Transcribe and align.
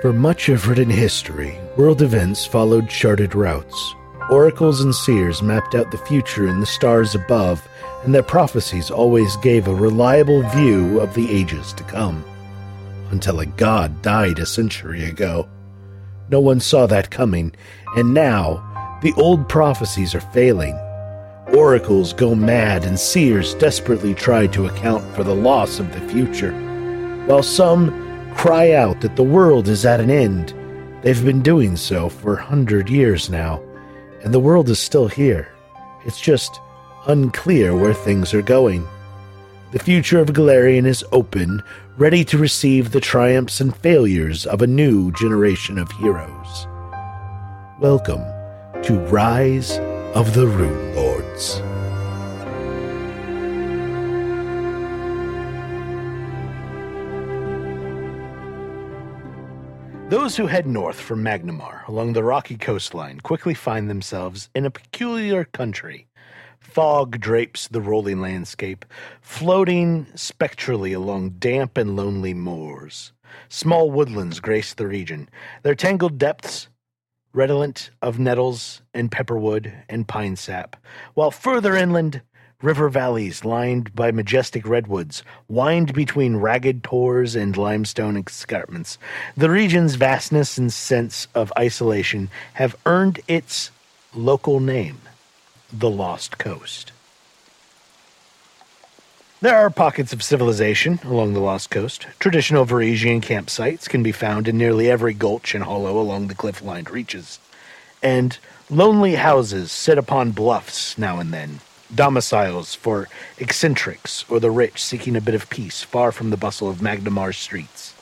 For 0.00 0.12
much 0.12 0.48
of 0.48 0.68
written 0.68 0.88
history, 0.88 1.58
world 1.76 2.02
events 2.02 2.46
followed 2.46 2.88
charted 2.88 3.34
routes. 3.34 3.96
Oracles 4.30 4.80
and 4.80 4.94
seers 4.94 5.42
mapped 5.42 5.74
out 5.74 5.90
the 5.90 5.98
future 5.98 6.46
in 6.46 6.60
the 6.60 6.66
stars 6.66 7.16
above, 7.16 7.66
and 8.04 8.14
their 8.14 8.22
prophecies 8.22 8.92
always 8.92 9.34
gave 9.38 9.66
a 9.66 9.74
reliable 9.74 10.48
view 10.50 11.00
of 11.00 11.14
the 11.14 11.28
ages 11.28 11.72
to 11.72 11.82
come. 11.82 12.24
Until 13.10 13.40
a 13.40 13.46
god 13.46 14.00
died 14.00 14.38
a 14.38 14.46
century 14.46 15.04
ago. 15.04 15.48
No 16.30 16.38
one 16.38 16.60
saw 16.60 16.86
that 16.86 17.10
coming, 17.10 17.52
and 17.96 18.14
now 18.14 18.98
the 19.02 19.14
old 19.14 19.48
prophecies 19.48 20.14
are 20.14 20.20
failing. 20.20 20.76
Oracles 21.48 22.12
go 22.12 22.36
mad, 22.36 22.84
and 22.84 23.00
seers 23.00 23.52
desperately 23.54 24.14
try 24.14 24.46
to 24.46 24.66
account 24.66 25.02
for 25.16 25.24
the 25.24 25.34
loss 25.34 25.80
of 25.80 25.92
the 25.92 26.08
future. 26.08 26.52
While 27.26 27.42
some 27.42 28.07
cry 28.38 28.70
out 28.70 29.00
that 29.00 29.16
the 29.16 29.22
world 29.22 29.66
is 29.66 29.84
at 29.84 30.00
an 30.00 30.10
end. 30.10 30.54
They've 31.02 31.24
been 31.24 31.42
doing 31.42 31.76
so 31.76 32.08
for 32.08 32.34
a 32.34 32.42
hundred 32.42 32.88
years 32.88 33.28
now, 33.28 33.60
and 34.22 34.32
the 34.32 34.38
world 34.38 34.68
is 34.70 34.78
still 34.78 35.08
here. 35.08 35.48
It's 36.06 36.20
just 36.20 36.60
unclear 37.08 37.76
where 37.76 37.92
things 37.92 38.32
are 38.34 38.42
going. 38.42 38.86
The 39.72 39.80
future 39.80 40.20
of 40.20 40.28
Golarion 40.28 40.86
is 40.86 41.04
open, 41.10 41.64
ready 41.96 42.24
to 42.26 42.38
receive 42.38 42.92
the 42.92 43.00
triumphs 43.00 43.60
and 43.60 43.76
failures 43.76 44.46
of 44.46 44.62
a 44.62 44.68
new 44.68 45.10
generation 45.12 45.76
of 45.76 45.90
heroes. 45.90 46.68
Welcome 47.80 48.22
to 48.84 49.04
Rise 49.10 49.78
of 50.14 50.34
the 50.34 50.46
Runelords. 50.46 51.67
Those 60.08 60.38
who 60.38 60.46
head 60.46 60.66
north 60.66 60.98
from 60.98 61.22
Magnimar 61.22 61.86
along 61.86 62.14
the 62.14 62.24
rocky 62.24 62.56
coastline 62.56 63.20
quickly 63.20 63.52
find 63.52 63.90
themselves 63.90 64.48
in 64.54 64.64
a 64.64 64.70
peculiar 64.70 65.44
country. 65.44 66.06
Fog 66.58 67.20
drapes 67.20 67.68
the 67.68 67.82
rolling 67.82 68.18
landscape, 68.18 68.86
floating 69.20 70.06
spectrally 70.14 70.94
along 70.94 71.36
damp 71.38 71.76
and 71.76 71.94
lonely 71.94 72.32
moors. 72.32 73.12
Small 73.50 73.90
woodlands 73.90 74.40
grace 74.40 74.72
the 74.72 74.86
region, 74.86 75.28
their 75.62 75.74
tangled 75.74 76.16
depths 76.16 76.68
redolent 77.34 77.90
of 78.00 78.18
nettles 78.18 78.80
and 78.94 79.12
pepperwood 79.12 79.72
and 79.90 80.08
pine 80.08 80.36
sap, 80.36 80.74
while 81.12 81.30
further 81.30 81.76
inland 81.76 82.22
River 82.60 82.88
valleys 82.88 83.44
lined 83.44 83.94
by 83.94 84.10
majestic 84.10 84.66
redwoods 84.66 85.22
wind 85.46 85.94
between 85.94 86.34
ragged 86.34 86.82
tors 86.82 87.36
and 87.36 87.56
limestone 87.56 88.16
escarpments. 88.16 88.98
The 89.36 89.48
region's 89.48 89.94
vastness 89.94 90.58
and 90.58 90.72
sense 90.72 91.28
of 91.36 91.52
isolation 91.56 92.30
have 92.54 92.74
earned 92.84 93.20
its 93.28 93.70
local 94.12 94.58
name, 94.58 94.98
the 95.72 95.88
Lost 95.88 96.38
Coast. 96.38 96.90
There 99.40 99.56
are 99.56 99.70
pockets 99.70 100.12
of 100.12 100.24
civilization 100.24 100.98
along 101.04 101.34
the 101.34 101.40
Lost 101.40 101.70
Coast. 101.70 102.08
Traditional 102.18 102.66
Varisian 102.66 103.22
campsites 103.22 103.88
can 103.88 104.02
be 104.02 104.10
found 104.10 104.48
in 104.48 104.58
nearly 104.58 104.90
every 104.90 105.14
gulch 105.14 105.54
and 105.54 105.62
hollow 105.62 105.96
along 105.96 106.26
the 106.26 106.34
cliff 106.34 106.60
lined 106.60 106.90
reaches. 106.90 107.38
And 108.02 108.36
lonely 108.68 109.14
houses 109.14 109.70
sit 109.70 109.96
upon 109.96 110.32
bluffs 110.32 110.98
now 110.98 111.20
and 111.20 111.32
then, 111.32 111.60
domiciles 111.94 112.74
for 112.74 113.08
eccentrics 113.38 114.24
or 114.28 114.40
the 114.40 114.50
rich 114.50 114.82
seeking 114.82 115.16
a 115.16 115.20
bit 115.20 115.34
of 115.34 115.48
peace 115.50 115.82
far 115.82 116.12
from 116.12 116.30
the 116.30 116.36
bustle 116.36 116.68
of 116.68 116.78
Magnimar 116.78 117.34
streets. 117.34 117.94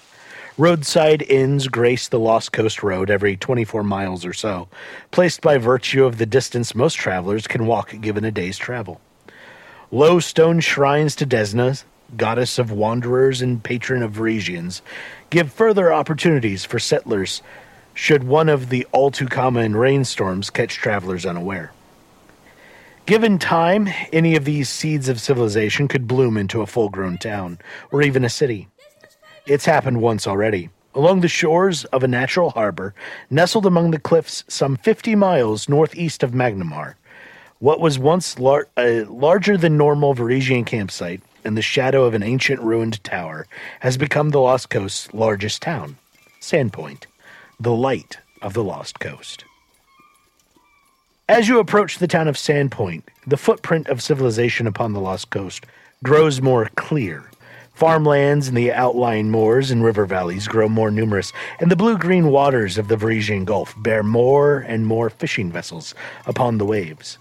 Roadside 0.58 1.20
inns 1.22 1.68
grace 1.68 2.08
the 2.08 2.18
Lost 2.18 2.50
Coast 2.50 2.82
Road 2.82 3.10
every 3.10 3.36
24 3.36 3.82
miles 3.82 4.24
or 4.24 4.32
so, 4.32 4.68
placed 5.10 5.42
by 5.42 5.58
virtue 5.58 6.04
of 6.04 6.16
the 6.16 6.24
distance 6.24 6.74
most 6.74 6.94
travelers 6.94 7.46
can 7.46 7.66
walk 7.66 7.94
given 8.00 8.24
a 8.24 8.30
day's 8.30 8.56
travel. 8.56 9.00
Low 9.90 10.18
stone 10.18 10.60
shrines 10.60 11.14
to 11.16 11.26
Desna, 11.26 11.84
goddess 12.16 12.58
of 12.58 12.72
wanderers 12.72 13.42
and 13.42 13.62
patron 13.62 14.02
of 14.02 14.14
Varisians, 14.14 14.80
give 15.28 15.52
further 15.52 15.92
opportunities 15.92 16.64
for 16.64 16.78
settlers 16.78 17.42
should 17.92 18.24
one 18.24 18.48
of 18.48 18.70
the 18.70 18.86
all 18.92 19.10
too 19.10 19.26
common 19.26 19.76
rainstorms 19.76 20.48
catch 20.50 20.74
travelers 20.74 21.26
unaware. 21.26 21.72
Given 23.06 23.38
time, 23.38 23.88
any 24.12 24.34
of 24.34 24.44
these 24.44 24.68
seeds 24.68 25.08
of 25.08 25.20
civilization 25.20 25.86
could 25.86 26.08
bloom 26.08 26.36
into 26.36 26.60
a 26.60 26.66
full 26.66 26.88
grown 26.88 27.18
town, 27.18 27.58
or 27.92 28.02
even 28.02 28.24
a 28.24 28.28
city. 28.28 28.66
It's 29.46 29.64
happened 29.64 30.02
once 30.02 30.26
already. 30.26 30.70
Along 30.92 31.20
the 31.20 31.28
shores 31.28 31.84
of 31.86 32.02
a 32.02 32.08
natural 32.08 32.50
harbor, 32.50 32.94
nestled 33.30 33.64
among 33.64 33.92
the 33.92 34.00
cliffs 34.00 34.42
some 34.48 34.76
50 34.78 35.14
miles 35.14 35.68
northeast 35.68 36.24
of 36.24 36.32
Magnimar, 36.32 36.96
what 37.60 37.80
was 37.80 37.96
once 37.96 38.40
lar- 38.40 38.66
a 38.76 39.04
larger 39.04 39.56
than 39.56 39.76
normal 39.76 40.12
Varisian 40.12 40.66
campsite 40.66 41.22
in 41.44 41.54
the 41.54 41.62
shadow 41.62 42.04
of 42.04 42.14
an 42.14 42.24
ancient 42.24 42.60
ruined 42.60 43.02
tower 43.04 43.46
has 43.80 43.96
become 43.96 44.30
the 44.30 44.40
Lost 44.40 44.68
Coast's 44.68 45.14
largest 45.14 45.62
town, 45.62 45.96
Sandpoint, 46.40 47.04
the 47.60 47.72
light 47.72 48.18
of 48.42 48.52
the 48.52 48.64
Lost 48.64 48.98
Coast. 48.98 49.45
As 51.28 51.48
you 51.48 51.58
approach 51.58 51.98
the 51.98 52.06
town 52.06 52.28
of 52.28 52.36
Sandpoint, 52.36 53.02
the 53.26 53.36
footprint 53.36 53.88
of 53.88 54.00
civilization 54.00 54.68
upon 54.68 54.92
the 54.92 55.00
Lost 55.00 55.28
Coast 55.30 55.66
grows 56.04 56.40
more 56.40 56.70
clear. 56.76 57.28
Farmlands 57.74 58.46
in 58.46 58.54
the 58.54 58.72
outlying 58.72 59.28
moors 59.28 59.72
and 59.72 59.82
river 59.82 60.06
valleys 60.06 60.46
grow 60.46 60.68
more 60.68 60.92
numerous, 60.92 61.32
and 61.58 61.68
the 61.68 61.74
blue 61.74 61.98
green 61.98 62.28
waters 62.28 62.78
of 62.78 62.86
the 62.86 62.94
Varisian 62.94 63.44
Gulf 63.44 63.74
bear 63.78 64.04
more 64.04 64.58
and 64.68 64.86
more 64.86 65.10
fishing 65.10 65.50
vessels 65.50 65.96
upon 66.26 66.58
the 66.58 66.64
waves. 66.64 67.18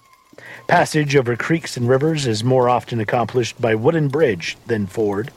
Passage 0.67 1.15
over 1.15 1.35
creeks 1.35 1.75
and 1.75 1.89
rivers 1.89 2.27
is 2.27 2.43
more 2.43 2.69
often 2.69 2.99
accomplished 2.99 3.59
by 3.59 3.73
wooden 3.73 4.07
bridge 4.09 4.55
than 4.67 4.85
ford, 4.85 5.31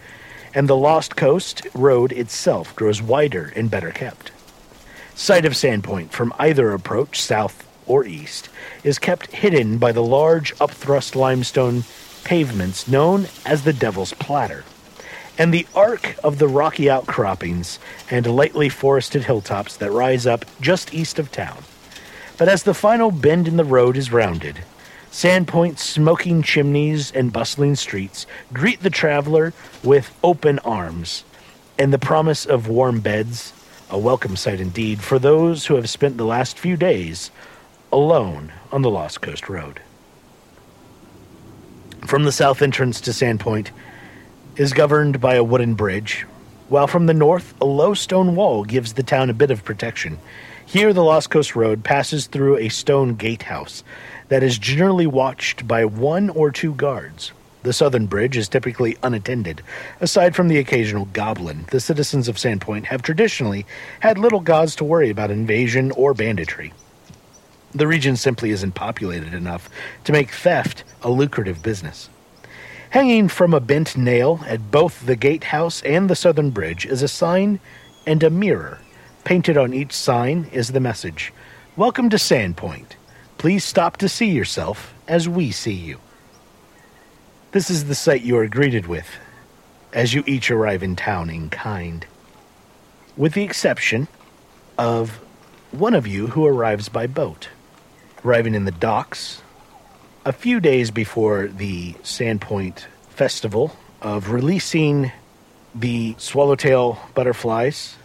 and 0.53 0.69
the 0.69 0.77
Lost 0.77 1.17
Coast 1.17 1.67
Road 1.73 2.13
itself 2.13 2.77
grows 2.77 3.01
wider 3.01 3.51
and 3.57 3.71
better 3.71 3.93
kept. 3.93 4.31
Sight 5.15 5.47
of 5.47 5.55
Sandpoint 5.55 6.11
from 6.11 6.35
either 6.39 6.75
approach, 6.75 7.23
south 7.23 7.65
or 7.89 8.05
east, 8.05 8.49
is 8.85 8.99
kept 8.99 9.33
hidden 9.33 9.79
by 9.79 9.91
the 9.91 10.03
large 10.03 10.55
upthrust 10.57 11.17
limestone 11.17 11.85
pavements 12.25 12.87
known 12.87 13.27
as 13.47 13.65
the 13.65 13.73
Devil's 13.73 14.13
Platter, 14.15 14.65
and 15.39 15.53
the 15.53 15.67
arc 15.75 16.17
of 16.23 16.39
the 16.39 16.49
rocky 16.49 16.91
outcroppings 16.91 17.79
and 18.11 18.27
lightly 18.27 18.69
forested 18.69 19.25
hilltops 19.25 19.77
that 19.77 19.91
rise 19.91 20.27
up 20.27 20.45
just 20.61 20.93
east 20.93 21.19
of 21.19 21.33
town. 21.33 21.63
But 22.37 22.49
as 22.49 22.63
the 22.63 22.75
final 22.75 23.11
bend 23.11 23.49
in 23.49 23.57
the 23.57 23.65
road 23.65 23.97
is 23.97 24.13
rounded, 24.13 24.61
Sandpoint's 25.11 25.83
smoking 25.83 26.43
chimneys 26.43 27.11
and 27.11 27.33
bustling 27.33 27.77
streets 27.77 28.27
greet 28.53 28.83
the 28.83 28.91
traveler 28.91 29.55
with 29.83 30.15
open 30.23 30.59
arms 30.61 31.25
and 31.79 31.93
the 31.93 31.99
promise 31.99 32.45
of 32.45 32.69
warm 32.69 33.01
beds, 33.01 33.53
a 33.91 33.99
welcome 33.99 34.37
sight 34.37 34.61
indeed 34.61 35.01
for 35.01 35.19
those 35.19 35.67
who 35.67 35.77
have 35.77 35.89
spent 35.89 36.19
the 36.19 36.27
last 36.27 36.59
few 36.59 36.77
days 36.77 37.31
alone 37.93 38.53
on 38.71 38.83
the 38.83 38.91
Lost 38.91 39.21
Coast 39.23 39.49
Road. 39.49 39.81
From 42.07 42.25
the 42.25 42.33
south 42.33 42.61
entrance 42.63 43.01
to 43.03 43.11
Sandpoint 43.11 43.71
is 44.57 44.73
governed 44.73 45.21
by 45.21 45.37
a 45.37 45.45
wooden 45.45 45.75
bridge, 45.75 46.27
while 46.69 46.87
from 46.87 47.07
the 47.07 47.15
north, 47.15 47.55
a 47.61 47.65
low 47.65 47.95
stone 47.95 48.35
wall 48.35 48.65
gives 48.65 48.93
the 48.93 49.03
town 49.03 49.31
a 49.31 49.35
bit 49.35 49.51
of 49.51 49.65
protection. 49.65 50.19
Here, 50.67 50.93
the 50.93 51.03
Lost 51.03 51.31
Coast 51.31 51.57
Road 51.57 51.83
passes 51.83 52.27
through 52.27 52.59
a 52.59 52.69
stone 52.69 53.15
gatehouse 53.15 53.83
that 54.29 54.43
is 54.43 54.59
generally 54.59 55.07
watched 55.07 55.67
by 55.67 55.87
one 55.87 56.29
or 56.29 56.51
two 56.51 56.75
guards. 56.75 57.33
The 57.63 57.73
southern 57.73 58.07
bridge 58.07 58.37
is 58.37 58.49
typically 58.49 58.99
unattended. 59.03 59.63
Aside 60.01 60.37
from 60.37 60.49
the 60.49 60.59
occasional 60.59 61.07
goblin, 61.07 61.65
the 61.71 61.81
citizens 61.81 62.29
of 62.29 62.37
Sandpoint 62.37 62.85
have 62.85 63.01
traditionally 63.01 63.65
had 64.01 64.19
little 64.19 64.41
gods 64.41 64.77
to 64.77 64.85
worry 64.85 65.09
about 65.09 65.31
invasion 65.31 65.91
or 65.93 66.13
banditry. 66.13 66.73
The 67.75 67.87
region 67.87 68.17
simply 68.17 68.51
isn't 68.51 68.73
populated 68.73 69.35
enough 69.35 69.69
to 70.05 70.13
make 70.13 70.31
theft 70.31 70.85
a 71.03 71.11
lucrative 71.11 71.63
business. 71.63 72.09
Hanging 72.91 73.29
from 73.29 73.53
a 73.53 73.61
bent 73.61 73.95
nail 73.95 74.41
at 74.47 74.71
both 74.71 75.05
the 75.05 75.17
gatehouse 75.17 75.83
and 75.83 76.09
the 76.09 76.17
southern 76.17 76.51
bridge 76.51 76.87
is 76.87 77.03
a 77.03 77.09
sign 77.09 77.61
and 78.07 78.23
a 78.23 78.31
mirror. 78.31 78.79
Painted 79.25 79.59
on 79.59 79.75
each 79.75 79.93
sign 79.93 80.49
is 80.51 80.73
the 80.73 80.81
message 80.81 81.33
Welcome 81.77 82.09
to 82.09 82.17
Sandpoint. 82.17 82.93
Please 83.37 83.65
stop 83.65 83.99
to 83.99 84.09
see 84.09 84.31
yourself 84.31 84.95
as 85.07 85.29
we 85.29 85.51
see 85.51 85.75
you. 85.75 86.01
This 87.53 87.69
is 87.69 87.85
the 87.85 87.95
sight 87.95 88.23
you 88.23 88.39
are 88.39 88.49
greeted 88.49 88.87
with 88.87 89.09
as 89.93 90.15
you 90.15 90.25
each 90.27 90.51
arrive 90.51 90.83
in 90.83 90.97
town 90.97 91.29
in 91.29 91.51
kind. 91.51 92.07
With 93.19 93.35
the 93.35 93.45
exception 93.45 94.09
of 94.79 95.21
one 95.71 95.95
of 95.95 96.07
you 96.07 96.29
who 96.29 96.47
arrives 96.47 96.89
by 96.89 97.07
boat 97.07 97.49
arriving 98.25 98.55
in 98.55 98.65
the 98.65 98.73
docks 98.73 99.43
a 100.25 100.33
few 100.33 100.61
days 100.61 100.91
before 100.91 101.47
the 101.47 101.95
Sandpoint 102.03 102.85
Festival 103.11 103.75
of 104.03 104.31
releasing 104.31 105.13
the 105.75 106.15
swallowtail 106.19 106.99
butterflies 107.15 107.97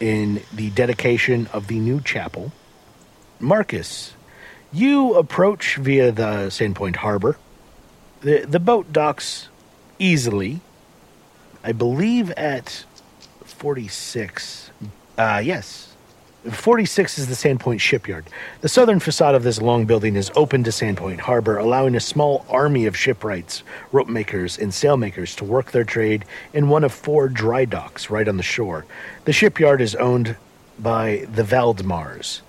in 0.00 0.42
the 0.52 0.70
dedication 0.70 1.48
of 1.52 1.68
the 1.68 1.78
new 1.78 2.00
chapel. 2.00 2.52
Marcus, 3.38 4.14
you 4.72 5.14
approach 5.14 5.76
via 5.76 6.10
the 6.12 6.48
Sandpoint 6.48 6.96
Harbor. 6.96 7.38
The, 8.20 8.44
the 8.46 8.60
boat 8.60 8.92
docks 8.92 9.48
easily, 9.98 10.60
I 11.62 11.72
believe, 11.72 12.30
at 12.32 12.84
46. 13.44 14.70
Uh, 15.16 15.40
yes, 15.44 15.85
46 16.50 17.18
is 17.18 17.26
the 17.26 17.34
Sandpoint 17.34 17.80
shipyard. 17.80 18.24
The 18.60 18.68
southern 18.68 19.00
facade 19.00 19.34
of 19.34 19.42
this 19.42 19.60
long 19.60 19.84
building 19.84 20.16
is 20.16 20.30
open 20.36 20.64
to 20.64 20.70
Sandpoint 20.70 21.20
Harbor, 21.20 21.58
allowing 21.58 21.94
a 21.94 22.00
small 22.00 22.44
army 22.48 22.86
of 22.86 22.96
shipwrights, 22.96 23.62
rope 23.92 24.08
makers, 24.08 24.58
and 24.58 24.72
sailmakers 24.72 25.36
to 25.36 25.44
work 25.44 25.72
their 25.72 25.84
trade 25.84 26.24
in 26.52 26.68
one 26.68 26.84
of 26.84 26.92
four 26.92 27.28
dry 27.28 27.64
docks 27.64 28.10
right 28.10 28.28
on 28.28 28.36
the 28.36 28.42
shore. 28.42 28.86
The 29.24 29.32
shipyard 29.32 29.80
is 29.80 29.94
owned 29.94 30.36
by 30.78 31.26
the 31.32 31.42
Valdemars. 31.42 32.42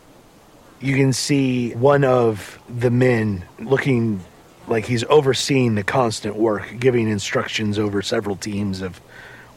You 0.80 0.96
can 0.96 1.14
see 1.14 1.74
one 1.74 2.04
of 2.04 2.60
the 2.70 2.92
men 2.92 3.46
looking 3.60 4.22
like 4.68 4.86
he's 4.86 5.04
overseeing 5.06 5.76
the 5.76 5.84
constant 5.84 6.36
work, 6.36 6.76
giving 6.80 7.08
instructions 7.08 7.80
over 7.80 8.02
several 8.02 8.36
teams 8.36 8.82
of 8.82 9.00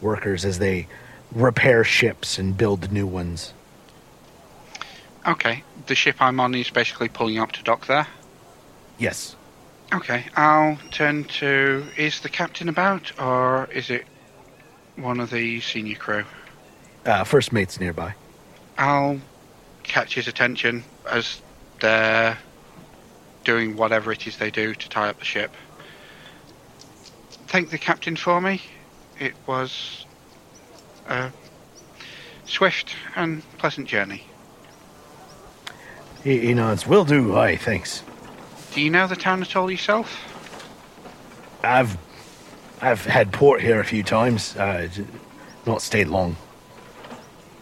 workers 0.01 0.45
as 0.45 0.59
they 0.59 0.87
repair 1.33 1.85
ships 1.85 2.39
and 2.39 2.57
build 2.57 2.91
new 2.91 3.07
ones. 3.07 3.53
Okay, 5.27 5.63
the 5.87 5.95
ship 5.95 6.17
I'm 6.21 6.41
on 6.41 6.55
is 6.55 6.71
basically 6.71 7.09
pulling 7.09 7.39
up 7.39 7.53
to 7.53 7.63
dock 7.63 7.87
there. 7.87 8.07
Yes. 8.99 9.37
Okay, 9.93 10.27
I'll 10.37 10.79
turn 10.91 11.25
to. 11.25 11.85
Is 11.97 12.21
the 12.21 12.29
captain 12.29 12.69
about, 12.69 13.13
or 13.21 13.69
is 13.73 13.91
it 13.91 14.07
one 14.97 15.21
of 15.21 15.31
the 15.31 15.61
senior 15.61 15.97
crew? 15.97 16.25
Uh, 17.05 17.25
first 17.25 17.53
mate's 17.53 17.81
nearby. 17.81 18.15
I'll 18.79 19.21
catch 19.83 20.15
his 20.15 20.29
attention 20.29 20.85
as 21.11 21.41
they're 21.81 22.39
doing 23.45 23.77
whatever 23.77 24.13
it 24.13 24.27
is 24.27 24.37
they 24.37 24.51
do 24.51 24.75
to 24.75 24.89
tie 24.89 25.09
up 25.09 25.19
the 25.19 25.25
ship. 25.25 25.53
Thank 27.49 27.71
the 27.71 27.79
captain 27.79 28.17
for 28.17 28.41
me. 28.41 28.63
It 29.19 29.35
was 29.47 30.07
a 31.09 31.31
swift 32.47 32.95
and 33.17 33.43
pleasant 33.59 33.89
journey. 33.89 34.30
He, 36.25 36.39
he 36.39 36.55
nods. 36.55 36.87
Will 36.87 37.05
do. 37.05 37.37
Aye, 37.37 37.57
thanks. 37.57 38.03
Do 38.73 38.81
you 38.81 38.91
know 38.91 39.07
the 39.07 39.17
town 39.17 39.43
at 39.43 39.57
all 39.57 39.71
yourself? 39.71 40.27
I've 41.63 41.97
I've 42.81 43.05
had 43.05 43.33
port 43.33 43.61
here 43.61 43.81
a 43.81 43.85
few 43.85 44.03
times. 44.03 44.57
Uh, 44.57 44.89
not 45.67 45.83
stayed 45.83 46.09
long. 46.09 46.37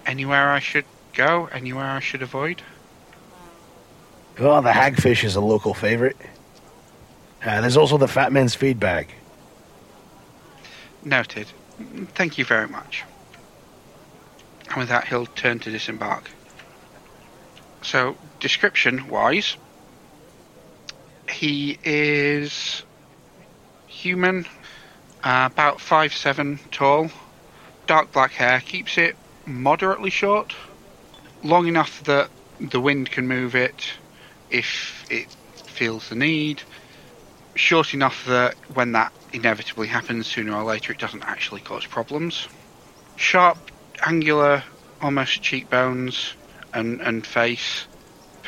Anywhere 0.06 0.50
I 0.50 0.60
should 0.60 0.84
go? 1.14 1.46
Anywhere 1.46 1.86
I 1.86 2.00
should 2.00 2.22
avoid? 2.22 2.62
Well, 4.38 4.62
the 4.62 4.70
hagfish 4.70 5.24
is 5.24 5.34
a 5.34 5.40
local 5.40 5.74
favorite. 5.74 6.16
Uh, 7.44 7.60
there's 7.60 7.76
also 7.76 7.98
the 7.98 8.08
fat 8.08 8.32
man's 8.32 8.54
feed 8.54 8.78
bag. 8.78 9.12
Noted. 11.04 11.46
Thank 12.14 12.38
you 12.38 12.44
very 12.44 12.68
much. 12.68 13.04
And 14.68 14.76
with 14.76 14.88
that, 14.88 15.08
he'll 15.08 15.26
turn 15.26 15.58
to 15.60 15.70
disembark. 15.70 16.30
So, 17.82 18.16
description 18.40 19.08
wise, 19.08 19.56
he 21.30 21.78
is 21.84 22.82
human, 23.86 24.46
uh, 25.24 25.48
about 25.50 25.80
five 25.80 26.12
seven 26.12 26.58
tall, 26.70 27.10
dark 27.86 28.12
black 28.12 28.32
hair, 28.32 28.60
keeps 28.60 28.98
it 28.98 29.16
moderately 29.46 30.10
short, 30.10 30.54
long 31.42 31.66
enough 31.66 32.02
that 32.04 32.30
the 32.60 32.80
wind 32.80 33.10
can 33.10 33.26
move 33.26 33.54
it 33.54 33.84
if 34.50 35.06
it 35.10 35.26
feels 35.66 36.08
the 36.08 36.14
need, 36.14 36.62
short 37.56 37.94
enough 37.94 38.24
that 38.26 38.54
when 38.74 38.92
that 38.92 39.12
inevitably 39.32 39.86
happens 39.86 40.26
sooner 40.26 40.54
or 40.54 40.64
later, 40.64 40.92
it 40.92 40.98
doesn't 40.98 41.24
actually 41.24 41.60
cause 41.60 41.84
problems. 41.86 42.48
Sharp, 43.16 43.58
angular, 44.06 44.64
almost 45.00 45.42
cheekbones 45.42 46.34
and, 46.72 47.00
and 47.00 47.26
face, 47.26 47.86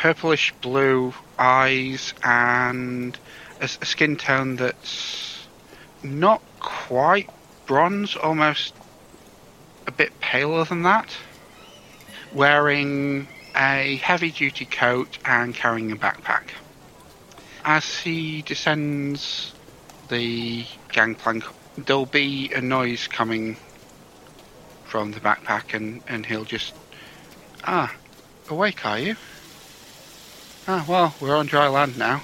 purplish 0.01 0.55
blue 0.63 1.13
eyes, 1.39 2.15
and 2.25 3.19
a, 3.61 3.65
a 3.65 3.85
skin 3.85 4.17
tone 4.17 4.57
that's 4.57 5.47
not 6.03 6.41
quite 6.59 7.29
bronze, 7.67 8.17
almost 8.17 8.73
a 9.87 9.93
bit 9.93 10.19
paler 10.19 10.65
than 10.65 10.85
that. 10.85 11.15
Wearing 12.33 13.29
a 13.55 13.97
heavy 13.97 14.31
duty 14.31 14.65
coat 14.65 15.19
and 15.27 15.55
carrying 15.55 15.93
a 15.93 15.97
backpack. 15.97 16.49
As 17.63 17.99
he 17.99 18.41
descends 18.41 19.53
the 20.09 20.65
gangplank, 20.93 21.45
there'll 21.77 22.07
be 22.07 22.51
a 22.55 22.63
noise 22.63 23.07
coming 23.07 23.59
from 24.85 25.13
the 25.13 25.21
backpack, 25.21 25.75
and, 25.75 26.01
and 26.09 26.25
he'll 26.25 26.47
just. 26.47 26.73
Ah, 27.65 27.95
awake, 28.49 28.87
are 28.87 28.99
you? 28.99 29.17
Ah, 30.73 30.85
well, 30.87 31.17
we're 31.21 31.35
on 31.35 31.47
dry 31.47 31.67
land 31.67 31.99
now, 31.99 32.23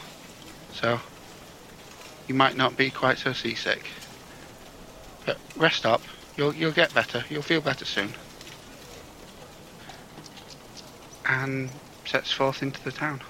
so 0.73 1.01
you 2.29 2.35
might 2.37 2.57
not 2.57 2.77
be 2.77 2.91
quite 2.91 3.19
so 3.19 3.33
seasick. 3.33 3.85
But 5.25 5.39
rest 5.57 5.85
up. 5.85 6.01
You'll 6.37 6.55
you'll 6.55 6.71
get 6.71 6.95
better. 6.95 7.25
You'll 7.29 7.43
feel 7.43 7.61
better 7.61 7.85
soon. 7.85 8.15
And 11.29 11.71
sets 12.05 12.31
forth 12.31 12.63
into 12.63 12.81
the 12.85 12.93
town. 12.93 13.21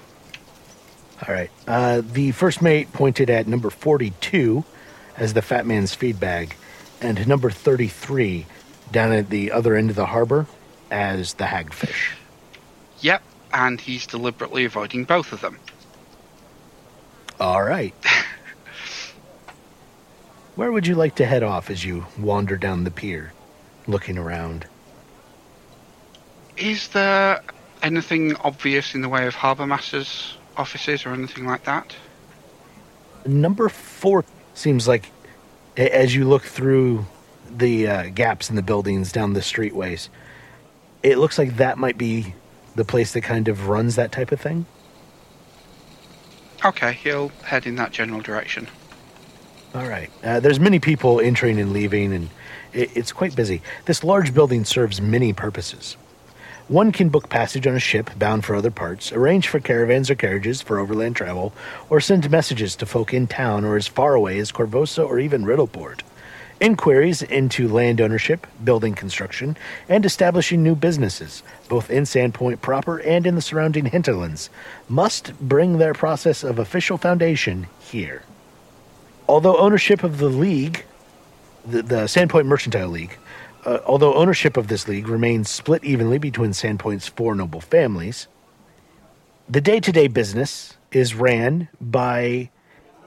All 1.27 1.33
right. 1.33 1.49
Uh, 1.67 2.03
the 2.05 2.31
first 2.31 2.61
mate 2.61 2.93
pointed 2.93 3.31
at 3.31 3.47
number 3.47 3.71
42 3.71 4.63
as 5.17 5.33
the 5.33 5.41
fat 5.41 5.65
man's 5.65 5.95
feed 5.95 6.19
bag, 6.19 6.55
and 7.01 7.27
number 7.27 7.49
33 7.49 8.45
down 8.91 9.11
at 9.13 9.31
the 9.31 9.51
other 9.51 9.73
end 9.73 9.89
of 9.89 9.95
the 9.95 10.05
harbor 10.05 10.45
as 10.91 11.33
the 11.33 11.45
hagfish. 11.45 12.11
Yep, 13.01 13.23
and 13.57 13.81
he's 13.81 14.05
deliberately 14.05 14.65
avoiding 14.65 15.03
both 15.03 15.33
of 15.33 15.41
them. 15.41 15.57
All 17.39 17.63
right. 17.63 17.93
Where 20.55 20.71
would 20.71 20.85
you 20.85 20.93
like 20.93 21.15
to 21.15 21.25
head 21.25 21.41
off 21.41 21.71
as 21.71 21.83
you 21.83 22.05
wander 22.19 22.55
down 22.55 22.83
the 22.83 22.91
pier, 22.91 23.33
looking 23.87 24.17
around? 24.17 24.67
Is 26.55 26.87
there 26.89 27.41
anything 27.81 28.35
obvious 28.37 28.93
in 28.93 29.01
the 29.01 29.09
way 29.09 29.25
of 29.25 29.33
harbour 29.33 29.65
masters' 29.65 30.37
offices 30.55 31.05
or 31.05 31.13
anything 31.13 31.45
like 31.45 31.63
that? 31.63 31.95
Number 33.25 33.69
four 33.69 34.23
seems 34.53 34.87
like, 34.87 35.11
as 35.75 36.13
you 36.13 36.25
look 36.25 36.43
through 36.43 37.07
the 37.49 37.87
uh, 37.87 38.09
gaps 38.09 38.51
in 38.51 38.55
the 38.55 38.61
buildings 38.61 39.11
down 39.11 39.33
the 39.33 39.39
streetways, 39.39 40.09
it 41.01 41.17
looks 41.17 41.39
like 41.39 41.57
that 41.57 41.79
might 41.79 41.97
be 41.97 42.35
the 42.77 42.85
place 42.85 43.11
that 43.13 43.21
kind 43.21 43.47
of 43.47 43.67
runs 43.67 43.95
that 43.95 44.11
type 44.11 44.31
of 44.31 44.39
thing. 44.39 44.65
Okay, 46.63 46.93
he'll 46.93 47.29
head 47.43 47.67
in 47.67 47.75
that 47.75 47.91
general 47.91 48.21
direction. 48.21 48.67
All 49.75 49.87
right. 49.87 50.09
Uh, 50.23 50.39
there's 50.39 50.59
many 50.59 50.79
people 50.79 51.19
entering 51.19 51.59
and 51.59 51.73
leaving, 51.73 52.13
and 52.13 52.29
it, 52.73 52.95
it's 52.95 53.11
quite 53.11 53.35
busy. 53.35 53.61
This 53.85 54.03
large 54.03 54.33
building 54.33 54.63
serves 54.65 55.01
many 55.01 55.33
purposes. 55.33 55.97
One 56.67 56.91
can 56.91 57.09
book 57.09 57.29
passage 57.29 57.65
on 57.65 57.75
a 57.75 57.79
ship 57.79 58.09
bound 58.17 58.43
for 58.43 58.55
other 58.55 58.71
parts, 58.71 59.13
arrange 59.13 59.47
for 59.47 59.59
caravans 59.59 60.09
or 60.09 60.15
carriages 60.15 60.61
for 60.61 60.79
overland 60.79 61.15
travel, 61.15 61.53
or 61.89 62.01
send 62.01 62.29
messages 62.29 62.75
to 62.77 62.85
folk 62.85 63.13
in 63.13 63.27
town 63.27 63.63
or 63.63 63.77
as 63.77 63.87
far 63.87 64.15
away 64.15 64.39
as 64.39 64.51
Korvosa 64.51 65.05
or 65.05 65.19
even 65.19 65.45
Riddleport. 65.45 66.01
Inquiries 66.59 67.21
into 67.21 67.67
land 67.67 68.01
ownership, 68.01 68.47
building 68.63 68.95
construction, 68.95 69.55
and 69.87 70.03
establishing 70.05 70.63
new 70.63 70.75
businesses, 70.75 71.43
both 71.69 71.91
in 71.91 72.03
Sandpoint 72.03 72.61
proper 72.61 72.99
and 73.01 73.27
in 73.27 73.35
the 73.35 73.41
surrounding 73.41 73.85
hinterlands, 73.85 74.49
must 74.89 75.39
bring 75.39 75.77
their 75.77 75.93
process 75.93 76.43
of 76.43 76.57
official 76.57 76.97
foundation 76.97 77.67
here. 77.79 78.23
Although 79.27 79.57
ownership 79.57 80.03
of 80.03 80.17
the 80.17 80.29
league, 80.29 80.83
the, 81.63 81.83
the 81.83 81.95
Sandpoint 82.05 82.45
Mercantile 82.45 82.89
League, 82.89 83.17
uh, 83.63 83.79
although 83.85 84.15
ownership 84.15 84.57
of 84.57 84.67
this 84.67 84.87
league 84.87 85.07
remains 85.07 85.49
split 85.49 85.83
evenly 85.83 86.17
between 86.17 86.51
Sandpoint's 86.51 87.07
four 87.07 87.35
noble 87.35 87.61
families, 87.61 88.27
the 89.47 89.61
day 89.61 89.79
to 89.79 89.91
day 89.91 90.07
business 90.07 90.75
is 90.91 91.13
ran 91.13 91.67
by 91.79 92.49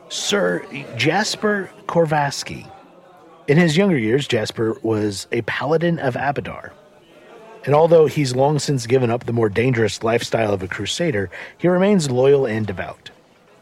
Sir 0.09 0.65
Jasper 0.97 1.71
Korvaski. 1.87 2.71
In 3.51 3.59
his 3.59 3.77
younger 3.77 3.99
years, 3.99 4.29
Jasper 4.29 4.79
was 4.81 5.27
a 5.33 5.43
paladin 5.43 5.99
of 5.99 6.15
Abadar. 6.15 6.71
And 7.65 7.75
although 7.75 8.07
he's 8.07 8.37
long 8.37 8.61
since 8.61 8.87
given 8.87 9.11
up 9.11 9.25
the 9.25 9.33
more 9.33 9.49
dangerous 9.49 10.05
lifestyle 10.05 10.53
of 10.53 10.63
a 10.63 10.69
crusader, 10.69 11.31
he 11.59 11.67
remains 11.67 12.13
loyal 12.13 12.47
and 12.47 12.65
devout. 12.65 13.11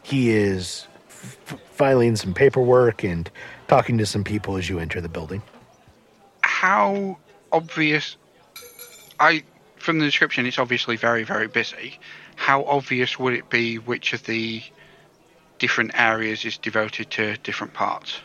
He 0.03 0.29
is 0.29 0.85
f- 1.07 1.57
filing 1.71 2.15
some 2.17 2.35
paperwork 2.35 3.03
and 3.03 3.31
talking 3.67 3.97
to 3.97 4.05
some 4.05 4.23
people 4.23 4.57
as 4.57 4.69
you 4.69 4.77
enter 4.77 5.01
the 5.01 5.09
building. 5.09 5.41
How 6.43 7.17
obvious. 7.51 8.15
I 9.19 9.43
from 9.77 9.97
the 9.97 10.05
description, 10.05 10.45
it's 10.45 10.59
obviously 10.59 10.97
very, 10.97 11.23
very 11.23 11.47
busy. 11.47 11.97
How 12.35 12.63
obvious 12.65 13.17
would 13.17 13.33
it 13.33 13.49
be 13.49 13.79
which 13.79 14.13
of 14.13 14.23
the 14.27 14.61
different 15.57 15.99
areas 15.99 16.45
is 16.45 16.59
devoted 16.59 17.09
to 17.09 17.37
different 17.37 17.73
parts? 17.73 18.19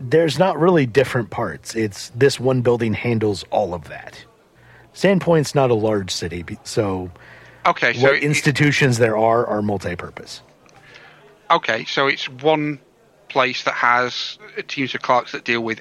There's 0.00 0.38
not 0.38 0.58
really 0.58 0.86
different 0.86 1.30
parts. 1.30 1.74
It's 1.74 2.10
this 2.14 2.40
one 2.40 2.62
building 2.62 2.94
handles 2.94 3.44
all 3.50 3.74
of 3.74 3.84
that. 3.88 4.24
Sandpoint's 4.94 5.54
not 5.54 5.70
a 5.70 5.74
large 5.74 6.10
city, 6.10 6.44
so 6.64 7.10
Okay, 7.66 7.92
so 7.92 8.02
what 8.04 8.14
it- 8.16 8.22
institutions 8.24 8.98
there 8.98 9.16
are 9.16 9.46
are 9.46 9.62
multi-purpose. 9.62 10.42
okay, 11.50 11.84
so 11.84 12.06
it's 12.06 12.28
one 12.28 12.80
place 13.28 13.62
that 13.64 13.74
has 13.74 14.38
teams 14.66 14.94
of 14.94 15.02
clerks 15.02 15.32
that 15.32 15.44
deal 15.44 15.60
with 15.60 15.80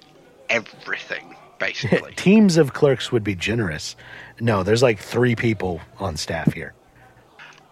everything, 0.49 1.35
basically. 1.57 2.11
Teams 2.15 2.57
of 2.57 2.73
clerks 2.73 3.11
would 3.11 3.23
be 3.23 3.35
generous. 3.35 3.95
No, 4.39 4.61
there's 4.63 4.83
like 4.83 4.99
three 4.99 5.35
people 5.35 5.79
on 5.99 6.15
staff 6.17 6.53
here. 6.53 6.73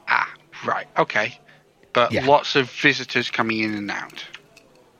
ah, 0.07 0.31
right, 0.65 0.87
okay, 0.97 1.39
but 1.93 2.11
Yeah. 2.11 2.25
lots 2.25 2.55
of 2.55 2.71
visitors 2.71 3.29
coming 3.29 3.59
in 3.59 3.75
and 3.75 3.91
out. 3.91 4.23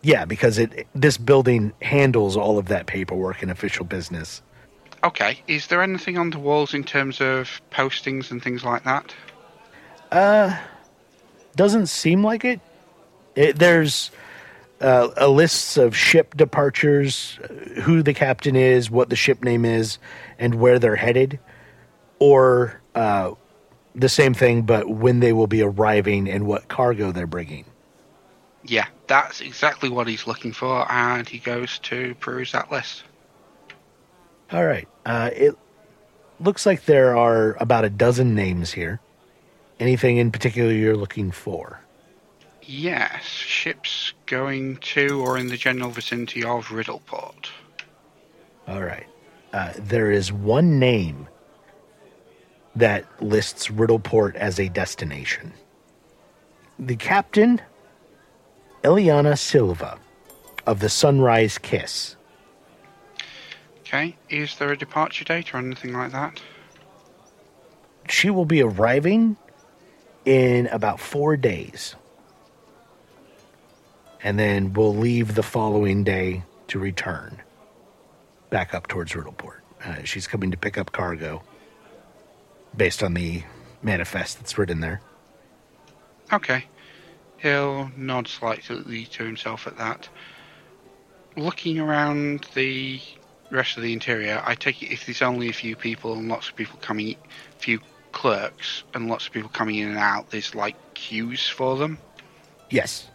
Yeah, 0.02 0.26
because 0.26 0.58
it 0.58 0.88
this 0.94 1.18
building 1.18 1.74
handles 1.82 2.38
all 2.38 2.58
of 2.58 2.68
that 2.68 2.86
paperwork 2.86 3.42
and 3.42 3.52
official 3.52 3.86
business. 3.86 4.42
Okay, 5.04 5.42
is 5.48 5.68
there 5.68 5.82
anything 5.82 6.18
on 6.18 6.30
the 6.30 6.40
walls 6.40 6.74
in 6.74 6.84
terms 6.84 7.22
of 7.22 7.62
postings 7.72 8.32
and 8.32 8.44
things 8.44 8.64
like 8.64 8.84
that? 8.84 9.14
Uh, 10.12 10.58
doesn't 11.56 11.88
seem 11.88 12.24
like 12.24 12.46
it. 12.46 12.60
it 13.36 13.60
there's 13.60 14.12
uh, 14.82 15.10
a 15.18 15.28
lists 15.28 15.78
of 15.78 15.96
ship 15.96 16.36
departures, 16.36 17.40
uh, 17.44 17.82
who 17.82 18.04
the 18.04 18.14
captain 18.14 18.56
is, 18.56 18.90
what 18.90 19.10
the 19.10 19.16
ship 19.16 19.44
name 19.44 19.66
is, 19.66 19.98
and 20.40 20.56
where 20.56 20.80
they're 20.80 20.96
headed, 20.96 21.40
or 22.20 22.80
uh, 22.96 23.32
the 23.96 24.10
same 24.10 24.34
thing, 24.34 24.62
but 24.62 24.90
when 24.90 25.20
they 25.20 25.34
will 25.34 25.48
be 25.48 25.62
arriving 25.62 26.30
and 26.30 26.46
what 26.46 26.68
cargo 26.68 27.12
they're 27.12 27.28
bringing. 27.28 27.66
Yeah, 28.68 28.88
that's 29.08 29.42
exactly 29.42 29.90
what 29.90 30.08
he's 30.08 30.28
looking 30.28 30.52
for, 30.52 30.90
and 30.92 31.28
he 31.28 31.40
goes 31.40 31.80
to 31.80 32.16
peruse 32.16 32.52
that 32.52 32.72
list. 32.72 33.04
All 34.52 34.66
right. 34.66 34.88
Uh, 35.06 35.30
it 35.34 35.56
looks 36.40 36.66
like 36.66 36.86
there 36.86 37.18
are 37.18 37.56
about 37.60 37.86
a 37.86 37.90
dozen 37.90 38.36
names 38.36 38.72
here. 38.72 39.00
Anything 39.80 40.18
in 40.18 40.32
particular 40.32 40.72
you're 40.72 40.98
looking 40.98 41.32
for? 41.32 41.82
Yes, 42.64 43.24
ships 43.24 44.14
going 44.26 44.78
to 44.78 45.22
or 45.22 45.38
in 45.38 45.48
the 45.48 45.58
general 45.58 45.90
vicinity 45.90 46.44
of 46.44 46.68
Riddleport. 46.68 47.48
All 48.68 48.84
right. 48.84 49.08
Uh, 49.54 49.74
there 49.78 50.12
is 50.12 50.34
one 50.34 50.78
name 50.78 51.30
that 52.76 53.06
lists 53.24 53.70
Riddleport 53.70 54.36
as 54.36 54.60
a 54.60 54.68
destination. 54.68 55.54
The 56.78 56.98
captain, 56.98 57.62
Eliana 58.88 59.38
Silva, 59.38 60.00
of 60.66 60.80
the 60.80 60.88
Sunrise 60.88 61.58
Kiss. 61.58 62.16
Okay, 63.80 64.16
is 64.30 64.56
there 64.56 64.72
a 64.72 64.78
departure 64.78 65.26
date 65.26 65.54
or 65.54 65.58
anything 65.58 65.92
like 65.92 66.14
that? 66.14 66.40
She 68.08 68.30
will 68.30 68.46
be 68.46 68.64
arriving 68.64 69.36
in 70.24 70.68
about 70.68 71.02
four 71.02 71.36
days. 71.36 71.96
And 74.24 74.40
then 74.40 74.72
we'll 74.72 74.96
leave 74.96 75.36
the 75.36 75.44
following 75.44 76.06
day 76.06 76.44
to 76.70 76.80
return 76.80 77.42
back 78.50 78.74
up 78.74 78.88
towards 78.88 79.12
Riddleport. 79.12 79.60
Uh, 79.84 80.04
she's 80.06 80.28
coming 80.28 80.50
to 80.52 80.58
pick 80.58 80.78
up 80.78 80.94
cargo 80.94 81.44
based 82.78 83.04
on 83.04 83.16
the 83.16 83.44
manifest 83.84 84.40
that's 84.40 84.58
written 84.58 84.80
there. 84.80 85.02
Okay. 86.32 86.68
He'll 87.38 87.92
nod 87.96 88.28
slightly 88.28 89.06
to 89.06 89.24
himself 89.24 89.68
at 89.68 89.78
that. 89.78 90.10
Looking 91.36 91.80
around 91.80 92.48
the 92.56 93.00
rest 93.52 93.78
of 93.78 93.84
the 93.84 93.94
interior, 93.94 94.42
I 94.46 94.56
take 94.56 94.82
it 94.82 94.92
if 94.92 95.06
there's 95.06 95.22
only 95.22 95.50
a 95.50 95.54
few 95.54 95.76
people 95.76 96.14
and 96.14 96.28
lots 96.28 96.50
of 96.50 96.56
people 96.56 96.80
coming, 96.82 97.16
a 97.56 97.60
few 97.60 97.80
clerks 98.12 98.84
and 98.94 99.08
lots 99.08 99.28
of 99.28 99.34
people 99.34 99.50
coming 99.50 99.76
in 99.76 99.90
and 99.90 99.98
out, 99.98 100.32
there's 100.32 100.56
like 100.56 100.76
queues 100.96 101.48
for 101.48 101.78
them. 101.78 102.00
Yes. 102.70 103.08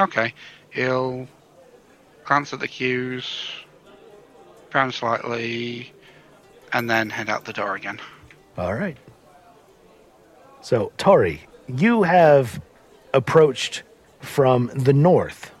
Okay. 0.00 0.34
He'll 0.70 1.28
glance 2.24 2.52
at 2.52 2.60
the 2.60 2.68
queues, 2.68 3.50
frown 4.70 4.90
slightly, 4.90 5.92
and 6.72 6.90
then 6.90 7.08
head 7.10 7.30
out 7.30 7.44
the 7.44 7.52
door 7.52 7.76
again. 7.76 8.00
All 8.58 8.74
right. 8.74 8.96
So, 10.60 10.90
Tori, 10.98 11.46
you 11.68 12.02
have 12.02 12.60
approached 13.12 13.82
from 14.20 14.70
the 14.74 14.92
north, 14.92 15.52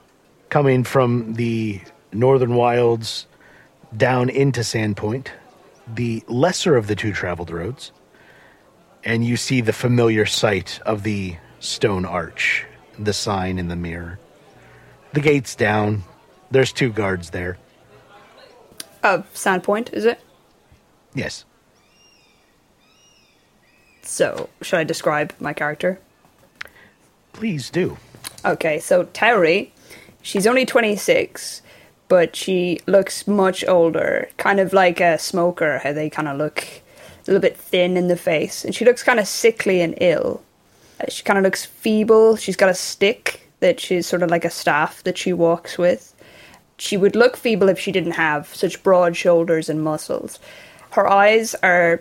coming 0.48 0.84
from 0.84 1.34
the 1.34 1.80
northern 2.12 2.54
wilds 2.54 3.26
down 3.96 4.28
into 4.28 4.60
Sandpoint, 4.60 5.28
the 5.86 6.22
lesser 6.26 6.76
of 6.76 6.86
the 6.86 6.96
two 6.96 7.12
traveled 7.12 7.50
roads, 7.50 7.92
and 9.04 9.24
you 9.24 9.36
see 9.36 9.60
the 9.60 9.72
familiar 9.72 10.26
sight 10.26 10.80
of 10.84 11.02
the 11.02 11.36
stone 11.60 12.04
arch, 12.04 12.66
the 12.98 13.12
sign 13.12 13.58
in 13.58 13.68
the 13.68 13.76
mirror. 13.76 14.18
The 15.12 15.20
gate's 15.20 15.54
down. 15.54 16.02
There's 16.50 16.72
two 16.72 16.90
guards 16.90 17.30
there. 17.30 17.58
Uh, 19.02 19.22
Sandpoint, 19.34 19.92
is 19.92 20.04
it? 20.04 20.20
Yes. 21.14 21.44
So, 24.06 24.48
should 24.62 24.78
I 24.78 24.84
describe 24.84 25.34
my 25.40 25.52
character? 25.52 25.98
Please 27.32 27.70
do. 27.70 27.98
Okay, 28.44 28.78
so 28.78 29.04
Tauri, 29.06 29.70
she's 30.22 30.46
only 30.46 30.64
26, 30.64 31.60
but 32.08 32.36
she 32.36 32.78
looks 32.86 33.26
much 33.26 33.64
older, 33.66 34.28
kind 34.36 34.60
of 34.60 34.72
like 34.72 35.00
a 35.00 35.18
smoker, 35.18 35.78
how 35.78 35.92
they 35.92 36.08
kind 36.08 36.28
of 36.28 36.38
look 36.38 36.62
a 36.64 37.26
little 37.26 37.40
bit 37.40 37.56
thin 37.56 37.96
in 37.96 38.08
the 38.08 38.16
face. 38.16 38.64
And 38.64 38.74
she 38.74 38.84
looks 38.84 39.02
kind 39.02 39.18
of 39.18 39.26
sickly 39.26 39.80
and 39.80 39.94
ill. 40.00 40.42
Uh, 41.00 41.10
She 41.10 41.24
kind 41.24 41.38
of 41.38 41.42
looks 41.42 41.64
feeble. 41.64 42.36
She's 42.36 42.56
got 42.56 42.68
a 42.68 42.74
stick 42.74 43.50
that 43.60 43.80
she's 43.80 44.06
sort 44.06 44.22
of 44.22 44.30
like 44.30 44.44
a 44.44 44.50
staff 44.50 45.02
that 45.02 45.18
she 45.18 45.32
walks 45.32 45.76
with. 45.76 46.14
She 46.78 46.96
would 46.96 47.16
look 47.16 47.36
feeble 47.36 47.68
if 47.68 47.78
she 47.80 47.90
didn't 47.90 48.12
have 48.12 48.54
such 48.54 48.82
broad 48.82 49.16
shoulders 49.16 49.68
and 49.68 49.82
muscles. 49.82 50.38
Her 50.90 51.08
eyes 51.08 51.54
are 51.62 52.00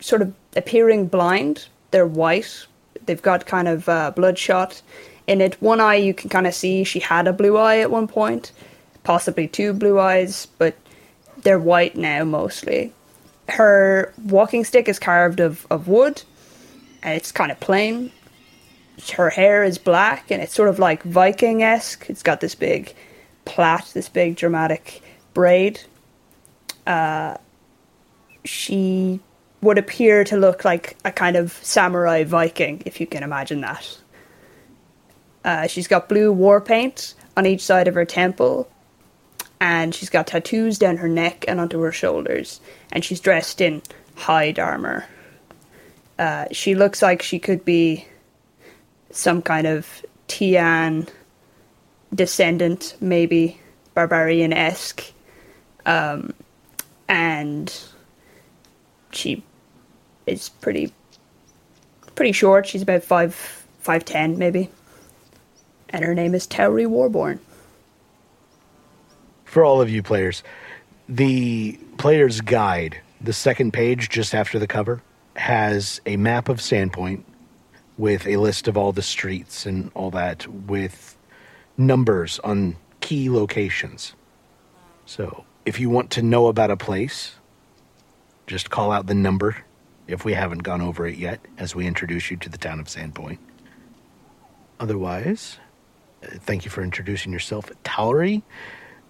sort 0.00 0.22
of 0.22 0.32
appearing 0.56 1.06
blind. 1.06 1.68
They're 1.90 2.06
white. 2.06 2.66
They've 3.06 3.20
got 3.20 3.46
kind 3.46 3.68
of 3.68 3.88
uh, 3.88 4.12
bloodshot 4.12 4.82
in 5.26 5.40
it. 5.40 5.60
One 5.60 5.80
eye 5.80 5.96
you 5.96 6.14
can 6.14 6.30
kind 6.30 6.46
of 6.46 6.54
see 6.54 6.84
she 6.84 7.00
had 7.00 7.26
a 7.26 7.32
blue 7.32 7.56
eye 7.56 7.78
at 7.78 7.90
one 7.90 8.08
point, 8.08 8.52
possibly 9.04 9.48
two 9.48 9.72
blue 9.72 9.98
eyes, 9.98 10.46
but 10.58 10.74
they're 11.42 11.58
white 11.58 11.96
now 11.96 12.24
mostly. 12.24 12.92
Her 13.48 14.12
walking 14.24 14.64
stick 14.64 14.88
is 14.88 14.98
carved 14.98 15.40
of, 15.40 15.66
of 15.70 15.88
wood, 15.88 16.22
and 17.02 17.14
it's 17.14 17.32
kind 17.32 17.50
of 17.50 17.60
plain. 17.60 18.12
Her 19.16 19.30
hair 19.30 19.64
is 19.64 19.78
black, 19.78 20.30
and 20.30 20.40
it's 20.40 20.54
sort 20.54 20.68
of 20.68 20.78
like 20.78 21.02
Viking 21.02 21.62
esque. 21.62 22.08
It's 22.08 22.22
got 22.22 22.40
this 22.40 22.54
big 22.54 22.94
plait, 23.44 23.90
this 23.94 24.08
big 24.08 24.36
dramatic 24.36 25.02
braid. 25.34 25.80
Uh, 26.86 27.36
she 28.44 29.20
would 29.62 29.78
appear 29.78 30.24
to 30.24 30.36
look 30.36 30.64
like 30.64 30.96
a 31.04 31.12
kind 31.12 31.36
of 31.36 31.52
samurai 31.62 32.24
Viking, 32.24 32.82
if 32.84 33.00
you 33.00 33.06
can 33.06 33.22
imagine 33.22 33.60
that. 33.62 33.98
Uh, 35.44 35.66
she's 35.66 35.88
got 35.88 36.08
blue 36.08 36.32
war 36.32 36.60
paint 36.60 37.14
on 37.36 37.46
each 37.46 37.62
side 37.62 37.88
of 37.88 37.94
her 37.94 38.04
temple, 38.04 38.68
and 39.60 39.94
she's 39.94 40.10
got 40.10 40.26
tattoos 40.26 40.78
down 40.78 40.96
her 40.96 41.08
neck 41.08 41.44
and 41.48 41.60
onto 41.60 41.80
her 41.80 41.92
shoulders, 41.92 42.60
and 42.90 43.04
she's 43.04 43.20
dressed 43.20 43.60
in 43.60 43.80
hide 44.16 44.58
armor. 44.58 45.06
Uh, 46.18 46.46
she 46.50 46.74
looks 46.74 47.00
like 47.00 47.22
she 47.22 47.38
could 47.38 47.64
be 47.64 48.06
some 49.10 49.42
kind 49.42 49.66
of 49.66 50.04
Tian 50.26 51.08
descendant, 52.14 52.96
maybe 53.00 53.60
barbarian 53.94 54.52
esque, 54.52 55.12
um, 55.86 56.32
and 57.08 57.72
she 59.12 59.42
is 60.26 60.48
pretty 60.48 60.92
pretty 62.14 62.32
short. 62.32 62.66
She's 62.66 62.82
about 62.82 63.02
five 63.04 63.34
five 63.80 64.04
ten 64.04 64.38
maybe, 64.38 64.70
and 65.90 66.04
her 66.04 66.14
name 66.14 66.34
is 66.34 66.46
Tauri 66.46 66.86
Warborn. 66.86 67.40
for 69.52 69.64
all 69.66 69.82
of 69.82 69.90
you 69.90 70.02
players, 70.02 70.42
the 71.10 71.78
player's 71.98 72.40
guide, 72.40 72.98
the 73.20 73.34
second 73.34 73.72
page 73.72 74.08
just 74.08 74.34
after 74.34 74.58
the 74.58 74.66
cover, 74.66 75.02
has 75.36 76.00
a 76.06 76.16
map 76.16 76.48
of 76.48 76.56
Sandpoint 76.56 77.22
with 77.98 78.26
a 78.26 78.38
list 78.38 78.66
of 78.66 78.78
all 78.78 78.92
the 78.92 79.02
streets 79.02 79.66
and 79.66 79.90
all 79.94 80.10
that 80.10 80.46
with 80.48 81.18
numbers 81.76 82.38
on 82.38 82.76
key 83.00 83.28
locations. 83.28 84.14
So 85.04 85.44
if 85.66 85.78
you 85.78 85.90
want 85.90 86.10
to 86.12 86.22
know 86.22 86.46
about 86.46 86.70
a 86.70 86.76
place, 86.76 87.34
just 88.46 88.70
call 88.70 88.90
out 88.90 89.06
the 89.06 89.14
number 89.14 89.58
if 90.12 90.24
we 90.24 90.34
haven't 90.34 90.62
gone 90.62 90.82
over 90.82 91.06
it 91.06 91.16
yet 91.16 91.40
as 91.58 91.74
we 91.74 91.86
introduce 91.86 92.30
you 92.30 92.36
to 92.36 92.48
the 92.48 92.58
town 92.58 92.78
of 92.78 92.86
Sandpoint. 92.86 93.38
Otherwise, 94.78 95.58
uh, 96.22 96.26
thank 96.40 96.64
you 96.64 96.70
for 96.70 96.82
introducing 96.82 97.32
yourself. 97.32 97.70
Tauri, 97.82 98.42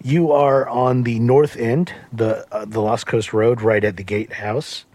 you 0.01 0.31
are 0.31 0.67
on 0.69 1.03
the 1.03 1.19
north 1.19 1.57
end, 1.57 1.93
the 2.11 2.47
uh, 2.53 2.65
the 2.65 2.81
Lost 2.81 3.05
Coast 3.05 3.33
Road, 3.33 3.61
right 3.61 3.83
at 3.83 3.97
the 3.97 4.03
gatehouse. 4.03 4.85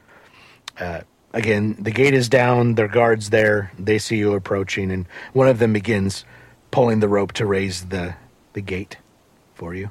Uh, 0.81 1.03
again, 1.33 1.77
the 1.79 1.91
gate 1.91 2.15
is 2.15 2.29
down. 2.29 2.75
There 2.75 2.87
are 2.87 2.88
guards 2.88 3.31
there. 3.31 3.71
They 3.79 3.99
see 3.99 4.17
you 4.17 4.33
approaching, 4.35 4.91
and 4.91 5.07
one 5.33 5.49
of 5.49 5.59
them 5.59 5.73
begins 5.73 6.25
pulling 6.71 7.00
the 7.00 7.09
rope 7.09 7.33
to 7.33 7.47
raise 7.47 7.87
the 7.87 8.15
the 8.55 8.61
gate 8.62 8.97
for 9.55 9.75
you. 9.75 9.91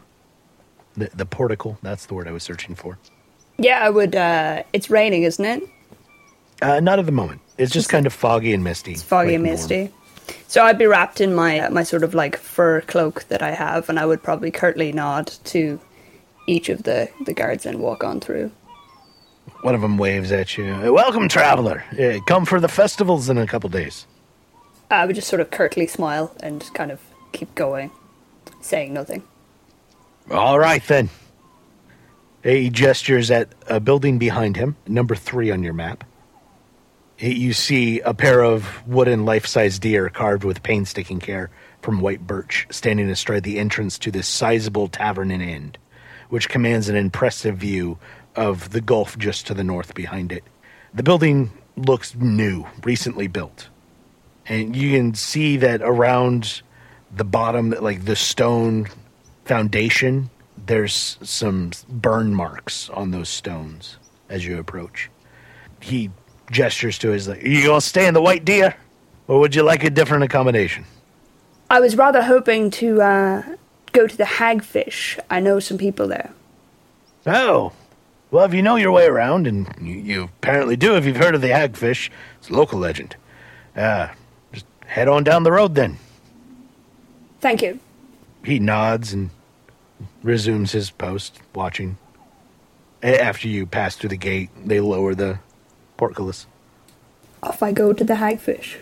The 0.96 1.10
the 1.14 1.26
porticle. 1.26 1.78
That's 1.84 2.08
the 2.08 2.16
word 2.16 2.28
I 2.28 2.32
was 2.32 2.44
searching 2.44 2.76
for. 2.76 2.98
Yeah, 3.60 3.80
I 3.82 3.90
would. 3.90 4.16
Uh, 4.16 4.64
it's 4.74 4.90
raining, 4.90 5.24
isn't 5.24 5.46
it? 5.46 5.64
Uh, 6.62 6.80
not 6.80 7.00
at 7.00 7.06
the 7.06 7.12
moment. 7.12 7.42
It's 7.58 7.72
just 7.72 7.90
kind 7.90 8.06
of 8.06 8.14
foggy 8.14 8.54
and 8.54 8.64
misty. 8.64 8.94
It's 8.94 9.04
foggy 9.04 9.30
light 9.30 9.36
and 9.36 9.44
warm. 9.44 9.54
misty. 9.56 9.92
So 10.48 10.64
I'd 10.64 10.78
be 10.78 10.86
wrapped 10.86 11.22
in 11.22 11.34
my 11.36 11.68
my 11.70 11.84
sort 11.84 12.04
of 12.04 12.14
like 12.14 12.38
fur 12.38 12.82
cloak 12.82 13.26
that 13.30 13.42
I 13.42 13.52
have, 13.52 13.90
and 13.90 14.00
I 14.00 14.06
would 14.06 14.22
probably 14.24 14.52
curtly 14.52 14.92
nod 14.92 15.28
to 15.46 15.80
each 16.48 16.70
of 16.70 16.84
the 16.84 17.10
the 17.26 17.34
guards 17.34 17.66
and 17.66 17.80
walk 17.80 18.04
on 18.04 18.20
through. 18.20 18.52
One 19.62 19.76
of 19.76 19.82
them 19.82 19.98
waves 19.98 20.32
at 20.32 20.58
you. 20.58 20.66
"Uh, 20.74 20.92
Welcome, 20.92 21.28
traveler. 21.30 21.84
Uh, 22.00 22.20
come 22.28 22.46
for 22.46 22.60
the 22.60 22.68
festivals 22.68 23.30
in 23.30 23.38
a 23.38 23.48
couple 23.48 23.70
days. 23.70 24.06
I 24.92 25.06
would 25.06 25.16
just 25.16 25.28
sort 25.28 25.42
of 25.42 25.52
curtly 25.52 25.88
smile 25.88 26.34
and 26.42 26.64
kind 26.74 26.92
of 26.92 27.00
keep 27.34 27.54
going, 27.56 27.92
saying 28.62 28.94
nothing. 28.94 29.24
All 30.32 30.60
right 30.60 30.84
then. 30.88 31.10
He 32.44 32.70
gestures 32.70 33.30
at 33.32 33.50
a 33.68 33.80
building 33.82 34.18
behind 34.20 34.56
him, 34.56 34.76
number 34.88 35.16
three 35.16 35.52
on 35.52 35.64
your 35.64 35.74
map. 35.74 36.04
You 37.20 37.54
see 37.54 38.00
a 38.02 38.14
pair 38.14 38.44
of 38.44 38.88
wooden 38.88 39.26
life-size 39.26 39.80
deer 39.80 40.10
carved 40.10 40.44
with 40.44 40.64
painstaking 40.64 41.20
care 41.20 41.50
from 41.82 42.00
white 42.00 42.28
birch, 42.28 42.68
standing 42.70 43.10
astride 43.10 43.44
the 43.44 43.58
entrance 43.58 43.98
to 44.00 44.12
this 44.12 44.28
sizable 44.28 44.88
tavern 44.88 45.32
and 45.32 45.42
inn, 45.42 45.76
which 46.30 46.50
commands 46.50 46.90
an 46.90 46.96
impressive 46.96 47.58
view 47.58 47.98
of 48.36 48.70
the 48.70 48.82
gulf 48.82 49.18
just 49.18 49.48
to 49.48 49.54
the 49.54 49.64
north 49.64 49.96
behind 49.96 50.32
it. 50.32 50.44
The 50.94 51.04
building 51.04 51.52
looks 51.76 52.14
new, 52.16 52.68
recently 52.84 53.28
built 53.28 53.70
and 54.50 54.76
you 54.76 54.98
can 54.98 55.14
see 55.14 55.58
that 55.58 55.82
around 55.82 56.62
the 57.12 57.24
bottom 57.24 57.72
like 57.82 58.06
the 58.06 58.16
stone 58.16 58.88
foundation 59.46 60.30
there's 60.66 61.18
some 61.22 61.72
burn 61.88 62.34
marks 62.34 62.90
on 62.90 63.12
those 63.12 63.30
stones 63.30 63.98
as 64.30 64.46
you 64.46 64.58
approach 64.58 65.10
he 65.80 66.10
gestures 66.52 66.98
to 67.00 67.10
his 67.10 67.28
like 67.28 67.42
you 67.44 67.66
gonna 67.66 67.82
stay 67.82 68.08
in 68.08 68.14
the 68.14 68.22
white 68.22 68.46
deer 68.46 68.76
or 69.28 69.40
would 69.40 69.54
you 69.56 69.64
like 69.64 69.84
a 69.84 69.90
different 69.90 70.24
accommodation 70.24 70.86
I 71.70 71.82
was 71.82 71.98
rather 71.98 72.22
hoping 72.22 72.72
to 72.72 73.02
uh, 73.02 73.44
go 73.92 74.08
to 74.08 74.16
the 74.16 74.24
Hagfish. 74.24 75.20
I 75.30 75.42
know 75.42 75.60
some 75.60 75.78
people 75.78 76.08
there. 76.08 76.32
oh 77.26 77.74
well 78.32 78.46
if 78.46 78.54
you 78.54 78.62
know 78.62 78.78
your 78.78 78.92
way 78.94 79.06
around 79.06 79.46
and 79.48 79.68
you, 79.82 79.96
you 79.96 80.24
apparently 80.24 80.78
do 80.78 80.96
if 80.96 81.06
you've 81.06 81.18
heard 81.18 81.36
of 81.36 81.42
the 81.42 81.50
hagfish 81.50 82.10
it's 82.40 82.50
a 82.50 82.54
local 82.54 82.80
legend 82.80 83.16
uh, 83.76 84.08
just 84.54 84.66
head 84.86 85.08
on 85.10 85.24
down 85.26 85.44
the 85.44 85.52
road 85.52 85.76
then 85.76 85.98
Thank 87.42 87.62
you. 87.62 87.80
he 88.44 88.60
nods 88.60 89.14
and 89.14 89.30
resumes 90.24 90.72
his 90.72 90.90
post, 90.92 91.40
watching. 91.56 91.98
After 93.04 93.48
you 93.48 93.66
pass 93.68 93.96
through 93.96 94.10
the 94.10 94.18
gate, 94.18 94.50
they 94.66 94.80
lower 94.80 95.14
the 95.16 95.40
portcullis. 95.98 96.48
Off 97.44 97.62
I 97.62 97.72
go 97.72 97.94
to 97.94 98.04
the 98.04 98.16
Hagfish. 98.16 98.78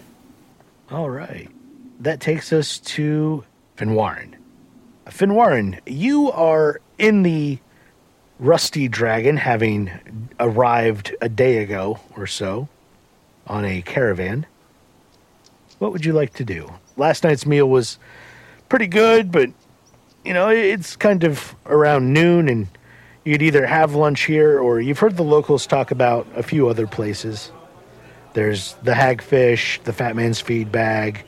All 0.91 1.09
right. 1.09 1.49
That 1.99 2.19
takes 2.19 2.53
us 2.53 2.79
to 2.79 3.43
Finwarren. 3.77 4.35
Finwarren, 5.07 5.79
you 5.85 6.31
are 6.31 6.81
in 6.97 7.23
the 7.23 7.59
Rusty 8.39 8.87
Dragon, 8.87 9.37
having 9.37 9.91
arrived 10.39 11.15
a 11.21 11.29
day 11.29 11.59
ago 11.59 11.99
or 12.17 12.27
so 12.27 12.67
on 13.47 13.63
a 13.65 13.81
caravan. 13.81 14.45
What 15.79 15.91
would 15.91 16.05
you 16.05 16.13
like 16.13 16.33
to 16.35 16.43
do? 16.43 16.71
Last 16.97 17.23
night's 17.23 17.45
meal 17.45 17.69
was 17.69 17.97
pretty 18.69 18.87
good, 18.87 19.31
but 19.31 19.49
you 20.23 20.33
know, 20.33 20.49
it's 20.49 20.95
kind 20.95 21.23
of 21.23 21.55
around 21.65 22.13
noon, 22.13 22.49
and 22.49 22.67
you'd 23.25 23.41
either 23.41 23.65
have 23.65 23.95
lunch 23.95 24.21
here 24.21 24.59
or 24.59 24.79
you've 24.79 24.99
heard 24.99 25.17
the 25.17 25.23
locals 25.23 25.67
talk 25.67 25.91
about 25.91 26.27
a 26.35 26.43
few 26.43 26.69
other 26.69 26.87
places. 26.87 27.51
There's 28.33 28.75
the 28.83 28.93
hagfish, 28.93 29.83
the 29.83 29.93
fat 29.93 30.15
man's 30.15 30.39
feed 30.39 30.71
bag, 30.71 31.25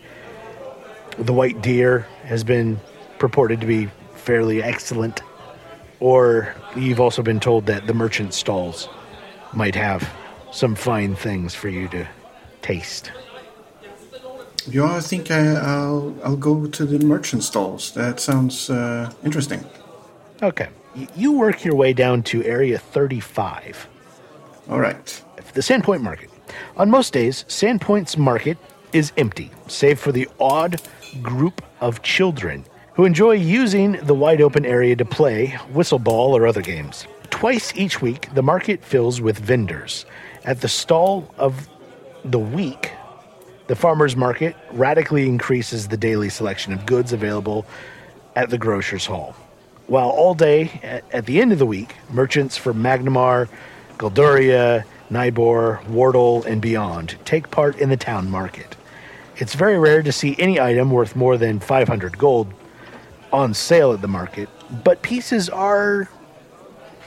the 1.18 1.34
white 1.34 1.62
deer 1.62 2.08
has 2.24 2.44
been 2.44 2.80
purported 3.18 3.60
to 3.62 3.68
be 3.68 3.90
fairly 4.16 4.62
excellent. 4.62 5.22
Or 6.00 6.54
you've 6.76 7.00
also 7.00 7.24
been 7.24 7.40
told 7.40 7.66
that 7.66 7.88
the 7.88 7.94
merchant 7.94 8.34
stalls 8.36 8.88
might 9.54 9.74
have 9.74 10.08
some 10.52 10.76
fine 10.76 11.16
things 11.16 11.56
for 11.56 11.70
you 11.70 11.88
to 11.90 12.08
taste. 12.62 13.12
Yeah, 14.70 14.98
I 14.98 15.00
think 15.00 15.32
I, 15.32 15.56
I'll 15.56 16.14
I'll 16.24 16.36
go 16.36 16.68
to 16.68 16.86
the 16.86 17.00
merchant 17.00 17.44
stalls. 17.44 17.92
That 17.92 18.20
sounds 18.20 18.70
uh, 18.70 19.12
interesting. 19.24 19.64
Okay. 20.44 20.68
You 21.16 21.34
work 21.34 21.64
your 21.64 21.76
way 21.76 21.94
down 21.94 22.24
to 22.24 22.44
area 22.44 22.80
35. 22.80 23.88
All 24.70 24.80
right. 24.80 25.24
the 25.54 25.62
Sandpoint 25.62 26.02
Market. 26.02 26.30
On 26.76 26.90
most 26.90 27.14
days, 27.14 27.46
Sandpoint's 27.48 28.18
market 28.18 28.58
is 28.94 29.12
empty, 29.18 29.52
save 29.68 30.00
for 30.00 30.12
the 30.12 30.28
odd 30.40 30.82
group 31.22 31.62
of 31.82 32.02
children 32.02 32.66
who 32.94 33.06
enjoy 33.06 33.34
using 33.34 33.92
the 34.04 34.14
wide 34.16 34.42
open 34.42 34.66
area 34.66 34.96
to 34.96 35.06
play 35.06 35.58
whistle 35.72 36.00
ball 36.00 36.36
or 36.36 36.48
other 36.48 36.62
games. 36.62 37.06
Twice 37.30 37.72
each 37.76 38.02
week, 38.02 38.34
the 38.34 38.42
market 38.42 38.84
fills 38.84 39.22
with 39.22 39.38
vendors. 39.38 40.06
At 40.46 40.62
the 40.62 40.68
stall 40.68 41.32
of 41.38 41.70
the 42.26 42.40
week, 42.40 42.92
the 43.68 43.76
farmer's 43.76 44.16
market 44.16 44.56
radically 44.72 45.28
increases 45.28 45.90
the 45.90 45.98
daily 45.98 46.30
selection 46.30 46.74
of 46.74 46.86
goods 46.88 47.14
available 47.14 47.68
at 48.36 48.50
the 48.50 48.58
grocer's 48.58 49.06
hall. 49.06 49.36
While 49.88 50.10
all 50.10 50.34
day 50.34 50.80
at, 50.84 51.04
at 51.12 51.26
the 51.26 51.41
end 51.41 51.54
of 51.54 51.60
the 51.60 51.65
week, 51.65 51.95
merchants 52.12 52.58
from 52.58 52.84
Magnimar, 52.84 53.47
Galduria, 53.97 54.86
Nybor, 55.10 55.84
Wartle, 55.86 56.45
and 56.45 56.62
beyond 56.62 57.17
take 57.23 57.50
part 57.52 57.78
in 57.80 57.89
the 57.89 57.97
town 57.97 58.30
market. 58.30 58.76
It's 59.38 59.54
very 59.54 59.78
rare 59.78 60.04
to 60.04 60.12
see 60.12 60.36
any 60.39 60.60
item 60.60 60.91
worth 60.91 61.15
more 61.15 61.38
than 61.38 61.60
500 61.60 62.17
gold 62.17 62.54
on 63.32 63.54
sale 63.54 63.93
at 63.93 64.02
the 64.02 64.08
market, 64.08 64.50
but 64.84 65.02
pieces 65.02 65.50
are 65.50 66.10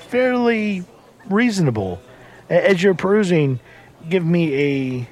fairly 0.08 0.84
reasonable. 1.28 2.00
As 2.48 2.82
you're 2.82 2.94
perusing, 2.94 3.60
give 4.08 4.24
me 4.24 4.54
a 4.54 5.08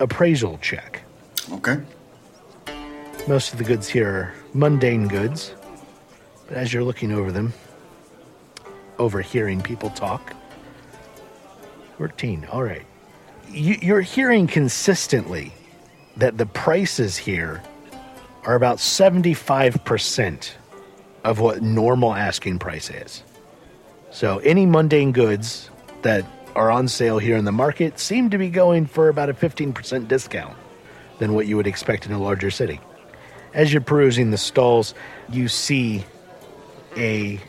appraisal 0.00 0.58
check. 0.58 1.02
Okay. 1.52 1.80
Most 3.28 3.52
of 3.52 3.58
the 3.58 3.64
goods 3.64 3.88
here 3.88 4.08
are 4.08 4.34
mundane 4.54 5.08
goods, 5.08 5.54
but 6.52 6.58
as 6.58 6.70
you're 6.70 6.84
looking 6.84 7.12
over 7.12 7.32
them, 7.32 7.54
overhearing 8.98 9.62
people 9.62 9.88
talk, 9.88 10.34
14, 11.96 12.46
all 12.52 12.62
right. 12.62 12.84
You, 13.48 13.78
you're 13.80 14.02
hearing 14.02 14.46
consistently 14.46 15.54
that 16.18 16.36
the 16.36 16.44
prices 16.44 17.16
here 17.16 17.62
are 18.44 18.54
about 18.54 18.76
75% 18.76 20.50
of 21.24 21.40
what 21.40 21.62
normal 21.62 22.12
asking 22.12 22.58
price 22.58 22.90
is. 22.90 23.22
So 24.10 24.36
any 24.40 24.66
mundane 24.66 25.12
goods 25.12 25.70
that 26.02 26.26
are 26.54 26.70
on 26.70 26.86
sale 26.86 27.18
here 27.18 27.38
in 27.38 27.46
the 27.46 27.52
market 27.52 27.98
seem 27.98 28.28
to 28.28 28.36
be 28.36 28.50
going 28.50 28.84
for 28.84 29.08
about 29.08 29.30
a 29.30 29.34
15% 29.34 30.06
discount 30.06 30.54
than 31.18 31.32
what 31.32 31.46
you 31.46 31.56
would 31.56 31.66
expect 31.66 32.04
in 32.04 32.12
a 32.12 32.18
larger 32.18 32.50
city. 32.50 32.78
As 33.54 33.72
you're 33.72 33.80
perusing 33.80 34.32
the 34.32 34.38
stalls, 34.38 34.94
you 35.30 35.48
see 35.48 36.04
a 36.96 37.40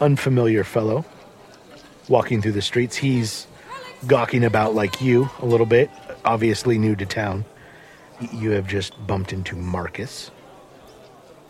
unfamiliar 0.00 0.64
fellow 0.64 1.04
walking 2.08 2.42
through 2.42 2.52
the 2.52 2.62
streets. 2.62 2.96
He's 2.96 3.46
gawking 4.06 4.44
about 4.44 4.74
like 4.74 5.00
you 5.00 5.30
a 5.40 5.46
little 5.46 5.66
bit, 5.66 5.90
obviously 6.24 6.78
new 6.78 6.94
to 6.96 7.06
town. 7.06 7.44
You 8.32 8.50
have 8.50 8.66
just 8.66 8.94
bumped 9.06 9.32
into 9.32 9.56
Marcus. 9.56 10.30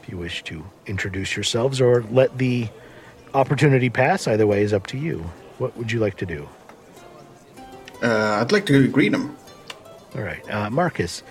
If 0.03 0.09
you 0.09 0.19
wish 0.19 0.43
to 0.45 0.65
introduce 0.87 1.37
yourselves 1.37 1.81
or 1.81 2.03
let 2.11 2.37
the 2.39 2.69
opportunity 3.33 3.91
pass, 3.91 4.27
either 4.27 4.47
way 4.47 4.63
is 4.63 4.73
up 4.73 4.87
to 4.89 4.99
you. 4.99 5.19
What 5.59 5.77
would 5.77 5.91
you 5.91 5.99
like 5.99 6.17
to 6.19 6.27
do? 6.27 6.49
Uh, 8.03 8.41
I'd 8.41 8.53
like 8.53 8.67
to 8.67 8.89
greet 8.89 9.15
him. 9.15 9.37
All 10.15 10.23
right, 10.23 10.49
uh, 10.51 10.71
Marcus. 10.71 11.23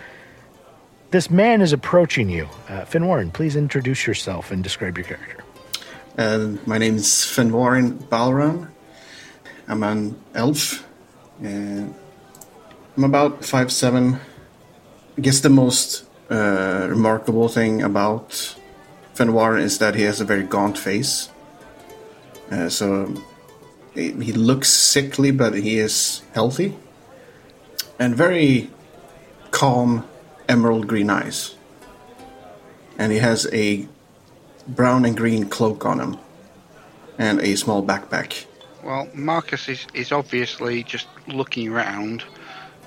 This 1.11 1.29
man 1.29 1.61
is 1.61 1.73
approaching 1.73 2.29
you. 2.29 2.49
Uh, 2.67 2.85
Finn 2.85 3.05
Warren, 3.05 3.29
please 3.29 3.55
introduce 3.55 4.07
yourself 4.07 4.49
and 4.49 4.63
describe 4.63 4.97
your 4.97 5.05
character. 5.05 5.42
Uh, 6.15 6.57
my 6.67 6.77
name 6.77 6.97
is 6.97 7.07
Fenwarren 7.07 7.97
Balram. 8.07 8.69
I'm 9.67 9.81
an 9.81 10.15
elf. 10.35 10.85
And 11.41 11.95
I'm 12.95 13.03
about 13.03 13.43
five 13.43 13.71
seven. 13.71 14.19
I 15.17 15.21
guess 15.21 15.39
the 15.39 15.49
most 15.49 16.05
uh, 16.29 16.85
remarkable 16.87 17.49
thing 17.49 17.81
about 17.81 18.55
Fenwar 19.15 19.59
is 19.59 19.79
that 19.79 19.95
he 19.95 20.03
has 20.03 20.21
a 20.21 20.25
very 20.25 20.43
gaunt 20.43 20.77
face. 20.77 21.29
Uh, 22.51 22.69
so 22.69 23.11
he 23.95 24.33
looks 24.33 24.69
sickly, 24.69 25.31
but 25.31 25.55
he 25.55 25.79
is 25.79 26.21
healthy. 26.35 26.77
And 27.97 28.15
very 28.15 28.69
calm 29.49 30.07
emerald 30.47 30.85
green 30.85 31.09
eyes. 31.09 31.55
And 32.99 33.11
he 33.11 33.17
has 33.17 33.47
a 33.51 33.87
brown 34.67 35.05
and 35.05 35.15
green 35.15 35.47
cloak 35.49 35.85
on 35.85 35.99
him 35.99 36.17
and 37.17 37.39
a 37.41 37.55
small 37.55 37.83
backpack. 37.83 38.45
Well, 38.83 39.07
Marcus 39.13 39.69
is, 39.69 39.87
is 39.93 40.11
obviously 40.11 40.83
just 40.83 41.07
looking 41.27 41.69
around, 41.69 42.23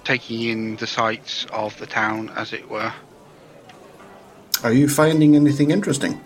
taking 0.04 0.42
in 0.42 0.76
the 0.76 0.86
sights 0.86 1.46
of 1.52 1.78
the 1.78 1.86
town, 1.86 2.30
as 2.36 2.52
it 2.52 2.68
were. 2.68 2.92
Are 4.62 4.72
you 4.72 4.88
finding 4.88 5.36
anything 5.36 5.70
interesting? 5.70 6.20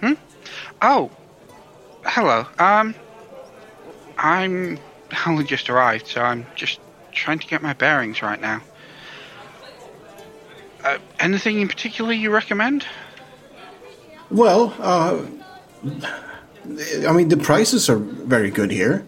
Hmm? 0.00 0.14
Oh, 0.82 1.10
hello. 2.04 2.46
Um, 2.58 2.94
I'm 4.18 4.78
only 5.26 5.44
just 5.44 5.70
arrived, 5.70 6.06
so 6.06 6.20
I'm 6.20 6.46
just 6.54 6.80
trying 7.12 7.38
to 7.38 7.46
get 7.46 7.62
my 7.62 7.72
bearings 7.72 8.22
right 8.22 8.40
now. 8.40 8.62
Uh, 10.84 10.98
anything 11.18 11.60
in 11.60 11.68
particular 11.68 12.12
you 12.12 12.30
recommend? 12.30 12.86
Well, 14.30 14.74
uh, 14.78 15.26
I 17.06 17.12
mean, 17.12 17.28
the 17.28 17.36
prices 17.36 17.90
are 17.90 17.96
very 17.96 18.50
good 18.50 18.70
here. 18.70 19.04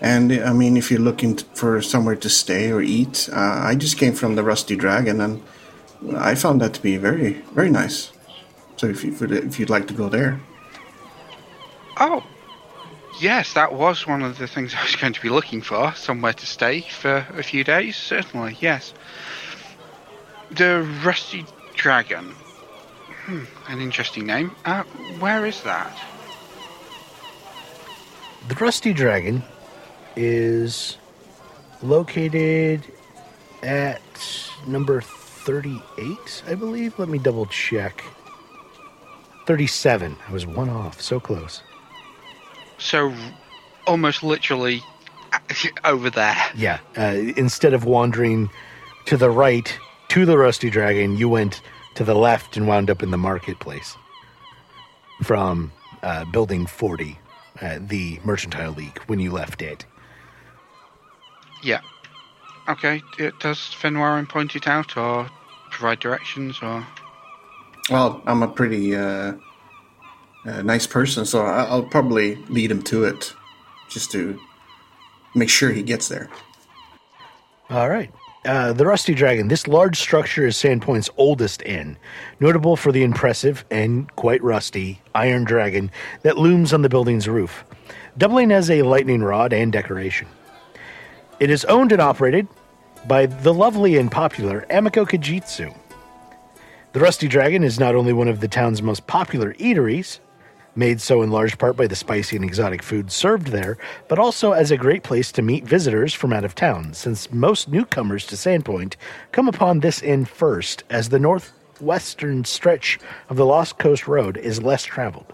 And 0.00 0.32
I 0.32 0.52
mean, 0.52 0.76
if 0.76 0.90
you're 0.90 1.00
looking 1.00 1.36
for 1.54 1.80
somewhere 1.80 2.16
to 2.16 2.28
stay 2.28 2.72
or 2.72 2.82
eat, 2.82 3.28
uh, 3.32 3.38
I 3.38 3.76
just 3.76 3.98
came 3.98 4.14
from 4.14 4.34
the 4.34 4.42
Rusty 4.42 4.76
Dragon 4.76 5.20
and 5.20 5.42
I 6.16 6.34
found 6.34 6.60
that 6.60 6.74
to 6.74 6.82
be 6.82 6.96
very, 6.96 7.34
very 7.54 7.70
nice. 7.70 8.12
So 8.76 8.88
if, 8.88 9.04
you, 9.04 9.16
if 9.20 9.60
you'd 9.60 9.70
like 9.70 9.86
to 9.88 9.94
go 9.94 10.08
there. 10.08 10.40
Oh, 11.98 12.24
yes, 13.20 13.52
that 13.52 13.74
was 13.74 14.06
one 14.06 14.22
of 14.22 14.38
the 14.38 14.48
things 14.48 14.74
I 14.78 14.82
was 14.82 14.96
going 14.96 15.12
to 15.12 15.22
be 15.22 15.28
looking 15.28 15.62
for. 15.62 15.94
Somewhere 15.94 16.32
to 16.32 16.46
stay 16.46 16.80
for 16.80 17.26
a 17.34 17.42
few 17.42 17.62
days, 17.62 17.96
certainly, 17.96 18.56
yes. 18.60 18.94
The 20.50 20.82
Rusty 21.04 21.46
Dragon. 21.74 22.34
Hmm, 23.24 23.44
an 23.68 23.80
interesting 23.80 24.26
name. 24.26 24.50
Uh, 24.64 24.82
where 25.20 25.46
is 25.46 25.62
that? 25.62 25.96
The 28.48 28.54
Rusty 28.56 28.92
Dragon 28.92 29.42
is 30.16 30.98
located 31.82 32.82
at 33.62 34.02
number 34.66 35.00
38, 35.00 36.42
I 36.48 36.54
believe. 36.54 36.98
Let 36.98 37.08
me 37.08 37.18
double 37.18 37.46
check. 37.46 38.02
37. 39.46 40.16
I 40.28 40.32
was 40.32 40.46
one 40.46 40.68
off. 40.68 41.00
So 41.00 41.20
close. 41.20 41.62
So, 42.78 43.14
almost 43.86 44.24
literally 44.24 44.82
over 45.84 46.10
there. 46.10 46.36
Yeah. 46.56 46.78
Uh, 46.96 47.14
instead 47.36 47.74
of 47.74 47.84
wandering 47.84 48.50
to 49.06 49.16
the 49.16 49.30
right 49.30 49.78
to 50.08 50.26
the 50.26 50.36
Rusty 50.36 50.70
Dragon, 50.70 51.16
you 51.16 51.28
went 51.28 51.60
to 51.94 52.04
the 52.04 52.14
left 52.14 52.56
and 52.56 52.66
wound 52.66 52.90
up 52.90 53.02
in 53.02 53.10
the 53.10 53.18
marketplace 53.18 53.96
from 55.22 55.72
uh, 56.02 56.24
Building 56.26 56.66
40, 56.66 57.18
uh, 57.60 57.78
the 57.80 58.20
Mercantile 58.24 58.72
League, 58.72 58.98
when 59.06 59.18
you 59.18 59.30
left 59.30 59.62
it. 59.62 59.84
Yeah. 61.62 61.80
Okay, 62.68 63.02
does 63.40 63.58
Fenwarin 63.58 64.28
point 64.28 64.54
it 64.54 64.68
out 64.68 64.96
or 64.96 65.28
provide 65.70 66.00
directions 66.00 66.58
or. 66.62 66.86
Well, 67.90 68.22
I'm 68.26 68.42
a 68.42 68.48
pretty 68.48 68.94
uh, 68.94 69.34
uh, 70.44 70.62
nice 70.62 70.86
person, 70.86 71.26
so 71.26 71.44
I'll 71.44 71.82
probably 71.82 72.36
lead 72.46 72.70
him 72.70 72.82
to 72.84 73.04
it 73.04 73.34
just 73.88 74.12
to 74.12 74.38
make 75.34 75.48
sure 75.48 75.70
he 75.70 75.82
gets 75.82 76.08
there. 76.08 76.28
All 77.68 77.88
right. 77.88 78.10
Uh, 78.44 78.72
the 78.72 78.84
Rusty 78.84 79.14
Dragon. 79.14 79.46
This 79.46 79.68
large 79.68 80.00
structure 80.00 80.44
is 80.48 80.56
Sandpoint's 80.56 81.08
oldest 81.16 81.62
inn, 81.62 81.96
notable 82.40 82.74
for 82.74 82.90
the 82.90 83.04
impressive 83.04 83.64
and 83.70 84.12
quite 84.16 84.42
rusty 84.42 85.00
iron 85.14 85.44
dragon 85.44 85.92
that 86.22 86.36
looms 86.36 86.72
on 86.72 86.82
the 86.82 86.88
building's 86.88 87.28
roof, 87.28 87.64
doubling 88.18 88.50
as 88.50 88.68
a 88.68 88.82
lightning 88.82 89.22
rod 89.22 89.52
and 89.52 89.72
decoration. 89.72 90.26
It 91.38 91.50
is 91.50 91.64
owned 91.66 91.92
and 91.92 92.02
operated 92.02 92.48
by 93.06 93.26
the 93.26 93.54
lovely 93.54 93.96
and 93.96 94.10
popular 94.10 94.66
Ameiko 94.70 95.06
Kaijitsu. 95.06 95.72
The 96.94 97.00
Rusty 97.00 97.28
Dragon 97.28 97.62
is 97.62 97.78
not 97.78 97.94
only 97.94 98.12
one 98.12 98.26
of 98.26 98.40
the 98.40 98.48
town's 98.48 98.82
most 98.82 99.06
popular 99.06 99.54
eateries, 99.54 100.18
made 100.74 101.00
so 101.00 101.22
in 101.22 101.30
large 101.30 101.58
part 101.58 101.76
by 101.76 101.86
the 101.86 101.96
spicy 101.96 102.36
and 102.36 102.44
exotic 102.44 102.82
food 102.82 103.10
served 103.10 103.48
there, 103.48 103.78
but 104.08 104.18
also 104.18 104.52
as 104.52 104.70
a 104.70 104.76
great 104.76 105.02
place 105.02 105.32
to 105.32 105.42
meet 105.42 105.64
visitors 105.64 106.14
from 106.14 106.32
out 106.32 106.44
of 106.44 106.54
town, 106.54 106.94
since 106.94 107.32
most 107.32 107.68
newcomers 107.68 108.26
to 108.26 108.36
Sandpoint 108.36 108.96
come 109.32 109.48
upon 109.48 109.80
this 109.80 110.02
inn 110.02 110.24
first, 110.24 110.84
as 110.90 111.08
the 111.08 111.18
northwestern 111.18 112.44
stretch 112.44 112.98
of 113.28 113.36
the 113.36 113.46
Lost 113.46 113.78
Coast 113.78 114.08
Road 114.08 114.36
is 114.36 114.62
less 114.62 114.84
traveled. 114.84 115.32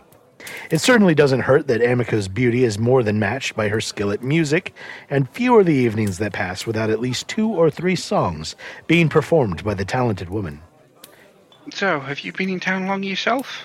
It 0.70 0.80
certainly 0.80 1.14
doesn't 1.14 1.40
hurt 1.40 1.66
that 1.66 1.80
Ameiko's 1.80 2.28
beauty 2.28 2.64
is 2.64 2.78
more 2.78 3.02
than 3.02 3.18
matched 3.18 3.56
by 3.56 3.68
her 3.68 3.80
skill 3.80 4.10
at 4.10 4.22
music, 4.22 4.72
and 5.10 5.28
few 5.28 5.56
are 5.56 5.64
the 5.64 5.74
evenings 5.74 6.18
that 6.18 6.32
pass 6.32 6.66
without 6.66 6.90
at 6.90 7.00
least 7.00 7.28
two 7.28 7.48
or 7.48 7.70
three 7.70 7.96
songs 7.96 8.56
being 8.86 9.08
performed 9.08 9.64
by 9.64 9.74
the 9.74 9.84
talented 9.84 10.30
woman. 10.30 10.60
So, 11.72 12.00
have 12.00 12.20
you 12.20 12.32
been 12.32 12.48
in 12.48 12.60
town 12.60 12.86
long 12.86 13.02
yourself? 13.02 13.64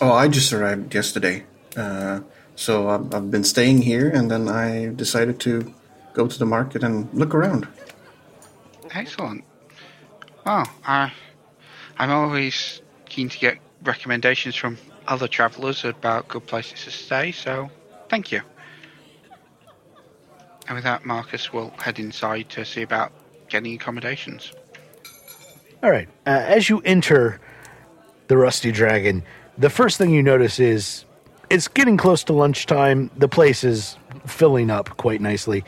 Oh, 0.00 0.12
I 0.12 0.28
just 0.28 0.52
arrived 0.52 0.94
yesterday. 0.94 1.44
Uh, 1.76 2.20
so 2.56 2.88
I've, 2.88 3.14
I've 3.14 3.30
been 3.30 3.44
staying 3.44 3.82
here, 3.82 4.10
and 4.10 4.30
then 4.30 4.48
I 4.48 4.92
decided 4.94 5.40
to 5.40 5.72
go 6.12 6.26
to 6.26 6.38
the 6.38 6.46
market 6.46 6.82
and 6.82 7.12
look 7.12 7.34
around. 7.34 7.66
Excellent. 8.92 9.44
Well, 10.44 10.68
I, 10.84 11.12
I'm 11.98 12.10
always 12.10 12.82
keen 13.06 13.28
to 13.28 13.38
get 13.38 13.58
recommendations 13.82 14.54
from 14.54 14.78
other 15.06 15.28
travellers 15.28 15.84
about 15.84 16.28
good 16.28 16.46
places 16.46 16.84
to 16.84 16.90
stay, 16.90 17.32
so 17.32 17.70
thank 18.08 18.32
you. 18.32 18.40
And 20.66 20.76
with 20.76 20.84
that, 20.84 21.04
Marcus 21.04 21.52
will 21.52 21.70
head 21.78 21.98
inside 21.98 22.48
to 22.50 22.64
see 22.64 22.82
about 22.82 23.12
getting 23.48 23.74
accommodations. 23.74 24.52
All 25.82 25.90
right. 25.90 26.08
Uh, 26.26 26.30
as 26.30 26.70
you 26.70 26.80
enter 26.80 27.40
the 28.28 28.36
Rusty 28.38 28.72
Dragon, 28.72 29.22
the 29.58 29.70
first 29.70 29.98
thing 29.98 30.10
you 30.10 30.22
notice 30.22 30.58
is 30.58 31.04
it's 31.50 31.68
getting 31.68 31.96
close 31.96 32.24
to 32.24 32.32
lunchtime. 32.32 33.10
The 33.16 33.28
place 33.28 33.64
is 33.64 33.96
filling 34.26 34.70
up 34.70 34.96
quite 34.96 35.20
nicely. 35.20 35.64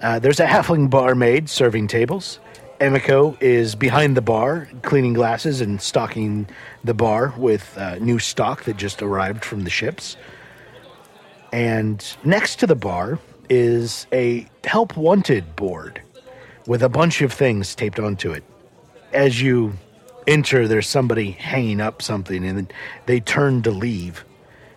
Uh, 0.00 0.18
there's 0.18 0.40
a 0.40 0.46
halfling 0.46 0.90
barmaid 0.90 1.48
serving 1.48 1.88
tables. 1.88 2.38
Ameiko 2.80 3.40
is 3.40 3.74
behind 3.74 4.16
the 4.16 4.20
bar, 4.20 4.68
cleaning 4.82 5.14
glasses 5.14 5.60
and 5.60 5.80
stocking 5.80 6.46
the 6.82 6.94
bar 6.94 7.32
with 7.36 7.76
uh, 7.78 7.96
new 7.96 8.18
stock 8.18 8.64
that 8.64 8.76
just 8.76 9.00
arrived 9.00 9.44
from 9.44 9.64
the 9.64 9.70
ships. 9.70 10.16
And 11.52 12.04
next 12.24 12.56
to 12.56 12.66
the 12.66 12.74
bar 12.74 13.18
is 13.48 14.06
a 14.12 14.46
help 14.64 14.96
wanted 14.96 15.54
board 15.56 16.02
with 16.66 16.82
a 16.82 16.88
bunch 16.88 17.22
of 17.22 17.32
things 17.32 17.74
taped 17.74 18.00
onto 18.00 18.32
it 18.32 18.42
as 19.12 19.40
you 19.40 19.72
enter, 20.26 20.66
there's 20.68 20.88
somebody 20.88 21.32
hanging 21.32 21.80
up 21.80 22.02
something, 22.02 22.44
and 22.44 22.72
they 23.06 23.20
turn 23.20 23.62
to 23.62 23.70
leave. 23.70 24.24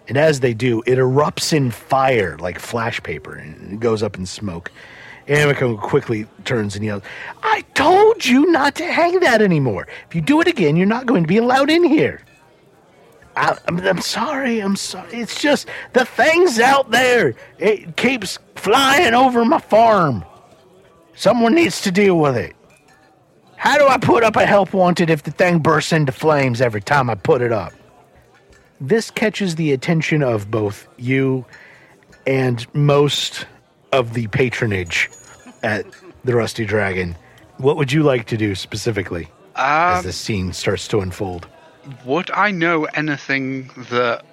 And 0.07 0.17
as 0.17 0.39
they 0.39 0.53
do, 0.53 0.81
it 0.86 0.97
erupts 0.97 1.51
in 1.53 1.71
fire 1.71 2.38
like 2.38 2.60
flash 2.60 3.01
paper, 3.03 3.36
and 3.36 3.73
it 3.73 3.79
goes 3.79 4.01
up 4.03 4.17
in 4.17 4.25
smoke. 4.25 4.71
Ameiko 5.27 5.79
quickly 5.79 6.25
turns 6.45 6.75
and 6.75 6.86
yells, 6.86 7.03
I 7.43 7.62
told 7.73 8.25
you 8.25 8.49
not 8.51 8.75
to 8.75 8.86
hang 8.86 9.19
that 9.19 9.41
anymore. 9.41 9.88
If 10.07 10.15
you 10.15 10.21
do 10.21 10.39
it 10.39 10.47
again, 10.47 10.77
you're 10.77 10.86
not 10.86 11.05
going 11.05 11.23
to 11.23 11.27
be 11.27 11.38
allowed 11.38 11.69
in 11.69 11.83
here. 11.83 12.21
I, 13.36 13.57
I'm 13.67 14.01
sorry, 14.01 14.60
I'm 14.60 14.75
sorry. 14.75 15.13
It's 15.13 15.39
just 15.39 15.67
the 15.93 16.05
thing's 16.05 16.60
out 16.60 16.89
there. 16.89 17.36
It 17.60 17.95
keeps 17.95 18.39
flying 18.55 19.13
over 19.13 19.45
my 19.45 19.60
farm. 19.60 20.25
Someone 21.13 21.53
needs 21.53 21.81
to 21.81 21.91
deal 21.91 22.17
with 22.17 22.36
it. 22.38 22.55
How 23.57 23.77
do 23.77 23.87
I 23.87 23.97
put 23.97 24.23
up 24.23 24.35
a 24.35 24.45
help 24.45 24.73
wanted 24.73 25.09
if 25.09 25.23
the 25.23 25.31
thing 25.31 25.59
bursts 25.59 25.91
into 25.91 26.11
flames 26.11 26.61
every 26.61 26.81
time 26.81 27.09
I 27.09 27.15
put 27.15 27.41
it 27.41 27.51
up? 27.51 27.73
This 28.79 29.09
catches 29.11 29.55
the 29.55 29.71
attention 29.73 30.21
of 30.23 30.49
both 30.51 30.87
you 30.97 31.45
and 32.27 32.65
most 32.73 33.45
of 33.91 34.13
the 34.13 34.27
patronage 34.27 35.09
at 35.63 35.85
the 36.23 36.35
Rusty 36.35 36.65
Dragon. 36.65 37.15
What 37.57 37.77
would 37.77 37.91
you 37.91 38.03
like 38.03 38.27
to 38.27 38.37
do 38.37 38.53
specifically 38.53 39.27
as 39.55 39.99
Um, 39.99 40.05
the 40.05 40.13
scene 40.13 40.53
starts 40.53 40.87
to 40.89 40.99
unfold? 41.01 41.47
would 42.05 42.29
I 42.31 42.51
know 42.51 42.83
anything 42.95 43.71
that 43.89 44.23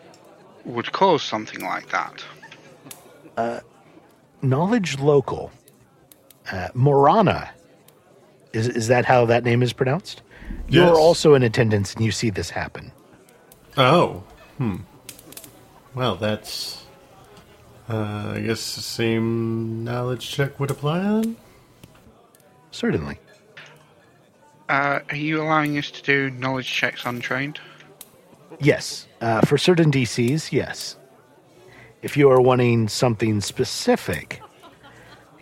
would 0.65 0.91
cause 0.93 1.23
something 1.23 1.61
like 1.65 1.89
that? 1.91 2.23
knowledge 4.43 4.99
local. 4.99 5.51
Uh, 6.51 6.69
Morana. 6.75 7.51
Is, 8.55 8.69
is 8.69 8.89
that 8.89 9.05
how 9.05 9.27
that 9.27 9.45
name 9.45 9.63
is 9.63 9.73
pronounced? 9.73 10.23
You're 10.69 10.97
also 10.97 11.35
in 11.35 11.43
attendance 11.43 11.95
and 11.95 12.05
you 12.05 12.13
see 12.13 12.31
this 12.31 12.51
happen. 12.51 12.93
Oh, 13.77 14.23
hmm. 14.59 14.77
Well, 15.95 16.15
that's. 16.15 16.85
Uh, 17.89 18.35
I 18.37 18.41
guess 18.41 18.77
the 18.77 18.81
same 18.81 19.85
knowledge 19.85 20.31
check 20.31 20.59
would 20.59 20.71
apply 20.71 21.01
then? 21.01 21.37
Certainly. 22.71 23.19
Uh, 24.69 25.01
are 25.11 25.17
you 25.17 25.43
allowing 25.43 25.77
us 25.77 25.91
to 25.91 26.03
do 26.03 26.31
knowledge 26.31 26.73
checks 26.73 27.05
untrained? 27.05 27.61
Yes. 28.61 29.07
Uh, 29.21 29.41
for 29.43 29.59
certain 29.59 29.91
DCs, 29.91 30.53
yes. 30.53 30.97
If 32.03 32.17
you 32.17 32.31
are 32.31 32.41
wanting 32.41 32.89
something 32.89 33.41
specific, 33.41 34.41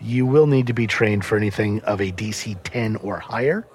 you 0.03 0.25
will 0.25 0.47
need 0.47 0.67
to 0.67 0.73
be 0.73 0.87
trained 0.87 1.25
for 1.25 1.37
anything 1.37 1.81
of 1.81 2.01
a 2.01 2.11
DC 2.11 2.57
10 2.63 2.97
or 2.97 3.19
higher. 3.19 3.65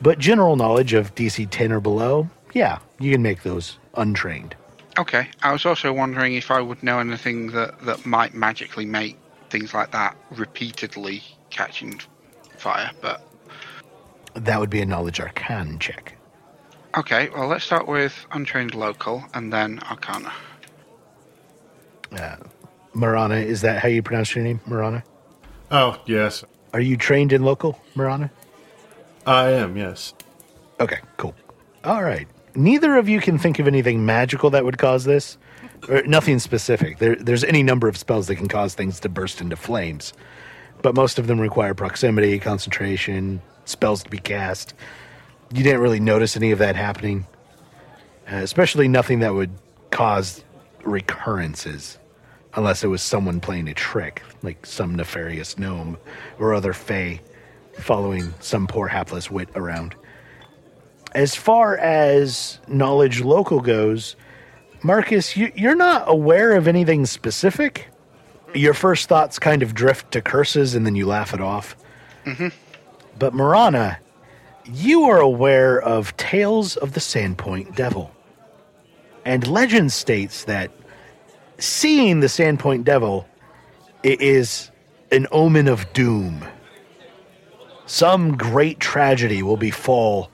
But 0.00 0.18
general 0.18 0.56
knowledge 0.56 0.94
of 0.94 1.14
DC 1.14 1.48
10 1.50 1.72
or 1.72 1.80
below, 1.80 2.28
yeah, 2.54 2.78
you 2.98 3.12
can 3.12 3.22
make 3.22 3.42
those 3.42 3.78
untrained. 3.94 4.56
Okay. 4.98 5.28
I 5.42 5.52
was 5.52 5.66
also 5.66 5.92
wondering 5.92 6.34
if 6.34 6.50
I 6.50 6.60
would 6.60 6.82
know 6.82 6.98
anything 7.00 7.48
that, 7.52 7.78
that 7.84 8.06
might 8.06 8.34
magically 8.34 8.86
make 8.86 9.18
things 9.50 9.74
like 9.74 9.90
that 9.92 10.16
repeatedly 10.30 11.22
catching 11.50 12.00
fire, 12.56 12.90
but 13.00 13.22
That 14.34 14.58
would 14.60 14.70
be 14.70 14.80
a 14.80 14.86
knowledge 14.86 15.20
arcane 15.20 15.78
check. 15.78 16.16
okay. 16.96 17.28
Well, 17.30 17.48
let's 17.48 17.64
start 17.64 17.86
with 17.86 18.14
untrained 18.32 18.74
local 18.74 19.24
and 19.34 19.52
then 19.52 19.80
arcana. 19.90 20.32
Uh, 22.12 22.36
Marana, 22.94 23.36
is 23.36 23.60
that 23.62 23.80
how 23.82 23.88
you 23.88 24.02
pronounce 24.02 24.34
your 24.34 24.44
name, 24.44 24.60
Marana? 24.66 25.04
Oh, 25.70 26.00
yes. 26.06 26.44
Are 26.72 26.80
you 26.80 26.96
trained 26.96 27.32
in 27.32 27.42
local, 27.42 27.80
Marana? 27.94 28.30
I 29.26 29.50
am, 29.50 29.76
yes. 29.76 30.14
Okay, 30.80 30.98
cool. 31.16 31.34
All 31.84 32.02
right. 32.02 32.26
Neither 32.54 32.96
of 32.96 33.08
you 33.08 33.20
can 33.20 33.38
think 33.38 33.58
of 33.58 33.66
anything 33.66 34.04
magical 34.04 34.50
that 34.50 34.64
would 34.64 34.78
cause 34.78 35.04
this, 35.04 35.38
or 35.88 36.02
nothing 36.02 36.38
specific. 36.38 36.98
There, 36.98 37.14
there's 37.16 37.44
any 37.44 37.62
number 37.62 37.86
of 37.86 37.96
spells 37.96 38.26
that 38.26 38.36
can 38.36 38.48
cause 38.48 38.74
things 38.74 38.98
to 39.00 39.08
burst 39.08 39.40
into 39.40 39.56
flames, 39.56 40.12
but 40.82 40.94
most 40.94 41.18
of 41.18 41.26
them 41.26 41.40
require 41.40 41.74
proximity, 41.74 42.38
concentration, 42.38 43.40
spells 43.64 44.02
to 44.02 44.10
be 44.10 44.18
cast. 44.18 44.74
You 45.52 45.62
didn't 45.62 45.80
really 45.80 46.00
notice 46.00 46.36
any 46.36 46.50
of 46.50 46.58
that 46.58 46.76
happening, 46.76 47.26
uh, 48.30 48.36
especially 48.36 48.88
nothing 48.88 49.20
that 49.20 49.34
would 49.34 49.50
cause 49.90 50.42
recurrences, 50.82 51.98
unless 52.54 52.82
it 52.82 52.88
was 52.88 53.02
someone 53.02 53.40
playing 53.40 53.68
a 53.68 53.74
trick, 53.74 54.22
like 54.42 54.64
some 54.66 54.94
nefarious 54.94 55.58
gnome 55.58 55.98
or 56.38 56.54
other 56.54 56.72
fae 56.72 57.20
following 57.78 58.34
some 58.40 58.66
poor 58.66 58.88
hapless 58.88 59.30
wit 59.30 59.48
around 59.54 59.94
as 61.12 61.34
far 61.34 61.76
as 61.78 62.60
knowledge 62.68 63.20
local 63.20 63.60
goes, 63.60 64.16
Marcus, 64.82 65.36
you, 65.36 65.52
you're 65.54 65.74
not 65.74 66.04
aware 66.06 66.52
of 66.52 66.68
anything 66.68 67.06
specific. 67.06 67.88
Your 68.54 68.74
first 68.74 69.08
thoughts 69.08 69.38
kind 69.38 69.62
of 69.62 69.74
drift 69.74 70.12
to 70.12 70.20
curses 70.20 70.74
and 70.74 70.86
then 70.86 70.94
you 70.94 71.06
laugh 71.06 71.34
it 71.34 71.40
off. 71.40 71.76
Mm-hmm. 72.24 72.48
But 73.18 73.34
Marana, 73.34 73.98
you 74.64 75.04
are 75.04 75.20
aware 75.20 75.80
of 75.80 76.16
tales 76.16 76.76
of 76.76 76.92
the 76.92 77.00
Sandpoint 77.00 77.74
Devil. 77.74 78.12
And 79.24 79.46
legend 79.46 79.92
states 79.92 80.44
that 80.44 80.70
seeing 81.58 82.20
the 82.20 82.26
Sandpoint 82.26 82.84
Devil 82.84 83.28
i- 84.04 84.16
is 84.20 84.70
an 85.10 85.26
omen 85.32 85.68
of 85.68 85.92
doom. 85.92 86.44
Some 87.86 88.36
great 88.36 88.78
tragedy 88.78 89.42
will 89.42 89.56
befall 89.56 90.30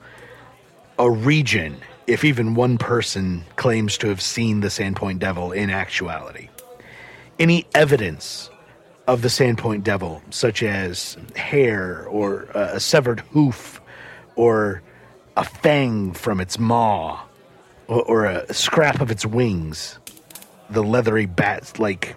a 0.99 1.09
region 1.09 1.77
if 2.05 2.23
even 2.23 2.55
one 2.55 2.77
person 2.77 3.43
claims 3.55 3.97
to 3.97 4.07
have 4.07 4.21
seen 4.21 4.61
the 4.61 4.67
Sandpoint 4.67 5.19
Devil 5.19 5.51
in 5.51 5.69
actuality. 5.69 6.49
Any 7.39 7.65
evidence 7.73 8.49
of 9.07 9.21
the 9.21 9.27
Sandpoint 9.27 9.83
Devil, 9.83 10.21
such 10.29 10.63
as 10.63 11.17
hair 11.35 12.05
or 12.07 12.43
a 12.53 12.79
severed 12.79 13.21
hoof 13.31 13.81
or 14.35 14.81
a 15.35 15.43
fang 15.43 16.13
from 16.13 16.39
its 16.39 16.57
maw 16.59 17.21
or, 17.87 18.01
or 18.03 18.25
a 18.25 18.53
scrap 18.53 19.01
of 19.01 19.11
its 19.11 19.25
wings, 19.25 19.99
the 20.69 20.83
leathery 20.83 21.25
bat 21.25 21.79
like 21.79 22.15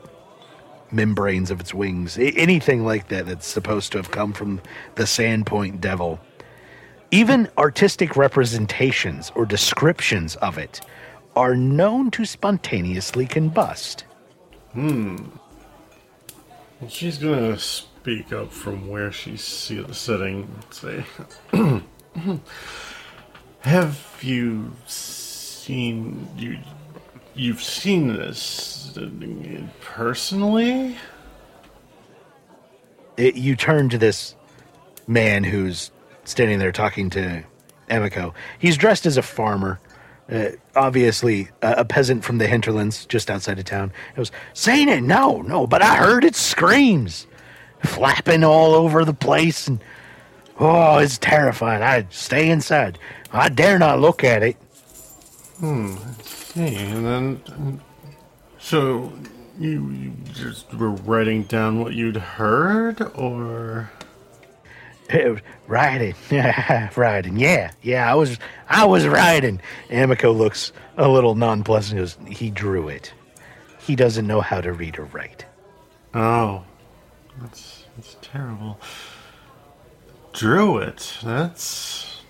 membranes 0.93 1.51
of 1.51 1.61
its 1.61 1.73
wings, 1.75 2.19
anything 2.19 2.85
like 2.85 3.09
that 3.09 3.27
that's 3.27 3.47
supposed 3.47 3.93
to 3.93 3.99
have 3.99 4.11
come 4.11 4.33
from 4.33 4.61
the 4.97 5.05
Sandpoint 5.05 5.81
Devil 5.81 6.21
even 7.11 7.49
artistic 7.59 8.17
representations 8.17 9.33
or 9.35 9.45
descriptions 9.45 10.37
of 10.37 10.59
it 10.59 10.81
are 11.35 11.57
known 11.57 12.11
to 12.13 12.25
spontaneously 12.25 13.27
combust. 13.27 14.05
Hmm. 14.73 15.17
Well, 16.81 16.91
she's 16.91 17.19
gonna 17.19 17.59
speak 17.59 18.33
up 18.33 18.53
from 18.53 18.89
where 18.89 19.11
she's 19.11 19.43
si- 19.43 19.93
sitting 19.93 20.49
and 20.55 20.75
say, 20.75 21.05
"Have 23.61 24.19
you 24.23 24.73
seen 24.87 26.29
you? 26.37 26.59
You've 27.41 27.63
seen 27.63 28.09
this 28.09 28.99
personally?" 29.81 30.99
It, 33.17 33.35
you 33.35 33.57
turn 33.57 33.89
to 33.89 33.97
this 33.99 34.35
man 35.07 35.45
who's 35.45 35.91
standing 36.25 36.59
there 36.59 36.71
talking 36.71 37.09
to 37.11 37.43
Ameiko. 37.89 38.35
He's 38.59 38.77
dressed 38.77 39.07
as 39.07 39.17
a 39.17 39.23
farmer, 39.23 39.81
uh, 40.31 40.51
obviously 40.77 41.49
a, 41.63 41.77
a 41.79 41.85
peasant 41.87 42.25
from 42.25 42.37
the 42.37 42.47
hinterlands 42.47 43.07
just 43.07 43.31
outside 43.31 43.59
of 43.59 43.65
town. 43.65 43.91
He 44.11 44.17
goes, 44.19 44.31
Seen 44.53 44.91
it? 44.91 45.03
No, 45.03 45.41
no, 45.41 45.67
but 45.67 45.81
I 45.81 45.97
heard 45.97 46.25
its 46.25 46.39
screams 46.39 47.27
flapping 47.83 48.45
all 48.45 48.75
over 48.75 49.03
the 49.05 49.15
place. 49.15 49.67
And 49.67 49.83
oh, 50.59 50.99
it's 50.99 51.17
terrifying. 51.17 51.83
I 51.83 52.07
stay 52.11 52.51
inside. 52.51 52.99
I 53.33 53.49
dare 53.49 53.79
not 53.79 53.99
look 53.99 54.25
at 54.25 54.43
it. 54.43 54.57
Hey, 56.55 56.75
and 56.75 57.07
then 57.07 57.81
so 58.59 59.13
you, 59.59 59.91
you 59.91 60.13
just 60.33 60.73
were 60.75 60.91
writing 60.91 61.45
down 61.45 61.81
what 61.81 61.93
you'd 61.95 62.17
heard, 62.17 63.01
or 63.15 63.91
riding, 65.69 66.15
riding, 66.97 67.37
yeah, 67.37 67.71
yeah. 67.83 68.11
I 68.11 68.15
was, 68.15 68.39
I 68.69 68.85
was 68.85 69.07
riding. 69.07 69.61
Ameiko 69.91 70.37
looks 70.37 70.73
a 70.97 71.09
little 71.09 71.35
nonplussed 71.35 71.93
and 71.93 72.01
goes, 72.01 72.19
"He 72.29 72.51
drew 72.51 72.89
it. 72.89 73.13
He 73.79 73.95
doesn't 73.95 74.27
know 74.27 74.41
how 74.41 74.61
to 74.61 74.73
read 74.73 74.99
or 74.99 75.05
write." 75.05 75.45
oh, 76.15 76.65
that's 77.41 77.85
that's 77.97 78.17
terrible. 78.23 78.81
Drew 80.33 80.79
it. 80.79 81.19
That's 81.23 82.23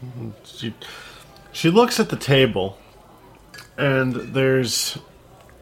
she. 0.44 0.74
She 1.52 1.68
looks 1.68 1.98
at 1.98 2.10
the 2.10 2.16
table, 2.16 2.78
and 3.76 4.14
there's 4.14 4.98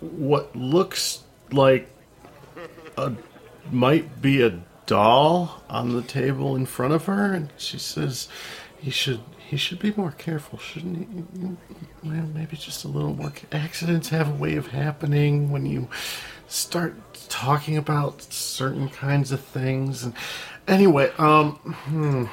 what 0.01 0.55
looks 0.55 1.23
like 1.51 1.91
a 2.97 3.13
might 3.71 4.23
be 4.23 4.43
a 4.43 4.61
doll 4.87 5.63
on 5.69 5.95
the 5.95 6.03
table 6.03 6.57
in 6.57 6.67
front 6.67 6.95
of 6.95 7.05
her, 7.05 7.33
and 7.33 7.51
she 7.57 7.79
says, 7.79 8.29
"He 8.79 8.91
should." 8.91 9.21
He 9.49 9.57
should 9.57 9.79
be 9.79 9.95
more 9.97 10.13
careful, 10.13 10.59
shouldn't 10.59 11.09
he? 11.09 11.57
Well, 12.07 12.27
maybe 12.35 12.55
just 12.59 12.85
a 12.85 12.89
little 12.89 13.15
more. 13.15 13.33
Accidents 13.51 14.11
have 14.11 14.29
a 14.29 14.35
way 14.35 14.57
of 14.57 14.67
happening 14.67 15.51
when 15.51 15.65
you 15.65 15.89
start 16.49 16.95
talking 17.31 17.79
about 17.79 18.23
certain 18.31 18.91
kinds 18.91 19.33
of 19.33 19.41
things. 19.41 20.05
And 20.05 20.13
anyway, 20.67 21.13
um, 21.17 21.53
hmm, 21.55 22.27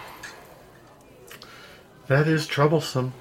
that 2.08 2.28
is 2.28 2.48
troublesome. 2.48 3.14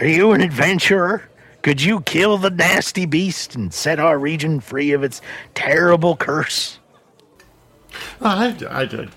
Are 0.00 0.06
you 0.06 0.32
an 0.32 0.40
adventurer? 0.40 1.28
Could 1.60 1.82
you 1.82 2.00
kill 2.00 2.38
the 2.38 2.48
nasty 2.48 3.04
beast 3.04 3.54
and 3.54 3.72
set 3.72 4.00
our 4.00 4.18
region 4.18 4.60
free 4.60 4.92
of 4.92 5.02
its 5.02 5.20
terrible 5.54 6.16
curse? 6.16 6.78
I, 8.22 8.56
I, 8.70 8.82
I 8.84 9.08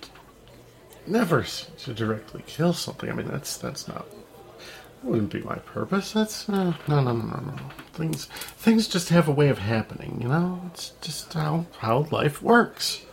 never 1.08 1.44
to 1.44 1.94
directly 1.94 2.44
kill 2.48 2.74
something. 2.74 3.10
I 3.10 3.14
mean, 3.14 3.30
that's 3.30 3.56
that's 3.56 3.88
not 3.88 4.06
that 4.10 5.10
wouldn't 5.10 5.32
be 5.32 5.42
my 5.42 5.56
purpose. 5.56 6.12
That's 6.12 6.50
uh, 6.50 6.74
no, 6.90 7.02
no, 7.02 7.14
no, 7.14 7.28
no, 7.28 7.40
no. 7.40 7.56
Things 7.94 8.26
things 8.58 8.90
just 8.90 9.08
have 9.08 9.30
a 9.30 9.32
way 9.32 9.48
of 9.48 9.60
happening. 9.60 10.20
You 10.22 10.28
know, 10.28 10.62
it's 10.74 10.90
just 11.00 11.32
how 11.34 11.66
how 11.78 12.08
life 12.12 12.42
works. 12.42 13.06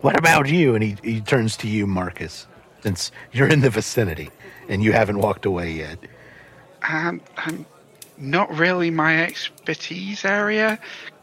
What 0.00 0.18
about 0.18 0.46
you? 0.46 0.74
And 0.74 0.84
he, 0.84 0.96
he 1.02 1.20
turns 1.22 1.56
to 1.58 1.68
you, 1.68 1.86
Marcus, 1.86 2.46
since 2.82 3.12
you're 3.32 3.48
in 3.48 3.60
the 3.60 3.70
vicinity 3.70 4.30
and 4.68 4.82
you 4.82 4.92
haven't 4.92 5.18
walked 5.18 5.46
away 5.46 5.72
yet. 5.72 5.98
Um, 6.88 7.20
um, 7.46 7.66
not 8.18 8.54
really 8.56 8.90
my 8.90 9.22
expertise 9.22 10.24
area. 10.24 10.78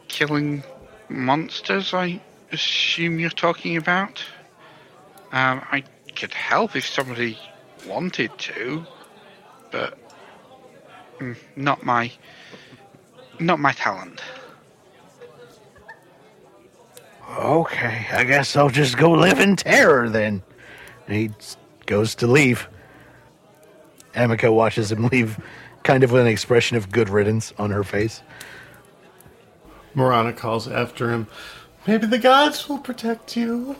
Killing 0.08 0.62
monsters, 1.08 1.94
I 1.94 2.20
assume 2.52 3.18
you're 3.18 3.30
talking 3.30 3.76
about. 3.76 4.22
Um, 5.32 5.62
I 5.70 5.84
could 6.16 6.32
help 6.32 6.74
if 6.74 6.86
somebody 6.86 7.38
wanted 7.86 8.36
to, 8.38 8.84
but 9.70 9.98
mm, 11.18 11.36
not 11.56 11.84
my 11.84 12.10
not 13.38 13.60
my 13.60 13.72
talent. 13.72 14.20
Okay, 17.38 18.06
I 18.10 18.24
guess 18.24 18.56
I'll 18.56 18.70
just 18.70 18.96
go 18.96 19.10
live 19.10 19.38
in 19.38 19.54
terror 19.54 20.08
then. 20.08 20.42
And 21.06 21.16
he 21.16 21.30
goes 21.86 22.14
to 22.16 22.26
leave. 22.26 22.68
Ameiko 24.14 24.52
watches 24.52 24.90
him 24.92 25.06
leave, 25.08 25.38
kind 25.82 26.04
of 26.04 26.12
with 26.12 26.22
an 26.22 26.28
expression 26.28 26.76
of 26.76 26.90
good 26.90 27.08
riddance 27.08 27.52
on 27.58 27.70
her 27.70 27.84
face. 27.84 28.22
Morana 29.94 30.32
calls 30.32 30.68
after 30.68 31.10
him. 31.10 31.26
Maybe 31.86 32.06
the 32.06 32.18
gods 32.18 32.68
will 32.68 32.78
protect 32.78 33.36
you. 33.36 33.76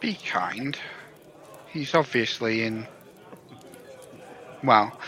Be 0.00 0.14
kind. 0.14 0.78
He's 1.68 1.94
obviously 1.94 2.62
in 2.64 2.86
well 4.62 4.98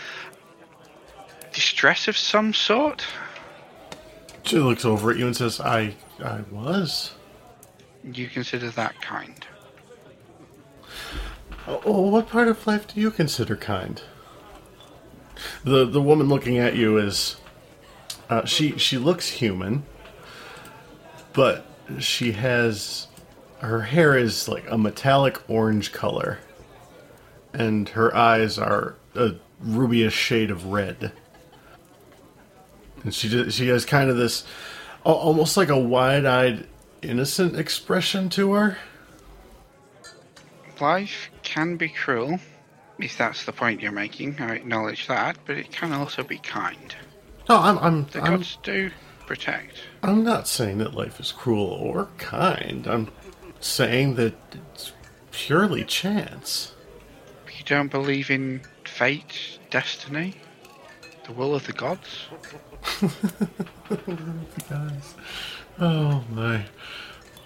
distress 1.53 2.07
of 2.07 2.17
some 2.17 2.53
sort. 2.53 3.05
She 4.43 4.57
looks 4.59 4.85
over 4.85 5.11
at 5.11 5.17
you 5.17 5.27
and 5.27 5.35
says, 5.35 5.59
I 5.59 5.95
I 6.23 6.41
was. 6.51 7.13
You 8.03 8.27
consider 8.27 8.69
that 8.71 8.99
kind. 9.01 9.45
Oh, 11.85 12.01
what 12.09 12.27
part 12.27 12.49
of 12.49 12.67
life 12.67 12.93
do 12.93 12.99
you 12.99 13.11
consider 13.11 13.55
kind? 13.55 14.01
The 15.63 15.85
the 15.85 16.01
woman 16.01 16.27
looking 16.27 16.57
at 16.57 16.75
you 16.75 16.97
is 16.97 17.37
uh, 18.29 18.45
she 18.45 18.77
she 18.77 18.97
looks 18.97 19.29
human, 19.29 19.83
but 21.33 21.65
she 21.99 22.33
has 22.33 23.07
her 23.59 23.83
hair 23.83 24.17
is 24.17 24.49
like 24.49 24.69
a 24.69 24.77
metallic 24.77 25.49
orange 25.49 25.93
color, 25.93 26.39
and 27.53 27.87
her 27.89 28.13
eyes 28.15 28.57
are 28.59 28.95
a 29.15 29.35
rubyish 29.63 30.11
shade 30.11 30.51
of 30.51 30.65
red. 30.65 31.13
And 33.03 33.15
she 33.15 33.49
she 33.49 33.69
has 33.69 33.85
kind 33.85 34.09
of 34.09 34.17
this 34.17 34.45
almost 35.03 35.57
like 35.57 35.69
a 35.69 35.79
wide-eyed 35.79 36.67
innocent 37.01 37.55
expression 37.55 38.29
to 38.29 38.53
her. 38.53 38.77
Life 40.79 41.30
can 41.43 41.77
be 41.77 41.89
cruel, 41.89 42.39
if 42.99 43.17
that's 43.17 43.45
the 43.45 43.51
point 43.51 43.81
you're 43.81 43.91
making. 43.91 44.39
I 44.39 44.55
acknowledge 44.55 45.07
that, 45.07 45.37
but 45.45 45.57
it 45.57 45.71
can 45.71 45.91
also 45.91 46.23
be 46.23 46.37
kind. 46.37 46.95
No, 47.49 47.57
I'm 47.57 47.77
I'm 47.79 48.05
The 48.05 48.21
I'm, 48.21 48.37
gods 48.37 48.57
do 48.63 48.91
protect. 49.25 49.77
I'm 50.03 50.23
not 50.23 50.47
saying 50.47 50.77
that 50.79 50.93
life 50.93 51.19
is 51.19 51.31
cruel 51.31 51.67
or 51.67 52.07
kind. 52.17 52.87
I'm 52.87 53.09
saying 53.59 54.15
that 54.15 54.33
it's 54.53 54.93
purely 55.31 55.83
chance. 55.83 56.73
You 57.57 57.63
don't 57.65 57.91
believe 57.91 58.29
in 58.31 58.61
fate, 58.85 59.59
destiny, 59.69 60.35
the 61.25 61.31
will 61.33 61.53
of 61.55 61.65
the 61.65 61.73
gods? 61.73 62.25
Guys. 64.69 65.15
Oh 65.79 66.23
my. 66.29 66.65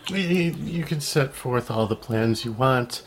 You, 0.09 0.17
you 0.17 0.83
can 0.83 0.99
set 0.99 1.33
forth 1.33 1.71
all 1.71 1.87
the 1.87 1.95
plans 1.95 2.43
you 2.43 2.51
want. 2.51 3.01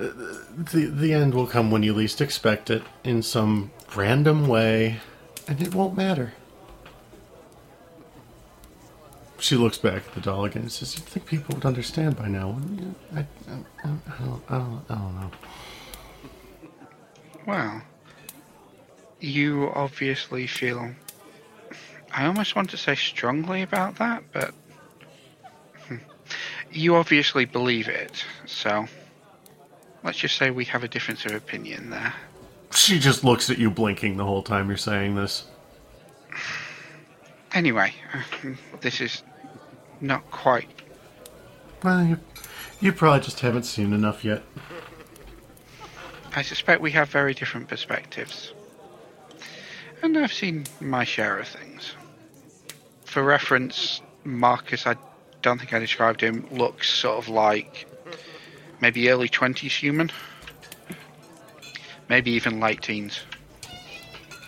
The, 0.00 0.86
the 0.86 1.12
end 1.12 1.34
will 1.34 1.46
come 1.46 1.70
when 1.70 1.82
you 1.82 1.92
least 1.92 2.22
expect 2.22 2.70
it, 2.70 2.82
in 3.04 3.22
some 3.22 3.70
random 3.94 4.46
way, 4.48 5.00
and 5.46 5.60
it 5.60 5.74
won't 5.74 5.94
matter. 5.94 6.32
She 9.38 9.56
looks 9.56 9.76
back 9.76 10.06
at 10.06 10.14
the 10.14 10.20
doll 10.22 10.44
again 10.46 10.62
and 10.62 10.72
says, 10.72 10.94
You'd 10.96 11.04
think 11.04 11.26
people 11.26 11.54
would 11.54 11.66
understand 11.66 12.16
by 12.16 12.28
now. 12.28 12.50
wouldn't 12.50 12.80
you?" 12.80 12.94
I, 13.14 13.18
I, 13.18 13.24
I, 13.24 13.88
I, 13.88 14.24
don't, 14.24 14.42
I, 14.48 14.58
don't, 14.58 14.82
I 14.88 14.94
don't 14.94 15.14
know. 15.20 15.30
Well, 17.46 17.82
you 19.20 19.70
obviously 19.74 20.46
feel. 20.46 20.92
I 22.12 22.26
almost 22.26 22.56
want 22.56 22.70
to 22.70 22.76
say 22.78 22.94
strongly 22.94 23.60
about 23.62 23.96
that, 23.96 24.24
but. 24.32 24.54
hmm. 25.88 25.96
You 26.72 26.96
obviously 26.96 27.44
believe 27.44 27.88
it, 27.88 28.24
so. 28.46 28.86
Let's 30.02 30.18
just 30.18 30.36
say 30.36 30.50
we 30.50 30.64
have 30.66 30.82
a 30.82 30.88
difference 30.88 31.26
of 31.26 31.34
opinion 31.34 31.90
there. 31.90 32.14
She 32.72 32.98
just 32.98 33.24
looks 33.24 33.50
at 33.50 33.58
you 33.58 33.70
blinking 33.70 34.16
the 34.16 34.24
whole 34.24 34.42
time 34.42 34.68
you're 34.68 34.76
saying 34.76 35.14
this. 35.14 35.44
Anyway, 37.52 37.92
this 38.80 39.00
is 39.00 39.22
not 40.00 40.30
quite. 40.30 40.68
Well, 41.82 42.04
you, 42.04 42.18
you 42.80 42.92
probably 42.92 43.20
just 43.20 43.40
haven't 43.40 43.64
seen 43.64 43.92
enough 43.92 44.24
yet. 44.24 44.42
I 46.34 46.42
suspect 46.42 46.80
we 46.80 46.92
have 46.92 47.08
very 47.08 47.34
different 47.34 47.68
perspectives. 47.68 48.52
And 50.02 50.16
I've 50.16 50.32
seen 50.32 50.64
my 50.80 51.04
share 51.04 51.38
of 51.38 51.48
things. 51.48 51.94
For 53.04 53.22
reference, 53.22 54.00
Marcus, 54.24 54.86
I 54.86 54.94
don't 55.42 55.58
think 55.58 55.74
I 55.74 55.80
described 55.80 56.20
him, 56.20 56.46
looks 56.52 56.88
sort 56.88 57.18
of 57.18 57.28
like 57.28 57.89
maybe 58.80 59.08
early 59.08 59.28
20s 59.28 59.70
human. 59.70 60.10
Maybe 62.08 62.32
even 62.32 62.60
late 62.60 62.82
teens. 62.82 63.20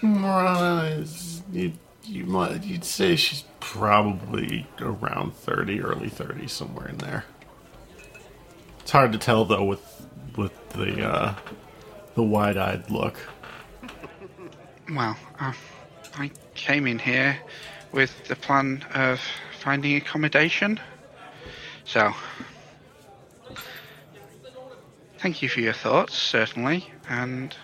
Morana 0.03 1.05
you, 1.53 1.73
you 2.03 2.25
might 2.25 2.65
you'd 2.65 2.85
say 2.85 3.15
she's 3.15 3.45
probably 3.61 4.67
around 4.81 5.35
thirty, 5.35 5.81
early 5.81 6.09
thirty, 6.09 6.49
somewhere 6.49 6.89
in 6.89 6.99
there. 6.99 7.25
It's 8.81 8.91
hard 8.91 9.13
to 9.13 9.19
tell 9.19 9.45
though 9.45 9.65
with 9.65 10.07
with 10.37 10.71
the 10.71 11.07
uh, 11.07 11.35
the 12.15 12.23
wide-eyed 12.23 12.91
look. 12.91 13.19
Well, 14.91 15.17
uh, 15.39 15.53
I 16.17 16.31
came 16.55 16.87
in 16.87 16.99
here 16.99 17.39
with 17.93 18.27
the 18.27 18.37
plan 18.37 18.85
of 18.95 19.21
finding 19.61 19.97
accommodation. 19.97 20.81
So, 21.85 22.13
thank 25.23 25.41
you 25.41 25.49
for 25.49 25.61
your 25.61 25.73
thoughts, 25.73 26.15
certainly, 26.19 26.85
and 27.09 27.55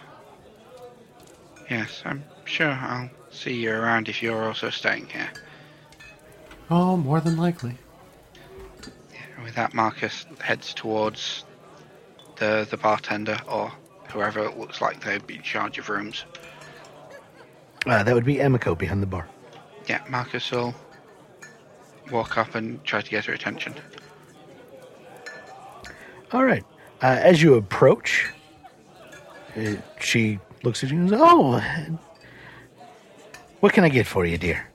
yes, 1.69 2.03
I'm 2.05 2.23
sure 2.45 2.71
I'll 2.71 3.11
see 3.31 3.55
you 3.55 3.73
around 3.73 4.09
if 4.09 4.23
you're 4.23 4.45
also 4.45 4.71
staying 4.71 5.07
here. 5.07 5.29
Oh, 6.71 6.97
more 6.97 7.21
than 7.21 7.37
likely. 7.37 7.77
With 9.43 9.57
that, 9.57 9.75
Marcus 9.75 10.25
heads 10.41 10.73
towards 10.73 11.45
the 12.37 12.67
the 12.71 12.77
bartender 12.77 13.39
or 13.49 13.73
whoever 14.13 14.45
it 14.45 14.57
looks 14.57 14.81
like 14.81 15.03
they'd 15.03 15.27
be 15.27 15.37
in 15.37 15.43
charge 15.43 15.79
of 15.79 15.89
rooms. 15.89 16.25
Uh, 17.87 18.03
that 18.05 18.15
would 18.15 18.25
be 18.25 18.37
Ameiko 18.37 18.79
behind 18.79 19.03
the 19.03 19.07
bar. 19.07 19.27
Yeah, 19.89 20.05
Marcus 20.09 20.51
will 20.53 20.75
walk 22.13 22.39
up 22.39 22.55
and 22.55 22.85
try 22.85 23.01
to 23.01 23.11
get 23.11 23.25
her 23.25 23.33
attention. 23.33 23.75
All 26.33 26.45
right. 26.45 26.65
Uh, 27.01 27.07
as 27.07 27.41
you 27.41 27.55
approach, 27.55 28.27
uh, 29.57 29.75
she 30.01 30.39
looks 30.65 30.83
at 30.83 30.91
you 30.91 30.99
and 30.99 31.11
says, 31.11 31.21
Oh, 31.23 31.61
what 33.61 33.73
can 33.73 33.85
I 33.85 33.89
get 33.89 34.07
for 34.07 34.27
you, 34.27 34.37
dear? 34.37 34.69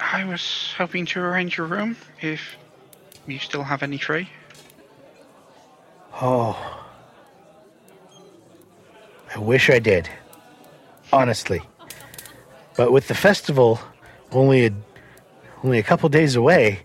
I 0.00 0.24
was 0.24 0.74
hoping 0.76 1.06
to 1.06 1.20
arrange 1.20 1.58
a 1.58 1.62
room 1.62 1.96
if 2.20 2.56
you 3.26 3.38
still 3.38 3.62
have 3.62 3.82
any 3.82 3.98
free. 3.98 4.28
Oh, 6.20 6.84
I 9.34 9.38
wish 9.38 9.70
I 9.70 9.78
did. 9.78 10.08
Honestly. 11.12 11.62
But 12.76 12.92
with 12.92 13.08
the 13.08 13.14
festival 13.14 13.80
only 14.32 14.66
a, 14.66 14.70
only 15.62 15.78
a 15.78 15.82
couple 15.82 16.08
days 16.08 16.36
away, 16.36 16.80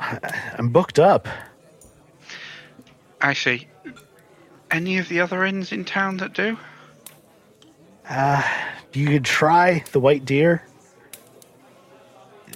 I, 0.00 0.18
I'm 0.58 0.70
booked 0.70 0.98
up. 0.98 1.28
I 3.20 3.32
see. 3.34 3.68
Any 4.70 4.98
of 4.98 5.08
the 5.08 5.20
other 5.20 5.44
inns 5.44 5.72
in 5.72 5.84
town 5.84 6.18
that 6.18 6.32
do? 6.32 6.58
Uh, 8.08 8.42
You 8.92 9.06
could 9.08 9.24
try 9.24 9.84
the 9.92 10.00
White 10.00 10.24
Deer. 10.24 10.64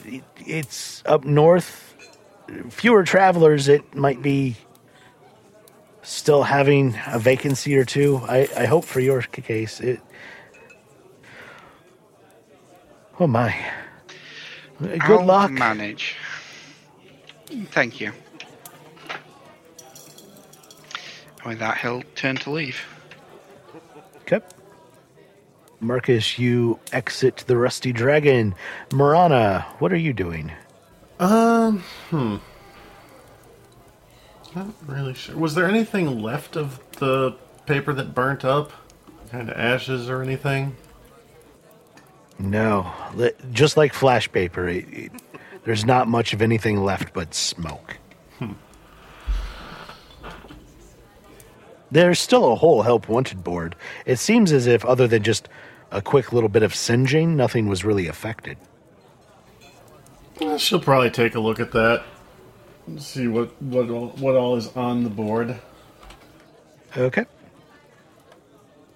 It, 0.04 0.24
it's 0.38 1.02
up 1.06 1.24
north. 1.24 1.94
Fewer 2.70 3.04
travelers. 3.04 3.68
It 3.68 3.94
might 3.94 4.22
be 4.22 4.56
still 6.02 6.42
having 6.44 6.98
a 7.06 7.18
vacancy 7.18 7.76
or 7.76 7.84
two. 7.84 8.20
I, 8.28 8.48
I 8.56 8.64
hope 8.66 8.84
for 8.84 9.00
your 9.00 9.22
case. 9.22 9.80
It. 9.80 10.00
Oh 13.18 13.26
my. 13.26 13.54
Good 14.80 15.02
I'll 15.02 15.24
luck. 15.26 15.50
manage. 15.50 16.16
Thank 17.70 18.00
you. 18.00 18.12
With 21.44 21.58
that, 21.58 21.78
he'll 21.78 22.02
turn 22.14 22.36
to 22.36 22.50
leave. 22.50 22.80
Okay. 24.22 24.40
Marcus, 25.80 26.38
you 26.38 26.78
exit 26.92 27.44
the 27.46 27.56
Rusty 27.56 27.92
Dragon. 27.92 28.54
Marana, 28.92 29.66
what 29.78 29.92
are 29.92 29.96
you 29.96 30.12
doing? 30.12 30.52
Um, 31.18 31.78
hmm. 32.10 32.36
Not 34.54 34.66
really 34.86 35.14
sure. 35.14 35.36
Was 35.36 35.54
there 35.54 35.66
anything 35.66 36.20
left 36.20 36.56
of 36.56 36.80
the 36.98 37.36
paper 37.66 37.92
that 37.94 38.14
burnt 38.14 38.44
up? 38.44 38.72
Kind 39.30 39.48
of 39.48 39.56
ashes 39.56 40.10
or 40.10 40.22
anything? 40.22 40.76
No, 42.38 42.92
just 43.52 43.76
like 43.76 43.92
flash 43.92 44.30
paper, 44.32 44.66
it, 44.66 44.86
it, 44.90 45.12
there's 45.64 45.84
not 45.84 46.08
much 46.08 46.32
of 46.32 46.40
anything 46.40 46.82
left 46.82 47.12
but 47.12 47.34
smoke. 47.34 47.98
There's 51.90 52.18
still 52.18 52.52
a 52.52 52.56
whole 52.56 52.82
help 52.82 53.08
wanted 53.08 53.42
board. 53.42 53.74
It 54.06 54.18
seems 54.18 54.52
as 54.52 54.66
if, 54.66 54.84
other 54.84 55.08
than 55.08 55.22
just 55.22 55.48
a 55.90 56.00
quick 56.00 56.32
little 56.32 56.48
bit 56.48 56.62
of 56.62 56.74
singeing, 56.74 57.36
nothing 57.36 57.68
was 57.68 57.84
really 57.84 58.06
affected. 58.06 58.56
Well, 60.40 60.56
she'll 60.56 60.80
probably 60.80 61.10
take 61.10 61.34
a 61.34 61.40
look 61.40 61.60
at 61.60 61.72
that. 61.72 62.04
and 62.86 63.02
See 63.02 63.26
what 63.26 63.60
what 63.60 63.90
all, 63.90 64.08
what 64.18 64.36
all 64.36 64.56
is 64.56 64.68
on 64.76 65.04
the 65.04 65.10
board. 65.10 65.60
Okay. 66.96 67.24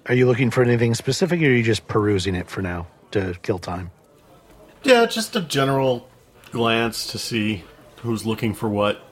Are 0.06 0.14
you 0.14 0.26
looking 0.26 0.50
for 0.50 0.62
anything 0.62 0.94
specific, 0.94 1.40
or 1.40 1.46
are 1.46 1.50
you 1.50 1.62
just 1.62 1.86
perusing 1.88 2.34
it 2.34 2.48
for 2.48 2.62
now 2.62 2.86
to 3.10 3.34
kill 3.42 3.58
time? 3.58 3.90
Yeah, 4.82 5.06
just 5.06 5.34
a 5.34 5.40
general 5.40 6.08
glance 6.50 7.06
to 7.08 7.18
see 7.18 7.64
who's 8.02 8.26
looking 8.26 8.52
for 8.54 8.68
what. 8.68 9.02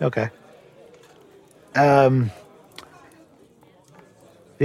Okay. 0.00 0.30
Um, 1.74 2.30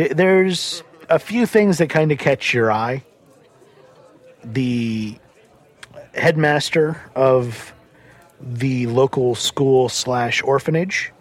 there's 0.06 0.84
a 1.10 1.18
few 1.18 1.48
things 1.48 1.80
that 1.80 1.90
kind 1.90 2.12
of 2.12 2.20
catch 2.20 2.54
your 2.54 2.72
eye. 2.72 3.04
The 4.44 5.18
headmaster 6.14 7.02
of 7.16 7.74
the 8.40 8.86
local 8.88 9.34
school 9.34 9.90
slash 9.90 10.44
orphanage 10.44 11.12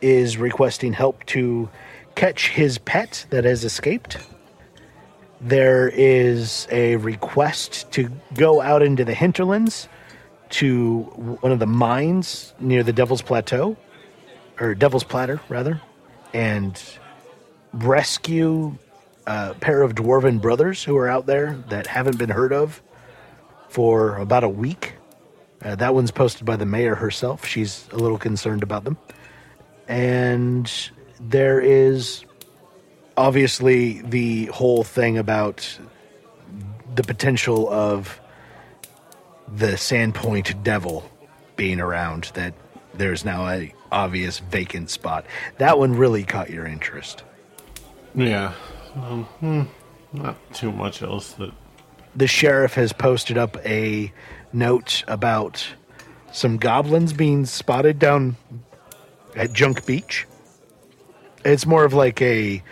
is 0.00 0.38
requesting 0.38 0.92
help 0.92 1.24
to 1.26 1.68
catch 2.16 2.48
his 2.48 2.78
pet 2.78 3.26
that 3.30 3.44
has 3.44 3.64
escaped. 3.64 4.18
There 5.40 5.88
is 5.88 6.66
a 6.72 6.96
request 6.96 7.92
to 7.92 8.10
go 8.34 8.60
out 8.60 8.82
into 8.82 9.04
the 9.04 9.14
hinterlands 9.14 9.88
to 10.48 11.02
one 11.40 11.52
of 11.52 11.60
the 11.60 11.66
mines 11.66 12.54
near 12.58 12.82
the 12.82 12.92
Devil's 12.92 13.22
Plateau, 13.22 13.76
or 14.58 14.74
Devil's 14.74 15.04
Platter, 15.04 15.40
rather, 15.48 15.80
and 16.32 16.80
rescue 17.84 18.76
a 19.26 19.54
pair 19.54 19.82
of 19.82 19.94
dwarven 19.94 20.40
brothers 20.40 20.84
who 20.84 20.96
are 20.96 21.08
out 21.08 21.26
there 21.26 21.56
that 21.68 21.86
haven't 21.86 22.18
been 22.18 22.30
heard 22.30 22.52
of 22.52 22.82
for 23.68 24.16
about 24.18 24.44
a 24.44 24.48
week. 24.48 24.94
Uh, 25.62 25.74
that 25.74 25.94
one's 25.94 26.10
posted 26.10 26.44
by 26.44 26.56
the 26.56 26.66
mayor 26.66 26.94
herself. 26.94 27.44
She's 27.44 27.88
a 27.92 27.96
little 27.96 28.18
concerned 28.18 28.62
about 28.62 28.84
them. 28.84 28.96
And 29.88 30.70
there 31.20 31.60
is 31.60 32.24
obviously 33.16 34.02
the 34.02 34.46
whole 34.46 34.84
thing 34.84 35.18
about 35.18 35.78
the 36.94 37.02
potential 37.02 37.68
of 37.68 38.20
the 39.48 39.72
Sandpoint 39.72 40.62
Devil 40.62 41.08
being 41.56 41.80
around 41.80 42.30
that 42.34 42.54
there's 42.94 43.24
now 43.24 43.48
a 43.48 43.72
obvious 43.90 44.38
vacant 44.38 44.90
spot. 44.90 45.26
That 45.58 45.78
one 45.78 45.94
really 45.94 46.24
caught 46.24 46.50
your 46.50 46.66
interest. 46.66 47.24
Yeah. 48.16 48.54
Um, 48.94 49.24
hmm, 49.40 49.62
not 50.12 50.36
too 50.54 50.72
much 50.72 51.02
else 51.02 51.32
that. 51.34 51.52
The 52.14 52.26
sheriff 52.26 52.74
has 52.74 52.94
posted 52.94 53.36
up 53.36 53.58
a 53.66 54.10
note 54.52 55.04
about 55.06 55.66
some 56.32 56.56
goblins 56.56 57.12
being 57.12 57.44
spotted 57.44 57.98
down 57.98 58.36
at 59.34 59.52
Junk 59.52 59.84
Beach. 59.84 60.26
It's 61.44 61.66
more 61.66 61.84
of 61.84 61.92
like 61.92 62.20
a 62.22 62.62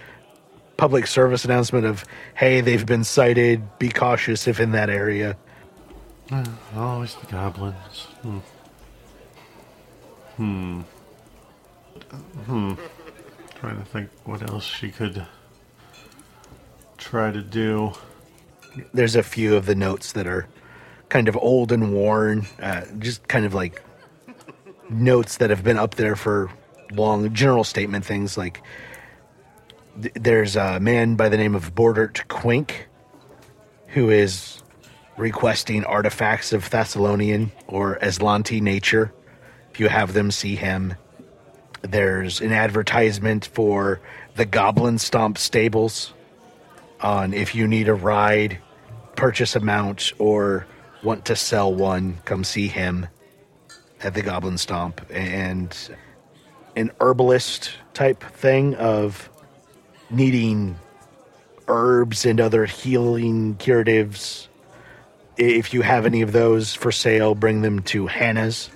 public 0.79 1.07
service 1.07 1.45
announcement 1.45 1.85
of, 1.85 2.05
hey, 2.35 2.63
they've 2.63 2.87
been 2.87 3.05
sighted. 3.05 3.79
Be 3.79 3.91
cautious 3.91 4.49
if 4.49 4.61
in 4.61 4.73
that 4.73 4.89
area. 4.89 5.37
Always 6.75 7.15
the 7.17 7.27
goblins. 7.27 8.07
Hmm. 8.23 8.39
Hmm. 10.37 10.81
Hmm. 12.47 12.75
Trying 13.65 13.79
to 13.79 13.85
think 13.87 14.11
what 14.25 14.43
else 14.51 14.62
she 14.62 14.91
could 14.91 15.25
try 16.99 17.31
to 17.31 17.41
do. 17.41 17.95
there's 18.93 19.17
a 19.17 19.23
few 19.23 19.57
of 19.57 19.65
the 19.65 19.75
notes 19.75 20.12
that 20.12 20.27
are 20.27 20.47
kind 21.09 21.29
of 21.29 21.37
old 21.39 21.73
and 21.73 21.95
worn, 21.95 22.47
uh, 22.61 22.83
just 22.99 23.27
kind 23.27 23.47
of 23.47 23.55
like 23.55 23.83
notes 24.91 25.39
that 25.39 25.49
have 25.49 25.65
been 25.65 25.79
up 25.79 25.95
there 25.95 26.15
for 26.15 26.51
long. 26.93 27.33
General 27.33 27.65
statement 27.65 28.05
things 28.05 28.37
like 28.37 28.61
th- 30.03 30.12
there's 30.12 30.57
a 30.57 30.79
man 30.79 31.15
by 31.15 31.31
the 31.31 31.39
name 31.39 31.55
of 31.55 31.75
Brodert 31.75 32.27
Quink 32.29 32.73
who 33.87 34.11
is 34.11 34.62
requesting 35.17 35.85
artifacts 35.85 36.53
of 36.53 36.69
Thassilonian 36.69 37.51
or 37.67 37.99
Azlanti 38.03 38.61
nature. 38.61 39.15
If 39.71 39.81
you 39.81 39.89
have 39.89 40.12
them, 40.12 40.31
see 40.31 40.55
him. 40.55 40.97
There's 41.85 42.41
an 42.41 42.51
advertisement 42.51 43.45
for 43.45 44.01
the 44.37 44.47
Goblin 44.47 44.97
Stomp 44.99 45.37
Stables 45.37 46.14
on 46.99 47.35
if 47.35 47.55
you 47.55 47.68
need 47.68 47.89
a 47.89 47.95
ride, 47.95 48.59
purchase 49.16 49.55
a 49.55 49.61
mount, 49.61 50.14
or 50.18 50.66
want 51.03 51.26
to 51.26 51.37
sell 51.37 51.74
one, 51.74 52.16
come 52.24 52.43
see 52.43 52.68
him 52.68 53.07
at 54.03 54.14
the 54.14 54.22
Goblin 54.22 54.57
Stomp. 54.57 55.03
And 55.11 55.76
an 56.74 56.91
herbalist 57.03 57.72
type 57.93 58.24
thing 58.24 58.74
of 58.76 59.28
needing 60.09 60.78
herbs 61.68 62.24
and 62.24 62.41
other 62.41 62.64
healing 62.64 63.57
curatives. 63.57 64.49
If 65.37 65.74
you 65.74 65.82
have 65.82 66.07
any 66.07 66.22
of 66.22 66.32
those 66.32 66.72
for 66.72 66.91
sale, 66.91 67.35
bring 67.35 67.61
them 67.61 67.80
to 67.82 68.07
Hannah's 68.07 68.70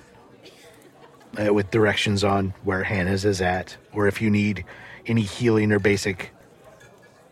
uh, 1.37 1.53
with 1.53 1.71
directions 1.71 2.23
on 2.23 2.53
where 2.63 2.83
Hannah's 2.83 3.25
is 3.25 3.41
at. 3.41 3.77
Or 3.93 4.07
if 4.07 4.21
you 4.21 4.29
need 4.29 4.65
any 5.05 5.21
healing 5.21 5.71
or 5.71 5.79
basic 5.79 6.31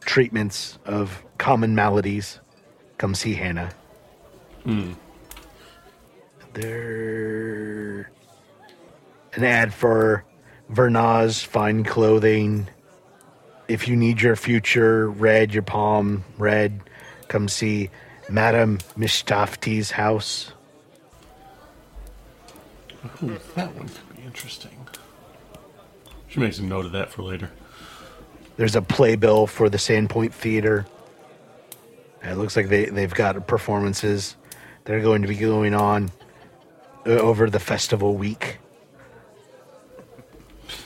treatments 0.01 0.77
of 0.85 1.23
common 1.37 1.75
maladies, 1.75 2.39
come 2.97 3.15
see 3.15 3.33
Hannah. 3.33 3.71
There, 6.53 8.11
an 9.33 9.43
ad 9.43 9.73
for 9.73 10.23
Vernaz 10.71 11.45
fine 11.45 11.83
clothing. 11.83 12.67
If 13.67 13.87
you 13.87 13.95
need 13.95 14.21
your 14.21 14.35
future 14.35 15.09
red, 15.09 15.53
your 15.53 15.63
palm 15.63 16.23
red, 16.37 16.81
come 17.27 17.47
see 17.47 17.89
Madame 18.29 18.79
Mishtafti's 18.97 19.91
house. 19.91 20.53
Ooh, 23.23 23.37
that 23.55 23.73
one 23.75 23.87
could 23.87 24.15
be 24.15 24.23
interesting. 24.23 24.87
She 26.27 26.39
makes 26.39 26.59
a 26.59 26.63
note 26.63 26.85
of 26.85 26.91
that 26.91 27.09
for 27.09 27.23
later. 27.23 27.51
There's 28.57 28.75
a 28.75 28.81
playbill 28.81 29.47
for 29.47 29.69
the 29.69 29.77
Sandpoint 29.77 30.33
Theater. 30.33 30.85
It 32.23 32.35
looks 32.35 32.55
like 32.55 32.69
they, 32.69 32.85
they've 32.85 33.13
got 33.13 33.47
performances 33.47 34.35
that 34.83 34.93
are 34.95 35.01
going 35.01 35.21
to 35.21 35.27
be 35.27 35.35
going 35.35 35.73
on 35.73 36.11
uh, 37.05 37.11
over 37.11 37.49
the 37.49 37.59
festival 37.59 38.15
week. 38.15 38.57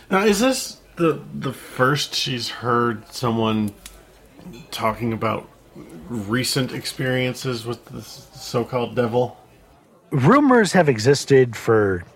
Now, 0.10 0.26
is 0.26 0.40
this 0.40 0.78
the 0.98 1.22
the 1.34 1.54
first 1.54 2.14
she's 2.14 2.50
heard 2.50 3.08
someone 3.12 3.74
talking 4.70 5.14
about 5.14 5.48
recent 6.10 6.74
experiences 6.74 7.66
with 7.66 7.86
the 7.86 8.02
so-called 8.02 8.96
devil? 8.96 9.38
Rumors 10.12 10.74
have 10.74 10.90
existed 10.90 11.56
for 11.56 12.04
s- 12.04 12.11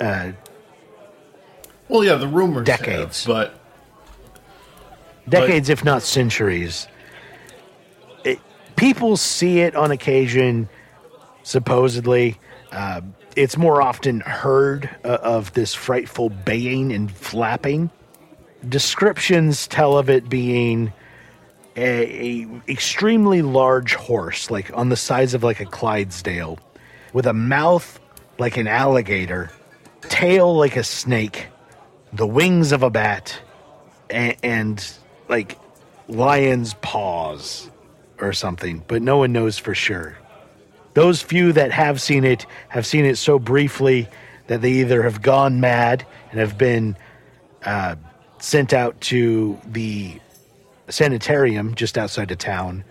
uh, 0.00 0.32
Well, 1.88 2.04
yeah, 2.04 2.14
the 2.16 2.28
rumors 2.28 2.68
have, 2.68 2.80
Decades. 2.80 3.26
but 3.26 3.54
decades, 5.28 5.68
if 5.68 5.84
not 5.84 6.02
centuries. 6.02 6.86
It, 8.24 8.38
people 8.76 9.16
see 9.16 9.60
it 9.60 9.74
on 9.74 9.90
occasion, 9.90 10.68
supposedly. 11.42 12.38
Uh, 12.72 13.00
it's 13.36 13.56
more 13.56 13.82
often 13.82 14.20
heard 14.20 14.88
uh, 15.04 15.18
of 15.22 15.52
this 15.54 15.74
frightful 15.74 16.30
baying 16.30 16.92
and 16.92 17.10
flapping. 17.10 17.90
Descriptions 18.68 19.66
tell 19.66 19.98
of 19.98 20.08
it 20.08 20.28
being 20.28 20.92
a, 21.76 22.42
a 22.42 22.46
extremely 22.68 23.42
large 23.42 23.94
horse, 23.94 24.50
like 24.50 24.70
on 24.76 24.88
the 24.88 24.96
size 24.96 25.34
of 25.34 25.42
like 25.42 25.60
a 25.60 25.66
Clydesdale, 25.66 26.58
with 27.12 27.26
a 27.26 27.32
mouth 27.34 27.98
like 28.38 28.56
an 28.56 28.66
alligator, 28.66 29.50
tail 30.02 30.56
like 30.56 30.76
a 30.76 30.84
snake, 30.84 31.48
the 32.12 32.26
wings 32.26 32.72
of 32.72 32.82
a 32.82 32.90
bat 32.90 33.40
and, 34.10 34.36
and 34.42 34.94
like 35.28 35.58
lion's 36.08 36.74
paws 36.74 37.70
or 38.20 38.32
something, 38.32 38.82
but 38.86 39.02
no 39.02 39.18
one 39.18 39.32
knows 39.32 39.58
for 39.58 39.74
sure. 39.74 40.16
Those 40.94 41.22
few 41.22 41.52
that 41.52 41.72
have 41.72 42.00
seen 42.00 42.24
it 42.24 42.46
have 42.68 42.86
seen 42.86 43.04
it 43.04 43.18
so 43.18 43.38
briefly 43.38 44.08
that 44.46 44.62
they 44.62 44.72
either 44.72 45.02
have 45.02 45.22
gone 45.22 45.60
mad 45.60 46.06
and 46.30 46.38
have 46.38 46.56
been 46.56 46.96
uh, 47.64 47.96
sent 48.38 48.72
out 48.72 49.00
to 49.00 49.58
the 49.66 50.20
sanitarium 50.88 51.74
just 51.74 51.98
outside 51.98 52.30
of 52.30 52.38
town, 52.38 52.84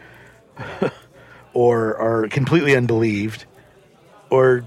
or 1.53 1.95
are 1.97 2.27
completely 2.27 2.75
unbelieved, 2.75 3.45
or 4.29 4.65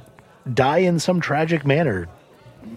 die 0.53 0.79
in 0.79 0.99
some 0.99 1.21
tragic 1.21 1.67
manner 1.67 2.09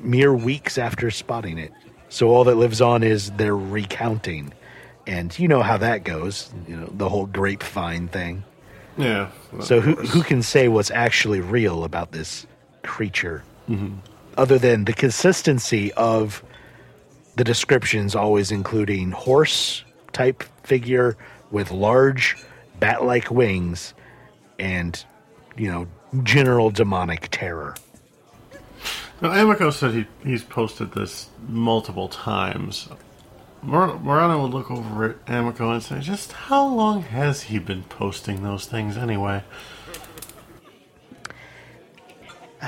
mere 0.01 0.33
weeks 0.33 0.77
after 0.77 1.11
spotting 1.11 1.57
it. 1.57 1.71
So 2.09 2.29
all 2.29 2.43
that 2.45 2.55
lives 2.55 2.81
on 2.81 3.03
is 3.03 3.31
their 3.31 3.55
recounting. 3.55 4.53
And 5.07 5.37
you 5.37 5.47
know 5.47 5.61
how 5.61 5.77
that 5.77 6.03
goes, 6.03 6.51
you 6.67 6.75
know, 6.75 6.91
the 6.91 7.09
whole 7.09 7.25
grapevine 7.25 8.07
thing. 8.07 8.43
Yeah. 8.97 9.29
So 9.61 9.79
who 9.79 9.95
who 9.95 10.23
can 10.23 10.43
say 10.43 10.67
what's 10.67 10.91
actually 10.91 11.39
real 11.39 11.83
about 11.83 12.11
this 12.11 12.45
creature, 12.83 13.43
other 14.37 14.59
than 14.59 14.85
the 14.85 14.93
consistency 14.93 15.93
of 15.93 16.43
the 17.35 17.43
descriptions, 17.43 18.15
always 18.15 18.51
including 18.51 19.11
horse 19.11 19.83
type 20.11 20.43
figure 20.63 21.15
with 21.49 21.71
large 21.71 22.35
bat-like 22.79 23.31
wings, 23.31 23.93
and 24.59 25.03
you 25.55 25.71
know 25.71 25.87
general 26.23 26.69
demonic 26.69 27.29
terror. 27.31 27.75
Now, 29.21 29.29
Ameiko 29.31 29.71
said 29.73 29.93
he, 29.93 30.05
he's 30.23 30.43
posted 30.43 30.93
this 30.93 31.29
multiple 31.47 32.07
times. 32.07 32.87
Mor- 33.61 33.99
Morano 33.99 34.41
would 34.43 34.53
look 34.53 34.71
over 34.71 35.09
at 35.09 35.25
Ameiko 35.25 35.73
and 35.73 35.83
say, 35.83 35.99
just 35.99 36.31
how 36.31 36.65
long 36.65 37.01
has 37.01 37.41
he 37.43 37.59
been 37.59 37.83
posting 37.83 38.43
those 38.43 38.65
things 38.65 38.95
anyway? 38.97 39.43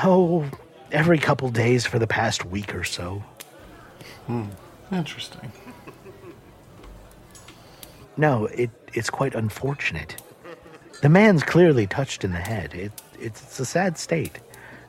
Oh, 0.04 0.50
every 0.92 1.18
couple 1.18 1.50
days 1.50 1.86
for 1.86 2.00
the 2.00 2.08
past 2.08 2.46
week 2.46 2.76
or 2.76 2.84
so. 2.84 3.24
Hmm, 4.28 4.46
Interesting. 4.92 5.52
No, 8.18 8.46
it 8.48 8.70
it's 8.94 9.10
quite 9.10 9.36
unfortunate. 9.36 10.22
The 11.02 11.08
man's 11.10 11.44
clearly 11.44 11.88
touched 11.88 12.24
in 12.26 12.32
the 12.32 12.40
head. 12.40 12.74
It, 12.74 12.92
it's, 13.22 13.42
it's 13.42 13.60
a 13.60 13.66
sad 13.66 13.98
state. 13.98 14.40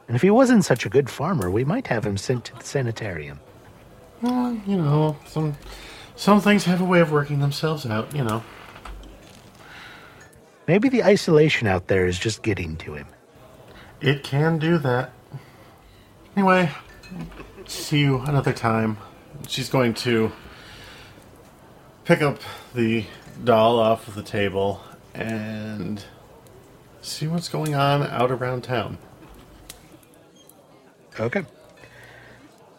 And 0.08 0.16
if 0.16 0.22
he 0.22 0.30
wasn't 0.30 0.64
such 0.64 0.84
a 0.84 0.88
good 0.88 1.08
farmer, 1.08 1.50
we 1.50 1.64
might 1.64 1.86
have 1.86 2.04
him 2.04 2.16
sent 2.16 2.44
to 2.46 2.54
the 2.56 2.64
sanitarium. 2.64 3.40
Well, 4.20 4.60
you 4.66 4.76
know, 4.76 5.16
some 5.26 5.56
some 6.16 6.40
things 6.40 6.64
have 6.64 6.80
a 6.80 6.84
way 6.84 7.00
of 7.00 7.10
working 7.10 7.40
themselves 7.40 7.86
out, 7.86 8.14
you 8.14 8.22
know. 8.22 8.42
Maybe 10.68 10.88
the 10.88 11.02
isolation 11.02 11.66
out 11.66 11.88
there 11.88 12.06
is 12.06 12.18
just 12.18 12.42
getting 12.42 12.76
to 12.78 12.94
him. 12.94 13.06
It 14.00 14.22
can 14.22 14.58
do 14.58 14.78
that. 14.78 15.12
Anyway, 16.36 16.70
see 17.66 18.00
you 18.00 18.18
another 18.18 18.52
time. 18.52 18.98
She's 19.48 19.68
going 19.68 19.94
to 19.94 20.30
pick 22.04 22.22
up 22.22 22.38
the 22.74 23.04
doll 23.42 23.78
off 23.78 24.08
of 24.08 24.14
the 24.14 24.22
table 24.22 24.82
and 25.14 26.04
see 27.02 27.26
what's 27.26 27.48
going 27.48 27.74
on 27.74 28.02
out 28.02 28.30
around 28.30 28.62
town. 28.64 28.98
Okay. 31.20 31.44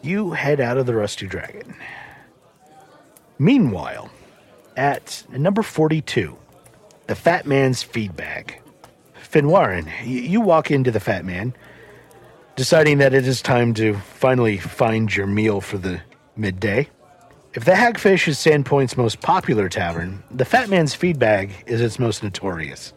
You 0.02 0.32
head 0.32 0.60
out 0.60 0.76
of 0.76 0.86
the 0.86 0.94
Rusty 0.94 1.26
Dragon. 1.26 1.76
Meanwhile, 3.38 4.10
at 4.76 5.24
number 5.30 5.62
42, 5.62 6.36
the 7.06 7.14
Fat 7.14 7.46
Man's 7.46 7.82
Feed 7.82 8.16
Bag. 8.16 8.60
Finwarin, 9.22 9.86
y- 9.86 10.04
you 10.04 10.40
walk 10.40 10.70
into 10.70 10.90
the 10.90 11.00
Fat 11.00 11.24
Man, 11.24 11.54
deciding 12.56 12.98
that 12.98 13.14
it 13.14 13.26
is 13.26 13.42
time 13.42 13.74
to 13.74 13.94
finally 13.94 14.58
find 14.58 15.14
your 15.14 15.26
meal 15.26 15.60
for 15.60 15.78
the 15.78 16.00
midday. 16.36 16.88
If 17.54 17.64
the 17.64 17.72
Hagfish 17.72 18.26
is 18.28 18.38
Sandpoint's 18.38 18.96
most 18.96 19.20
popular 19.20 19.68
tavern, 19.68 20.22
the 20.30 20.44
Fat 20.44 20.68
Man's 20.68 20.94
Feed 20.94 21.18
Bag 21.18 21.52
is 21.66 21.80
its 21.80 21.98
most 21.98 22.22
notorious. 22.22 22.92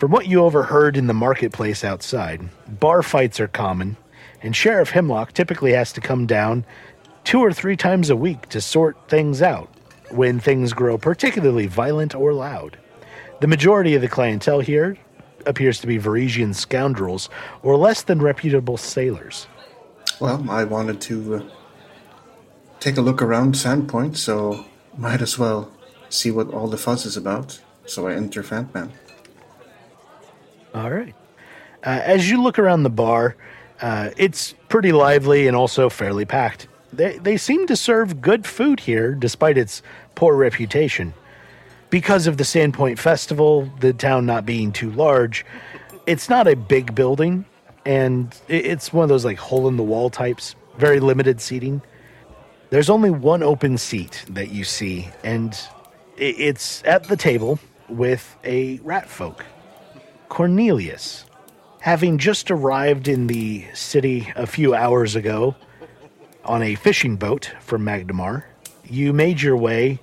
From 0.00 0.12
what 0.12 0.26
you 0.26 0.42
overheard 0.44 0.96
in 0.96 1.08
the 1.08 1.12
marketplace 1.12 1.84
outside, 1.84 2.48
bar 2.80 3.02
fights 3.02 3.38
are 3.38 3.48
common, 3.48 3.98
and 4.40 4.56
Sheriff 4.56 4.88
Hemlock 4.88 5.34
typically 5.34 5.74
has 5.74 5.92
to 5.92 6.00
come 6.00 6.24
down 6.24 6.64
two 7.24 7.40
or 7.40 7.52
three 7.52 7.76
times 7.76 8.08
a 8.08 8.16
week 8.16 8.48
to 8.48 8.62
sort 8.62 8.96
things 9.10 9.42
out 9.42 9.68
when 10.08 10.40
things 10.40 10.72
grow 10.72 10.96
particularly 10.96 11.66
violent 11.66 12.14
or 12.14 12.32
loud. 12.32 12.78
The 13.42 13.46
majority 13.46 13.94
of 13.94 14.00
the 14.00 14.08
clientele 14.08 14.60
here 14.60 14.96
appears 15.44 15.80
to 15.80 15.86
be 15.86 15.98
Varisian 15.98 16.54
scoundrels 16.54 17.28
or 17.62 17.76
less 17.76 18.00
than 18.00 18.22
reputable 18.22 18.78
sailors. 18.78 19.48
Well, 20.18 20.46
I 20.48 20.64
wanted 20.64 21.02
to 21.02 21.34
uh, 21.34 21.42
take 22.80 22.96
a 22.96 23.02
look 23.02 23.20
around 23.20 23.54
Sandpoint, 23.54 24.16
so 24.16 24.64
might 24.96 25.20
as 25.20 25.38
well 25.38 25.70
see 26.08 26.30
what 26.30 26.54
all 26.54 26.68
the 26.68 26.78
fuss 26.78 27.04
is 27.04 27.18
about. 27.18 27.60
So 27.84 28.08
I 28.08 28.14
enter 28.14 28.42
Fatman. 28.42 28.92
All 30.74 30.90
right. 30.90 31.14
Uh, 31.84 32.00
as 32.04 32.30
you 32.30 32.42
look 32.42 32.58
around 32.58 32.82
the 32.82 32.90
bar, 32.90 33.36
uh, 33.80 34.10
it's 34.16 34.54
pretty 34.68 34.92
lively 34.92 35.46
and 35.46 35.56
also 35.56 35.88
fairly 35.88 36.24
packed. 36.24 36.68
They, 36.92 37.18
they 37.18 37.36
seem 37.36 37.66
to 37.68 37.76
serve 37.76 38.20
good 38.20 38.46
food 38.46 38.80
here 38.80 39.14
despite 39.14 39.56
its 39.56 39.82
poor 40.14 40.36
reputation. 40.36 41.14
Because 41.88 42.26
of 42.26 42.36
the 42.36 42.44
Sandpoint 42.44 42.98
Festival, 42.98 43.70
the 43.80 43.92
town 43.92 44.26
not 44.26 44.44
being 44.46 44.72
too 44.72 44.90
large, 44.92 45.44
it's 46.06 46.28
not 46.28 46.46
a 46.46 46.54
big 46.54 46.94
building, 46.94 47.44
and 47.84 48.32
i- 48.48 48.52
it's 48.52 48.92
one 48.92 49.02
of 49.04 49.08
those 49.08 49.24
like 49.24 49.38
hole 49.38 49.66
in 49.66 49.76
the 49.76 49.82
wall 49.82 50.10
types, 50.10 50.54
very 50.78 51.00
limited 51.00 51.40
seating. 51.40 51.82
There's 52.70 52.90
only 52.90 53.10
one 53.10 53.42
open 53.42 53.78
seat 53.78 54.24
that 54.30 54.50
you 54.50 54.62
see, 54.64 55.08
and 55.24 55.52
i- 56.18 56.22
it's 56.22 56.82
at 56.84 57.04
the 57.04 57.16
table 57.16 57.58
with 57.88 58.36
a 58.44 58.78
rat 58.84 59.08
folk. 59.08 59.44
Cornelius, 60.30 61.26
having 61.80 62.16
just 62.16 62.50
arrived 62.52 63.08
in 63.08 63.26
the 63.26 63.66
city 63.74 64.32
a 64.36 64.46
few 64.46 64.74
hours 64.74 65.16
ago 65.16 65.56
on 66.44 66.62
a 66.62 66.76
fishing 66.76 67.16
boat 67.16 67.52
from 67.60 67.84
Magnimar, 67.84 68.44
you 68.88 69.12
made 69.12 69.42
your 69.42 69.56
way 69.56 69.98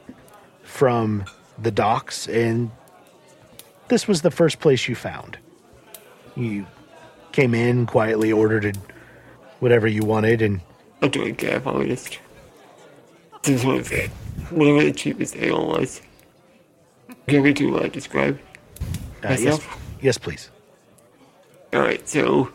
from 0.63 1.23
the 1.57 1.71
docks, 1.71 2.27
and 2.27 2.69
this 3.87 4.05
was 4.05 4.21
the 4.21 4.29
first 4.29 4.59
place 4.59 4.87
you 4.87 4.95
found. 4.95 5.39
You 6.35 6.67
came 7.31 7.55
in 7.55 7.85
quietly, 7.85 8.31
ordered 8.31 8.77
whatever 9.59 9.87
you 9.87 10.03
wanted, 10.03 10.41
and 10.41 10.59
I 11.01 11.07
don't 11.07 11.35
care 11.35 11.55
if 11.55 11.65
I 11.65 11.85
just 13.43 13.65
want 13.65 13.85
to 13.85 13.89
say 13.89 14.07
whatever 14.49 14.83
the 14.83 14.91
cheapest 14.91 15.37
ale 15.37 15.65
was. 15.67 16.01
Can 17.27 17.41
we 17.43 17.53
to 17.53 17.77
uh, 17.77 17.87
describe 17.87 18.39
uh, 19.23 19.37
yes? 19.39 19.65
Yes, 20.01 20.17
please. 20.17 20.49
Alright, 21.73 22.07
so 22.07 22.51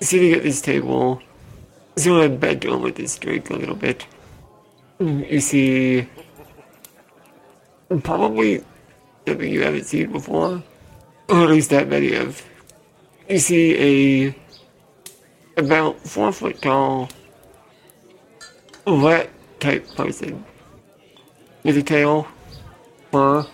sitting 0.00 0.32
at 0.32 0.42
this 0.42 0.60
table, 0.60 1.22
sort 1.96 2.24
of 2.24 2.40
bent 2.40 2.64
over 2.64 2.90
this 2.90 3.16
drink 3.18 3.50
a 3.50 3.54
little 3.54 3.76
bit. 3.76 4.06
You 4.98 5.40
see 5.40 6.08
probably 8.02 8.64
something 9.26 9.50
you 9.50 9.62
haven't 9.62 9.84
seen 9.84 10.12
before, 10.12 10.62
or 11.28 11.42
at 11.42 11.48
least 11.48 11.70
that 11.70 11.88
many 11.88 12.14
of. 12.14 12.44
You 13.28 13.38
see 13.38 14.26
a 14.26 14.34
about 15.56 15.98
four 16.00 16.32
foot 16.32 16.60
tall 16.62 17.08
rat 18.86 19.30
type 19.60 19.86
person 19.94 20.44
with 21.62 21.76
a 21.76 21.82
tail, 21.82 22.26
fur, 23.10 23.46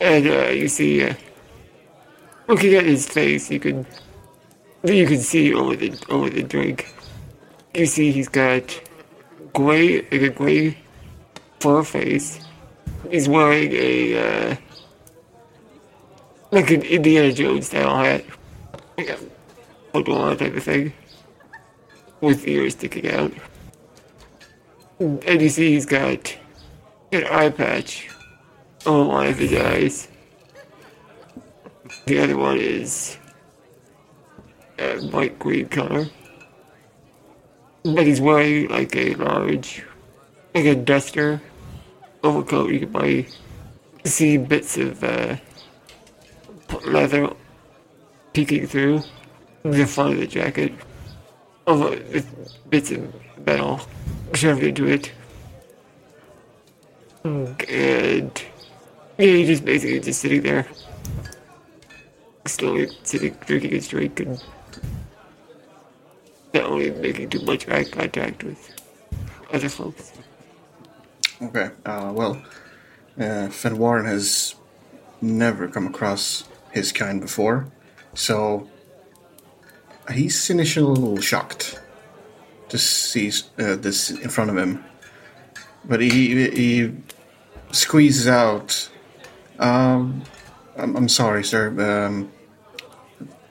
and 0.00 0.26
uh, 0.26 0.48
you 0.48 0.68
see. 0.68 1.04
Uh, 1.04 1.14
looking 2.50 2.74
at 2.74 2.84
his 2.84 3.06
face, 3.06 3.48
you 3.48 3.60
could 3.60 3.86
you 4.82 5.06
can 5.06 5.18
see 5.18 5.54
over 5.54 5.76
the 5.76 5.96
over 6.08 6.28
the 6.28 6.42
drink. 6.42 6.92
You 7.74 7.86
see 7.86 8.10
he's 8.10 8.28
got 8.28 8.80
gray 9.54 10.02
like 10.10 10.22
a 10.22 10.30
gray 10.30 10.76
fur 11.60 11.84
face. 11.84 12.40
He's 13.08 13.28
wearing 13.28 13.70
a 13.72 14.18
uh, 14.18 14.56
like 16.50 16.70
an 16.70 16.82
Indiana 16.82 17.32
Jones 17.32 17.68
style 17.68 17.96
hat, 17.96 18.24
like 18.98 19.10
a 19.10 19.18
fedora 19.92 20.34
type 20.34 20.56
of 20.56 20.64
thing, 20.64 20.92
with 22.20 22.46
ears 22.48 22.72
sticking 22.72 23.10
out. 23.10 23.32
And 24.98 25.40
you 25.40 25.48
see 25.48 25.72
he's 25.72 25.86
got 25.86 26.36
an 27.12 27.24
eye 27.26 27.50
patch 27.50 28.10
on 28.84 29.06
one 29.06 29.28
of 29.28 29.38
his 29.38 29.54
eyes. 29.54 30.09
The 32.06 32.18
other 32.20 32.36
one 32.36 32.58
is 32.58 33.18
a 34.78 34.96
light 34.96 35.38
green 35.38 35.68
color. 35.68 36.06
But 37.82 38.06
he's 38.06 38.20
wearing 38.20 38.68
like 38.68 38.94
a 38.96 39.14
large 39.14 39.84
like 40.54 40.64
a 40.64 40.74
duster 40.74 41.40
overcoat. 42.22 42.70
You 42.70 42.80
can 42.80 42.90
probably 42.90 43.28
see 44.04 44.36
bits 44.36 44.76
of 44.76 45.02
uh, 45.02 45.36
leather 46.86 47.32
peeking 48.32 48.66
through 48.66 49.02
the 49.62 49.86
front 49.86 50.14
of 50.14 50.20
the 50.20 50.26
jacket. 50.26 50.72
With 51.66 52.58
bits 52.68 52.90
of 52.90 53.14
metal 53.46 53.80
shoved 54.34 54.62
into 54.62 54.86
it. 54.86 55.12
And 57.22 58.42
yeah, 59.18 59.26
he's 59.26 59.48
just 59.48 59.64
basically 59.64 60.00
just 60.00 60.20
sitting 60.20 60.42
there, 60.42 60.66
drinking 62.44 63.70
his 63.70 63.88
drink, 63.88 64.20
and 64.20 64.42
not 66.54 66.70
really 66.70 66.90
making 66.90 67.30
too 67.30 67.40
much 67.42 67.68
eye 67.68 67.84
contact 67.84 68.44
with 68.44 68.74
other 69.52 69.68
folks. 69.68 70.12
Okay. 71.42 71.70
Uh, 71.84 72.12
well, 72.14 72.42
uh, 73.18 73.48
Fen 73.48 73.78
Warren 73.78 74.06
has 74.06 74.54
never 75.20 75.68
come 75.68 75.86
across 75.86 76.44
his 76.72 76.92
kind 76.92 77.20
before, 77.20 77.70
so 78.14 78.68
he's 80.12 80.50
initially 80.50 80.86
a 80.86 81.00
little 81.00 81.20
shocked 81.20 81.80
to 82.68 82.78
see 82.78 83.32
uh, 83.58 83.76
this 83.76 84.10
in 84.10 84.28
front 84.28 84.50
of 84.50 84.56
him. 84.56 84.84
But 85.84 86.00
he 86.00 86.50
he 86.50 86.94
squeezes 87.72 88.28
out. 88.28 88.88
Um, 89.58 90.22
I'm, 90.80 90.96
I'm 90.96 91.08
sorry, 91.08 91.44
sir. 91.44 91.68
Um, 91.78 92.32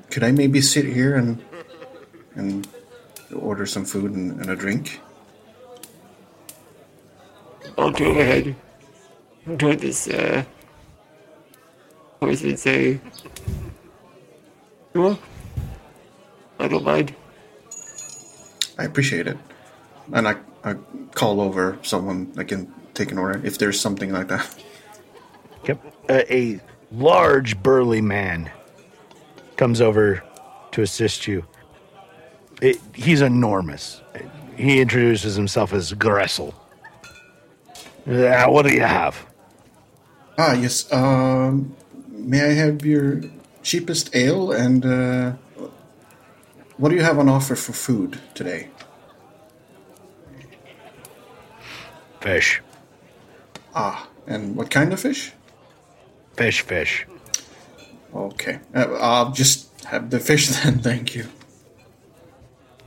could 0.09 0.23
I 0.23 0.31
maybe 0.31 0.61
sit 0.61 0.85
here 0.85 1.15
and 1.15 1.43
and 2.35 2.67
order 3.33 3.65
some 3.65 3.85
food 3.85 4.11
and, 4.11 4.41
and 4.41 4.49
a 4.49 4.55
drink? 4.55 4.99
I'll 7.77 7.91
go 7.91 8.11
ahead 8.11 8.55
toward 9.57 9.79
this, 9.79 10.07
uh, 10.07 10.43
horse 12.19 12.41
and 12.41 12.59
say, 12.59 12.99
Sure. 14.93 15.17
I 16.59 16.67
don't 16.67 16.83
mind. 16.83 17.15
I 18.77 18.83
appreciate 18.83 19.27
it, 19.27 19.37
and 20.11 20.27
I 20.27 20.35
I 20.63 20.75
call 21.13 21.39
over 21.41 21.77
someone 21.83 22.33
I 22.37 22.43
can 22.43 22.73
take 22.93 23.11
an 23.11 23.17
order 23.17 23.39
if 23.45 23.57
there's 23.57 23.79
something 23.79 24.11
like 24.11 24.27
that. 24.27 24.63
Yep. 25.67 25.79
A, 26.09 26.33
a 26.33 26.59
large, 26.91 27.61
burly 27.61 28.01
man 28.01 28.51
comes 29.57 29.81
over 29.81 30.23
to 30.71 30.81
assist 30.81 31.27
you. 31.27 31.45
It, 32.61 32.77
he's 32.93 33.21
enormous. 33.21 34.01
He 34.55 34.81
introduces 34.81 35.35
himself 35.35 35.73
as 35.73 35.93
Gressel. 35.93 36.53
Uh, 38.07 38.45
what 38.47 38.65
do 38.65 38.73
you 38.73 38.81
have? 38.81 39.25
Ah, 40.37 40.53
yes. 40.53 40.91
Um, 40.91 41.75
may 42.07 42.41
I 42.41 42.53
have 42.53 42.85
your 42.85 43.21
cheapest 43.61 44.15
ale 44.15 44.51
and 44.51 44.85
uh, 44.85 45.33
what 46.77 46.89
do 46.89 46.95
you 46.95 47.01
have 47.03 47.19
on 47.19 47.27
offer 47.27 47.55
for 47.55 47.73
food 47.73 48.19
today? 48.33 48.69
Fish. 52.21 52.61
Ah, 53.75 54.07
and 54.27 54.55
what 54.55 54.69
kind 54.69 54.91
of 54.91 54.99
fish? 54.99 55.33
Fish, 56.39 56.61
fish. 56.61 57.05
Okay, 58.15 58.59
uh, 58.73 58.93
I'll 58.93 59.31
just 59.31 59.83
have 59.83 60.09
the 60.09 60.21
fish 60.21 60.47
then. 60.63 60.79
Thank 60.79 61.13
you. 61.13 61.25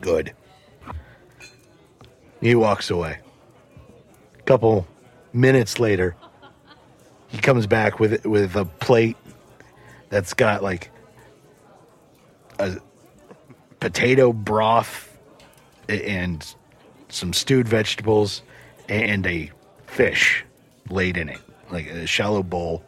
Good. 0.01 0.33
He 2.41 2.55
walks 2.55 2.89
away. 2.89 3.19
A 4.39 4.43
couple 4.45 4.87
minutes 5.35 5.79
later, 5.79 6.17
he 7.29 7.37
comes 7.37 7.67
back 7.67 8.01
with 8.01 8.25
with 8.25 8.57
a 8.57 8.65
plate 8.65 9.19
that's 10.09 10.33
got 10.33 10.63
like 10.63 10.91
a 12.59 12.79
potato 13.81 14.33
broth 14.33 15.15
and 15.91 16.55
some 17.11 17.35
stewed 17.35 17.69
vegetables 17.69 18.41
and 18.89 19.27
a 19.27 19.51
fish 19.87 20.43
laid 20.89 21.19
in 21.19 21.29
it, 21.29 21.41
like 21.71 21.87
a 21.89 22.07
shallow 22.07 22.43
bowl. 22.43 22.83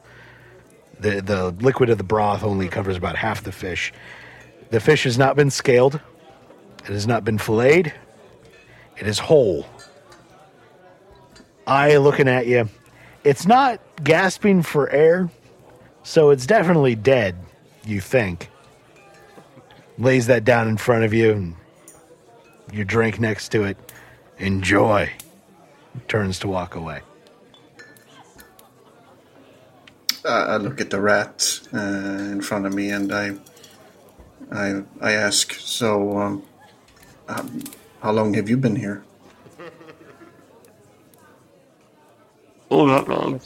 The 1.04 1.20
the 1.20 1.50
liquid 1.60 1.90
of 1.90 1.98
the 1.98 2.04
broth 2.04 2.42
only 2.42 2.66
covers 2.66 2.96
about 2.96 3.14
half 3.14 3.44
the 3.44 3.52
fish. 3.52 3.92
The 4.70 4.80
fish 4.80 5.04
has 5.04 5.18
not 5.18 5.36
been 5.36 5.50
scaled. 5.50 6.00
It 6.78 6.92
has 6.92 7.06
not 7.06 7.26
been 7.26 7.36
filleted. 7.36 7.92
It 8.96 9.06
is 9.06 9.18
whole. 9.18 9.66
Eye 11.66 11.98
looking 11.98 12.26
at 12.26 12.46
you. 12.46 12.70
It's 13.22 13.44
not 13.44 13.80
gasping 14.02 14.62
for 14.62 14.88
air, 14.88 15.28
so 16.04 16.30
it's 16.30 16.46
definitely 16.46 16.94
dead, 16.94 17.36
you 17.84 18.00
think. 18.00 18.48
Lays 19.98 20.26
that 20.28 20.44
down 20.44 20.68
in 20.68 20.78
front 20.78 21.04
of 21.04 21.12
you, 21.12 21.32
and 21.32 21.56
your 22.72 22.86
drink 22.86 23.20
next 23.20 23.50
to 23.50 23.64
it. 23.64 23.76
Enjoy. 24.38 25.10
Turns 26.08 26.38
to 26.38 26.48
walk 26.48 26.76
away. 26.76 27.02
I 30.26 30.56
look 30.56 30.80
at 30.80 30.90
the 30.90 31.00
rat 31.00 31.60
uh, 31.72 31.78
in 31.78 32.40
front 32.40 32.66
of 32.66 32.74
me 32.74 32.90
and 32.90 33.12
I, 33.12 33.34
I, 34.50 34.82
I 35.00 35.12
ask. 35.12 35.52
So, 35.54 36.18
um, 36.18 36.42
um, 37.28 37.62
how 38.00 38.12
long 38.12 38.34
have 38.34 38.48
you 38.48 38.56
been 38.56 38.76
here? 38.76 39.04
Oh, 42.70 42.86
not 42.86 43.08
long. 43.08 43.40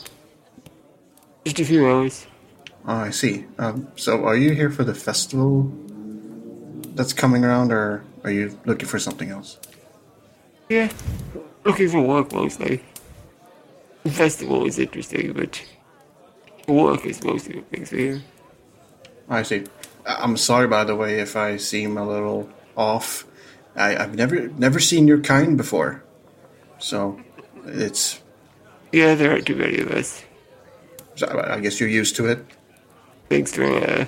Just 1.44 1.60
a 1.60 1.64
few 1.64 1.86
hours. 1.86 2.26
Oh, 2.86 2.94
I 2.94 3.10
see. 3.10 3.44
Um, 3.58 3.88
so, 3.96 4.24
are 4.24 4.36
you 4.36 4.52
here 4.52 4.70
for 4.70 4.84
the 4.84 4.94
festival 4.94 5.70
that's 6.94 7.12
coming 7.12 7.44
around, 7.44 7.72
or 7.72 8.04
are 8.24 8.30
you 8.30 8.58
looking 8.64 8.88
for 8.88 8.98
something 8.98 9.30
else? 9.30 9.58
Yeah, 10.68 10.90
looking 11.64 11.88
for 11.88 12.00
work 12.00 12.32
mostly. 12.32 12.82
The 14.04 14.10
festival 14.10 14.66
is 14.66 14.78
interesting, 14.78 15.32
but 15.32 15.62
work 16.74 17.04
is 17.06 17.22
mostly 17.24 17.56
what 17.56 17.72
makes 17.72 17.90
here. 17.90 18.22
I 19.28 19.42
see. 19.42 19.64
I- 20.06 20.16
I'm 20.22 20.36
sorry, 20.36 20.66
by 20.68 20.84
the 20.84 20.96
way, 20.96 21.20
if 21.20 21.36
I 21.36 21.56
seem 21.56 21.96
a 21.98 22.06
little 22.06 22.48
off. 22.76 23.24
I, 23.76 23.96
I've 23.96 24.14
never 24.14 24.48
never 24.48 24.80
seen 24.80 25.06
your 25.06 25.20
kind 25.20 25.56
before, 25.56 26.02
so 26.78 27.20
it's. 27.66 28.20
Yeah, 28.92 29.14
there 29.14 29.30
aren't 29.32 29.46
too 29.46 29.54
many 29.56 29.78
of 29.78 29.90
us. 29.90 30.24
so 31.14 31.26
I 31.28 31.54
I 31.56 31.60
guess 31.60 31.78
you're 31.78 31.88
used 31.88 32.16
to 32.16 32.26
it. 32.26 32.44
Thanks 33.28 33.52
to, 33.52 33.66
uh, 34.00 34.04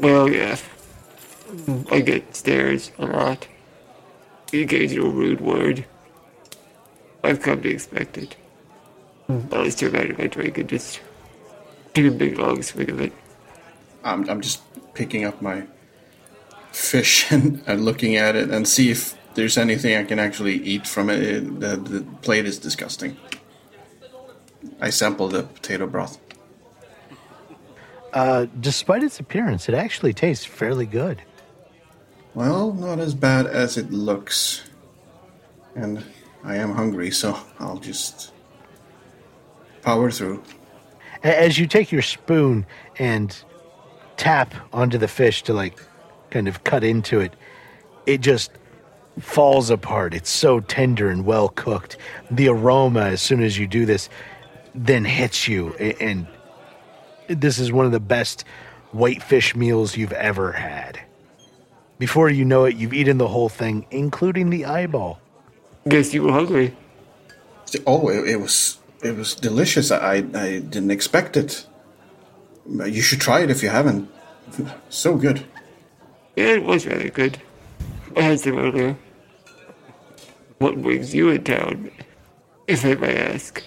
well, 0.00 0.28
yeah. 0.30 0.56
I 1.92 2.00
get 2.00 2.34
stares 2.34 2.90
a 2.98 3.04
lot. 3.06 3.46
The 4.50 4.62
occasional 4.62 5.12
rude 5.12 5.40
word. 5.40 5.84
I've 7.22 7.42
come 7.42 7.60
to 7.62 7.68
expect 7.68 8.16
it. 8.18 8.34
I'll 9.28 9.64
just 9.64 9.78
turn 9.78 9.92
back 9.92 10.08
to 10.08 10.16
my 10.18 10.26
drink 10.26 10.56
and 10.58 10.68
just 10.68 11.00
take 12.04 12.18
big 12.18 12.38
long 12.38 12.62
swig 12.62 12.90
of 12.90 13.00
it. 13.00 13.12
I'm 14.04 14.28
I'm 14.28 14.40
just 14.40 14.62
picking 14.94 15.24
up 15.24 15.40
my 15.42 15.64
fish 16.72 17.30
and, 17.32 17.62
and 17.66 17.84
looking 17.84 18.16
at 18.16 18.36
it 18.36 18.50
and 18.50 18.66
see 18.68 18.90
if 18.90 19.14
there's 19.34 19.58
anything 19.58 19.96
I 19.96 20.04
can 20.04 20.18
actually 20.18 20.56
eat 20.56 20.86
from 20.86 21.10
it. 21.10 21.22
It- 21.22 21.60
The, 21.60 21.76
the 21.76 22.00
plate 22.22 22.46
is 22.46 22.58
disgusting. 22.58 23.16
I 24.80 24.90
sample 24.90 25.28
the 25.28 25.42
potato 25.44 25.86
broth. 25.86 26.18
Uh, 28.12 28.46
despite 28.60 29.02
its 29.02 29.20
appearance, 29.20 29.68
it 29.68 29.74
actually 29.74 30.12
tastes 30.14 30.44
fairly 30.44 30.86
good. 30.86 31.22
Well, 32.34 32.72
not 32.72 32.98
as 32.98 33.14
bad 33.14 33.46
as 33.46 33.76
it 33.76 33.90
looks. 33.90 34.62
And 35.74 36.02
I 36.44 36.56
am 36.56 36.74
hungry, 36.74 37.10
so 37.10 37.38
I'll 37.58 37.78
just 37.78 38.32
power 39.82 40.10
through. 40.10 40.42
A- 41.26 41.40
As 41.40 41.58
you 41.58 41.66
take 41.66 41.90
your 41.92 42.02
spoon 42.02 42.64
and 42.98 43.36
tap 44.16 44.54
onto 44.72 44.96
the 44.96 45.08
fish 45.08 45.42
to 45.42 45.52
like 45.52 45.78
kind 46.30 46.48
of 46.48 46.64
cut 46.64 46.84
into 46.84 47.20
it, 47.20 47.34
it 48.06 48.20
just 48.20 48.50
falls 49.18 49.68
apart. 49.70 50.14
It's 50.14 50.30
so 50.30 50.60
tender 50.60 51.10
and 51.10 51.26
well 51.26 51.48
cooked. 51.48 51.96
The 52.30 52.48
aroma, 52.48 53.02
as 53.06 53.20
soon 53.20 53.42
as 53.42 53.58
you 53.58 53.66
do 53.66 53.84
this, 53.84 54.08
then 54.74 55.04
hits 55.04 55.48
you. 55.48 55.74
And 55.74 56.26
this 57.28 57.58
is 57.58 57.72
one 57.72 57.86
of 57.86 57.92
the 57.92 58.00
best 58.00 58.44
whitefish 58.92 59.56
meals 59.56 59.96
you've 59.96 60.12
ever 60.12 60.52
had. 60.52 61.00
Before 61.98 62.28
you 62.28 62.44
know 62.44 62.64
it, 62.66 62.76
you've 62.76 62.92
eaten 62.92 63.18
the 63.18 63.28
whole 63.28 63.48
thing, 63.48 63.86
including 63.90 64.50
the 64.50 64.66
eyeball. 64.66 65.18
Guess 65.88 66.12
you 66.12 66.24
were 66.24 66.32
hungry. 66.32 66.76
Oh, 67.86 68.08
it, 68.10 68.28
it 68.28 68.36
was 68.36 68.78
it 69.02 69.16
was 69.16 69.34
delicious. 69.34 69.90
I 69.90 70.16
I 70.16 70.60
didn't 70.60 70.90
expect 70.90 71.36
it. 71.36 71.66
You 72.68 73.02
should 73.02 73.20
try 73.20 73.40
it 73.40 73.50
if 73.50 73.62
you 73.62 73.68
haven't. 73.68 74.10
So 74.88 75.16
good. 75.16 75.44
Yeah, 76.36 76.54
it 76.54 76.64
was 76.64 76.86
rather 76.86 77.10
good. 77.10 77.40
Had 78.16 78.40
some 78.40 78.58
earlier. 78.58 78.96
What 80.58 80.80
brings 80.80 81.14
you 81.14 81.30
in 81.30 81.42
town? 81.44 81.90
if 82.66 82.84
I 82.84 82.94
may 82.94 83.16
ask? 83.16 83.62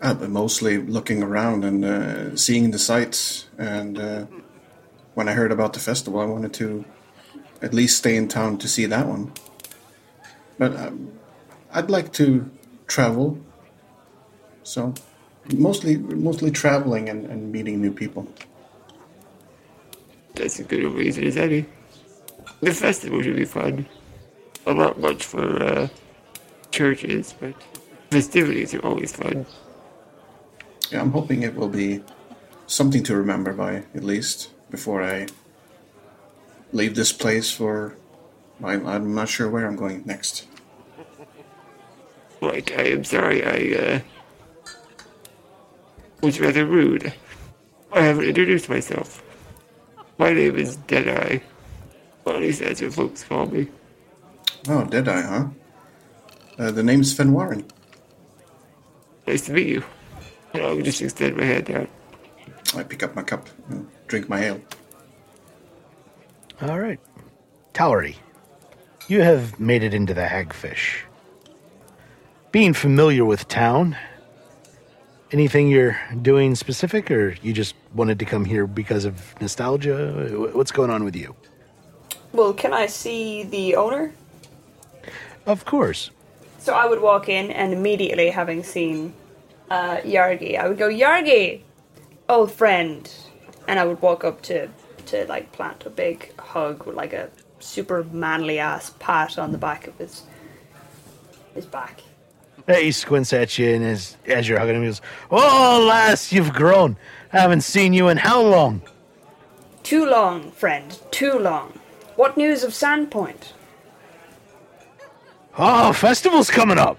Uh, 0.00 0.14
mostly 0.14 0.78
looking 0.78 1.22
around 1.22 1.64
and 1.64 1.84
uh, 1.84 2.36
seeing 2.36 2.70
the 2.70 2.78
sights. 2.78 3.46
And 3.58 3.98
uh, 3.98 4.26
when 5.14 5.28
I 5.28 5.32
heard 5.32 5.52
about 5.52 5.72
the 5.72 5.80
festival, 5.80 6.20
I 6.20 6.24
wanted 6.24 6.52
to 6.54 6.84
at 7.62 7.72
least 7.72 7.98
stay 7.98 8.16
in 8.16 8.28
town 8.28 8.58
to 8.58 8.68
see 8.68 8.86
that 8.86 9.06
one. 9.06 9.32
But 10.58 10.76
um, 10.76 11.12
I'd 11.72 11.90
like 11.90 12.12
to 12.14 12.50
travel. 12.86 13.38
So 14.62 14.94
mostly, 15.52 15.96
mostly 15.98 16.50
traveling 16.50 17.08
and, 17.08 17.26
and 17.26 17.52
meeting 17.52 17.80
new 17.80 17.92
people. 17.92 18.26
That's 20.34 20.58
a 20.58 20.64
good 20.64 20.84
reason 20.92 21.24
as 21.24 21.36
any. 21.36 21.66
The 22.60 22.72
festival 22.72 23.22
should 23.22 23.36
be 23.36 23.44
fun. 23.44 23.86
I'm 24.66 24.78
not 24.78 24.98
much 24.98 25.24
for 25.24 25.62
uh, 25.62 25.88
churches, 26.70 27.34
but 27.38 27.54
festivities 28.10 28.74
are 28.74 28.84
always 28.84 29.14
fun. 29.14 29.46
Yeah, 30.90 31.02
I'm 31.02 31.12
hoping 31.12 31.42
it 31.42 31.54
will 31.54 31.68
be 31.68 32.02
something 32.66 33.02
to 33.04 33.16
remember 33.16 33.52
by 33.52 33.84
at 33.94 34.02
least 34.02 34.50
before 34.70 35.02
I 35.02 35.26
leave 36.72 36.94
this 36.94 37.12
place 37.12 37.50
for. 37.50 37.96
I'm, 38.62 38.86
I'm 38.86 39.14
not 39.14 39.28
sure 39.28 39.48
where 39.48 39.66
I'm 39.66 39.76
going 39.76 40.04
next. 40.06 40.46
Like, 42.44 42.72
I 42.78 42.82
am 42.82 43.04
sorry, 43.04 43.42
I 43.42 43.82
uh, 43.82 44.00
was 46.20 46.38
rather 46.38 46.66
rude. 46.66 47.12
I 47.92 48.02
haven't 48.02 48.24
introduced 48.24 48.68
myself. 48.68 49.22
My 50.18 50.32
name 50.32 50.56
is 50.56 50.76
Deadeye. 50.76 51.38
Well, 52.24 52.36
at 52.36 52.42
least 52.42 52.60
that's 52.60 52.82
what 52.82 52.92
folks 52.92 53.24
call 53.24 53.46
me. 53.46 53.68
Oh, 54.68 54.84
Deadeye, 54.84 55.22
huh? 55.22 55.46
Uh, 56.58 56.70
the 56.70 56.82
name's 56.82 57.12
Fen 57.12 57.32
Warren. 57.32 57.64
Nice 59.26 59.46
to 59.46 59.52
meet 59.52 59.68
you. 59.68 59.82
And 60.52 60.62
I'll 60.62 60.80
just 60.80 61.00
extend 61.00 61.36
my 61.36 61.44
hand 61.44 61.70
out. 61.70 61.88
I 62.76 62.82
pick 62.82 63.02
up 63.02 63.16
my 63.16 63.22
cup 63.22 63.48
and 63.70 63.88
drink 64.06 64.28
my 64.28 64.44
ale. 64.44 64.60
All 66.60 66.78
right. 66.78 67.00
Tauri, 67.72 68.16
you 69.08 69.22
have 69.22 69.58
made 69.58 69.82
it 69.82 69.94
into 69.94 70.14
the 70.14 70.22
Hagfish. 70.26 71.00
Being 72.54 72.72
familiar 72.72 73.24
with 73.24 73.48
town, 73.48 73.96
anything 75.32 75.66
you're 75.66 75.98
doing 76.22 76.54
specific, 76.54 77.10
or 77.10 77.34
you 77.42 77.52
just 77.52 77.74
wanted 77.92 78.20
to 78.20 78.24
come 78.24 78.44
here 78.44 78.68
because 78.68 79.04
of 79.04 79.34
nostalgia? 79.40 80.28
What's 80.52 80.70
going 80.70 80.88
on 80.88 81.02
with 81.02 81.16
you? 81.16 81.34
Well, 82.32 82.52
can 82.54 82.72
I 82.72 82.86
see 82.86 83.42
the 83.42 83.74
owner? 83.74 84.12
Of 85.46 85.64
course. 85.64 86.12
So 86.60 86.74
I 86.74 86.86
would 86.86 87.02
walk 87.02 87.28
in 87.28 87.50
and 87.50 87.72
immediately, 87.72 88.30
having 88.30 88.62
seen 88.62 89.14
uh, 89.68 89.96
Yargi, 90.04 90.56
I 90.56 90.68
would 90.68 90.78
go, 90.78 90.88
Yargi, 90.88 91.60
old 92.28 92.52
friend, 92.52 93.12
and 93.66 93.80
I 93.80 93.84
would 93.84 94.00
walk 94.00 94.22
up 94.22 94.42
to 94.42 94.68
to 95.06 95.26
like 95.26 95.50
plant 95.50 95.84
a 95.86 95.90
big 95.90 96.32
hug 96.38 96.86
with 96.86 96.94
like 96.94 97.14
a 97.14 97.30
super 97.58 98.04
manly 98.04 98.60
ass 98.60 98.94
pat 99.00 99.40
on 99.40 99.50
the 99.50 99.58
back 99.58 99.88
of 99.88 99.98
his 99.98 100.22
his 101.52 101.66
back. 101.66 102.04
He 102.66 102.92
squints 102.92 103.32
at 103.32 103.58
you, 103.58 103.74
and 103.74 103.84
as, 103.84 104.16
as 104.26 104.48
you're 104.48 104.58
hugging 104.58 104.76
him, 104.76 104.82
he 104.82 104.88
goes, 104.88 105.02
Oh, 105.30 105.84
lass, 105.86 106.32
you've 106.32 106.52
grown. 106.52 106.96
I 107.32 107.40
haven't 107.40 107.60
seen 107.60 107.92
you 107.92 108.08
in 108.08 108.16
how 108.16 108.40
long? 108.40 108.80
Too 109.82 110.06
long, 110.06 110.50
friend, 110.52 110.98
too 111.10 111.38
long. 111.38 111.78
What 112.16 112.36
news 112.36 112.64
of 112.64 112.70
Sandpoint? 112.70 113.52
Oh, 115.58 115.92
festival's 115.92 116.50
coming 116.50 116.78
up. 116.78 116.98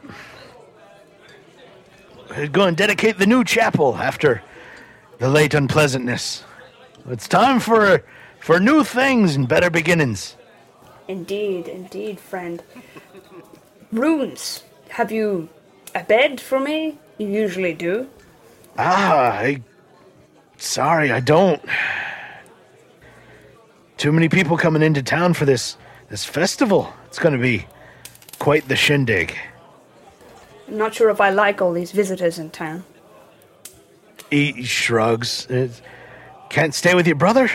We're 2.29 2.47
going 2.47 2.75
to 2.75 2.83
dedicate 2.83 3.17
the 3.17 3.25
new 3.25 3.43
chapel 3.43 3.95
after 3.95 4.43
the 5.17 5.29
late 5.29 5.53
unpleasantness. 5.53 6.43
It's 7.09 7.27
time 7.27 7.59
for 7.59 8.03
for 8.39 8.59
new 8.59 8.83
things 8.83 9.35
and 9.35 9.47
better 9.47 9.69
beginnings. 9.69 10.35
Indeed, 11.07 11.67
indeed, 11.67 12.19
friend. 12.19 12.61
Runes, 13.91 14.63
have 14.89 15.11
you 15.11 15.49
a 15.95 16.03
bed 16.03 16.39
for 16.39 16.59
me? 16.59 16.99
You 17.17 17.27
usually 17.27 17.73
do. 17.73 18.07
Ah, 18.77 19.31
I. 19.31 19.61
Sorry, 20.57 21.11
I 21.11 21.21
don't. 21.21 21.63
Too 23.97 24.11
many 24.11 24.29
people 24.29 24.57
coming 24.57 24.81
into 24.81 25.01
town 25.01 25.33
for 25.33 25.45
this 25.45 25.77
this 26.09 26.25
festival. 26.25 26.93
It's 27.07 27.17
going 27.17 27.33
to 27.33 27.41
be 27.41 27.65
quite 28.37 28.67
the 28.67 28.75
shindig. 28.75 29.35
I'm 30.67 30.77
not 30.77 30.93
sure 30.93 31.09
if 31.09 31.21
I 31.21 31.29
like 31.29 31.61
all 31.61 31.73
these 31.73 31.91
visitors 31.91 32.37
in 32.37 32.49
town. 32.49 32.83
He 34.29 34.63
shrugs. 34.63 35.47
Can't 36.49 36.73
stay 36.73 36.95
with 36.95 37.07
your 37.07 37.15
brother? 37.15 37.49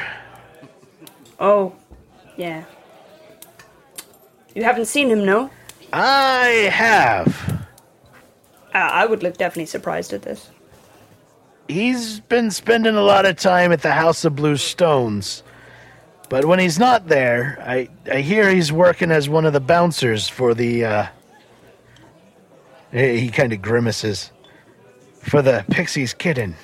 Oh, 1.39 1.75
yeah. 2.37 2.65
You 4.55 4.63
haven't 4.65 4.87
seen 4.87 5.09
him, 5.09 5.25
no? 5.25 5.51
I 5.93 6.71
have. 6.73 7.67
Uh, 8.75 8.79
I 8.79 9.07
would 9.07 9.23
look 9.23 9.37
definitely 9.37 9.67
surprised 9.67 10.13
at 10.13 10.23
this. 10.23 10.51
He's 11.69 12.21
been 12.21 12.51
spending 12.51 12.97
a 12.97 13.03
lot 13.03 13.27
of 13.27 13.37
time 13.37 13.73
at 13.73 13.83
the 13.83 13.93
House 13.93 14.25
of 14.25 14.35
Blue 14.37 14.57
Stones. 14.57 15.43
But 16.29 16.45
when 16.45 16.59
he's 16.59 16.79
not 16.79 17.09
there, 17.09 17.59
I, 17.67 17.89
I 18.11 18.21
hear 18.21 18.49
he's 18.51 18.73
working 18.73 19.11
as 19.11 19.29
one 19.29 19.45
of 19.45 19.53
the 19.53 19.61
bouncers 19.61 20.29
for 20.29 20.55
the, 20.55 20.85
uh. 20.85 21.07
He 22.93 23.29
kind 23.31 23.53
of 23.53 23.63
grimaces. 23.63 24.31
For 25.23 25.43
the 25.43 25.65
Pixie's 25.71 26.15
Kitten. 26.15 26.57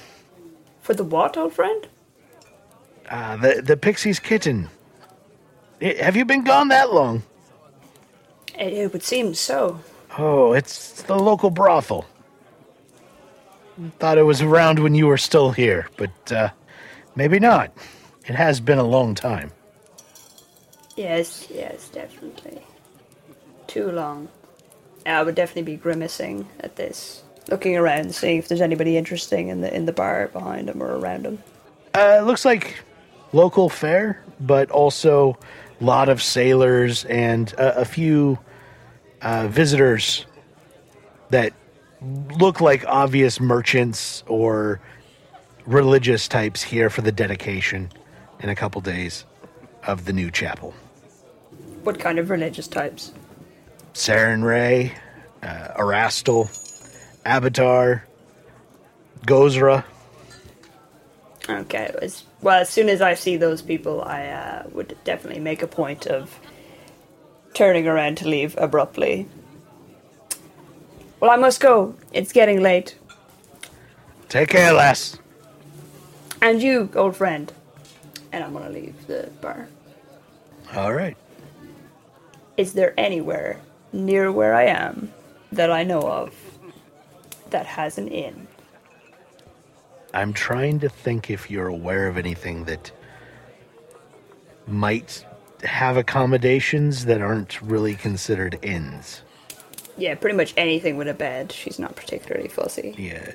For 0.81 0.95
the 0.95 1.05
what, 1.05 1.37
old 1.37 1.53
friend? 1.53 1.87
Uh, 3.09 3.37
the, 3.37 3.63
the 3.63 3.77
Pixie's 3.77 4.19
Kitten. 4.19 4.69
Eh, 5.81 6.03
Have 6.03 6.17
you 6.17 6.25
been 6.25 6.43
gone 6.43 6.69
that 6.69 6.93
long? 6.93 7.23
It, 8.59 8.73
it 8.73 8.93
would 8.93 9.03
seem 9.03 9.35
so. 9.35 9.81
Oh, 10.19 10.53
it's 10.53 11.03
the 11.03 11.19
local 11.19 11.51
brothel. 11.51 12.07
Thought 13.99 14.17
it 14.17 14.23
was 14.23 14.41
around 14.41 14.79
when 14.79 14.95
you 14.95 15.07
were 15.07 15.19
still 15.19 15.51
here, 15.51 15.89
but 15.99 16.33
uh, 16.33 16.51
maybe 17.15 17.39
not. 17.39 17.71
It 18.27 18.35
has 18.35 18.59
been 18.59 18.79
a 18.79 18.85
long 18.85 19.15
time. 19.15 19.53
Yes, 20.97 21.47
yes, 21.51 21.89
definitely. 21.89 22.63
Too 23.67 23.91
long. 23.91 24.29
I 25.05 25.23
would 25.23 25.35
definitely 25.35 25.75
be 25.75 25.77
grimacing 25.77 26.49
at 26.61 26.77
this, 26.77 27.23
looking 27.51 27.77
around, 27.77 28.15
seeing 28.15 28.39
if 28.39 28.49
there's 28.49 28.63
anybody 28.63 28.97
interesting 28.97 29.49
in 29.49 29.61
the 29.61 29.73
in 29.73 29.85
the 29.85 29.93
bar 29.93 30.29
behind 30.29 30.69
him 30.69 30.83
or 30.83 30.97
around 30.97 31.27
him. 31.27 31.43
Uh, 31.95 32.19
it 32.21 32.25
looks 32.25 32.45
like 32.45 32.83
local 33.33 33.69
fare, 33.69 34.25
but 34.41 34.71
also 34.71 35.39
a 35.81 35.85
lot 35.85 36.09
of 36.09 36.23
sailors 36.23 37.05
and 37.05 37.53
a, 37.53 37.83
a 37.83 37.85
few 37.85 38.39
uh, 39.27 39.49
visitors 39.49 40.25
that 41.31 41.53
look 42.39 42.61
like 42.61 42.87
obvious 42.87 43.41
merchants 43.41 44.23
or 44.29 44.81
religious 45.67 46.29
types 46.29 46.63
here 46.63 46.89
for 46.89 47.03
the 47.03 47.11
dedication 47.11 47.91
in 48.39 48.49
a 48.49 48.55
couple 48.55 48.81
days 48.81 49.25
of 49.85 50.05
the 50.05 50.13
new 50.13 50.31
chapel. 50.31 50.73
What 51.83 51.99
kind 51.99 52.21
of 52.21 52.31
religious 52.31 52.69
types? 52.69 53.13
Sarenrae, 53.95 54.93
uh, 55.43 55.75
Erastil, 55.77 56.47
Abadar, 57.25 58.03
Gozreh. 59.27 59.83
Okay, 61.49 61.93
as, 62.01 62.23
well, 62.43 62.61
as 62.61 62.69
soon 62.69 62.89
as 62.89 63.03
I 63.03 63.15
see 63.15 63.37
those 63.37 63.61
people, 63.61 64.03
I 64.03 64.27
uh, 64.29 64.69
would 64.71 64.97
definitely 65.03 65.41
make 65.41 65.63
a 65.63 65.67
point 65.67 66.07
of 66.07 66.39
turning 67.57 67.89
around 67.89 68.19
to 68.19 68.29
leave 68.29 68.55
abruptly. 68.59 69.27
Well, 71.21 71.31
I 71.31 71.37
must 71.37 71.59
go. 71.59 71.95
It's 72.13 72.31
getting 72.31 72.61
late. 72.61 72.99
Take 74.29 74.51
care, 74.51 74.75
lass. 74.75 75.19
And 76.43 76.63
you, 76.63 76.91
old 76.95 77.17
friend. 77.17 77.51
And 78.31 78.45
I'm 78.45 78.53
gonna 78.53 78.69
leave 78.69 79.07
the 79.07 79.31
bar. 79.41 79.69
All 80.75 80.93
right. 80.93 81.17
Is 82.59 82.75
there 82.75 82.93
anywhere 82.99 83.59
near 83.91 84.31
where 84.31 84.55
I 84.55 84.65
am 84.65 85.11
that 85.51 85.71
I 85.73 85.83
know 85.83 86.03
of 86.03 86.35
that 87.49 87.65
has 87.65 87.97
an 87.97 88.09
inn? 88.09 88.47
I'm 90.13 90.35
trying 90.35 90.79
to 90.81 90.91
think 90.91 91.31
if 91.31 91.51
you're 91.51 91.69
aware 91.69 92.07
of 92.07 92.19
anything 92.19 92.65
that 92.65 92.93
might 94.67 95.25
have 95.65 95.97
accommodations 95.97 97.05
that 97.07 97.21
aren't 97.21 97.61
really 97.63 97.95
considered 97.95 98.59
inns. 98.63 99.23
Yeah, 99.99 100.15
pretty 100.15 100.37
much 100.37 100.53
anything 100.57 100.97
with 100.97 101.09
a 101.09 101.15
bed. 101.15 101.53
She's 101.53 101.79
not 101.79 101.97
particularly 101.97 102.49
fussy. 102.49 102.95
Yeah. 102.99 103.33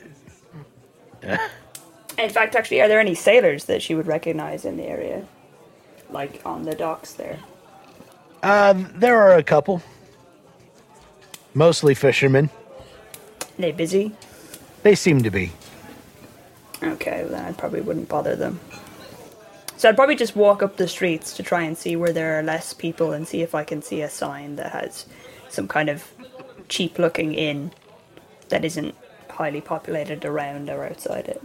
In 2.18 2.30
fact, 2.30 2.56
actually, 2.56 2.82
are 2.82 2.88
there 2.88 3.00
any 3.00 3.16
sailors 3.16 3.66
that 3.66 3.82
she 3.82 3.96
would 3.96 4.08
recognize 4.08 4.66
in 4.66 4.78
the 4.78 4.84
area? 4.84 5.26
Like 6.10 6.42
on 6.46 6.64
the 6.64 6.76
docks 6.76 7.14
there? 7.14 7.40
Uh, 8.44 8.74
there 8.96 9.18
are 9.18 9.38
a 9.38 9.44
couple. 9.44 9.82
Mostly 11.54 11.94
fishermen. 11.96 12.50
They 13.58 13.72
busy? 13.72 14.14
They 14.84 14.96
seem 14.96 15.24
to 15.24 15.30
be. 15.30 15.52
Okay, 16.84 17.22
well, 17.24 17.32
then 17.32 17.46
I 17.46 17.52
probably 17.54 17.82
wouldn't 17.82 18.10
bother 18.10 18.36
them. 18.36 18.60
So 19.82 19.90
I'd 19.90 19.96
probably 19.96 20.16
just 20.16 20.36
walk 20.36 20.62
up 20.62 20.78
the 20.78 20.88
streets 20.88 21.36
to 21.38 21.42
try 21.42 21.64
and 21.64 21.76
see 21.76 21.96
where 21.96 22.14
there 22.14 22.38
are 22.38 22.44
less 22.44 22.72
people 22.72 23.14
and 23.14 23.28
see 23.28 23.42
if 23.42 23.56
I 23.56 23.64
can 23.64 23.82
see 23.82 24.04
a 24.04 24.10
sign 24.12 24.58
that 24.58 24.72
has 24.72 25.08
some 25.50 25.68
kind 25.68 25.90
of 25.90 26.08
cheap 26.70 27.00
looking 27.00 27.34
inn 27.34 27.72
that 28.50 28.64
isn't 28.64 28.94
highly 29.28 29.60
populated 29.60 30.24
around 30.24 30.70
or 30.70 30.86
outside 30.86 31.28
it. 31.28 31.42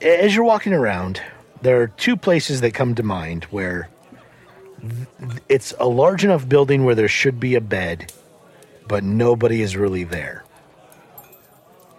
As 0.00 0.36
you're 0.36 0.44
walking 0.44 0.72
around, 0.72 1.20
there 1.62 1.82
are 1.82 1.88
two 1.88 2.16
places 2.16 2.60
that 2.60 2.74
come 2.74 2.94
to 2.94 3.02
mind 3.02 3.42
where 3.46 3.88
it's 5.48 5.74
a 5.80 5.88
large 5.88 6.24
enough 6.24 6.48
building 6.48 6.84
where 6.84 6.94
there 6.94 7.08
should 7.08 7.40
be 7.40 7.56
a 7.56 7.60
bed, 7.60 8.12
but 8.86 9.02
nobody 9.02 9.62
is 9.62 9.76
really 9.76 10.04
there. 10.04 10.44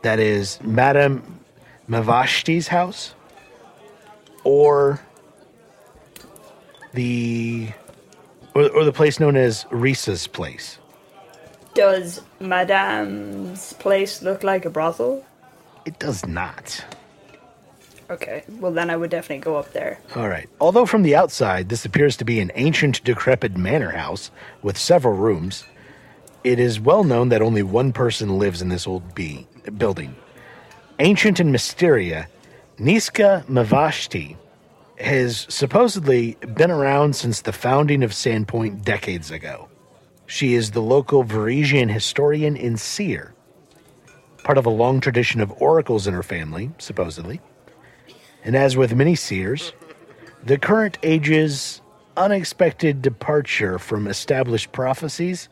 That 0.04 0.22
is 0.22 0.58
Madame 0.62 1.42
Mvashti's 1.90 2.70
house 2.70 3.14
or 4.48 5.02
the 6.94 7.68
or, 8.56 8.70
or 8.70 8.86
the 8.86 8.94
place 8.94 9.20
known 9.20 9.36
as 9.36 9.66
Risa's 9.72 10.26
place. 10.26 10.80
Does 11.74 12.22
Madame's 12.40 13.74
place 13.74 14.22
look 14.22 14.44
like 14.44 14.64
a 14.64 14.70
brothel? 14.70 15.26
It 15.86 16.00
does 16.00 16.26
not. 16.26 16.84
Okay, 18.10 18.46
well 18.62 18.72
then 18.72 18.90
I 18.90 18.96
would 18.96 19.10
definitely 19.12 19.44
go 19.44 19.58
up 19.58 19.74
there. 19.74 20.00
All 20.16 20.30
right. 20.30 20.48
Although 20.62 20.86
from 20.86 21.04
the 21.04 21.14
outside 21.14 21.68
this 21.68 21.84
appears 21.84 22.16
to 22.18 22.26
be 22.26 22.40
an 22.40 22.52
ancient, 22.56 23.04
decrepit 23.04 23.58
manor 23.58 23.92
house 23.92 24.32
with 24.62 24.78
several 24.78 25.14
rooms, 25.14 25.66
it 26.46 26.58
is 26.58 26.80
well 26.80 27.04
known 27.04 27.28
that 27.30 27.42
only 27.42 27.64
one 27.64 27.92
person 27.92 28.40
lives 28.40 28.62
in 28.62 28.70
this 28.70 28.88
old 28.88 29.14
be- 29.14 29.46
building. 29.78 30.16
Ancient 31.00 31.42
and 31.42 31.52
Mysteria, 31.52 32.30
Niska 32.80 33.44
Mvashti 33.48 34.38
has 35.00 35.48
supposedly 35.50 36.38
been 36.54 36.70
around 36.70 37.16
since 37.16 37.42
the 37.42 37.52
founding 37.52 38.04
of 38.04 38.12
Sandpoint 38.12 38.84
decades 38.84 39.32
ago. 39.32 39.68
She 40.28 40.54
is 40.54 40.72
the 40.72 40.82
local 40.82 41.24
Varisian 41.24 41.90
historian 41.92 42.56
and 42.56 42.80
seer, 42.80 43.34
part 44.44 44.60
of 44.60 44.68
a 44.68 44.72
long 44.72 45.00
tradition 45.00 45.42
of 45.42 45.60
oracles 45.60 46.06
in 46.06 46.14
her 46.14 46.22
family, 46.22 46.70
supposedly. 46.78 47.42
And 48.44 48.56
as 48.56 48.78
with 48.78 48.94
many 48.94 49.16
seers, 49.16 49.74
the 50.44 50.60
current 50.60 51.00
age's 51.02 51.82
unexpected 52.16 53.02
departure 53.02 53.80
from 53.80 54.08
established 54.08 54.72
prophecies 54.72 55.50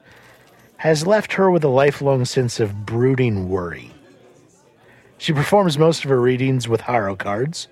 has 0.77 1.07
left 1.07 1.33
her 1.33 1.49
with 1.49 1.63
a 1.63 1.69
lifelong 1.69 2.25
sense 2.25 2.59
of 2.59 2.85
brooding 2.85 3.49
worry. 3.49 3.94
She 5.17 5.33
performs 5.33 5.77
most 5.77 6.03
of 6.03 6.09
her 6.09 6.19
readings 6.19 6.67
with 6.67 6.81
harrow 6.81 7.15
cards 7.15 7.67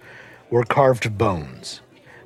or 0.49 0.63
carved 0.63 1.17
bones, 1.17 1.81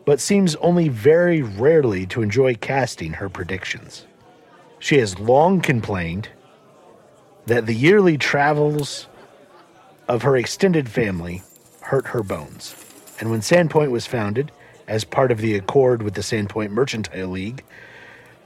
but 0.05 0.19
seems 0.19 0.55
only 0.57 0.89
very 0.89 1.41
rarely 1.41 2.05
to 2.07 2.21
enjoy 2.21 2.55
casting 2.55 3.13
her 3.13 3.29
predictions. 3.29 4.05
She 4.79 4.97
has 4.99 5.19
long 5.19 5.61
complained 5.61 6.29
that 7.45 7.65
the 7.65 7.73
yearly 7.73 8.17
travels 8.17 9.07
of 10.07 10.21
her 10.21 10.37
extended 10.37 10.89
family 10.89 11.41
hurt 11.81 12.07
her 12.07 12.21
bones. 12.21 12.75
And 13.19 13.31
when 13.31 13.41
Sandpoint 13.41 13.89
was 13.89 14.05
founded, 14.05 14.51
as 14.87 15.03
part 15.03 15.31
of 15.31 15.39
the 15.39 15.55
accord 15.55 16.01
with 16.01 16.13
the 16.13 16.21
Sandpoint 16.21 16.69
Mercantile 16.71 17.27
League, 17.27 17.63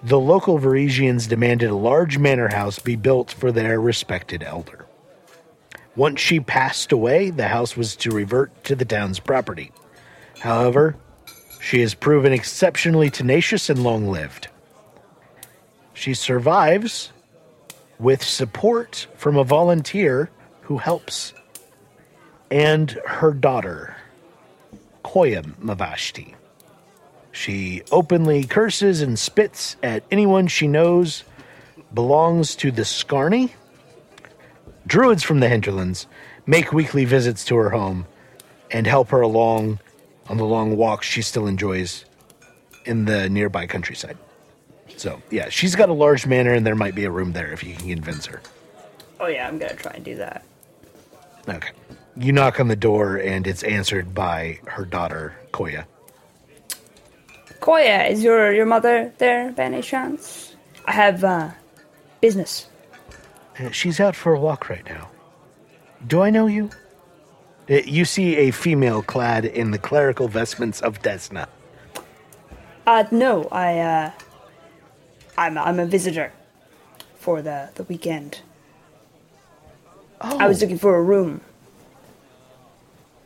the 0.04 0.20
local 0.20 0.58
Varisians 0.58 1.28
demanded 1.28 1.70
a 1.70 1.76
large 1.76 2.18
manor 2.18 2.48
house 2.48 2.80
be 2.80 2.96
built 2.96 3.32
for 3.32 3.52
their 3.52 3.80
respected 3.80 4.42
elder. 4.42 4.81
Once 6.02 6.20
she 6.20 6.40
passed 6.40 6.92
away, 6.92 7.30
the 7.30 7.48
house 7.48 7.78
was 7.78 7.96
to 7.96 8.10
revert 8.10 8.64
to 8.64 8.76
the 8.76 8.84
town's 8.84 9.20
property. 9.20 9.72
However, 10.40 10.96
she 11.60 11.82
has 11.82 11.94
proven 11.94 12.34
exceptionally 12.34 13.12
tenacious 13.12 13.70
and 13.70 13.84
long 13.84 14.10
lived. 14.10 14.48
She 15.94 16.16
survives 16.16 17.12
with 18.00 18.24
support 18.24 19.06
from 19.16 19.38
a 19.38 19.44
volunteer 19.44 20.32
who 20.62 20.80
helps 20.80 21.36
and 22.50 22.90
her 23.06 23.32
daughter, 23.32 23.96
Koya 25.06 25.44
Mvashti. 25.60 26.34
She 27.32 27.84
openly 27.92 28.44
curses 28.46 29.04
and 29.04 29.20
spits 29.20 29.76
at 29.84 30.02
anyone 30.10 30.48
she 30.48 30.68
knows 30.68 31.24
belongs 31.94 32.56
to 32.56 32.72
the 32.72 32.86
Scarny. 32.86 33.52
Druids 34.88 35.24
from 35.24 35.40
the 35.40 35.50
hinterlands 35.50 36.08
make 36.46 36.74
weekly 36.74 37.06
visits 37.06 37.46
to 37.46 37.56
her 37.58 37.70
home 37.70 38.06
and 38.72 38.88
help 38.88 39.10
her 39.10 39.22
along 39.22 39.80
on 40.28 40.38
the 40.38 40.46
long 40.46 40.78
walks 40.78 41.08
she 41.08 41.22
still 41.22 41.48
enjoys 41.48 42.06
in 42.86 43.06
the 43.06 43.30
nearby 43.30 43.68
countryside. 43.68 44.18
So, 44.98 45.22
yeah, 45.30 45.50
she's 45.50 45.76
got 45.76 45.90
a 45.90 45.94
large 45.94 46.26
manor 46.26 46.54
and 46.54 46.66
there 46.66 46.76
might 46.76 46.96
be 46.96 47.06
a 47.06 47.12
room 47.12 47.34
there 47.34 47.52
if 47.52 47.64
you 47.64 47.76
can 47.76 47.88
convince 47.90 48.26
her. 48.26 48.42
Oh 49.20 49.28
yeah, 49.28 49.48
I'm 49.48 49.60
gonna 49.60 49.76
try 49.76 49.94
and 49.94 50.04
do 50.04 50.16
that. 50.16 50.44
Okay. 51.48 51.70
You 52.18 52.32
knock 52.32 52.60
on 52.60 52.68
the 52.68 52.76
door 52.76 53.18
and 53.18 53.46
it's 53.48 53.64
answered 53.64 54.14
by 54.14 54.60
her 54.66 54.84
daughter, 54.84 55.36
Koya. 55.52 55.86
Koya, 57.60 58.10
is 58.10 58.24
your 58.24 58.52
your 58.52 58.66
mother 58.66 59.14
there 59.20 59.52
by 59.52 59.64
any 59.64 59.82
chance? 59.82 60.56
I 60.86 60.92
have 60.92 61.24
uh 61.24 61.52
business. 62.20 62.68
Uh, 63.62 63.70
She's 63.72 64.00
out 64.00 64.16
for 64.16 64.34
a 64.34 64.40
walk 64.40 64.70
right 64.70 64.86
now. 64.86 65.10
Do 66.08 66.22
I 66.22 66.30
know 66.30 66.48
you? 66.48 66.70
Uh, 67.70 67.76
You 67.86 68.06
see 68.06 68.36
a 68.38 68.52
female 68.52 69.02
clad 69.02 69.46
in 69.46 69.72
the 69.72 69.78
clerical 69.78 70.28
vestments 70.28 70.82
of 70.82 71.02
Desna. 71.02 71.48
Uh 72.88 73.04
no, 73.12 73.48
I 73.52 73.80
uh 73.80 74.12
I'm 75.38 75.56
I'm 75.58 75.80
a 75.80 75.86
visitor 75.86 76.32
for 77.20 77.42
the 77.42 77.70
the 77.76 77.84
weekend. 77.84 78.42
Oh, 80.20 80.38
I 80.40 80.48
was 80.48 80.62
looking 80.62 80.80
for 80.80 80.96
a 80.96 81.04
room. 81.04 81.42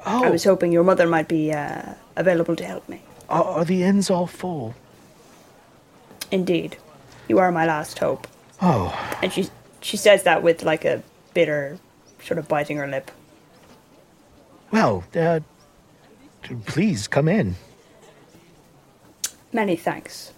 oh, 0.06 0.24
I 0.26 0.30
was 0.30 0.44
hoping 0.44 0.72
your 0.74 0.84
mother 0.84 1.08
might 1.08 1.28
be 1.28 1.52
uh, 1.54 1.94
available 2.16 2.56
to 2.56 2.64
help 2.66 2.88
me. 2.90 3.00
are, 3.30 3.44
are 3.44 3.66
the 3.66 3.84
inns 3.84 4.10
all 4.10 4.28
full? 4.28 4.74
Indeed, 6.32 6.78
you 7.30 7.40
are 7.40 7.52
my 7.52 7.66
last 7.66 8.00
hope. 8.00 8.28
Oh, 8.62 8.92
And 9.24 9.32
she 9.32 9.48
she 9.86 9.98
says 9.98 10.24
that 10.24 10.42
with 10.42 10.64
like 10.64 10.84
a 10.84 11.04
bitter, 11.36 11.78
sort 12.24 12.40
of 12.40 12.48
biting 12.48 12.78
her 12.78 12.88
lip. 12.88 13.12
well, 14.72 15.04
uh, 15.16 15.40
please 16.66 17.08
come 17.08 17.28
in. 17.28 17.56
Many 19.54 19.76
thanks. 19.76 20.34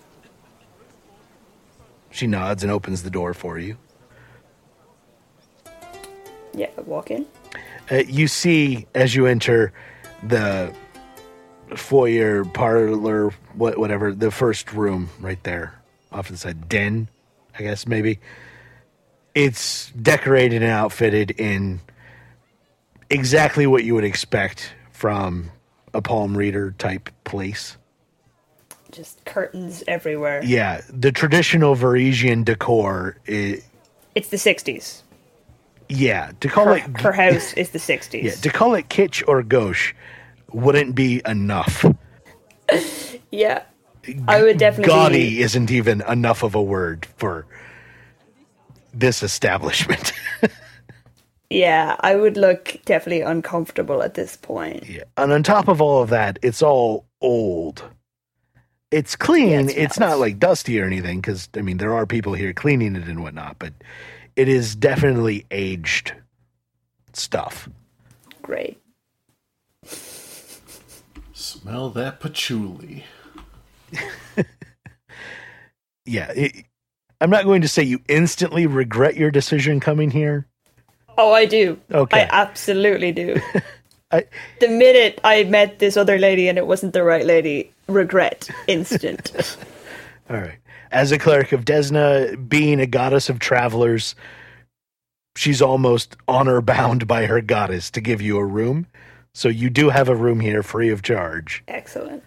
She 2.11 2.27
nods 2.27 2.61
and 2.61 2.71
opens 2.71 3.03
the 3.03 3.09
door 3.09 3.33
for 3.33 3.57
you. 3.57 3.77
Yeah, 6.53 6.69
walk 6.85 7.09
in. 7.09 7.25
Uh, 7.89 8.03
you 8.05 8.27
see 8.27 8.85
as 8.93 9.15
you 9.15 9.27
enter 9.27 9.71
the 10.23 10.73
foyer, 11.73 12.43
parlor, 12.43 13.33
what, 13.53 13.77
whatever, 13.77 14.13
the 14.13 14.29
first 14.29 14.73
room 14.73 15.09
right 15.21 15.41
there, 15.43 15.81
off 16.11 16.25
to 16.25 16.33
the 16.33 16.37
side, 16.37 16.67
den, 16.67 17.07
I 17.57 17.63
guess 17.63 17.87
maybe. 17.87 18.19
It's 19.37 19.91
decorated 19.91 20.63
and 20.63 20.71
outfitted 20.71 21.29
in 21.29 21.79
exactly 23.11 23.67
what 23.67 23.83
you 23.83 23.93
would 23.93 24.03
expect 24.03 24.73
from 24.91 25.51
a 25.93 26.01
palm 26.01 26.35
reader 26.35 26.71
type 26.79 27.09
place. 27.23 27.77
Just 28.91 29.23
curtains 29.25 29.83
everywhere. 29.87 30.41
Yeah, 30.43 30.81
the 30.89 31.11
traditional 31.11 31.75
Varisian 31.75 32.45
decor. 32.45 33.17
i 33.27 33.61
It's 34.15 34.29
the 34.29 34.37
'60s. 34.37 35.03
yeah, 35.87 36.31
to 36.39 36.47
call 36.49 36.65
Her, 36.65 36.77
it 36.77 37.01
her 37.01 37.11
house 37.11 37.53
is 37.53 37.69
the 37.69 37.77
'60s. 37.79 38.23
yeah, 38.23 38.31
to 38.31 38.49
call 38.49 38.73
it 38.73 38.89
kitsch 38.89 39.21
or 39.27 39.43
gauche 39.43 39.93
wouldn't 40.51 40.95
be 40.95 41.21
enough. 41.27 41.85
Yeah. 43.29 43.63
I 44.27 44.41
would 44.41 44.57
definitely. 44.57 44.91
gaudy 44.91 45.41
isn't 45.41 45.69
even 45.69 46.01
enough 46.01 46.41
of 46.43 46.55
a 46.55 46.61
word 46.61 47.05
for 47.17 47.45
this 48.99 49.23
establishment. 49.23 50.13
Yeah, 51.49 51.95
I 52.01 52.15
would 52.15 52.37
look 52.37 52.77
definitely 52.85 53.21
uncomfortable 53.21 54.03
at 54.03 54.15
this 54.15 54.35
point. 54.37 54.85
yeah. 54.85 55.03
And 55.17 55.31
on 55.31 55.43
top 55.43 55.67
of 55.69 55.81
all 55.81 56.01
of 56.03 56.09
that, 56.09 56.39
it's 56.41 56.61
all 56.61 57.05
old. 57.21 57.83
It's 58.91 59.15
clean. 59.15 59.69
Yeah, 59.69 59.75
it's 59.75 59.93
it 59.93 59.93
smells. 59.93 60.13
not 60.13 60.19
like 60.19 60.39
dusty 60.39 60.79
or 60.81 60.85
anything, 60.85 61.21
because, 61.21 61.49
I 61.55 61.61
mean, 61.61 61.77
there 61.77 61.93
are 61.93 62.05
people 62.05 62.33
here 62.33 62.53
cleaning 62.53 62.95
it 62.97 63.07
and 63.07 63.23
whatnot, 63.23 63.57
but 63.59 63.73
it 64.35 64.49
is 64.49 64.75
definitely 64.75 65.45
aged 65.51 66.13
stuff. 67.13 67.69
Great. 68.41 68.81
Smell 71.33 71.89
that 71.91 72.19
patchouli. 72.19 73.05
Yeah. 76.05 76.31
It, 76.31 76.66
I'm 77.19 77.29
not 77.29 77.45
going 77.45 77.61
to 77.61 77.67
say 77.67 77.83
you 77.83 77.99
instantly 78.07 78.67
regret 78.67 79.15
your 79.15 79.31
decision 79.31 79.79
coming 79.79 80.11
here. 80.11 80.45
Oh, 81.17 81.33
I 81.33 81.45
do. 81.45 81.79
Okay. 81.91 82.21
I 82.21 82.27
absolutely 82.31 83.11
do. 83.11 83.41
I- 84.11 84.25
the 84.59 84.67
minute 84.69 85.19
I 85.23 85.43
met 85.45 85.79
this 85.79 85.97
other 85.97 86.17
lady 86.19 86.47
and 86.47 86.57
it 86.57 86.67
wasn't 86.67 86.93
the 86.93 87.03
right 87.03 87.25
lady, 87.25 87.71
regret 87.87 88.49
instant. 88.67 89.57
All 90.29 90.37
right. 90.37 90.59
As 90.91 91.11
a 91.11 91.17
cleric 91.19 91.51
of 91.51 91.65
Desna, 91.65 92.47
being 92.47 92.79
a 92.79 92.85
goddess 92.85 93.29
of 93.29 93.39
travelers, 93.39 94.15
she's 95.35 95.61
almost 95.61 96.15
honor 96.27 96.61
bound 96.61 97.07
by 97.07 97.25
her 97.25 97.41
goddess 97.41 97.89
to 97.91 98.01
give 98.01 98.21
you 98.21 98.37
a 98.37 98.45
room. 98.45 98.87
So 99.33 99.49
you 99.49 99.69
do 99.69 99.89
have 99.89 100.07
a 100.07 100.15
room 100.15 100.39
here 100.39 100.63
free 100.63 100.89
of 100.89 101.01
charge, 101.03 101.63
Excellent. 101.67 102.23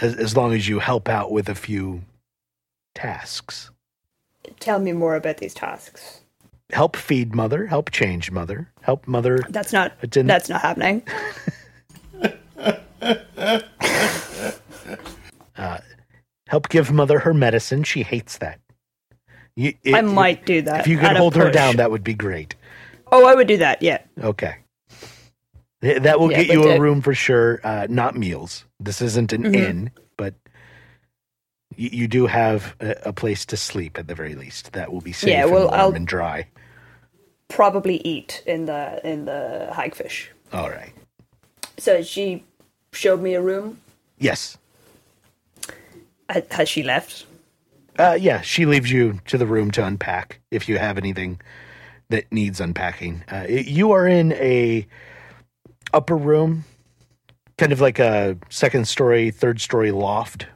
as, 0.00 0.14
as 0.16 0.36
long 0.36 0.52
as 0.54 0.68
you 0.68 0.78
help 0.78 1.08
out 1.08 1.32
with 1.32 1.48
a 1.48 1.54
few 1.54 2.02
tasks. 2.94 3.70
Tell 4.60 4.78
me 4.78 4.92
more 4.92 5.16
about 5.16 5.38
these 5.38 5.54
tasks. 5.54 6.20
Help 6.72 6.96
feed 6.96 7.34
mother, 7.34 7.66
help 7.66 7.90
change 7.90 8.30
mother, 8.30 8.70
help 8.80 9.06
mother. 9.06 9.38
That's 9.48 9.72
not. 9.72 10.00
Didn't- 10.00 10.26
That's 10.26 10.48
not 10.48 10.62
happening. 10.62 11.02
Help 16.48 16.68
give 16.68 16.92
mother 16.92 17.20
her 17.20 17.34
medicine. 17.34 17.82
She 17.84 18.02
hates 18.02 18.38
that. 18.38 18.60
You, 19.56 19.74
I 19.86 20.00
it- 20.00 20.02
might 20.02 20.44
do 20.46 20.62
that. 20.62 20.80
If 20.80 20.88
you 20.88 20.98
could 20.98 21.16
hold 21.16 21.36
her 21.36 21.50
down, 21.50 21.76
that 21.76 21.90
would 21.90 22.04
be 22.04 22.14
great. 22.14 22.54
Oh, 23.10 23.26
I 23.26 23.34
would 23.34 23.46
do 23.48 23.56
that. 23.58 23.82
Yeah. 23.82 23.98
Okay. 24.22 24.56
That 25.80 26.18
will 26.18 26.30
Yeah, 26.32 26.42
get 26.44 26.54
you 26.54 26.68
a 26.70 26.80
room 26.80 27.02
for 27.02 27.14
sure. 27.14 27.60
Uh, 27.62 27.86
not 27.90 28.16
meals. 28.16 28.64
This 28.80 29.02
isn't 29.02 29.32
an 29.32 29.42
Mhm. 29.44 29.54
inn, 29.54 29.90
you, 31.76 31.90
you 31.92 32.08
do 32.08 32.26
have 32.26 32.74
a, 32.80 32.94
a 33.06 33.12
place 33.12 33.44
to 33.46 33.56
sleep 33.56 33.98
at 33.98 34.08
the 34.08 34.14
very 34.14 34.34
least. 34.34 34.72
That 34.72 34.92
will 34.92 35.00
be 35.00 35.12
safe 35.12 35.30
Yeah, 35.30 35.42
and 35.44 35.50
warm 35.52 35.68
I'll- 35.72 35.92
and 35.94 36.06
dry. 36.06 36.46
Probably 37.48 37.96
eat 37.98 38.42
in 38.46 38.66
the 38.66 39.00
in 39.06 39.26
the 39.26 39.68
hagfish. 39.72 40.28
All 40.52 40.70
right. 40.70 40.92
So 41.78 42.02
she 42.02 42.42
showed 42.92 43.20
me 43.20 43.34
a 43.34 43.42
room. 43.42 43.78
Yes. 44.18 44.56
Ha- 46.30 46.40
Has 46.50 46.68
she 46.68 46.82
left? 46.82 47.26
Uh, 47.98 48.16
yeah, 48.18 48.40
she 48.40 48.66
leaves 48.66 48.90
you 48.90 49.20
to 49.26 49.38
the 49.38 49.46
room 49.46 49.70
to 49.72 49.84
unpack 49.84 50.40
if 50.50 50.68
you 50.68 50.78
have 50.78 50.96
anything 50.98 51.40
that 52.08 52.30
needs 52.32 52.60
unpacking. 52.60 53.22
Uh, 53.30 53.44
y- 53.48 53.64
you 53.66 53.92
are 53.92 54.06
in 54.06 54.32
a 54.32 54.86
upper 55.92 56.16
room, 56.16 56.64
kind 57.58 57.72
of 57.72 57.80
like 57.80 57.98
a 58.00 58.36
second 58.48 58.88
story, 58.88 59.30
third 59.30 59.60
story 59.60 59.90
loft. 59.92 60.46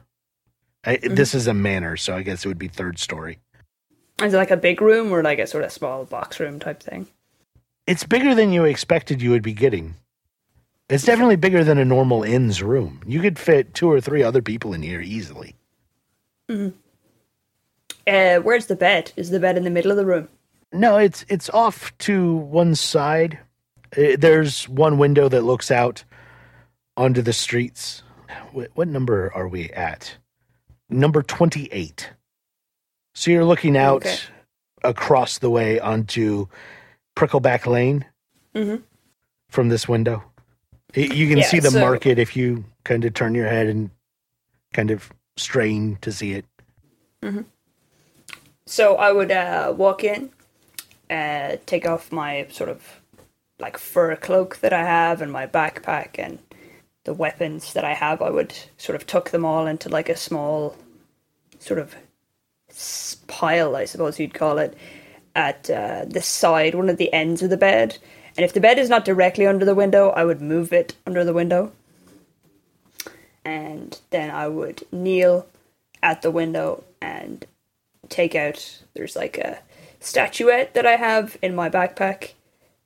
I, 0.85 0.97
This 0.97 1.35
is 1.35 1.47
a 1.47 1.53
manor, 1.53 1.97
so 1.97 2.15
I 2.15 2.23
guess 2.23 2.45
it 2.45 2.47
would 2.47 2.59
be 2.59 2.67
third 2.67 2.99
story. 2.99 3.39
Is 4.21 4.33
it 4.33 4.37
like 4.37 4.51
a 4.51 4.57
big 4.57 4.81
room 4.81 5.11
or 5.11 5.23
like 5.23 5.39
a 5.39 5.47
sort 5.47 5.63
of 5.63 5.71
small 5.71 6.05
box 6.05 6.39
room 6.39 6.59
type 6.59 6.81
thing? 6.83 7.07
It's 7.87 8.03
bigger 8.03 8.35
than 8.35 8.51
you 8.51 8.65
expected 8.65 9.21
you 9.21 9.31
would 9.31 9.41
be 9.43 9.53
getting. 9.53 9.95
It's 10.89 11.05
definitely 11.05 11.35
bigger 11.37 11.63
than 11.63 11.77
a 11.77 11.85
normal 11.85 12.23
inn's 12.23 12.61
room. 12.63 13.01
You 13.05 13.21
could 13.21 13.37
fit 13.39 13.73
two 13.73 13.89
or 13.91 14.01
three 14.01 14.23
other 14.23 14.41
people 14.41 14.73
in 14.73 14.81
here 14.81 15.01
easily. 15.01 15.55
Uh, 16.49 16.69
where's 18.39 18.65
the 18.65 18.75
bed? 18.75 19.11
Is 19.15 19.29
the 19.29 19.39
bed 19.39 19.55
in 19.57 19.63
the 19.63 19.69
middle 19.69 19.91
of 19.91 19.97
the 19.97 20.05
room? 20.05 20.27
No, 20.71 20.97
it's 20.97 21.25
it's 21.29 21.49
off 21.49 21.95
to 21.99 22.35
one 22.35 22.75
side. 22.75 23.39
Uh, 23.95 24.17
There's 24.17 24.67
one 24.69 24.97
window 24.97 25.29
that 25.29 25.43
looks 25.43 25.71
out 25.71 26.03
onto 26.97 27.21
the 27.21 27.33
streets. 27.33 28.03
What 28.51 28.87
number 28.87 29.31
are 29.33 29.47
we 29.47 29.69
at? 29.71 30.17
Number 30.89 31.21
28. 31.21 32.09
So 33.13 33.31
you're 33.31 33.45
looking 33.45 33.77
out 33.77 34.05
Okay. 34.05 34.17
across 34.83 35.37
the 35.37 35.49
way 35.49 35.79
onto 35.79 36.47
Prickleback 37.15 37.65
Lane 37.65 38.05
Mhm. 38.55 38.81
from 39.49 39.69
this 39.69 39.87
window. 39.87 40.23
You 40.95 41.27
can 41.27 41.39
Yeah, 41.39 41.45
see 41.45 41.59
the 41.59 41.69
so- 41.71 41.79
market 41.79 42.17
if 42.17 42.35
you 42.35 42.65
kind 42.83 43.05
of 43.05 43.13
turn 43.13 43.35
your 43.35 43.47
head 43.47 43.67
and 43.67 43.91
kind 44.73 44.89
of 44.89 45.11
strain 45.37 45.97
to 46.01 46.11
see 46.11 46.33
it. 46.33 46.45
So 48.65 48.95
I 48.95 49.11
would 49.11 49.31
uh, 49.31 49.73
walk 49.75 50.03
in, 50.03 50.31
uh, 51.09 51.57
take 51.65 51.87
off 51.87 52.11
my 52.11 52.47
sort 52.51 52.69
of 52.69 53.01
like 53.59 53.77
fur 53.77 54.15
cloak 54.15 54.57
that 54.61 54.71
I 54.73 54.83
have 54.85 55.21
and 55.21 55.31
my 55.31 55.45
backpack 55.45 56.17
and 56.17 56.39
the 57.09 57.13
weapons 57.15 57.73
that 57.73 57.83
I 57.83 57.95
have. 57.95 58.21
I 58.21 58.29
would 58.29 58.53
sort 58.77 58.95
of 58.95 59.07
tuck 59.07 59.31
them 59.31 59.43
all 59.43 59.65
into 59.65 59.89
like 59.89 60.09
a 60.09 60.15
small 60.15 60.75
sort 61.57 61.79
of 61.79 61.95
pile, 63.25 63.75
I 63.75 63.85
suppose 63.85 64.19
you'd 64.19 64.35
call 64.35 64.59
it, 64.59 64.77
at 65.35 65.67
uh, 65.71 66.05
the 66.07 66.21
side, 66.21 66.75
one 66.75 66.87
of 66.87 66.97
the 66.97 67.11
ends 67.11 67.41
of 67.41 67.49
the 67.49 67.57
bed. 67.57 67.97
And 68.37 68.45
if 68.45 68.53
the 68.53 68.61
bed 68.61 68.77
is 68.77 68.91
not 68.91 69.05
directly 69.05 69.47
under 69.47 69.65
the 69.65 69.73
window, 69.73 70.11
I 70.11 70.23
would 70.23 70.39
move 70.39 70.71
it 70.71 70.93
under 71.07 71.23
the 71.23 71.33
window. 71.33 71.71
And 73.43 73.99
then 74.11 74.29
I 74.29 74.47
would 74.47 74.83
kneel 74.91 75.47
at 76.03 76.21
the 76.21 76.29
window 76.29 76.83
and 77.01 77.43
take 78.07 78.35
out 78.35 78.83
there's 78.93 79.15
like 79.15 79.39
a 79.39 79.57
statuette 79.99 80.75
that 80.75 80.85
I 80.85 80.95
have 80.95 81.37
in 81.41 81.55
my 81.55 81.71
backpack. 81.71 82.33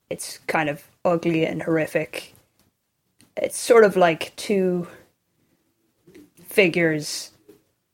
It's 0.10 0.38
kind 0.48 0.70
of 0.70 0.88
ugly 1.04 1.46
and 1.46 1.64
horrific. 1.64 2.33
It's 3.38 3.58
sort 3.58 3.84
of 3.84 3.96
like 3.96 4.36
two 4.36 4.88
figures 6.46 7.32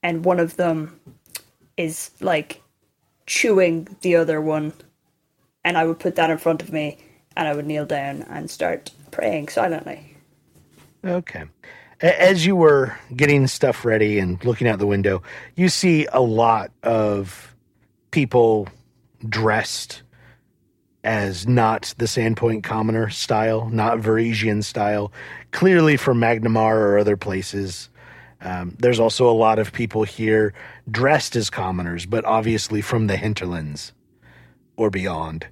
and 0.04 0.26
one 0.26 0.40
of 0.40 0.58
them 0.58 1.00
is 1.78 2.12
like 2.20 2.62
chewing 3.26 3.88
the 4.02 4.16
other 4.16 4.42
one 4.42 4.74
and 5.64 5.78
I 5.78 5.86
would 5.86 6.00
put 6.00 6.16
that 6.16 6.30
in 6.30 6.38
front 6.38 6.62
of 6.62 6.74
me 6.74 6.98
and 7.38 7.48
I 7.48 7.56
would 7.56 7.66
kneel 7.66 7.86
down 7.86 8.24
and 8.24 8.50
start 8.50 8.92
praying 9.12 9.50
silently. 9.50 10.16
Okay. 11.06 11.46
As 12.02 12.46
you 12.46 12.56
were 12.56 12.98
getting 13.16 13.48
stuff 13.48 13.84
ready 13.86 14.20
and 14.20 14.44
looking 14.44 14.68
out 14.68 14.80
the 14.80 14.88
window, 14.88 15.22
you 15.56 15.70
see 15.70 16.08
a 16.12 16.22
lot 16.22 16.72
of 16.84 17.56
people 18.12 18.68
dressed 19.28 20.02
as 21.04 21.48
not 21.48 21.94
the 21.98 22.06
Sandpoint 22.06 22.64
Commoner 22.64 23.10
style, 23.10 23.70
not 23.70 24.00
Varisian 24.00 24.64
style, 24.64 25.12
clearly 25.52 25.98
from 25.98 26.20
Magnimar 26.20 26.76
or 26.76 26.98
other 26.98 27.18
places. 27.18 27.90
Um, 28.42 28.76
there's 28.80 29.00
also 29.00 29.30
a 29.30 29.32
lot 29.32 29.60
of 29.60 29.72
people 29.72 30.04
here 30.04 30.54
dressed 30.90 31.36
as 31.36 31.50
commoners, 31.50 32.06
but 32.06 32.26
obviously 32.26 32.82
from 32.82 33.08
the 33.08 33.18
hinterlands 33.18 33.94
or 34.78 34.90
beyond 34.90 35.48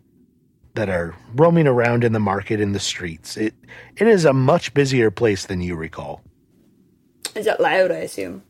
that 0.74 0.90
are 0.90 1.16
roaming 1.36 1.68
around 1.68 2.04
in 2.04 2.14
the 2.14 2.20
market 2.20 2.62
in 2.62 2.72
the 2.72 2.80
streets. 2.80 3.36
It 3.36 3.54
it 3.96 4.08
is 4.08 4.26
a 4.26 4.34
much 4.34 4.74
busier 4.74 5.10
place 5.10 5.46
than 5.46 5.60
you 5.60 5.76
recall. 5.76 6.22
Is 7.36 7.46
that 7.46 7.60
loud, 7.60 7.92
I 7.92 7.98
assume? 7.98 8.44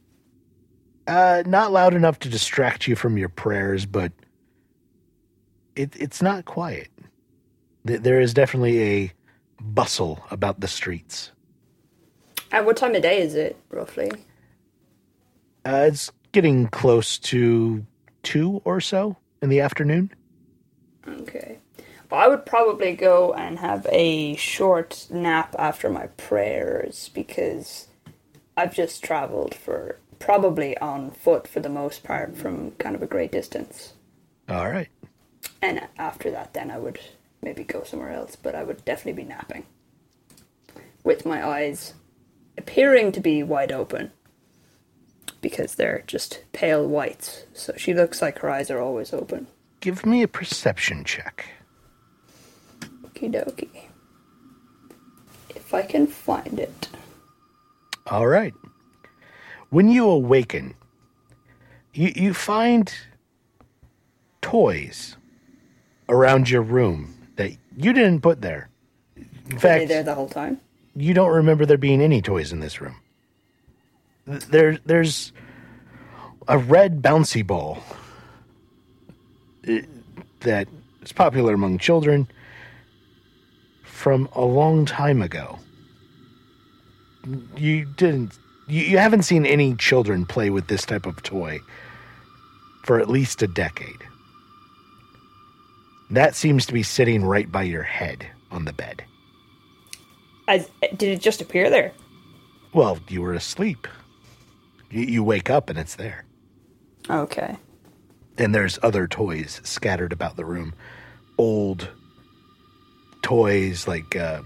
Uh, 1.08 1.42
not 1.46 1.72
loud 1.72 1.94
enough 1.94 2.20
to 2.20 2.30
distract 2.30 2.86
you 2.86 2.96
from 2.96 3.18
your 3.18 3.30
prayers, 3.30 3.86
but 3.86 4.12
it 5.78 5.96
it's 5.98 6.22
not 6.22 6.46
quiet. 6.46 6.90
There 7.84 8.20
is 8.20 8.34
definitely 8.34 8.84
a 8.84 9.14
bustle 9.62 10.26
about 10.30 10.60
the 10.60 10.68
streets. 10.68 11.32
At 12.52 12.66
what 12.66 12.78
time 12.78 12.96
of 12.96 13.02
day 13.02 13.22
is 13.22 13.36
it, 13.36 13.58
roughly? 13.70 14.12
Uh, 15.66 15.86
it's 15.88 16.12
getting 16.32 16.68
close 16.68 17.18
to 17.18 17.86
two 18.24 18.62
or 18.66 18.82
so 18.82 19.18
in 19.42 19.50
the 19.50 19.62
afternoon. 19.62 20.12
Okay. 21.08 21.60
Well, 22.10 22.22
I 22.22 22.28
would 22.28 22.46
probably 22.46 22.96
go 22.96 23.34
and 23.34 23.60
have 23.60 23.86
a 23.92 24.36
short 24.36 25.08
nap 25.10 25.56
after 25.60 25.90
my 25.90 26.08
prayers 26.08 27.10
because 27.14 27.88
I've 28.56 28.74
just 28.74 29.04
traveled 29.04 29.54
for 29.54 29.98
probably 30.20 30.78
on 30.78 31.12
foot 31.12 31.48
for 31.48 31.60
the 31.60 31.70
most 31.70 32.04
part 32.04 32.36
from 32.38 32.72
kind 32.72 32.96
of 32.96 33.04
a 33.04 33.08
great 33.08 33.32
distance. 33.32 33.94
All 34.50 34.70
right. 34.70 34.88
And 35.62 35.88
after 35.98 36.32
that, 36.32 36.54
then 36.54 36.72
I 36.72 36.78
would 36.78 37.00
maybe 37.42 37.64
go 37.64 37.84
somewhere 37.84 38.12
else, 38.12 38.36
but 38.36 38.56
I 38.56 38.64
would 38.64 38.86
definitely 38.86 39.24
be 39.24 39.30
napping 39.30 39.66
with 41.04 41.26
my 41.26 41.46
eyes 41.46 41.94
appearing 42.58 43.12
to 43.14 43.20
be 43.20 43.42
wide 43.44 43.72
open 43.72 44.12
because 45.42 45.76
they're 45.76 46.04
just 46.08 46.42
pale 46.52 46.88
whites. 46.88 47.46
So 47.54 47.74
she 47.78 47.94
looks 47.94 48.22
like 48.22 48.40
her 48.40 48.50
eyes 48.50 48.70
are 48.70 48.82
always 48.82 49.14
open. 49.14 49.48
Give 49.80 50.06
me 50.06 50.24
a 50.24 50.28
perception 50.28 51.04
check. 51.04 51.46
Okie 53.04 53.32
dokie. 53.32 53.84
If 55.50 55.74
I 55.74 55.84
can 55.84 56.08
find 56.08 56.60
it. 56.60 56.90
All 58.08 58.28
right. 58.28 58.54
When 59.70 59.90
you 59.90 60.10
awaken, 60.10 60.76
you, 61.94 62.12
you 62.16 62.34
find 62.34 62.94
toys 64.42 65.17
around 66.10 66.50
your 66.50 66.62
room 66.62 67.16
that 67.36 67.52
you 67.76 67.94
didn't 67.94 68.22
put 68.22 68.42
there. 68.42 68.70
In 69.16 69.24
Were 69.46 69.52
they 69.54 69.58
fact, 69.60 69.88
there 69.88 70.04
the 70.04 70.16
whole 70.16 70.30
time? 70.30 70.60
you 70.96 71.14
don't 71.14 71.32
remember 71.32 71.66
there 71.66 71.78
being 71.78 72.02
any 72.02 72.22
toys 72.22 72.52
in 72.52 72.60
this 72.60 72.82
room. 72.82 72.96
Th- 74.26 74.46
There, 74.46 74.78
there's 74.86 75.32
a 76.48 76.58
red 76.58 77.02
bouncy 77.02 77.46
ball 77.46 77.80
uh, 79.68 79.74
that 80.42 80.68
is 81.02 81.12
popular 81.12 81.54
among 81.54 81.78
children 81.78 82.28
from 83.84 84.30
a 84.34 84.44
long 84.46 84.86
time 84.86 85.22
ago. 85.22 85.60
You 87.56 87.86
didn't. 87.86 88.38
You, 88.68 88.82
you 88.84 88.98
haven't 88.98 89.24
seen 89.24 89.46
any 89.46 89.76
children 89.76 90.26
play 90.26 90.50
with 90.50 90.68
this 90.68 90.86
type 90.86 91.06
of 91.06 91.22
toy 91.24 91.60
for 92.84 93.00
at 93.00 93.10
least 93.10 93.42
a 93.42 93.48
decade. 93.48 94.02
That 96.10 96.36
seems 96.36 96.66
to 96.68 96.74
be 96.74 96.84
sitting 96.84 97.24
right 97.24 97.52
by 97.52 97.64
your 97.64 97.84
head 97.84 98.28
on 98.52 98.66
the 98.66 98.74
bed. 98.74 99.04
I, 100.48 100.66
did 100.96 101.10
it 101.10 101.22
just 101.22 101.42
appear 101.42 101.70
there? 101.70 101.92
Well, 102.74 103.00
you 103.10 103.22
were 103.22 103.34
asleep. 103.34 103.88
You, 104.90 105.02
you 105.02 105.24
wake 105.24 105.50
up 105.50 105.70
and 105.70 105.78
it's 105.78 105.96
there. 105.96 106.24
Okay. 107.10 107.58
And 108.38 108.56
there's 108.56 108.80
other 108.84 109.08
toys 109.08 109.60
scattered 109.64 110.14
about 110.14 110.38
the 110.38 110.46
room. 110.46 110.74
Old 111.38 111.90
toys 113.22 113.88
like 113.88 114.16
uh, 114.16 114.42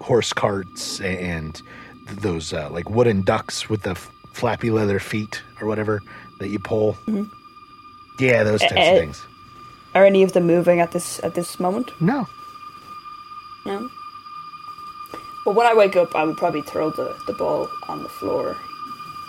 horse 0.00 0.32
carts 0.32 1.00
and 1.00 1.60
those 2.20 2.52
uh, 2.52 2.68
like 2.70 2.90
wooden 2.90 3.22
ducks 3.22 3.68
with 3.68 3.82
the 3.82 3.90
f- 3.90 4.10
flappy 4.34 4.70
leather 4.70 4.98
feet 4.98 5.42
or 5.60 5.68
whatever 5.68 6.00
that 6.40 6.48
you 6.48 6.58
pull. 6.58 6.96
Yeah, 8.20 8.42
those 8.42 8.60
types 8.60 8.72
of 8.72 8.98
things. 8.98 9.26
Are 9.98 10.06
any 10.06 10.22
of 10.22 10.32
them 10.32 10.46
moving 10.46 10.78
at 10.78 10.92
this 10.92 11.18
at 11.24 11.34
this 11.34 11.58
moment? 11.58 11.90
No. 12.00 12.28
No. 13.66 13.90
Well, 15.44 15.56
when 15.56 15.66
I 15.66 15.74
wake 15.74 15.96
up, 15.96 16.14
I 16.14 16.22
would 16.22 16.36
probably 16.36 16.62
throw 16.62 16.90
the, 16.90 17.16
the 17.26 17.32
ball 17.32 17.68
on 17.88 18.04
the 18.04 18.08
floor 18.08 18.56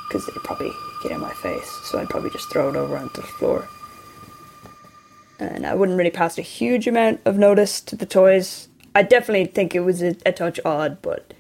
because 0.07 0.30
it'd 0.30 0.43
probably 0.43 0.72
get 1.01 1.11
in 1.11 1.22
my 1.22 1.34
face. 1.34 1.72
So 1.86 1.97
I'd 1.97 2.07
probably 2.07 2.30
just 2.30 2.51
throw 2.51 2.70
it 2.70 2.76
over 2.76 2.95
onto 2.95 3.20
the 3.20 3.28
floor. 3.28 3.67
And 5.39 5.65
I 5.65 5.74
wouldn't 5.74 5.97
really 5.97 6.11
pass 6.11 6.38
a 6.38 6.43
huge 6.43 6.86
amount 6.86 7.22
of 7.26 7.39
notice 7.39 7.82
to 7.82 7.95
the 7.95 8.05
toys. 8.05 8.67
I 8.93 9.01
definitely 9.01 9.45
think 9.45 9.74
it 9.74 9.80
was 9.80 10.03
a, 10.03 10.15
a 10.24 10.32
touch 10.32 10.59
odd, 10.63 11.01
but 11.01 11.34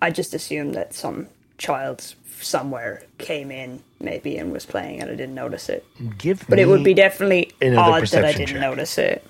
I 0.00 0.10
just 0.10 0.32
assumed 0.32 0.74
that 0.76 0.94
some 0.94 1.28
child 1.62 2.14
somewhere 2.40 3.04
came 3.18 3.52
in 3.52 3.80
maybe 4.00 4.36
and 4.36 4.52
was 4.52 4.66
playing 4.66 5.00
and 5.00 5.08
I 5.08 5.14
didn't 5.14 5.36
notice 5.36 5.68
it. 5.68 5.86
Give 6.18 6.44
But 6.48 6.58
it 6.58 6.66
would 6.66 6.82
be 6.82 6.92
definitely 6.92 7.52
odd 7.62 8.06
that 8.08 8.24
I 8.24 8.32
didn't 8.32 8.48
check. 8.48 8.60
notice 8.60 8.98
it. 8.98 9.24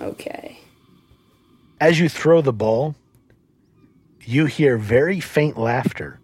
Okay. 0.00 0.58
As 1.80 2.00
you 2.00 2.08
throw 2.08 2.40
the 2.40 2.52
ball, 2.52 2.94
you 4.24 4.46
hear 4.46 4.78
very 4.78 5.20
faint 5.20 5.58
laughter, 5.58 6.18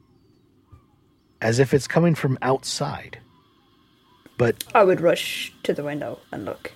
as 1.43 1.59
if 1.59 1.75
it's 1.75 1.87
coming 1.87 2.15
from 2.15 2.39
outside. 2.41 3.19
But 4.39 4.65
I 4.75 4.85
would 4.85 5.01
rush 5.01 5.53
to 5.65 5.75
the 5.75 5.83
window 5.83 6.21
and 6.33 6.45
look. 6.47 6.73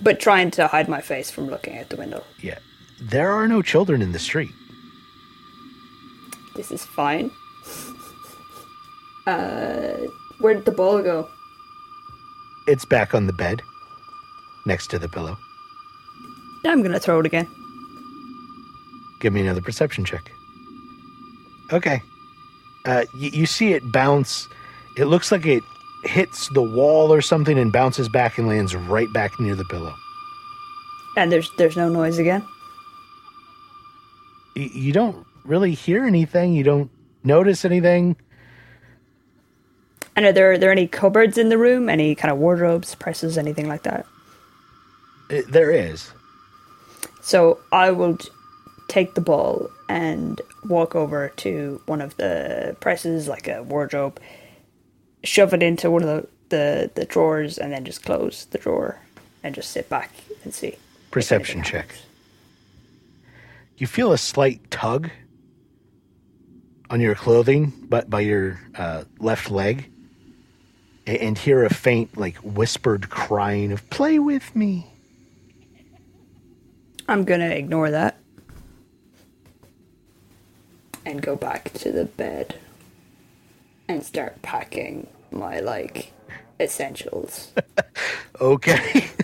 But 0.00 0.20
trying 0.20 0.50
to 0.52 0.68
hide 0.68 0.88
my 0.88 1.00
face 1.00 1.30
from 1.30 1.48
looking 1.48 1.76
out 1.78 1.88
the 1.88 1.96
window. 1.96 2.22
yeah, 2.40 2.58
there 3.00 3.32
are 3.32 3.48
no 3.48 3.62
children 3.62 4.00
in 4.02 4.12
the 4.12 4.18
street. 4.18 4.50
This 6.54 6.70
is 6.70 6.84
fine. 6.84 7.30
Uh, 9.26 10.06
where 10.38 10.54
did 10.54 10.64
the 10.64 10.70
ball 10.72 11.02
go? 11.02 11.28
It's 12.66 12.84
back 12.84 13.14
on 13.14 13.26
the 13.26 13.32
bed, 13.32 13.62
next 14.66 14.88
to 14.88 14.98
the 14.98 15.08
pillow. 15.08 15.36
I'm 16.64 16.82
gonna 16.82 17.00
throw 17.00 17.20
it 17.20 17.26
again. 17.26 17.48
Give 19.20 19.32
me 19.32 19.40
another 19.40 19.60
perception 19.60 20.04
check. 20.04 20.30
Okay. 21.72 22.02
Uh, 22.84 23.04
y- 23.14 23.30
you 23.32 23.46
see 23.46 23.72
it 23.72 23.82
bounce. 23.92 24.48
It 24.96 25.06
looks 25.06 25.32
like 25.32 25.46
it 25.46 25.62
hits 26.04 26.48
the 26.50 26.62
wall 26.62 27.12
or 27.12 27.20
something 27.22 27.58
and 27.58 27.72
bounces 27.72 28.08
back 28.08 28.36
and 28.38 28.46
lands 28.46 28.76
right 28.76 29.10
back 29.12 29.38
near 29.40 29.54
the 29.54 29.64
pillow. 29.64 29.94
And 31.16 31.32
there's 31.32 31.50
there's 31.56 31.76
no 31.76 31.88
noise 31.88 32.18
again. 32.18 32.44
Y- 34.56 34.70
you 34.72 34.92
don't 34.92 35.26
really 35.44 35.72
hear 35.74 36.04
anything. 36.04 36.54
You 36.54 36.64
don't 36.64 36.90
notice 37.22 37.64
anything. 37.64 38.16
And 40.16 40.26
are 40.26 40.32
there 40.32 40.52
are 40.52 40.58
there 40.58 40.70
any 40.70 40.86
cupboards 40.86 41.38
in 41.38 41.48
the 41.48 41.58
room? 41.58 41.88
Any 41.88 42.14
kind 42.14 42.30
of 42.30 42.38
wardrobes, 42.38 42.94
presses, 42.94 43.36
anything 43.36 43.68
like 43.68 43.82
that? 43.82 44.06
Uh, 45.30 45.42
there 45.48 45.70
is. 45.70 46.12
So 47.22 47.58
I 47.72 47.90
will 47.90 48.18
take 48.88 49.14
the 49.14 49.20
ball 49.20 49.70
and 49.88 50.40
walk 50.68 50.94
over 50.94 51.30
to 51.36 51.80
one 51.86 52.00
of 52.00 52.16
the 52.16 52.76
presses, 52.80 53.28
like 53.28 53.48
a 53.48 53.62
wardrobe, 53.62 54.20
shove 55.24 55.54
it 55.54 55.62
into 55.62 55.90
one 55.90 56.02
of 56.02 56.08
the, 56.08 56.28
the, 56.50 56.90
the 56.94 57.04
drawers, 57.04 57.58
and 57.58 57.72
then 57.72 57.84
just 57.84 58.04
close 58.04 58.44
the 58.46 58.58
drawer 58.58 59.00
and 59.42 59.54
just 59.54 59.70
sit 59.70 59.88
back 59.88 60.10
and 60.44 60.54
see. 60.54 60.76
Perception 61.10 61.62
check. 61.62 61.94
You 63.78 63.86
feel 63.86 64.12
a 64.12 64.18
slight 64.18 64.70
tug 64.70 65.10
on 66.90 67.00
your 67.00 67.14
clothing, 67.14 67.72
but 67.88 68.08
by 68.10 68.20
your 68.20 68.60
uh, 68.76 69.04
left 69.18 69.50
leg, 69.50 69.90
and 71.06 71.36
hear 71.36 71.64
a 71.64 71.70
faint, 71.70 72.16
like 72.16 72.36
whispered 72.36 73.10
crying 73.10 73.72
of 73.72 73.88
"Play 73.90 74.18
with 74.18 74.54
me." 74.54 74.86
I'm 77.08 77.24
gonna 77.24 77.50
ignore 77.50 77.90
that 77.90 78.16
and 81.04 81.20
go 81.20 81.36
back 81.36 81.72
to 81.74 81.92
the 81.92 82.06
bed 82.06 82.58
and 83.88 84.02
start 84.02 84.40
packing 84.42 85.06
my 85.30 85.60
like 85.60 86.12
essentials. 86.60 87.52
Okay. 88.40 89.06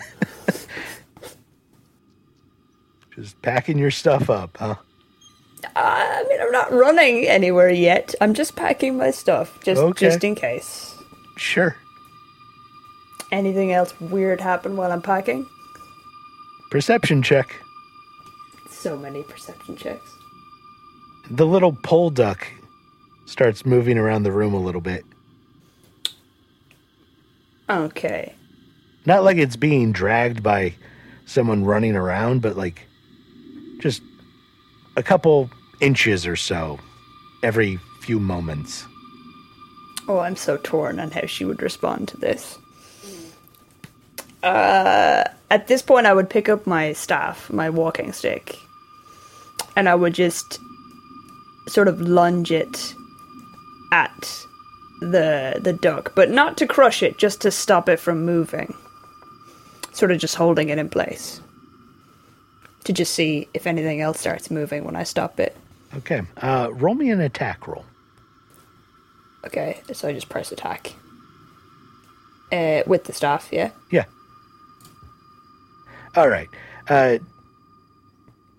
Just 3.15 3.41
packing 3.41 3.77
your 3.77 3.91
stuff 3.91 4.29
up, 4.29 4.57
huh? 4.57 4.75
I 5.75 6.25
mean, 6.29 6.39
I'm 6.41 6.51
not 6.51 6.71
running 6.71 7.27
anywhere 7.27 7.69
yet. 7.69 8.15
I'm 8.21 8.33
just 8.33 8.55
packing 8.55 8.97
my 8.97 9.11
stuff, 9.11 9.59
just 9.63 9.81
Okay. 9.81 10.07
just 10.07 10.23
in 10.23 10.35
case. 10.35 10.95
Sure. 11.37 11.75
Anything 13.31 13.71
else 13.71 13.93
weird 13.99 14.41
happen 14.41 14.75
while 14.75 14.91
I'm 14.91 15.01
packing? 15.01 15.45
Perception 16.69 17.21
check. 17.21 17.55
So 18.69 18.97
many 18.97 19.23
perception 19.23 19.75
checks. 19.77 20.09
The 21.29 21.45
little 21.45 21.73
pole 21.83 22.09
duck 22.09 22.47
starts 23.25 23.65
moving 23.65 23.97
around 23.97 24.23
the 24.23 24.31
room 24.31 24.53
a 24.53 24.59
little 24.59 24.81
bit. 24.81 25.05
Okay. 27.69 28.33
Not 29.05 29.23
like 29.23 29.37
it's 29.37 29.55
being 29.55 29.91
dragged 29.91 30.43
by 30.43 30.73
someone 31.25 31.63
running 31.63 31.95
around, 31.95 32.41
but 32.41 32.57
like 32.57 32.81
just 33.79 34.01
a 34.95 35.03
couple 35.03 35.49
inches 35.79 36.27
or 36.27 36.35
so 36.35 36.79
every 37.43 37.77
few 38.01 38.19
moments. 38.19 38.85
Oh, 40.07 40.19
I'm 40.19 40.35
so 40.35 40.57
torn 40.57 40.99
on 40.99 41.11
how 41.11 41.25
she 41.25 41.45
would 41.45 41.61
respond 41.61 42.07
to 42.09 42.17
this. 42.17 42.57
Uh, 44.43 45.23
at 45.49 45.67
this 45.67 45.81
point, 45.81 46.07
I 46.07 46.13
would 46.13 46.29
pick 46.29 46.49
up 46.49 46.65
my 46.65 46.93
staff, 46.93 47.51
my 47.51 47.69
walking 47.69 48.11
stick, 48.11 48.57
and 49.75 49.87
I 49.87 49.95
would 49.95 50.13
just 50.13 50.59
sort 51.67 51.87
of 51.87 52.01
lunge 52.01 52.51
it 52.51 52.95
at 53.93 54.45
the 54.99 55.59
the 55.61 55.73
duck, 55.73 56.13
but 56.15 56.31
not 56.31 56.57
to 56.57 56.67
crush 56.67 57.03
it, 57.03 57.17
just 57.17 57.41
to 57.41 57.51
stop 57.51 57.87
it 57.87 57.99
from 57.99 58.25
moving. 58.25 58.73
Sort 59.93 60.11
of 60.11 60.17
just 60.17 60.35
holding 60.35 60.69
it 60.69 60.79
in 60.79 60.89
place 60.89 61.41
to 62.83 62.93
just 62.93 63.13
see 63.13 63.47
if 63.53 63.67
anything 63.67 64.01
else 64.01 64.19
starts 64.19 64.49
moving 64.49 64.83
when 64.83 64.95
I 64.95 65.03
stop 65.03 65.39
it. 65.39 65.55
Okay. 65.97 66.21
Uh, 66.37 66.69
roll 66.71 66.95
me 66.95 67.11
an 67.11 67.19
attack 67.19 67.67
roll. 67.67 67.85
Okay, 69.45 69.81
so 69.93 70.07
I 70.07 70.13
just 70.13 70.29
press 70.29 70.51
attack. 70.51 70.93
Uh, 72.51 72.83
with 72.85 73.05
the 73.05 73.13
staff, 73.13 73.49
yeah. 73.51 73.71
Yeah. 73.91 74.05
All 76.15 76.27
right. 76.27 76.47
Uh, 76.89 77.19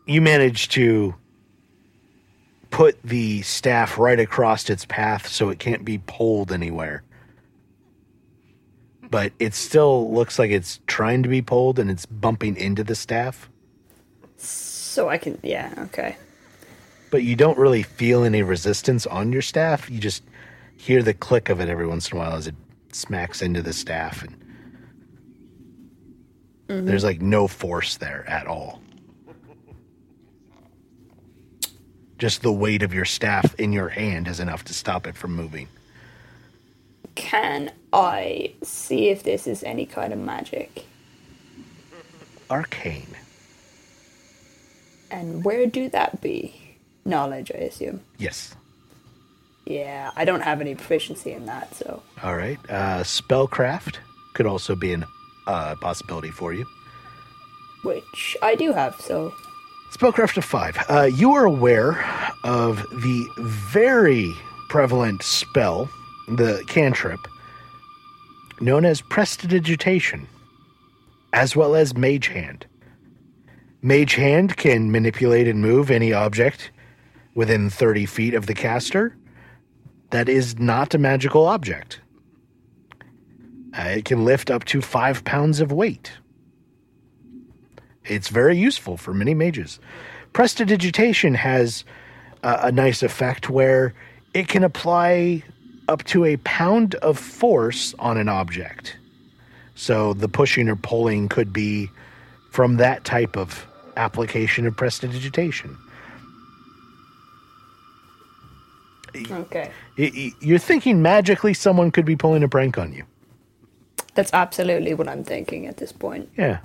you 0.06 0.20
manage 0.20 0.68
to 0.70 1.14
put 2.70 3.00
the 3.02 3.42
staff 3.42 3.98
right 3.98 4.18
across 4.18 4.68
its 4.70 4.86
path 4.86 5.28
so 5.28 5.50
it 5.50 5.58
can't 5.58 5.84
be 5.84 5.98
pulled 5.98 6.50
anywhere. 6.50 7.02
But 9.02 9.32
it 9.38 9.52
still 9.52 10.10
looks 10.10 10.38
like 10.38 10.50
it's 10.50 10.80
trying 10.86 11.22
to 11.22 11.28
be 11.28 11.42
pulled 11.42 11.78
and 11.78 11.90
it's 11.90 12.06
bumping 12.06 12.56
into 12.56 12.82
the 12.82 12.94
staff. 12.94 13.50
So 14.42 15.08
I 15.08 15.18
can, 15.18 15.38
yeah, 15.42 15.72
okay. 15.78 16.16
But 17.10 17.22
you 17.22 17.36
don't 17.36 17.58
really 17.58 17.82
feel 17.82 18.24
any 18.24 18.42
resistance 18.42 19.06
on 19.06 19.32
your 19.32 19.42
staff. 19.42 19.90
You 19.90 19.98
just 19.98 20.22
hear 20.76 21.02
the 21.02 21.14
click 21.14 21.48
of 21.48 21.60
it 21.60 21.68
every 21.68 21.86
once 21.86 22.10
in 22.10 22.16
a 22.16 22.20
while 22.20 22.34
as 22.34 22.46
it 22.46 22.54
smacks 22.92 23.40
into 23.40 23.62
the 23.62 23.72
staff 23.72 24.22
and 24.22 24.36
mm-hmm. 26.68 26.86
there's 26.86 27.04
like 27.04 27.20
no 27.20 27.46
force 27.46 27.96
there 27.96 28.28
at 28.28 28.46
all. 28.46 28.80
Just 32.18 32.42
the 32.42 32.52
weight 32.52 32.82
of 32.82 32.94
your 32.94 33.04
staff 33.04 33.54
in 33.58 33.72
your 33.72 33.88
hand 33.88 34.28
is 34.28 34.38
enough 34.38 34.64
to 34.64 34.74
stop 34.74 35.06
it 35.06 35.16
from 35.16 35.34
moving. 35.34 35.68
Can 37.14 37.72
I 37.92 38.52
see 38.62 39.08
if 39.08 39.22
this 39.22 39.46
is 39.46 39.64
any 39.64 39.86
kind 39.86 40.12
of 40.12 40.18
magic? 40.18 40.86
Arcane. 42.48 43.16
And 45.12 45.44
where 45.44 45.66
do 45.66 45.88
that 45.90 46.20
be? 46.22 46.54
Knowledge, 47.04 47.52
I 47.54 47.58
assume. 47.58 48.00
Yes. 48.18 48.54
Yeah, 49.66 50.10
I 50.16 50.24
don't 50.24 50.40
have 50.40 50.60
any 50.60 50.74
proficiency 50.74 51.32
in 51.32 51.46
that, 51.46 51.74
so. 51.74 52.02
All 52.22 52.34
right. 52.34 52.58
Uh, 52.68 53.02
spellcraft 53.04 53.98
could 54.34 54.46
also 54.46 54.74
be 54.74 54.94
a 54.94 55.06
uh, 55.46 55.76
possibility 55.76 56.30
for 56.30 56.54
you. 56.54 56.66
Which 57.84 58.36
I 58.42 58.54
do 58.54 58.72
have, 58.72 59.00
so. 59.00 59.34
Spellcraft 59.92 60.38
of 60.38 60.44
five. 60.44 60.76
Uh, 60.88 61.02
you 61.14 61.32
are 61.34 61.44
aware 61.44 62.02
of 62.42 62.78
the 62.90 63.26
very 63.38 64.32
prevalent 64.68 65.22
spell, 65.22 65.90
the 66.28 66.64
cantrip, 66.66 67.20
known 68.60 68.86
as 68.86 69.02
Prestidigitation, 69.02 70.26
as 71.32 71.54
well 71.54 71.74
as 71.74 71.94
Mage 71.94 72.28
Hand. 72.28 72.66
Mage 73.84 74.14
Hand 74.14 74.56
can 74.56 74.92
manipulate 74.92 75.48
and 75.48 75.60
move 75.60 75.90
any 75.90 76.12
object 76.12 76.70
within 77.34 77.68
30 77.68 78.06
feet 78.06 78.32
of 78.32 78.46
the 78.46 78.54
caster 78.54 79.16
that 80.10 80.28
is 80.28 80.58
not 80.58 80.94
a 80.94 80.98
magical 80.98 81.46
object. 81.46 82.00
Uh, 83.76 83.82
it 83.82 84.04
can 84.04 84.24
lift 84.24 84.50
up 84.50 84.64
to 84.66 84.80
five 84.80 85.24
pounds 85.24 85.60
of 85.60 85.72
weight. 85.72 86.12
It's 88.04 88.28
very 88.28 88.56
useful 88.56 88.96
for 88.96 89.12
many 89.12 89.34
mages. 89.34 89.80
Prestidigitation 90.32 91.34
has 91.34 91.84
uh, 92.44 92.58
a 92.62 92.70
nice 92.70 93.02
effect 93.02 93.50
where 93.50 93.94
it 94.32 94.46
can 94.46 94.62
apply 94.62 95.42
up 95.88 96.04
to 96.04 96.24
a 96.24 96.36
pound 96.38 96.94
of 96.96 97.18
force 97.18 97.94
on 97.98 98.16
an 98.16 98.28
object. 98.28 98.96
So 99.74 100.14
the 100.14 100.28
pushing 100.28 100.68
or 100.68 100.76
pulling 100.76 101.28
could 101.28 101.52
be 101.52 101.90
from 102.50 102.76
that 102.76 103.04
type 103.04 103.36
of 103.36 103.66
application 103.96 104.66
of 104.66 104.76
prestidigitation. 104.76 105.76
Okay. 109.30 109.70
You're 109.96 110.58
thinking 110.58 111.02
magically 111.02 111.54
someone 111.54 111.90
could 111.90 112.06
be 112.06 112.16
pulling 112.16 112.42
a 112.42 112.48
prank 112.48 112.78
on 112.78 112.92
you. 112.92 113.04
That's 114.14 114.32
absolutely 114.32 114.94
what 114.94 115.08
I'm 115.08 115.24
thinking 115.24 115.66
at 115.66 115.76
this 115.78 115.92
point. 115.92 116.30
Yeah. 116.36 116.58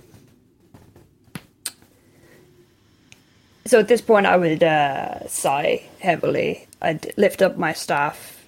So 3.66 3.80
at 3.80 3.90
this 3.90 4.02
point, 4.02 4.26
I 4.26 4.38
would 4.38 4.64
uh, 4.64 5.28
sigh 5.28 5.84
heavily. 6.00 6.68
I'd 6.82 7.14
lift 7.18 7.42
up 7.42 7.58
my 7.58 7.74
staff 7.74 8.48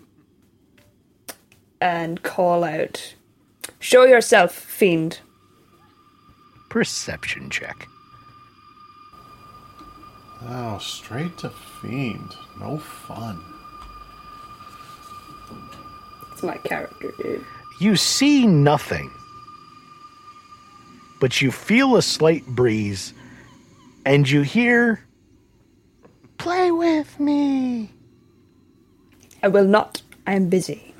and 1.81 2.23
call 2.23 2.63
out, 2.63 3.15
Show 3.79 4.03
yourself, 4.03 4.53
fiend. 4.53 5.19
Perception 6.69 7.49
check. 7.49 7.87
Oh, 10.47 10.77
straight 10.79 11.37
to 11.39 11.49
fiend. 11.49 12.35
No 12.59 12.77
fun. 12.77 13.43
It's 16.31 16.43
my 16.43 16.57
character, 16.57 17.11
dude. 17.21 17.45
You 17.81 17.95
see 17.95 18.47
nothing, 18.47 19.11
but 21.19 21.41
you 21.41 21.51
feel 21.51 21.95
a 21.97 22.01
slight 22.01 22.45
breeze, 22.45 23.13
and 24.05 24.29
you 24.29 24.41
hear, 24.41 25.03
Play 26.37 26.71
with 26.71 27.19
me. 27.19 27.91
I 29.43 29.49
will 29.49 29.65
not. 29.65 30.01
I 30.25 30.33
am 30.33 30.47
busy. 30.47 30.95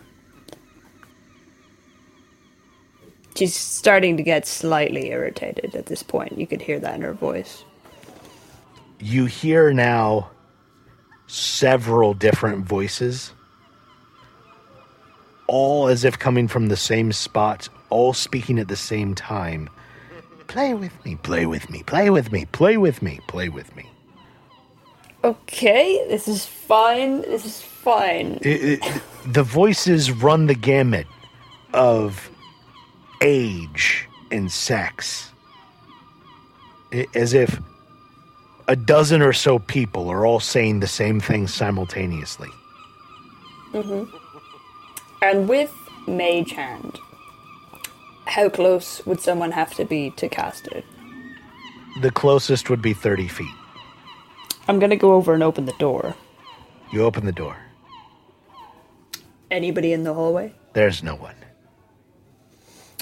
She's 3.35 3.55
starting 3.55 4.17
to 4.17 4.23
get 4.23 4.45
slightly 4.45 5.11
irritated 5.11 5.75
at 5.75 5.85
this 5.85 6.03
point. 6.03 6.37
You 6.37 6.45
could 6.45 6.61
hear 6.61 6.77
that 6.79 6.95
in 6.95 7.01
her 7.03 7.13
voice. 7.13 7.63
You 8.99 9.25
hear 9.25 9.71
now 9.73 10.29
several 11.27 12.13
different 12.13 12.65
voices, 12.65 13.33
all 15.47 15.87
as 15.87 16.03
if 16.03 16.19
coming 16.19 16.47
from 16.47 16.67
the 16.67 16.77
same 16.77 17.11
spot, 17.11 17.69
all 17.89 18.13
speaking 18.13 18.59
at 18.59 18.67
the 18.67 18.75
same 18.75 19.15
time. 19.15 19.69
Play 20.47 20.73
with 20.73 21.05
me, 21.05 21.15
play 21.15 21.45
with 21.45 21.69
me, 21.69 21.83
play 21.83 22.09
with 22.09 22.31
me, 22.31 22.45
play 22.45 22.77
with 22.77 23.01
me, 23.01 23.19
play 23.27 23.49
with 23.49 23.75
me. 23.75 23.89
Okay, 25.23 26.05
this 26.09 26.27
is 26.27 26.45
fine. 26.45 27.21
This 27.21 27.45
is 27.45 27.61
fine. 27.61 28.39
It- 28.41 28.81
it- 28.83 29.01
the 29.25 29.43
voices 29.43 30.11
run 30.11 30.47
the 30.47 30.55
gamut 30.55 31.07
of 31.73 32.29
age 33.21 34.07
and 34.31 34.51
sex. 34.51 35.31
As 37.13 37.33
if 37.33 37.59
a 38.69 38.75
dozen 38.75 39.23
or 39.23 39.33
so 39.33 39.57
people 39.57 40.09
are 40.09 40.27
all 40.27 40.39
saying 40.39 40.79
the 40.79 40.87
same 40.87 41.19
thing 41.19 41.47
simultaneously. 41.47 42.49
Mm-hmm. 43.73 44.15
And 45.23 45.49
with 45.49 45.73
Mage 46.07 46.51
Hand, 46.51 46.99
how 48.25 48.47
close 48.47 49.03
would 49.07 49.19
someone 49.19 49.51
have 49.51 49.73
to 49.73 49.85
be 49.85 50.11
to 50.11 50.29
cast 50.29 50.67
it? 50.67 50.85
The 52.01 52.11
closest 52.11 52.69
would 52.69 52.81
be 52.81 52.93
30 52.93 53.27
feet. 53.27 53.47
I'm 54.67 54.77
gonna 54.77 54.95
go 54.95 55.13
over 55.13 55.33
and 55.33 55.41
open 55.41 55.65
the 55.65 55.73
door. 55.79 56.15
You 56.93 57.03
open 57.05 57.25
the 57.25 57.31
door. 57.31 57.57
Anybody 59.49 59.93
in 59.93 60.03
the 60.03 60.13
hallway? 60.13 60.53
There's 60.73 61.01
no 61.01 61.15
one. 61.15 61.35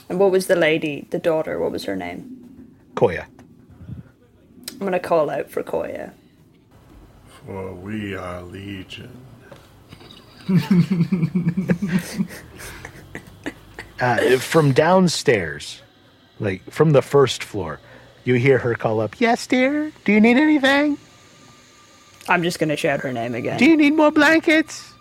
And 0.08 0.18
what 0.18 0.32
was 0.32 0.48
the 0.48 0.56
lady, 0.56 1.08
the 1.10 1.20
daughter, 1.20 1.60
what 1.60 1.74
was 1.74 1.84
her 1.84 1.98
name? 1.98 2.74
Koya. 2.96 3.26
I'm 4.80 4.86
gonna 4.86 5.00
call 5.00 5.30
out 5.30 5.50
for 5.50 5.64
Koya. 5.64 6.14
For 7.46 7.74
we 7.74 8.16
are 8.16 8.42
legion. 8.42 9.26
Uh, 14.00 14.38
from 14.38 14.74
downstairs, 14.74 15.82
like 16.40 16.62
from 16.70 16.92
the 16.92 17.02
first 17.02 17.44
floor, 17.44 17.80
you 18.26 18.36
hear 18.36 18.60
her 18.60 18.76
call 18.76 19.00
up, 19.00 19.20
Yes, 19.20 19.48
dear? 19.48 19.92
Do 20.06 20.12
you 20.12 20.22
need 20.22 20.38
anything? 20.38 21.00
I'm 22.30 22.44
just 22.44 22.60
gonna 22.60 22.76
shout 22.76 23.00
her 23.02 23.12
name 23.12 23.34
again. 23.34 23.58
Do 23.58 23.66
you 23.66 23.76
need 23.76 23.96
more 23.96 24.12
blankets? 24.12 24.94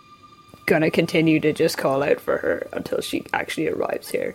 gonna 0.64 0.90
continue 0.90 1.38
to 1.40 1.52
just 1.52 1.78
call 1.78 2.02
out 2.02 2.20
for 2.20 2.38
her 2.38 2.66
until 2.72 3.00
she 3.00 3.24
actually 3.32 3.68
arrives 3.68 4.08
here. 4.08 4.34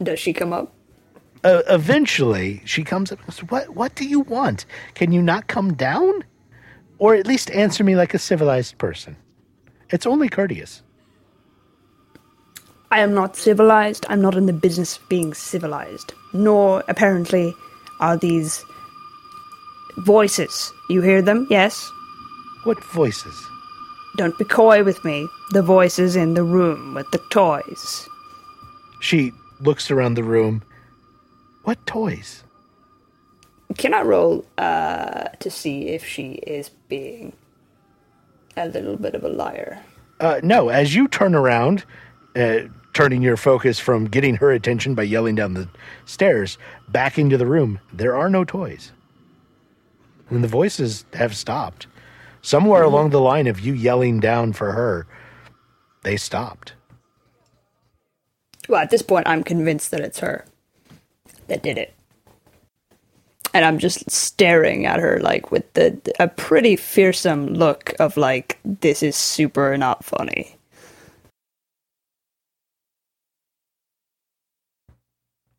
Does 0.00 0.20
she 0.20 0.32
come 0.32 0.52
up? 0.52 0.72
Uh, 1.44 1.62
eventually 1.68 2.62
she 2.64 2.84
comes 2.84 3.12
up 3.12 3.18
and 3.18 3.26
goes, 3.28 3.40
what, 3.50 3.70
what 3.70 3.94
do 3.94 4.06
you 4.06 4.20
want? 4.20 4.66
Can 4.94 5.12
you 5.12 5.22
not 5.22 5.46
come 5.46 5.74
down? 5.74 6.24
Or 6.98 7.14
at 7.14 7.26
least 7.26 7.50
answer 7.50 7.84
me 7.84 7.94
like 7.96 8.14
a 8.14 8.18
civilized 8.18 8.78
person. 8.78 9.16
It's 9.90 10.06
only 10.06 10.28
courteous. 10.28 10.82
I 12.90 13.00
am 13.00 13.14
not 13.14 13.36
civilized. 13.36 14.06
I'm 14.08 14.22
not 14.22 14.34
in 14.34 14.46
the 14.46 14.52
business 14.52 14.96
of 14.96 15.08
being 15.08 15.34
civilized. 15.34 16.12
Nor, 16.32 16.82
apparently, 16.88 17.54
are 18.00 18.16
these 18.16 18.64
voices. 19.98 20.72
You 20.88 21.02
hear 21.02 21.22
them? 21.22 21.46
Yes? 21.50 21.90
What 22.64 22.82
voices? 22.82 23.34
Don't 24.16 24.36
be 24.38 24.44
coy 24.44 24.82
with 24.82 25.04
me. 25.04 25.28
The 25.50 25.62
voices 25.62 26.16
in 26.16 26.34
the 26.34 26.42
room 26.42 26.94
with 26.94 27.10
the 27.10 27.20
toys. 27.30 28.08
She 29.00 29.32
looks 29.60 29.90
around 29.90 30.14
the 30.14 30.24
room. 30.24 30.62
What 31.68 31.84
toys? 31.84 32.44
Can 33.76 33.92
I 33.92 34.00
roll 34.00 34.46
uh, 34.56 35.24
to 35.38 35.50
see 35.50 35.88
if 35.88 36.02
she 36.02 36.30
is 36.46 36.70
being 36.88 37.34
a 38.56 38.68
little 38.68 38.96
bit 38.96 39.14
of 39.14 39.22
a 39.22 39.28
liar? 39.28 39.78
Uh, 40.18 40.40
no, 40.42 40.70
as 40.70 40.94
you 40.94 41.08
turn 41.08 41.34
around, 41.34 41.84
uh, 42.34 42.60
turning 42.94 43.20
your 43.20 43.36
focus 43.36 43.78
from 43.78 44.06
getting 44.06 44.36
her 44.36 44.50
attention 44.50 44.94
by 44.94 45.02
yelling 45.02 45.34
down 45.34 45.52
the 45.52 45.68
stairs 46.06 46.56
back 46.88 47.18
into 47.18 47.36
the 47.36 47.44
room, 47.44 47.80
there 47.92 48.16
are 48.16 48.30
no 48.30 48.46
toys. 48.46 48.92
And 50.30 50.42
the 50.42 50.48
voices 50.48 51.04
have 51.12 51.36
stopped. 51.36 51.86
Somewhere 52.40 52.82
along 52.82 53.10
the 53.10 53.20
line 53.20 53.46
of 53.46 53.60
you 53.60 53.74
yelling 53.74 54.20
down 54.20 54.54
for 54.54 54.72
her, 54.72 55.06
they 56.02 56.16
stopped. 56.16 56.72
Well, 58.70 58.80
at 58.80 58.88
this 58.88 59.02
point, 59.02 59.28
I'm 59.28 59.44
convinced 59.44 59.90
that 59.90 60.00
it's 60.00 60.20
her 60.20 60.46
that 61.48 61.62
did 61.62 61.78
it. 61.78 61.94
And 63.54 63.64
I'm 63.64 63.78
just 63.78 64.10
staring 64.10 64.86
at 64.86 65.00
her, 65.00 65.18
like, 65.20 65.50
with 65.50 65.72
the 65.72 65.98
a 66.20 66.28
pretty 66.28 66.76
fearsome 66.76 67.46
look 67.46 67.94
of, 67.98 68.16
like, 68.16 68.58
this 68.64 69.02
is 69.02 69.16
super 69.16 69.76
not 69.76 70.04
funny. 70.04 70.56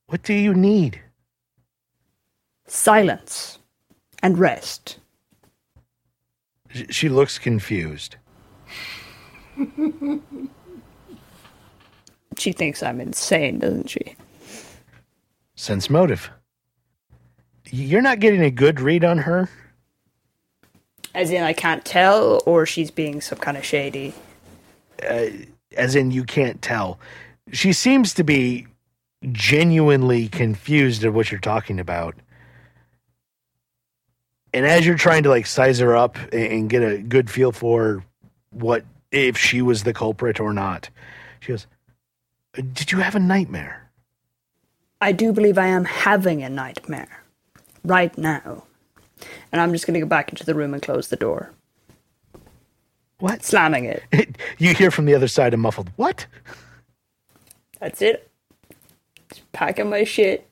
What 0.08 0.24
do 0.24 0.34
you 0.34 0.54
need? 0.54 1.02
Silence 2.68 3.60
and 4.22 4.38
rest. 4.38 5.00
She 6.90 7.10
looks 7.10 7.40
confused. 7.40 8.16
She 12.38 12.52
thinks 12.52 12.84
I'm 12.84 13.02
insane, 13.02 13.60
doesn't 13.60 13.90
she? 13.90 14.16
Sense 15.60 15.90
motive. 15.90 16.32
You're 17.70 18.02
not 18.02 18.22
getting 18.22 18.42
a 18.42 18.50
good 18.50 18.80
read 18.80 19.04
on 19.04 19.18
her. 19.18 19.50
As 21.14 21.32
in, 21.32 21.44
I 21.44 21.52
can't 21.52 21.84
tell, 21.84 22.42
or 22.46 22.66
she's 22.66 22.92
being 22.92 23.20
some 23.20 23.40
kind 23.40 23.58
of 23.58 23.66
shady. 23.66 24.14
Uh, 25.06 25.26
as 25.76 25.96
in 25.96 26.12
you 26.12 26.24
can't 26.24 26.62
tell. 26.62 26.98
She 27.52 27.74
seems 27.74 28.14
to 28.14 28.24
be 28.24 28.68
genuinely 29.34 30.30
confused 30.30 31.04
at 31.04 31.12
what 31.12 31.30
you're 31.30 31.42
talking 31.42 31.78
about. 31.78 32.16
And 34.54 34.66
as 34.66 34.86
you're 34.86 34.96
trying 34.96 35.24
to 35.24 35.30
like 35.30 35.46
size 35.46 35.80
her 35.80 35.94
up 35.94 36.18
and 36.32 36.70
get 36.70 36.84
a 36.84 37.00
good 37.00 37.30
feel 37.30 37.52
for 37.52 38.02
what 38.52 38.86
if 39.12 39.38
she 39.38 39.62
was 39.62 39.84
the 39.84 39.94
culprit 39.94 40.40
or 40.40 40.54
not, 40.54 40.90
she 41.42 41.52
goes, 41.52 41.68
"Did 42.54 42.94
you 42.94 43.00
have 43.00 43.16
a 43.16 43.20
nightmare?" 43.20 43.89
I 45.02 45.12
do 45.12 45.32
believe 45.32 45.58
I 45.58 45.68
am 45.68 45.86
having 45.86 46.44
a 46.44 46.50
nightmare 46.50 47.24
right 47.84 48.16
now. 48.18 48.64
And 49.52 49.62
I'm 49.62 49.72
just 49.74 49.86
going 49.88 49.94
to 49.96 50.00
go 50.00 50.06
back 50.06 50.30
into 50.30 50.46
the 50.46 50.56
room 50.56 50.74
and 50.74 50.82
close 50.84 51.08
the 51.10 51.16
door, 51.16 51.52
What? 53.20 53.44
slamming 53.44 53.86
it. 53.86 54.04
you 54.58 54.74
hear 54.74 54.92
from 54.92 55.06
the 55.06 55.16
other 55.16 55.28
side 55.28 55.54
a 55.54 55.58
muffled 55.58 55.90
"What?" 55.98 56.26
That's 57.80 58.02
it. 58.02 58.30
Just 59.30 59.52
packing 59.52 59.90
my 59.90 60.04
shit, 60.04 60.48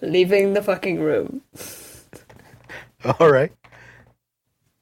leaving 0.00 0.52
the 0.54 0.62
fucking 0.62 1.00
room. 1.00 1.42
All 3.20 3.30
right. 3.30 3.52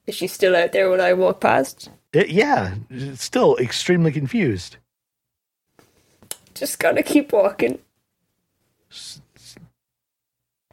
Is 0.07 0.15
she 0.17 0.27
still 0.27 0.55
out 0.57 0.73
there 0.73 0.91
when 0.91 1.01
I 1.01 1.13
walk 1.13 1.41
past? 1.41 1.89
Uh, 2.15 2.25
yeah, 2.29 2.75
still 3.15 3.57
extremely 3.57 4.13
confused. 4.13 4.77
Just 6.55 6.79
gotta 6.79 7.03
keep 7.03 7.33
walking. 7.33 7.79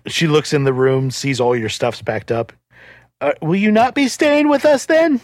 She 0.08 0.28
looks 0.28 0.54
in 0.54 0.64
the 0.64 0.74
room, 0.74 1.12
sees 1.12 1.40
all 1.40 1.56
your 1.56 1.70
stuff's 1.70 2.02
backed 2.02 2.32
up. 2.32 2.54
Uh, 3.22 3.34
will 3.42 3.56
you 3.56 3.72
not 3.72 3.96
be 3.96 4.08
staying 4.08 4.48
with 4.48 4.66
us 4.66 4.86
then? 4.86 5.20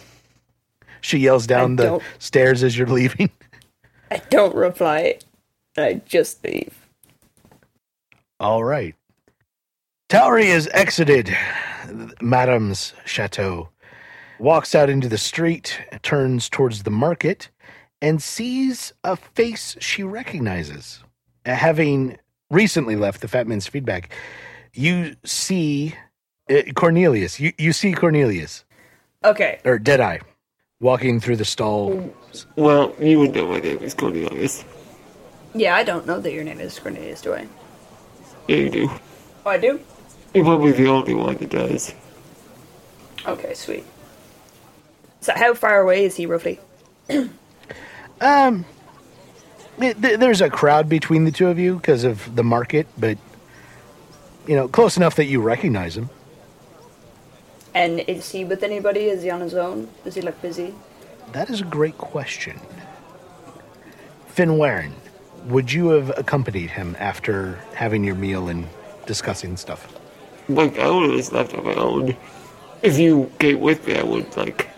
She 1.00 1.18
yells 1.18 1.46
down 1.46 1.72
I 1.80 1.84
the 1.84 2.00
stairs 2.18 2.62
as 2.62 2.76
you're 2.76 2.86
leaving. 2.86 3.30
I 4.10 4.18
don't 4.30 4.54
reply. 4.54 5.18
I 5.76 6.00
just 6.06 6.44
leave. 6.44 6.74
All 8.38 8.64
right. 8.64 8.94
Tauri 10.08 10.46
has 10.46 10.68
exited 10.72 11.36
Madame's 12.20 12.92
chateau, 13.04 13.70
walks 14.38 14.74
out 14.74 14.90
into 14.90 15.08
the 15.08 15.18
street, 15.18 15.80
turns 16.02 16.48
towards 16.48 16.82
the 16.82 16.90
market, 16.90 17.50
and 18.00 18.22
sees 18.22 18.92
a 19.02 19.16
face 19.16 19.76
she 19.80 20.02
recognizes. 20.02 21.02
Having 21.44 22.18
recently 22.50 22.96
left 22.96 23.20
the 23.20 23.28
Fat 23.28 23.46
Man's 23.46 23.68
Feedbag, 23.68 24.06
you 24.72 25.16
see 25.24 25.94
uh, 26.50 26.62
Cornelius. 26.74 27.40
You, 27.40 27.52
you 27.58 27.72
see 27.72 27.92
Cornelius, 27.92 28.64
Okay. 29.24 29.60
or 29.64 29.78
Deadeye, 29.78 30.18
walking 30.80 31.20
through 31.20 31.36
the 31.36 31.44
stall. 31.44 32.12
Well, 32.56 32.94
you 33.00 33.18
would 33.20 33.34
know 33.34 33.46
my 33.48 33.60
name 33.60 33.78
is 33.78 33.94
Cornelius. 33.94 34.64
Yeah, 35.54 35.74
I 35.74 35.84
don't 35.84 36.06
know 36.06 36.20
that 36.20 36.32
your 36.32 36.44
name 36.44 36.60
is 36.60 36.78
Cornelius, 36.78 37.22
do 37.22 37.34
I? 37.34 37.48
Yeah, 38.46 38.56
you 38.56 38.70
do. 38.70 38.90
Oh, 39.44 39.50
I 39.50 39.58
do? 39.58 39.80
You're 40.34 40.44
probably 40.44 40.72
the 40.72 40.86
only 40.88 41.14
one 41.14 41.36
that 41.36 41.48
does. 41.50 41.94
Okay, 43.26 43.54
sweet. 43.54 43.84
So, 45.20 45.32
how 45.34 45.54
far 45.54 45.80
away 45.80 46.04
is 46.04 46.14
he 46.16 46.26
roughly? 46.26 46.60
Um, 48.18 48.64
it- 49.78 50.00
th- 50.00 50.18
there's 50.18 50.40
a 50.40 50.50
crowd 50.50 50.88
between 50.88 51.24
the 51.24 51.30
two 51.30 51.48
of 51.48 51.58
you 51.58 51.76
because 51.76 52.04
of 52.04 52.34
the 52.36 52.44
market, 52.44 52.86
but 52.98 53.18
you 54.46 54.54
know, 54.54 54.68
close 54.68 54.96
enough 54.96 55.16
that 55.16 55.24
you 55.26 55.40
recognize 55.40 55.96
him. 55.96 56.08
And 57.74 58.00
is 58.00 58.30
he 58.30 58.44
with 58.44 58.62
anybody? 58.62 59.06
Is 59.06 59.22
he 59.22 59.30
on 59.30 59.40
his 59.40 59.54
own? 59.54 59.88
Does 60.04 60.14
he 60.14 60.22
look 60.22 60.40
busy? 60.40 60.74
That 61.32 61.50
is 61.50 61.60
a 61.60 61.64
great 61.64 61.98
question. 61.98 62.58
Finn 64.28 64.56
Warren, 64.56 64.94
would 65.46 65.72
you 65.72 65.88
have 65.88 66.16
accompanied 66.16 66.70
him 66.70 66.96
after 66.98 67.58
having 67.74 68.04
your 68.04 68.14
meal 68.14 68.48
and 68.48 68.66
discussing 69.06 69.56
stuff? 69.56 69.92
Like, 70.48 70.78
I 70.78 70.90
would 70.90 71.10
have 71.10 71.18
just 71.18 71.32
left 71.32 71.54
on 71.54 71.64
my 71.64 71.74
own. 71.74 72.16
If 72.82 72.98
you 72.98 73.30
came 73.38 73.60
with 73.60 73.86
me, 73.86 73.96
I 73.96 74.02
would, 74.04 74.36
like, 74.36 74.68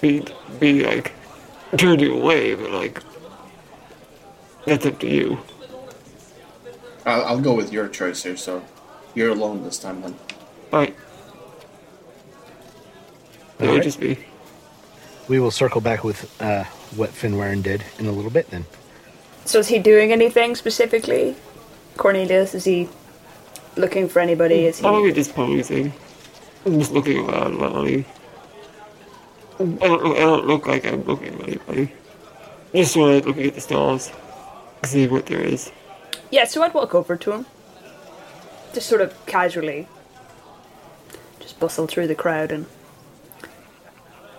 be, 0.00 0.24
be 0.58 0.84
like, 0.84 1.12
turn 1.76 1.98
you 2.00 2.14
away, 2.14 2.54
but, 2.54 2.70
like, 2.70 3.02
that's 4.66 4.86
up 4.86 4.98
to 5.00 5.08
you. 5.08 5.38
I'll, 7.04 7.24
I'll 7.24 7.40
go 7.40 7.54
with 7.54 7.72
your 7.72 7.88
choice 7.88 8.22
here, 8.22 8.36
so 8.36 8.64
you're 9.14 9.30
alone 9.30 9.62
this 9.64 9.78
time 9.78 10.02
then. 10.02 10.16
Right. 10.72 10.96
It 13.58 13.60
would 13.60 13.68
Alright. 13.68 13.82
just 13.82 14.00
be. 14.00 14.18
We 15.28 15.38
will 15.40 15.50
circle 15.50 15.80
back 15.80 16.04
with 16.04 16.30
uh, 16.40 16.64
what 16.96 17.10
Finn 17.10 17.36
Warren 17.36 17.62
did 17.62 17.84
in 17.98 18.06
a 18.06 18.12
little 18.12 18.30
bit 18.30 18.50
then. 18.50 18.64
So, 19.44 19.58
is 19.58 19.68
he 19.68 19.78
doing 19.78 20.12
anything 20.12 20.54
specifically? 20.54 21.36
Cornelius, 21.96 22.54
is 22.54 22.64
he 22.64 22.88
looking 23.76 24.08
for 24.08 24.20
anybody? 24.20 24.66
Is 24.66 24.78
he. 24.78 24.82
Probably 24.82 25.12
just 25.12 25.34
posing. 25.34 25.92
I'm 26.64 26.78
just 26.78 26.92
looking 26.92 27.28
around, 27.28 27.60
really. 27.60 28.04
I 29.58 29.64
don't, 29.64 29.80
look- 30.02 30.16
I 30.16 30.20
don't 30.20 30.46
look 30.46 30.66
like 30.66 30.86
I'm 30.86 31.02
looking 31.04 31.34
at 31.34 31.42
anybody. 31.48 31.92
Just 32.74 32.94
sort 32.94 33.14
of 33.16 33.26
looking 33.26 33.46
at 33.46 33.54
the 33.54 33.60
stalls, 33.60 34.10
see 34.84 35.06
what 35.06 35.26
there 35.26 35.40
is. 35.40 35.70
Yeah, 36.30 36.44
so 36.44 36.62
I'd 36.62 36.74
walk 36.74 36.94
over 36.94 37.16
to 37.16 37.32
him. 37.32 37.46
Just 38.72 38.88
sort 38.88 39.00
of 39.00 39.26
casually. 39.26 39.86
Just 41.40 41.60
bustle 41.60 41.86
through 41.86 42.06
the 42.06 42.14
crowd 42.14 42.52
and 42.52 42.66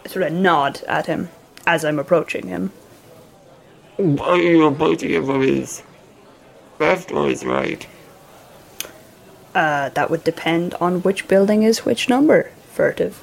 sort 0.08 0.26
of 0.26 0.34
nod 0.34 0.82
at 0.88 1.06
him 1.06 1.30
as 1.66 1.86
I'm 1.86 2.00
approaching 2.00 2.48
him. 2.48 2.72
Why 3.98 4.26
Are 4.26 4.38
you 4.38 4.66
approaching 4.66 5.12
him 5.12 5.26
from 5.26 5.42
his 5.42 5.84
left 6.80 7.12
or 7.12 7.30
his 7.30 7.46
right? 7.46 7.88
Uh, 9.54 9.90
that 9.90 10.10
would 10.10 10.24
depend 10.24 10.74
on 10.76 11.04
which 11.04 11.28
building 11.28 11.64
is 11.64 11.86
which 11.86 12.10
number. 12.10 12.52
Furtive. 12.72 13.22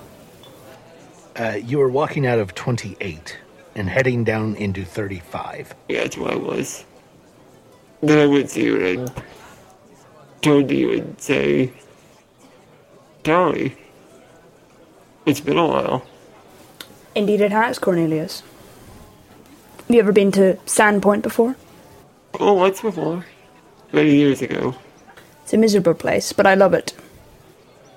Uh, 1.37 1.59
you 1.63 1.81
are 1.81 1.89
walking 1.89 2.27
out 2.27 2.39
of 2.39 2.55
28 2.55 3.37
and 3.75 3.89
heading 3.89 4.23
down 4.25 4.55
into 4.57 4.85
35. 4.85 5.75
Yeah, 5.89 6.03
that's 6.03 6.17
where 6.17 6.33
I 6.33 6.37
was. 6.37 6.85
Then 8.03 8.19
I 8.19 8.27
went 8.27 8.51
to 8.51 8.61
you 8.63 8.87
and 8.87 9.13
turn 10.43 10.67
to 10.69 10.75
you 10.75 10.93
and 10.93 11.21
say, 11.21 11.73
Tony, 13.23 13.77
it's 15.27 15.41
been 15.41 15.59
a 15.59 15.67
while. 15.67 16.07
Indeed, 17.15 17.41
it 17.41 17.53
has, 17.53 17.79
Cornelius. 17.79 18.43
Have 19.79 19.95
you 19.95 20.01
ever 20.01 20.13
been 20.13 20.33
to 20.33 20.55
Sandpoint 20.67 21.23
before? 21.23 21.57
Oh, 22.39 22.55
once 22.55 22.81
before. 22.81 23.27
Many 23.93 24.15
years 24.15 24.41
ago. 24.41 24.75
It's 25.43 25.53
a 25.53 25.59
miserable 25.59 25.95
place, 25.95 26.33
but 26.33 26.47
I 26.47 26.55
love 26.55 26.75
it. 26.75 26.95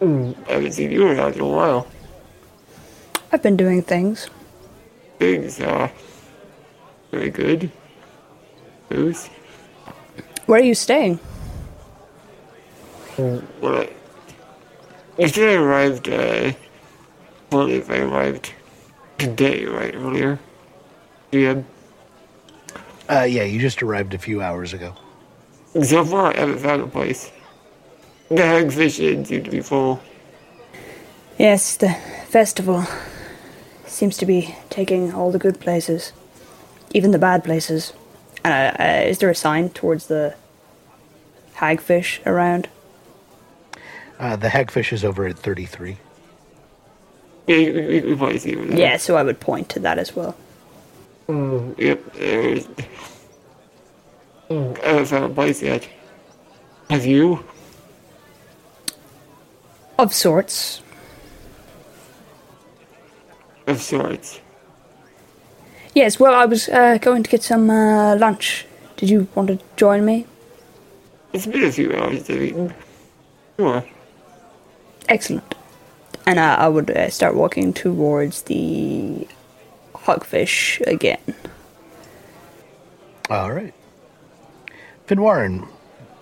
Mm, 0.02 0.36
I 0.50 0.54
haven't 0.54 0.72
seen 0.74 0.92
you 0.92 1.08
around 1.08 1.36
in 1.36 1.42
a 1.42 1.48
while. 1.48 1.88
I've 3.32 3.44
been 3.44 3.56
doing 3.56 3.82
things. 3.82 4.30
Things 5.20 5.62
are 5.62 5.92
very 7.12 7.30
good. 7.30 7.72
Who's? 8.90 9.30
Where 10.46 10.60
are 10.60 10.64
you 10.64 10.76
staying? 10.76 11.20
Well, 13.18 13.42
I, 13.64 13.90
yesterday 15.18 15.56
arrived, 15.56 16.10
uh, 16.10 16.54
well, 17.52 17.70
if 17.70 17.90
I 17.90 18.00
arrived 18.00 18.52
today, 19.18 19.66
right, 19.66 19.96
earlier. 19.96 20.40
Yeah. 21.32 21.62
Uh, 23.10 23.22
yeah, 23.22 23.44
you 23.44 23.60
just 23.60 23.82
arrived 23.82 24.14
a 24.14 24.18
few 24.18 24.42
hours 24.42 24.74
ago. 24.74 24.96
So 25.82 26.04
far, 26.04 26.36
I 26.36 26.40
haven't 26.40 26.60
found 26.60 26.82
a 26.82 26.88
place. 26.88 27.32
The 28.30 28.36
hagfish 28.36 29.00
inn 29.00 29.26
seem 29.26 29.44
to 29.44 29.52
be 29.52 29.62
full. 29.62 30.02
Yes, 31.38 31.78
the 31.78 31.96
festival 32.28 32.86
seems 33.86 34.18
to 34.18 34.26
be 34.26 34.56
taking 34.70 35.14
all 35.14 35.32
the 35.32 35.40
good 35.40 35.60
places, 35.60 36.14
even 36.94 37.12
the 37.12 37.20
bad 37.20 37.44
places. 37.44 37.94
Uh, 38.46 38.48
uh, 38.48 39.04
is 39.06 39.20
there 39.20 39.30
a 39.30 39.36
sign 39.36 39.70
towards 39.70 40.08
the 40.08 40.36
hagfish 41.56 42.26
around? 42.26 42.68
Uh, 44.20 44.36
the 44.36 44.50
hagfish 44.50 44.92
is 44.92 45.04
over 45.06 45.26
at 45.26 45.40
33. 45.40 45.98
Yeah, 47.48 47.56
you, 47.56 47.74
you, 47.74 48.10
you 48.10 48.18
probably 48.18 48.40
see 48.40 48.52
it. 48.52 48.78
Yeah, 48.78 48.98
so 48.98 49.16
I 49.16 49.24
would 49.24 49.40
point 49.40 49.70
to 49.70 49.80
that 49.80 49.98
as 49.98 50.16
well. 50.16 50.36
Yep, 51.28 52.14
there's. 52.14 52.68
I 54.50 54.54
haven't 54.54 55.06
found 55.06 55.26
a 55.26 55.30
place 55.30 55.62
yet. 55.62 55.88
Have 56.90 57.06
you? 57.06 57.44
Of 59.98 60.14
sorts. 60.14 60.82
Of 63.68 63.82
sorts. 63.82 64.42
Yes, 65.94 66.20
well, 66.20 66.34
I 66.34 66.46
was 66.46 66.70
uh, 66.70 66.98
going 66.98 67.22
to 67.24 67.30
get 67.30 67.44
some 67.44 67.70
uh, 67.70 68.16
lunch. 68.16 68.66
Did 68.98 69.10
you 69.10 69.28
want 69.36 69.50
to 69.50 69.60
join 69.76 70.06
me? 70.06 70.26
It's 71.34 71.46
been 71.46 71.64
a 71.64 71.72
few 71.72 71.96
hours 71.96 72.24
to 72.24 72.42
eaten. 72.42 72.74
Sure. 73.58 73.84
Excellent. 75.08 75.56
And 76.26 76.40
uh, 76.40 76.56
I 76.58 76.68
would 76.68 76.90
uh, 76.90 77.10
start 77.10 77.36
walking 77.36 77.74
towards 77.74 78.44
the 78.44 79.28
hagfish 79.94 80.82
again. 80.88 81.20
All 83.30 83.52
right. 83.52 83.74
Finwarren, 85.08 85.68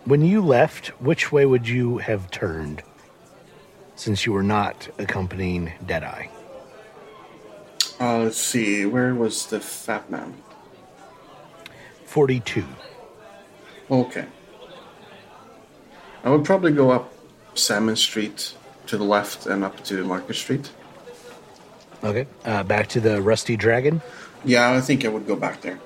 when 0.06 0.22
you 0.22 0.42
left, 0.42 0.88
which 1.00 1.32
way 1.32 1.46
would 1.46 1.68
you 1.68 2.00
have 2.00 2.30
turned 2.32 2.84
since 3.96 4.26
you 4.26 4.34
were 4.34 4.44
not 4.44 4.90
accompanying 4.98 5.72
Deadeye? 5.86 6.28
Uh, 8.02 8.18
let's 8.18 8.38
see. 8.38 8.84
Where 8.84 9.14
was 9.14 9.46
the 9.46 9.60
fat 9.60 10.10
man? 10.10 10.34
42. 12.06 12.66
Okay. 13.92 14.26
I 16.24 16.30
would 16.32 16.44
probably 16.44 16.72
go 16.72 16.90
up 16.90 17.14
Salmon 17.54 17.96
Street 17.96 18.56
to 18.88 18.98
the 18.98 19.04
left 19.04 19.46
and 19.46 19.64
up 19.64 19.84
to 19.84 20.04
Market 20.04 20.34
Street. 20.34 20.72
Okay. 22.04 22.26
Uh, 22.44 22.64
back 22.64 22.88
to 22.88 23.00
the 23.00 23.22
Rusty 23.22 23.56
Dragon. 23.56 24.02
Yeah, 24.44 24.72
I 24.72 24.82
think 24.82 25.06
I 25.06 25.08
would 25.10 25.28
go 25.28 25.36
back 25.36 25.62
there. 25.62 25.80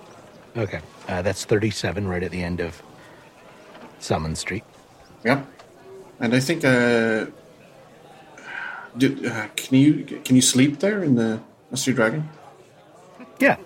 Okay. 0.55 0.79
Uh, 1.09 1.21
that's 1.21 1.43
37, 1.43 2.07
right 2.07 2.23
at 2.23 2.31
the 2.31 2.41
end 2.41 2.61
of 2.61 2.81
Salmon 3.99 4.35
Street. 4.35 4.63
Yep. 5.25 5.45
And 6.21 6.33
I 6.33 6.39
think 6.39 6.63
uh, 6.63 7.25
do, 8.97 9.29
uh 9.29 9.47
can 9.57 9.77
you 9.77 10.05
can 10.23 10.37
you 10.37 10.41
sleep 10.41 10.79
there 10.79 11.03
in 11.03 11.15
the 11.15 11.41
Rusty 11.75 11.91
Dragon? 11.91 12.29
Yeah. 13.37 13.57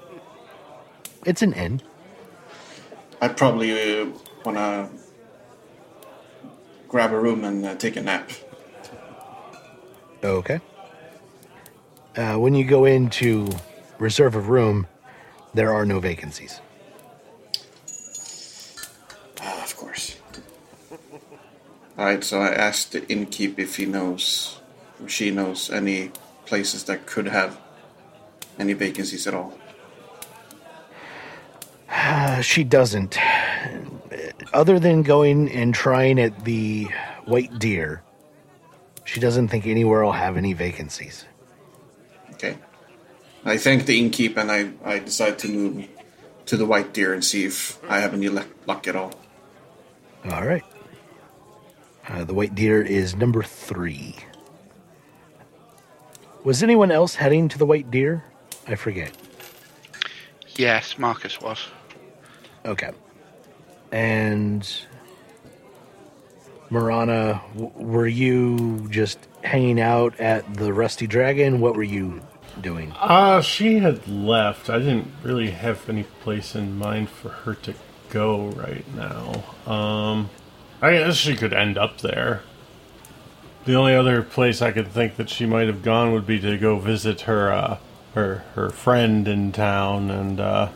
It's 1.27 1.43
an 1.43 1.53
inn. 1.53 1.79
I'd 3.21 3.37
probably 3.37 4.01
uh, 4.01 4.07
want 4.43 4.57
to 4.57 4.89
grab 6.87 7.13
a 7.13 7.19
room 7.19 7.43
and 7.43 7.63
uh, 7.63 7.75
take 7.75 7.97
a 7.97 8.01
nap. 8.01 8.31
Okay. 10.23 10.59
Uh, 12.15 12.37
when 12.37 12.55
you 12.55 12.65
go 12.65 12.85
in 12.85 13.11
to 13.11 13.47
reserve 13.99 14.33
a 14.33 14.39
room, 14.39 14.87
there 15.53 15.71
are 15.71 15.85
no 15.85 15.99
vacancies. 15.99 16.61
Ah, 19.39 19.63
of 19.63 19.77
course. 19.77 20.17
All 21.95 22.05
right, 22.05 22.23
so 22.23 22.41
I 22.41 22.49
asked 22.55 22.93
the 22.93 23.01
innkeep 23.01 23.59
if 23.59 23.75
he 23.75 23.85
knows, 23.85 24.57
or 24.99 25.07
she 25.07 25.29
knows, 25.29 25.69
any 25.69 26.11
places 26.47 26.85
that 26.85 27.05
could 27.05 27.27
have 27.27 27.59
any 28.59 28.73
vacancies 28.73 29.25
at 29.25 29.33
all. 29.33 29.57
Uh, 31.89 32.41
she 32.41 32.63
doesn't. 32.63 33.17
Other 34.53 34.79
than 34.79 35.01
going 35.03 35.49
and 35.51 35.73
trying 35.73 36.19
at 36.19 36.45
the 36.45 36.87
White 37.25 37.57
Deer, 37.59 38.03
she 39.05 39.19
doesn't 39.19 39.47
think 39.47 39.65
anywhere 39.65 40.03
will 40.03 40.11
have 40.11 40.37
any 40.37 40.53
vacancies. 40.53 41.25
Okay. 42.33 42.57
I 43.45 43.57
thank 43.57 43.85
the 43.85 43.97
innkeeper 43.99 44.41
and 44.41 44.51
I, 44.51 44.71
I 44.83 44.99
decide 44.99 45.39
to 45.39 45.47
move 45.47 45.87
to 46.45 46.57
the 46.57 46.65
White 46.65 46.93
Deer 46.93 47.13
and 47.13 47.23
see 47.23 47.45
if 47.45 47.79
I 47.89 47.99
have 47.99 48.13
any 48.13 48.29
luck, 48.29 48.47
luck 48.65 48.87
at 48.87 48.95
all. 48.95 49.13
All 50.31 50.45
right. 50.45 50.63
Uh, 52.07 52.23
the 52.23 52.33
White 52.33 52.55
Deer 52.55 52.81
is 52.81 53.15
number 53.15 53.43
three. 53.43 54.15
Was 56.43 56.63
anyone 56.63 56.91
else 56.91 57.15
heading 57.15 57.49
to 57.49 57.57
the 57.57 57.65
White 57.65 57.91
Deer? 57.91 58.23
I 58.69 58.75
forget. 58.75 59.11
Yes, 60.55 60.97
Marcus 60.99 61.41
was. 61.41 61.67
Okay. 62.65 62.91
And 63.91 64.69
Marana, 66.69 67.41
w- 67.57 67.71
were 67.75 68.07
you 68.07 68.87
just 68.91 69.17
hanging 69.43 69.81
out 69.81 70.19
at 70.19 70.53
the 70.53 70.71
Rusty 70.71 71.07
Dragon? 71.07 71.59
What 71.61 71.75
were 71.75 71.83
you 71.83 72.21
doing? 72.61 72.93
Uh, 72.99 73.41
she 73.41 73.79
had 73.79 74.07
left. 74.07 74.69
I 74.69 74.77
didn't 74.79 75.07
really 75.23 75.49
have 75.49 75.89
any 75.89 76.03
place 76.03 76.53
in 76.55 76.77
mind 76.77 77.09
for 77.09 77.29
her 77.29 77.55
to 77.55 77.73
go 78.11 78.49
right 78.49 78.85
now. 78.95 79.43
Um, 79.65 80.29
I 80.81 80.91
guess 80.91 81.15
she 81.15 81.35
could 81.35 81.53
end 81.53 81.77
up 81.77 82.01
there. 82.01 82.43
The 83.65 83.73
only 83.75 83.95
other 83.95 84.21
place 84.21 84.61
I 84.61 84.71
could 84.71 84.87
think 84.89 85.15
that 85.15 85.29
she 85.29 85.45
might 85.45 85.67
have 85.67 85.81
gone 85.83 86.11
would 86.13 86.25
be 86.27 86.39
to 86.39 86.57
go 86.57 86.77
visit 86.79 87.21
her, 87.21 87.51
uh, 87.51 87.77
her 88.15 88.43
her 88.55 88.69
friend 88.69 89.27
in 89.27 89.51
town 89.51 90.09
and 90.09 90.39
uh, 90.39 90.69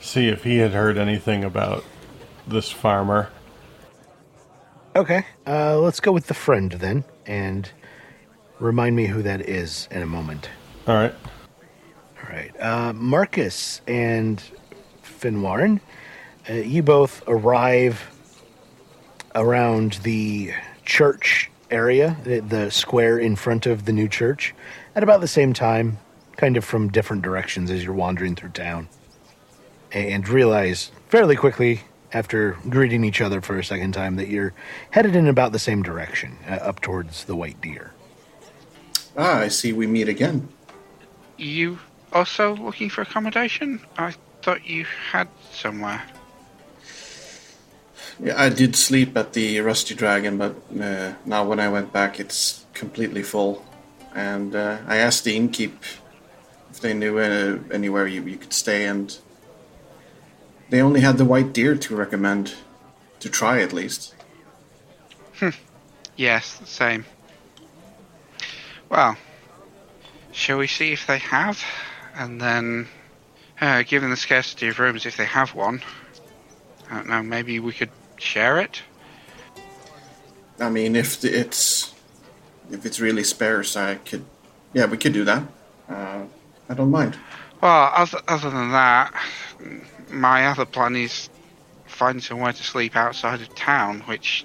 see 0.00 0.28
if 0.28 0.44
he 0.44 0.58
had 0.58 0.72
heard 0.72 0.98
anything 0.98 1.44
about 1.44 1.84
this 2.46 2.70
farmer. 2.70 3.30
Okay. 4.94 5.26
Uh, 5.46 5.78
let's 5.78 6.00
go 6.00 6.10
with 6.10 6.26
the 6.26 6.34
friend 6.34 6.72
then, 6.72 7.04
and 7.26 7.70
remind 8.58 8.96
me 8.96 9.06
who 9.06 9.22
that 9.22 9.42
is 9.42 9.88
in 9.90 10.02
a 10.02 10.06
moment. 10.06 10.48
All 10.86 10.94
right. 10.94 11.14
All 12.22 12.30
right. 12.30 12.60
Uh, 12.60 12.92
Marcus 12.94 13.82
and 13.86 14.42
Finwarren, 15.02 15.80
uh, 16.48 16.54
you 16.54 16.82
both 16.82 17.22
arrive 17.26 18.10
around 19.34 19.94
the 20.02 20.52
church 20.84 21.50
area, 21.70 22.16
the, 22.24 22.40
the 22.40 22.70
square 22.70 23.18
in 23.18 23.36
front 23.36 23.66
of 23.66 23.84
the 23.84 23.92
new 23.92 24.08
church, 24.08 24.54
at 24.94 25.02
about 25.02 25.20
the 25.20 25.28
same 25.28 25.52
time, 25.52 25.98
kind 26.36 26.56
of 26.56 26.64
from 26.64 26.88
different 26.88 27.22
directions 27.22 27.70
as 27.70 27.84
you're 27.84 27.94
wandering 27.94 28.34
through 28.34 28.50
town. 28.50 28.88
And 29.92 30.28
realize 30.28 30.90
fairly 31.08 31.36
quickly, 31.36 31.82
after 32.12 32.52
greeting 32.68 33.04
each 33.04 33.20
other 33.20 33.40
for 33.40 33.58
a 33.58 33.64
second 33.64 33.92
time, 33.92 34.16
that 34.16 34.28
you're 34.28 34.52
headed 34.90 35.16
in 35.16 35.26
about 35.26 35.52
the 35.52 35.58
same 35.58 35.82
direction, 35.82 36.36
uh, 36.48 36.54
up 36.54 36.80
towards 36.80 37.24
the 37.24 37.36
White 37.36 37.60
Deer. 37.60 37.92
Ah, 39.16 39.38
I 39.40 39.48
see 39.48 39.72
we 39.72 39.86
meet 39.86 40.08
again. 40.08 40.48
You 41.36 41.78
also 42.12 42.56
looking 42.56 42.90
for 42.90 43.02
accommodation? 43.02 43.80
I 43.96 44.14
thought 44.42 44.66
you 44.66 44.84
had 45.10 45.28
somewhere. 45.52 46.02
Yeah, 48.22 48.40
I 48.40 48.48
did 48.48 48.76
sleep 48.76 49.16
at 49.16 49.32
the 49.32 49.60
Rusty 49.60 49.94
Dragon, 49.94 50.38
but 50.38 50.56
uh, 50.80 51.14
now 51.24 51.44
when 51.44 51.60
I 51.60 51.68
went 51.68 51.92
back, 51.92 52.18
it's 52.18 52.64
completely 52.72 53.22
full. 53.22 53.64
And 54.14 54.54
uh, 54.54 54.78
I 54.86 54.96
asked 54.96 55.24
the 55.24 55.38
innkeep 55.38 55.72
if 56.76 56.82
they 56.82 56.92
knew 56.92 57.18
uh, 57.18 57.58
anywhere 57.72 58.06
you, 58.06 58.22
you 58.24 58.36
could 58.36 58.52
stay, 58.52 58.84
and 58.84 59.16
they 60.68 60.82
only 60.82 61.00
had 61.00 61.16
the 61.16 61.24
White 61.24 61.54
Deer 61.54 61.74
to 61.74 61.96
recommend 61.96 62.54
to 63.20 63.30
try 63.30 63.62
at 63.62 63.72
least. 63.72 64.14
Yes, 66.16 66.58
the 66.58 66.66
same. 66.66 67.06
Well, 68.90 69.16
shall 70.32 70.58
we 70.58 70.66
see 70.66 70.92
if 70.92 71.06
they 71.06 71.18
have? 71.18 71.64
And 72.14 72.38
then, 72.38 72.88
uh, 73.58 73.82
given 73.82 74.10
the 74.10 74.16
scarcity 74.16 74.68
of 74.68 74.78
rooms, 74.78 75.06
if 75.06 75.16
they 75.16 75.24
have 75.24 75.54
one, 75.54 75.80
I 76.90 76.96
don't 76.96 77.08
know, 77.08 77.22
maybe 77.22 77.58
we 77.58 77.72
could 77.72 77.90
share 78.18 78.60
it? 78.60 78.82
I 80.60 80.68
mean, 80.68 80.94
if 80.94 81.24
it's 81.24 81.94
if 82.70 82.84
it's 82.84 83.00
really 83.00 83.24
sparse, 83.24 83.76
I 83.76 83.94
could, 83.94 84.24
yeah, 84.74 84.84
we 84.86 84.98
could 84.98 85.14
do 85.14 85.24
that. 85.24 85.42
Uh, 85.88 86.24
I 86.68 86.74
don't 86.74 86.90
mind. 86.90 87.16
Well, 87.60 87.90
other, 87.94 88.20
other 88.28 88.50
than 88.50 88.70
that, 88.72 89.14
my 90.10 90.46
other 90.46 90.64
plan 90.64 90.96
is 90.96 91.30
find 91.86 92.22
somewhere 92.22 92.52
to 92.52 92.62
sleep 92.62 92.96
outside 92.96 93.40
of 93.40 93.54
town, 93.54 94.00
which 94.00 94.44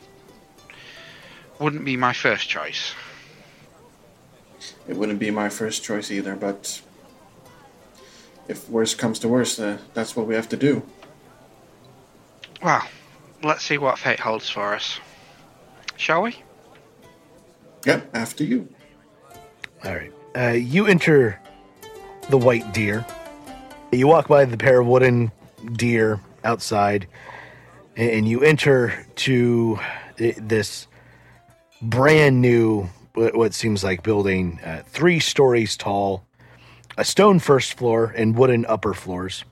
wouldn't 1.59 1.83
be 1.83 1.97
my 1.97 2.13
first 2.13 2.47
choice. 2.47 2.93
It 4.87 4.95
wouldn't 4.95 5.19
be 5.19 5.31
my 5.31 5.49
first 5.49 5.83
choice 5.83 6.11
either, 6.11 6.35
but 6.35 6.81
if 8.47 8.69
worst 8.69 8.97
comes 8.97 9.19
to 9.19 9.27
worst, 9.27 9.59
uh, 9.59 9.77
that's 9.93 10.15
what 10.15 10.27
we 10.27 10.35
have 10.35 10.49
to 10.49 10.57
do. 10.57 10.83
Well, 12.63 12.87
let's 13.43 13.63
see 13.63 13.77
what 13.77 13.97
fate 13.97 14.19
holds 14.19 14.49
for 14.49 14.73
us. 14.73 14.99
Shall 15.97 16.21
we? 16.21 16.43
Yep, 17.85 18.15
after 18.15 18.43
you. 18.43 18.69
All 19.83 19.95
right. 19.95 20.13
Uh, 20.35 20.51
you 20.51 20.85
enter 20.85 21.40
the 22.31 22.37
White 22.37 22.73
Deer. 22.73 23.05
You 23.91 24.07
walk 24.07 24.29
by 24.29 24.45
the 24.45 24.57
pair 24.57 24.79
of 24.79 24.87
wooden 24.87 25.33
deer 25.73 26.21
outside, 26.45 27.07
and 27.97 28.25
you 28.27 28.41
enter 28.41 29.05
to 29.17 29.77
this 30.17 30.87
brand 31.81 32.41
new, 32.41 32.87
what 33.13 33.53
seems 33.53 33.83
like 33.83 34.01
building, 34.01 34.61
uh, 34.63 34.83
three 34.87 35.19
stories 35.19 35.75
tall, 35.75 36.25
a 36.97 37.03
stone 37.03 37.39
first 37.39 37.73
floor 37.73 38.13
and 38.15 38.37
wooden 38.37 38.65
upper 38.65 38.93
floors, 38.93 39.43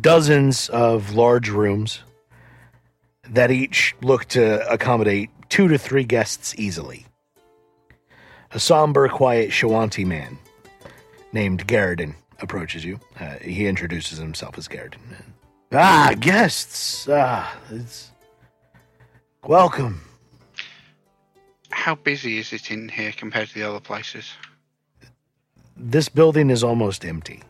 dozens 0.00 0.68
of 0.68 1.14
large 1.14 1.48
rooms 1.48 2.00
that 3.28 3.50
each 3.50 3.96
look 4.00 4.26
to 4.26 4.66
accommodate 4.70 5.30
two 5.48 5.66
to 5.66 5.76
three 5.76 6.04
guests 6.04 6.54
easily. 6.56 7.06
A 8.52 8.60
somber, 8.60 9.08
quiet 9.08 9.50
Shoanti 9.50 10.06
man 10.06 10.38
named 11.32 11.66
Garridan 11.66 12.14
approaches 12.40 12.84
you. 12.84 13.00
Uh, 13.18 13.36
he 13.40 13.66
introduces 13.66 14.18
himself 14.18 14.58
as 14.58 14.68
Garrett. 14.68 14.96
Ah, 15.72 16.14
guests. 16.18 17.08
Ah, 17.10 17.56
it's 17.70 18.10
welcome. 19.44 20.00
How 21.70 21.94
busy 21.94 22.38
is 22.38 22.52
it 22.52 22.70
in 22.70 22.88
here 22.88 23.12
compared 23.12 23.48
to 23.48 23.54
the 23.54 23.62
other 23.62 23.80
places? 23.80 24.32
This 25.76 26.08
building 26.08 26.50
is 26.50 26.64
almost 26.64 27.04
empty. 27.04 27.42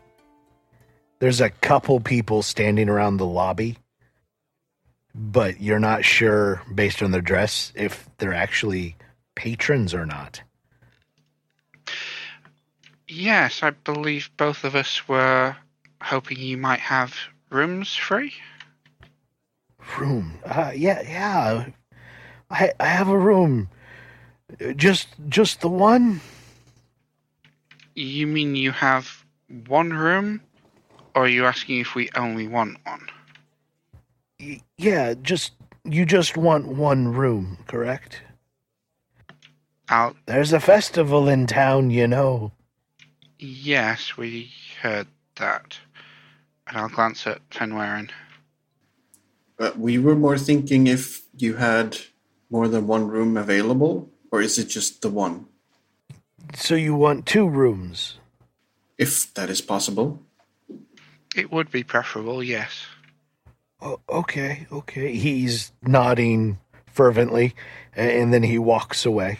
There's 1.19 1.41
a 1.41 1.49
couple 1.49 1.99
people 1.99 2.43
standing 2.43 2.89
around 2.89 3.17
the 3.17 3.25
lobby, 3.25 3.77
but 5.13 5.59
you're 5.59 5.79
not 5.79 6.05
sure, 6.05 6.61
based 6.73 7.01
on 7.01 7.11
their 7.11 7.21
dress, 7.21 7.73
if 7.75 8.07
they're 8.17 8.33
actually 8.33 8.95
patrons 9.35 9.93
or 9.93 10.05
not. 10.05 10.41
Yes, 13.09 13.63
I 13.63 13.71
believe 13.71 14.29
both 14.37 14.63
of 14.63 14.75
us 14.75 15.07
were 15.07 15.57
hoping 16.01 16.37
you 16.39 16.57
might 16.57 16.79
have 16.79 17.15
rooms 17.49 17.95
free. 17.95 18.33
Room? 19.97 20.37
Uh, 20.45 20.71
yeah, 20.75 21.01
yeah. 21.01 21.65
I 22.51 22.71
I 22.79 22.85
have 22.85 23.09
a 23.09 23.17
room. 23.17 23.69
Just 24.75 25.07
just 25.27 25.61
the 25.61 25.69
one. 25.69 26.21
You 27.95 28.27
mean 28.27 28.55
you 28.55 28.71
have 28.71 29.25
one 29.67 29.91
room, 29.91 30.41
or 31.15 31.23
are 31.25 31.27
you 31.27 31.45
asking 31.45 31.79
if 31.79 31.95
we 31.95 32.09
only 32.15 32.47
want 32.47 32.77
one? 32.85 33.07
Y- 34.39 34.61
Yeah, 34.77 35.15
just 35.21 35.53
you 35.83 36.05
just 36.05 36.37
want 36.37 36.67
one 36.67 37.07
room, 37.09 37.57
correct? 37.67 38.21
I'll. 39.89 40.15
There's 40.27 40.53
a 40.53 40.59
festival 40.59 41.27
in 41.27 41.47
town, 41.47 41.89
you 41.91 42.07
know. 42.07 42.51
Yes, 43.39 44.17
we 44.17 44.51
heard 44.81 45.07
that. 45.37 45.77
And 46.67 46.77
I'll 46.77 46.89
glance 46.89 47.25
at 47.25 47.47
Fenwaren. 47.49 48.11
But 49.57 49.79
we 49.79 49.97
were 49.97 50.15
more 50.15 50.37
thinking 50.37 50.87
if 50.87 51.23
you 51.37 51.55
had 51.55 51.97
more 52.49 52.67
than 52.67 52.85
one 52.85 53.07
room 53.07 53.37
available, 53.37 54.09
or 54.31 54.41
is 54.41 54.57
it 54.59 54.65
just 54.65 55.01
the 55.01 55.09
one? 55.09 55.45
So 56.55 56.75
you 56.75 56.95
want 56.95 57.25
two 57.25 57.47
rooms? 57.47 58.19
If 58.97 59.33
that 59.35 59.49
is 59.49 59.61
possible. 59.61 60.21
It 61.35 61.51
would 61.51 61.71
be 61.71 61.83
preferable, 61.83 62.43
yes. 62.43 62.85
Oh, 63.81 64.01
okay, 64.09 64.67
okay. 64.71 65.15
He's 65.15 65.71
nodding 65.81 66.59
fervently, 66.87 67.55
and 67.95 68.33
then 68.33 68.43
he 68.43 68.59
walks 68.59 69.05
away. 69.05 69.39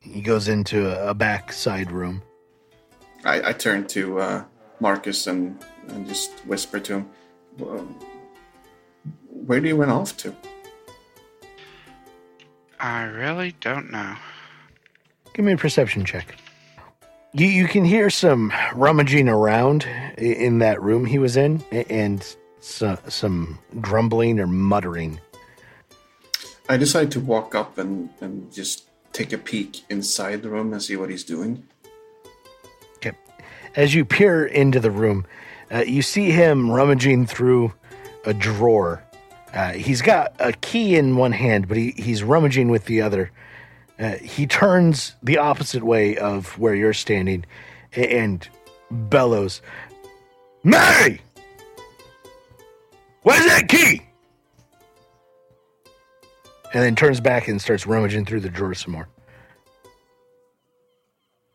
He 0.00 0.20
goes 0.20 0.48
into 0.48 0.88
a 0.90 1.10
a 1.10 1.14
back 1.14 1.52
side 1.52 1.90
room. 1.90 2.22
I, 3.24 3.50
I 3.50 3.52
turn 3.52 3.86
to 3.88 4.20
uh, 4.20 4.44
Marcus 4.80 5.26
and, 5.26 5.62
and 5.88 6.06
just 6.06 6.32
whisper 6.46 6.78
to 6.80 6.94
him, 6.94 7.10
Where 9.28 9.60
do 9.60 9.68
you 9.68 9.76
went 9.76 9.90
off 9.90 10.16
to? 10.18 10.34
I 12.78 13.04
really 13.04 13.54
don't 13.60 13.90
know. 13.90 14.16
Give 15.32 15.44
me 15.44 15.52
a 15.52 15.56
perception 15.56 16.04
check. 16.04 16.36
You 17.32 17.46
you 17.46 17.66
can 17.66 17.84
hear 17.84 18.10
some 18.10 18.52
rummaging 18.74 19.28
around 19.28 19.88
in 20.18 20.58
that 20.58 20.80
room 20.80 21.04
he 21.04 21.18
was 21.18 21.36
in, 21.36 21.64
and 21.72 22.24
so, 22.60 22.98
some 23.08 23.58
grumbling 23.80 24.38
or 24.38 24.46
muttering. 24.46 25.20
I 26.68 26.76
decide 26.76 27.10
to 27.12 27.20
walk 27.20 27.54
up 27.54 27.76
and, 27.76 28.08
and 28.20 28.52
just 28.52 28.88
take 29.12 29.32
a 29.32 29.38
peek 29.38 29.82
inside 29.90 30.42
the 30.42 30.48
room 30.48 30.72
and 30.72 30.82
see 30.82 30.96
what 30.96 31.10
he's 31.10 31.24
doing. 31.24 31.66
As 33.76 33.94
you 33.94 34.04
peer 34.04 34.44
into 34.46 34.78
the 34.78 34.90
room, 34.90 35.26
uh, 35.72 35.78
you 35.80 36.02
see 36.02 36.30
him 36.30 36.70
rummaging 36.70 37.26
through 37.26 37.72
a 38.24 38.32
drawer. 38.32 39.02
Uh, 39.52 39.72
he's 39.72 40.02
got 40.02 40.34
a 40.38 40.52
key 40.52 40.96
in 40.96 41.16
one 41.16 41.32
hand, 41.32 41.68
but 41.68 41.76
he, 41.76 41.92
he's 41.96 42.22
rummaging 42.22 42.68
with 42.68 42.84
the 42.86 43.02
other. 43.02 43.30
Uh, 43.98 44.12
he 44.16 44.46
turns 44.46 45.14
the 45.22 45.38
opposite 45.38 45.82
way 45.82 46.16
of 46.16 46.58
where 46.58 46.74
you're 46.74 46.92
standing 46.92 47.44
and 47.92 48.48
bellows, 48.90 49.62
Mary! 50.62 51.20
Where's 53.22 53.44
that 53.46 53.68
key? 53.68 54.02
And 56.72 56.82
then 56.82 56.96
turns 56.96 57.20
back 57.20 57.48
and 57.48 57.60
starts 57.62 57.86
rummaging 57.86 58.26
through 58.26 58.40
the 58.40 58.48
drawer 58.48 58.74
some 58.74 58.92
more. 58.92 59.08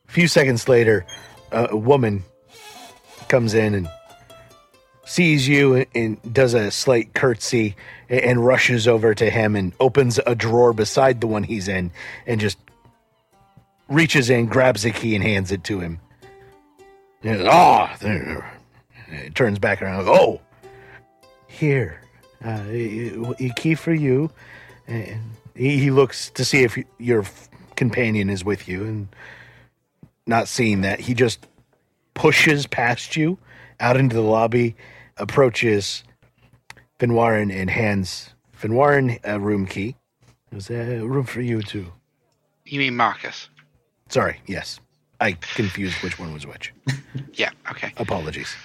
A 0.07 0.11
few 0.11 0.27
seconds 0.27 0.67
later, 0.67 1.05
a 1.51 1.69
a 1.71 1.77
woman 1.77 2.23
comes 3.27 3.53
in 3.53 3.75
and 3.75 3.89
sees 5.05 5.47
you 5.47 5.85
and, 5.95 6.33
does 6.33 6.53
a 6.53 6.69
slight 6.69 7.13
curtsy 7.13 7.75
and, 8.09 8.45
rushes 8.45 8.87
over 8.87 9.15
to 9.15 9.29
him 9.29 9.55
and 9.55 9.73
opens 9.79 10.19
a 10.25 10.35
drawer 10.35 10.71
beside 10.73 11.19
the 11.19 11.27
one 11.27 11.43
he's 11.43 11.67
in 11.67 11.91
and 12.27 12.39
just 12.39 12.57
reaches 13.87 14.29
in, 14.29 14.45
grabs 14.45 14.83
the 14.83 14.91
key, 14.91 15.15
and 15.15 15.23
hands 15.23 15.51
it 15.51 15.63
to 15.63 15.79
him. 15.79 15.99
Oh, 17.25 17.89
there. 17.99 18.51
It 19.07 19.33
turns 19.33 19.57
back 19.57 19.81
around. 19.81 20.07
Oh, 20.07 20.39
here, 21.47 21.99
uh, 22.45 22.63
a 22.69 23.35
a 23.39 23.49
key 23.55 23.73
for 23.75 23.93
you. 23.93 24.29
And 24.87 25.19
he 25.55 25.91
looks 25.91 26.29
to 26.31 26.45
see 26.45 26.63
if 26.63 26.77
your 26.99 27.25
companion 27.75 28.29
is 28.29 28.45
with 28.45 28.67
you, 28.67 28.83
and 28.85 29.07
not 30.29 30.47
seeing 30.47 30.81
that, 30.81 31.01
he 31.01 31.13
just 31.13 31.45
pushes 32.13 32.67
past 32.67 33.17
you 33.17 33.37
out 33.79 33.97
into 33.97 34.15
the 34.15 34.21
lobby, 34.21 34.75
approaches 35.17 36.03
Finwarin 36.99 37.53
and 37.53 37.69
hands 37.69 38.29
Finwarin 38.57 39.19
a 39.23 39.39
room 39.39 39.65
key. 39.65 39.95
There's 40.51 40.69
a 40.69 40.99
room 40.99 41.25
for 41.25 41.41
you 41.41 41.61
too. 41.61 41.87
You 42.65 42.79
mean 42.79 42.95
Marcus? 42.95 43.49
Sorry, 44.09 44.39
yes. 44.45 44.79
I 45.21 45.33
confused 45.33 46.01
which 46.03 46.19
one 46.19 46.33
was 46.33 46.45
which. 46.45 46.73
Yeah, 47.33 47.49
okay. 47.71 47.91
Apologies. 47.97 48.55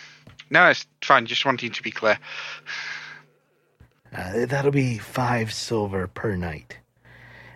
No, 0.50 0.68
it's 0.68 0.86
fine. 1.02 1.26
Just 1.26 1.46
wanting 1.46 1.72
to 1.72 1.82
be 1.82 1.90
clear. 1.90 2.18
Uh, 4.14 4.46
that'll 4.46 4.70
be 4.70 4.98
five 4.98 5.52
silver 5.52 6.06
per 6.08 6.36
night. 6.36 6.78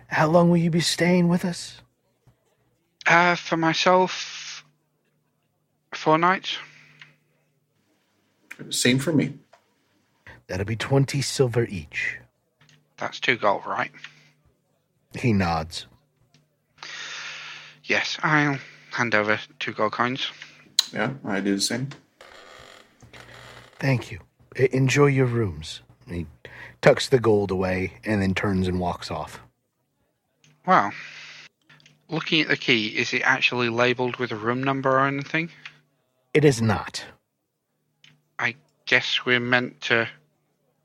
How 0.07 0.27
long 0.27 0.49
will 0.49 0.57
you 0.57 0.71
be 0.71 0.79
staying 0.79 1.27
with 1.27 1.45
us? 1.45 1.81
Uh, 3.07 3.35
for 3.35 3.57
myself, 3.57 4.63
four 5.93 6.17
nights. 6.17 6.57
Same 8.69 8.99
for 8.99 9.13
me. 9.13 9.33
That'll 10.47 10.65
be 10.65 10.75
20 10.75 11.21
silver 11.21 11.65
each. 11.65 12.17
That's 12.97 13.19
two 13.19 13.37
gold, 13.37 13.63
right? 13.65 13.91
He 15.15 15.31
nods. 15.33 15.85
Yes, 17.83 18.17
I'll 18.21 18.59
hand 18.91 19.15
over 19.15 19.39
two 19.59 19.73
gold 19.73 19.93
coins. 19.93 20.29
Yeah, 20.93 21.13
I 21.25 21.39
do 21.39 21.55
the 21.55 21.61
same. 21.61 21.89
Thank 23.79 24.11
you. 24.11 24.19
E- 24.59 24.67
enjoy 24.71 25.07
your 25.07 25.25
rooms. 25.25 25.81
He 26.07 26.27
tucks 26.81 27.07
the 27.07 27.19
gold 27.19 27.51
away 27.51 27.93
and 28.03 28.21
then 28.21 28.33
turns 28.35 28.67
and 28.67 28.79
walks 28.79 29.09
off. 29.09 29.39
Well, 30.65 30.91
looking 32.09 32.41
at 32.41 32.47
the 32.47 32.57
key, 32.57 32.87
is 32.87 33.13
it 33.13 33.21
actually 33.21 33.69
labelled 33.69 34.17
with 34.17 34.31
a 34.31 34.35
room 34.35 34.63
number 34.63 34.89
or 34.89 35.07
anything? 35.07 35.49
It 36.33 36.45
is 36.45 36.61
not. 36.61 37.05
I 38.37 38.55
guess 38.85 39.25
we're 39.25 39.39
meant 39.39 39.81
to 39.81 40.07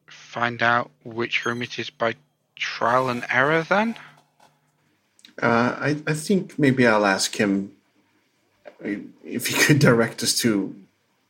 find 0.07 0.63
out 0.63 0.91
which 1.05 1.45
room 1.45 1.63
it 1.63 1.79
is 1.79 1.91
by 1.91 2.15
trial 2.57 3.09
and 3.09 3.25
error 3.31 3.63
then? 3.63 3.97
Uh, 5.41 5.77
I, 5.79 5.97
I 6.07 6.15
think 6.15 6.59
maybe 6.59 6.87
I'll 6.87 7.07
ask 7.07 7.37
him 7.37 7.73
uh, 8.85 8.89
if 9.25 9.49
he 9.49 9.55
could 9.65 9.79
direct 9.79 10.23
us 10.23 10.39
to 10.41 10.75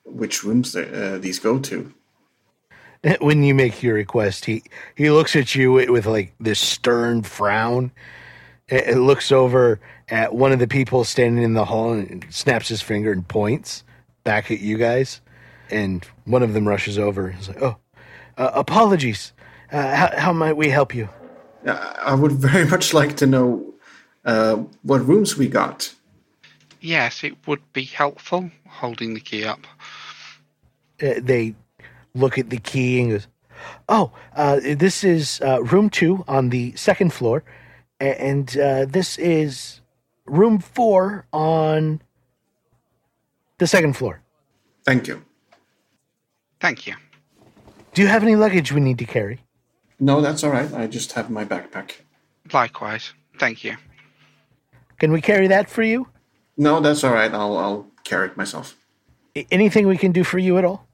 which 0.04 0.44
rooms 0.44 0.72
the, 0.72 1.14
uh, 1.14 1.18
these 1.18 1.38
go 1.38 1.58
to. 1.58 1.92
When 3.20 3.42
you 3.42 3.54
make 3.54 3.82
your 3.82 3.96
request, 3.96 4.46
he, 4.46 4.62
he 4.94 5.10
looks 5.10 5.36
at 5.36 5.54
you 5.54 5.72
with, 5.72 5.90
with 5.90 6.06
like 6.06 6.32
this 6.40 6.58
stern 6.58 7.22
frown. 7.22 7.92
It, 8.68 8.88
it 8.88 8.96
looks 8.98 9.30
over 9.32 9.80
at 10.08 10.34
one 10.34 10.52
of 10.52 10.58
the 10.58 10.68
people 10.68 11.04
standing 11.04 11.42
in 11.42 11.54
the 11.54 11.64
hall 11.66 11.92
and 11.92 12.24
snaps 12.30 12.68
his 12.68 12.82
finger 12.82 13.12
and 13.12 13.26
points 13.26 13.84
back 14.24 14.50
at 14.50 14.60
you 14.60 14.76
guys. 14.78 15.20
And 15.70 16.04
one 16.24 16.42
of 16.42 16.52
them 16.52 16.68
rushes 16.68 16.98
over. 16.98 17.30
He's 17.30 17.48
like, 17.48 17.62
"Oh, 17.62 17.76
uh, 18.36 18.50
apologies. 18.54 19.32
Uh, 19.72 19.94
how, 19.94 20.10
how 20.18 20.32
might 20.32 20.56
we 20.56 20.68
help 20.68 20.94
you?" 20.94 21.08
Uh, 21.66 21.94
I 22.02 22.14
would 22.14 22.32
very 22.32 22.66
much 22.66 22.92
like 22.92 23.16
to 23.16 23.26
know 23.26 23.74
uh, 24.24 24.56
what 24.82 25.06
rooms 25.06 25.36
we 25.38 25.48
got. 25.48 25.94
Yes, 26.80 27.24
it 27.24 27.34
would 27.46 27.62
be 27.72 27.84
helpful 27.84 28.50
holding 28.68 29.14
the 29.14 29.20
key 29.20 29.44
up. 29.44 29.60
uh, 31.02 31.14
they 31.18 31.54
look 32.14 32.38
at 32.38 32.50
the 32.50 32.58
key 32.58 33.00
and 33.00 33.10
goes, 33.12 33.26
"Oh, 33.88 34.12
uh, 34.36 34.60
this 34.62 35.02
is 35.02 35.40
uh, 35.40 35.62
room 35.62 35.88
two 35.88 36.24
on 36.28 36.50
the 36.50 36.74
second 36.76 37.12
floor, 37.14 37.42
a- 37.42 37.44
and 38.12 38.56
uh, 38.58 38.84
this 38.86 39.18
is 39.18 39.80
room 40.26 40.58
four 40.58 41.26
on 41.32 42.02
the 43.58 43.66
second 43.66 43.94
floor. 43.96 44.20
Thank 44.84 45.06
you. 45.08 45.24
Thank 46.60 46.86
you. 46.86 46.94
Do 47.94 48.02
you 48.02 48.08
have 48.08 48.22
any 48.22 48.36
luggage 48.36 48.72
we 48.72 48.80
need 48.80 48.98
to 48.98 49.04
carry? 49.04 49.40
No, 50.00 50.20
that's 50.20 50.42
all 50.44 50.50
right. 50.50 50.72
I 50.74 50.86
just 50.86 51.12
have 51.12 51.30
my 51.30 51.44
backpack. 51.44 51.92
Likewise. 52.52 53.12
Thank 53.38 53.64
you. 53.64 53.76
Can 54.98 55.12
we 55.12 55.20
carry 55.20 55.46
that 55.48 55.70
for 55.70 55.82
you? 55.82 56.08
No, 56.56 56.80
that's 56.80 57.02
all 57.04 57.12
right. 57.12 57.32
I'll 57.32 57.56
I'll 57.56 57.86
carry 58.04 58.28
it 58.28 58.36
myself. 58.36 58.76
I- 59.36 59.46
anything 59.50 59.86
we 59.88 59.96
can 59.96 60.12
do 60.12 60.24
for 60.24 60.38
you 60.38 60.58
at 60.58 60.64
all? 60.64 60.86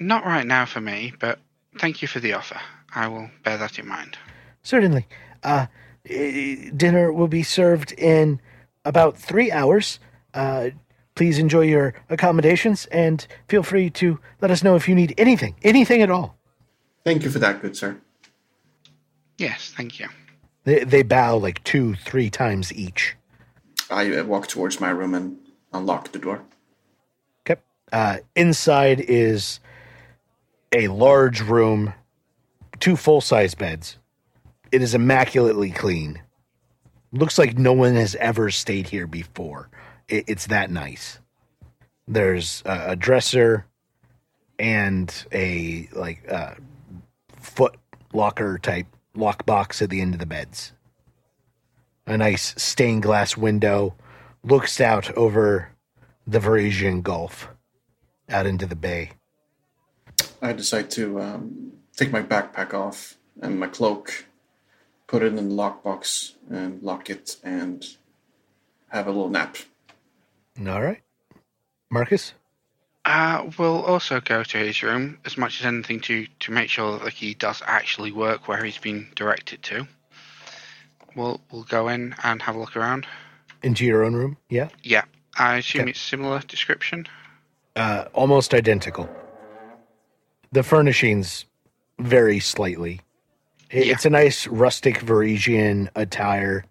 Not 0.00 0.24
right 0.24 0.46
now 0.46 0.64
for 0.64 0.80
me, 0.80 1.12
but 1.18 1.38
thank 1.78 2.00
you 2.02 2.08
for 2.08 2.20
the 2.20 2.32
offer. 2.34 2.60
I 2.94 3.08
will 3.08 3.30
bear 3.44 3.58
that 3.58 3.78
in 3.78 3.86
mind. 3.86 4.16
Certainly. 4.62 5.06
Uh, 5.42 5.66
dinner 6.08 7.12
will 7.12 7.28
be 7.28 7.42
served 7.42 7.92
in 7.92 8.40
about 8.84 9.16
three 9.16 9.52
hours. 9.52 10.00
Uh, 10.34 10.70
please 11.14 11.38
enjoy 11.38 11.62
your 11.62 11.94
accommodations 12.08 12.86
and 12.86 13.26
feel 13.48 13.62
free 13.62 13.90
to 13.90 14.18
let 14.40 14.50
us 14.50 14.62
know 14.62 14.76
if 14.76 14.88
you 14.88 14.94
need 14.94 15.14
anything, 15.18 15.54
anything 15.62 16.00
at 16.00 16.10
all. 16.10 16.36
Thank 17.04 17.24
you 17.24 17.30
for 17.30 17.38
that, 17.38 17.60
good 17.60 17.76
sir. 17.76 17.96
Yes, 19.36 19.72
thank 19.76 19.98
you. 19.98 20.08
They, 20.64 20.84
they 20.84 21.02
bow 21.02 21.36
like 21.36 21.62
two, 21.64 21.94
three 21.94 22.30
times 22.30 22.72
each. 22.72 23.16
I 23.90 24.16
uh, 24.16 24.24
walk 24.24 24.48
towards 24.48 24.80
my 24.80 24.90
room 24.90 25.14
and 25.14 25.38
unlock 25.72 26.12
the 26.12 26.18
door. 26.18 26.42
Okay. 27.48 27.60
Uh, 27.92 28.18
inside 28.34 29.00
is 29.00 29.60
a 30.72 30.88
large 30.88 31.40
room, 31.40 31.94
two 32.80 32.96
full 32.96 33.20
size 33.20 33.54
beds. 33.54 33.97
It 34.70 34.82
is 34.82 34.94
immaculately 34.94 35.70
clean. 35.70 36.22
Looks 37.12 37.38
like 37.38 37.56
no 37.56 37.72
one 37.72 37.94
has 37.94 38.14
ever 38.16 38.50
stayed 38.50 38.88
here 38.88 39.06
before. 39.06 39.70
It, 40.08 40.24
it's 40.26 40.46
that 40.48 40.70
nice. 40.70 41.18
There's 42.06 42.62
a, 42.64 42.96
dresser 42.96 43.66
and 44.58 45.12
a 45.32 45.88
like 45.92 46.24
uh, 46.30 46.54
foot 47.36 47.76
locker 48.12 48.58
type 48.58 48.86
lock 49.14 49.44
box 49.46 49.82
at 49.82 49.90
the 49.90 50.00
end 50.00 50.14
of 50.14 50.20
the 50.20 50.26
beds. 50.26 50.72
A 52.06 52.16
nice 52.16 52.54
stained 52.56 53.02
glass 53.02 53.36
window 53.36 53.94
looks 54.42 54.80
out 54.80 55.10
over 55.12 55.70
the 56.26 56.38
Varisian 56.38 57.02
Gulf 57.02 57.48
out 58.28 58.46
into 58.46 58.66
the 58.66 58.76
bay. 58.76 59.10
I 60.40 60.52
decide 60.52 60.90
to 60.92 61.20
um, 61.20 61.72
take 61.96 62.12
my 62.12 62.22
backpack 62.22 62.74
off 62.74 63.16
and 63.40 63.58
my 63.58 63.66
cloak, 63.66 64.26
put 65.08 65.22
it 65.22 65.26
in 65.26 65.36
the 65.36 65.42
lockbox 65.54 66.34
and 66.50 66.80
lock 66.82 67.10
it, 67.10 67.36
and 67.42 67.84
have 68.90 69.06
a 69.08 69.10
little 69.10 69.28
nap. 69.28 69.56
All 70.66 70.80
right. 70.82 71.00
Marcus? 71.90 72.34
Uh, 73.04 73.48
we'll 73.58 73.82
also 73.84 74.20
go 74.20 74.42
to 74.42 74.58
his 74.58 74.82
room 74.82 75.18
as 75.24 75.36
much 75.38 75.60
as 75.60 75.66
anything 75.66 75.98
to, 76.00 76.26
to 76.40 76.52
make 76.52 76.68
sure 76.68 76.92
that 76.92 77.04
the 77.04 77.10
key 77.10 77.32
does 77.34 77.62
actually 77.66 78.12
work 78.12 78.46
where 78.48 78.62
he's 78.62 78.76
been 78.78 79.08
directed 79.16 79.62
to. 79.62 79.88
We'll 81.16 81.40
we'll 81.50 81.64
go 81.64 81.88
in 81.88 82.14
and 82.22 82.42
have 82.42 82.54
a 82.54 82.58
look 82.58 82.76
around. 82.76 83.06
Into 83.62 83.84
your 83.86 84.04
own 84.04 84.14
room? 84.14 84.36
Yeah. 84.50 84.68
Yeah, 84.82 85.04
I 85.38 85.56
assume 85.56 85.82
Okay. 85.82 85.90
it's 85.90 86.00
similar 86.00 86.40
description. 86.40 87.06
Uh, 87.74 88.04
almost 88.12 88.52
identical. 88.54 89.08
The 90.52 90.62
furnishings 90.62 91.46
vary 91.98 92.40
slightly. 92.40 93.00
Yeah. 93.70 93.92
It's 93.92 94.06
a 94.06 94.10
nice 94.10 94.46
rustic 94.46 95.00
Varisian 95.00 95.88
attire 95.94 96.64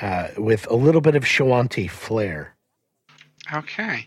uh, 0.00 0.28
with 0.36 0.70
a 0.70 0.74
little 0.74 1.00
bit 1.00 1.16
of 1.16 1.24
Shoanti 1.24 1.90
flair. 1.90 2.54
Okay. 3.52 4.06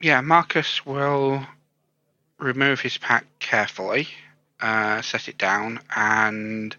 Yeah, 0.00 0.20
Marcus 0.20 0.84
will 0.84 1.46
remove 2.38 2.80
his 2.80 2.98
pack 2.98 3.26
carefully, 3.38 4.08
uh, 4.60 5.02
set 5.02 5.28
it 5.28 5.38
down, 5.38 5.80
and 5.94 6.74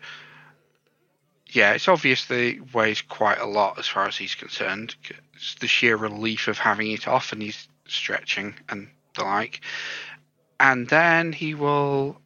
yeah, 1.47 1.73
it's 1.73 1.87
obviously 1.87 2.59
weighs 2.73 3.01
quite 3.01 3.39
a 3.39 3.45
lot 3.45 3.77
as 3.77 3.87
far 3.87 4.07
as 4.07 4.17
he's 4.17 4.35
concerned. 4.35 4.95
It's 5.35 5.55
the 5.55 5.67
sheer 5.67 5.97
relief 5.97 6.47
of 6.47 6.57
having 6.57 6.91
it 6.91 7.07
off, 7.07 7.31
and 7.31 7.41
he's 7.41 7.67
stretching 7.87 8.55
and 8.69 8.87
the 9.15 9.23
like. 9.23 9.61
And 10.59 10.87
then 10.89 11.33
he 11.33 11.53
will 11.53 12.21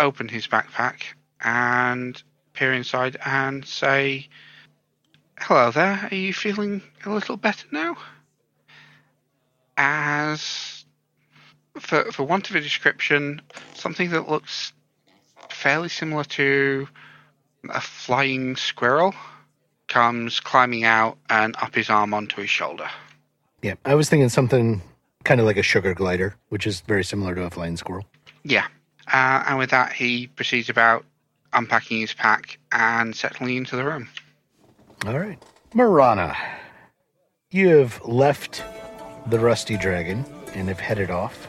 open 0.00 0.28
his 0.28 0.46
backpack 0.46 1.02
and 1.40 2.22
peer 2.54 2.72
inside 2.72 3.16
and 3.24 3.64
say, 3.64 4.28
Hello 5.40 5.70
there, 5.70 6.08
are 6.10 6.14
you 6.14 6.32
feeling 6.32 6.82
a 7.04 7.10
little 7.10 7.36
better 7.36 7.66
now? 7.70 7.96
As, 9.76 10.84
for, 11.78 12.10
for 12.10 12.24
want 12.24 12.50
of 12.50 12.56
a 12.56 12.60
description, 12.60 13.40
something 13.74 14.10
that 14.10 14.28
looks 14.28 14.72
fairly 15.48 15.88
similar 15.88 16.24
to 16.24 16.88
a 17.70 17.80
flying 17.80 18.56
squirrel 18.56 19.14
comes 19.86 20.40
climbing 20.40 20.84
out 20.84 21.18
and 21.30 21.56
up 21.60 21.74
his 21.74 21.88
arm 21.88 22.12
onto 22.12 22.40
his 22.40 22.50
shoulder. 22.50 22.88
Yeah, 23.62 23.74
I 23.84 23.94
was 23.94 24.08
thinking 24.08 24.28
something 24.28 24.82
kind 25.24 25.40
of 25.40 25.46
like 25.46 25.56
a 25.56 25.62
sugar 25.62 25.94
glider, 25.94 26.36
which 26.48 26.66
is 26.66 26.80
very 26.80 27.04
similar 27.04 27.34
to 27.34 27.44
a 27.44 27.50
flying 27.50 27.76
squirrel. 27.76 28.06
Yeah. 28.44 28.66
Uh, 29.12 29.44
and 29.46 29.58
with 29.58 29.70
that, 29.70 29.92
he 29.92 30.26
proceeds 30.28 30.68
about 30.68 31.04
unpacking 31.52 32.00
his 32.00 32.12
pack 32.12 32.58
and 32.72 33.14
settling 33.14 33.56
into 33.56 33.76
the 33.76 33.84
room. 33.84 34.08
All 35.06 35.18
right. 35.18 35.42
Marana, 35.74 36.36
you 37.50 37.68
have 37.76 38.00
left 38.04 38.64
the 39.26 39.38
Rusty 39.38 39.76
Dragon 39.76 40.24
and 40.54 40.68
have 40.68 40.80
headed 40.80 41.10
off 41.10 41.48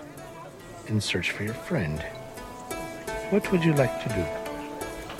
in 0.88 1.02
search 1.02 1.31
for 1.31 1.44
your 1.44 1.53
friend. 1.53 1.99
What 3.30 3.52
would 3.52 3.64
you 3.64 3.73
like 3.73 4.02
to 4.03 4.10
do? 4.10 4.26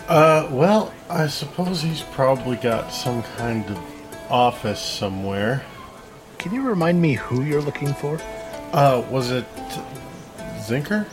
Uh, 0.08 0.50
well, 0.52 0.94
I 1.10 1.28
suppose 1.28 1.82
he's 1.82 2.02
probably 2.02 2.56
got 2.58 2.92
some 2.92 3.22
kind 3.38 3.66
of 3.70 4.32
office 4.32 4.82
somewhere. 4.82 5.64
Can 6.40 6.54
you 6.54 6.62
remind 6.62 7.02
me 7.02 7.14
who 7.14 7.44
you're 7.44 7.62
looking 7.62 7.94
for? 7.94 8.20
Uh, 8.74 9.04
was 9.10 9.32
it 9.32 9.46
Zinker? 10.68 11.06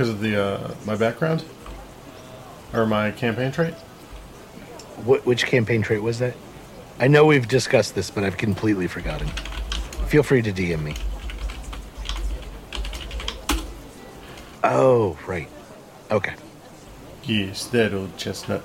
Because 0.00 0.14
of 0.14 0.20
the 0.20 0.42
uh, 0.42 0.74
my 0.86 0.96
background 0.96 1.44
or 2.72 2.86
my 2.86 3.10
campaign 3.10 3.52
trait? 3.52 3.74
What, 5.04 5.26
which 5.26 5.44
campaign 5.44 5.82
trait 5.82 6.02
was 6.02 6.20
that? 6.20 6.34
I 6.98 7.06
know 7.06 7.26
we've 7.26 7.46
discussed 7.46 7.94
this, 7.94 8.10
but 8.10 8.24
I've 8.24 8.38
completely 8.38 8.86
forgotten. 8.86 9.28
Feel 10.08 10.22
free 10.22 10.40
to 10.40 10.52
DM 10.52 10.82
me. 10.82 10.94
Oh, 14.64 15.18
right. 15.26 15.50
Okay. 16.10 16.32
Yes, 17.24 17.66
that 17.66 17.92
old 17.92 18.16
chestnut. 18.16 18.62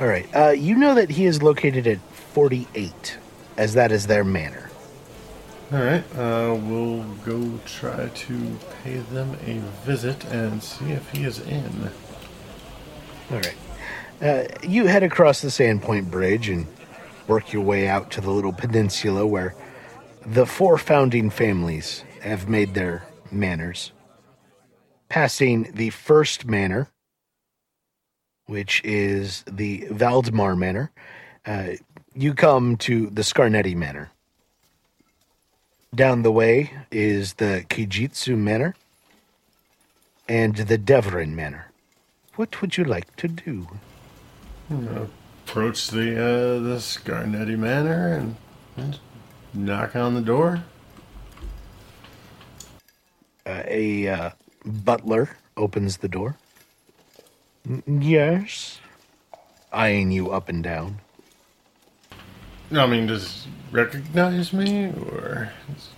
All 0.00 0.06
right. 0.06 0.34
Uh, 0.34 0.48
you 0.52 0.76
know 0.76 0.94
that 0.94 1.10
he 1.10 1.26
is 1.26 1.42
located 1.42 1.86
at 1.86 1.98
48, 2.32 3.18
as 3.58 3.74
that 3.74 3.92
is 3.92 4.06
their 4.06 4.24
manor. 4.24 4.71
All 5.72 5.78
right, 5.78 6.04
uh, 6.16 6.54
we'll 6.54 7.02
go 7.24 7.58
try 7.64 8.08
to 8.08 8.58
pay 8.84 8.96
them 8.98 9.34
a 9.46 9.58
visit 9.86 10.22
and 10.26 10.62
see 10.62 10.92
if 10.92 11.10
he 11.12 11.24
is 11.24 11.40
in. 11.40 11.90
All 13.30 13.38
right. 13.38 13.56
Uh, 14.20 14.44
you 14.62 14.86
head 14.86 15.02
across 15.02 15.40
the 15.40 15.48
Sandpoint 15.48 16.10
Bridge 16.10 16.50
and 16.50 16.66
work 17.26 17.54
your 17.54 17.62
way 17.62 17.88
out 17.88 18.10
to 18.10 18.20
the 18.20 18.30
little 18.30 18.52
peninsula 18.52 19.26
where 19.26 19.54
the 20.26 20.44
four 20.44 20.76
founding 20.76 21.30
families 21.30 22.04
have 22.20 22.50
made 22.50 22.74
their 22.74 23.06
manors. 23.30 23.92
Passing 25.08 25.72
the 25.72 25.88
first 25.88 26.44
manor, 26.44 26.88
which 28.44 28.84
is 28.84 29.42
the 29.50 29.86
Valdemar 29.90 30.54
Manor, 30.54 30.92
uh, 31.46 31.70
you 32.14 32.34
come 32.34 32.76
to 32.76 33.08
the 33.08 33.22
Scarnetti 33.22 33.74
Manor. 33.74 34.11
Down 35.94 36.22
the 36.22 36.32
way 36.32 36.72
is 36.90 37.34
the 37.34 37.66
Kaijitsu 37.68 38.34
Manor 38.36 38.74
and 40.26 40.56
the 40.56 40.78
Devrin 40.78 41.34
Manor. 41.34 41.70
What 42.36 42.62
would 42.62 42.78
you 42.78 42.84
like 42.84 43.14
to 43.16 43.28
do? 43.28 43.68
Approach 44.70 45.88
the 45.88 46.12
uh, 46.16 46.60
the 46.60 46.76
Scarnetti 46.78 47.58
Manor 47.58 48.14
and, 48.14 48.36
and 48.78 48.98
knock 49.52 49.94
on 49.94 50.14
the 50.14 50.22
door. 50.22 50.64
Uh, 53.44 53.62
a 53.66 54.08
uh, 54.08 54.30
butler 54.64 55.36
opens 55.58 55.98
the 55.98 56.08
door. 56.08 56.36
"N- 57.68 57.82
Yes. 58.00 58.80
Eyeing 59.74 60.10
you 60.10 60.30
up 60.30 60.48
and 60.48 60.62
down. 60.64 61.00
I 62.74 62.86
mean, 62.86 63.06
does 63.06 63.44
he 63.44 63.50
recognize 63.76 64.52
me 64.52 64.86
or 64.86 65.50
is 65.76 65.88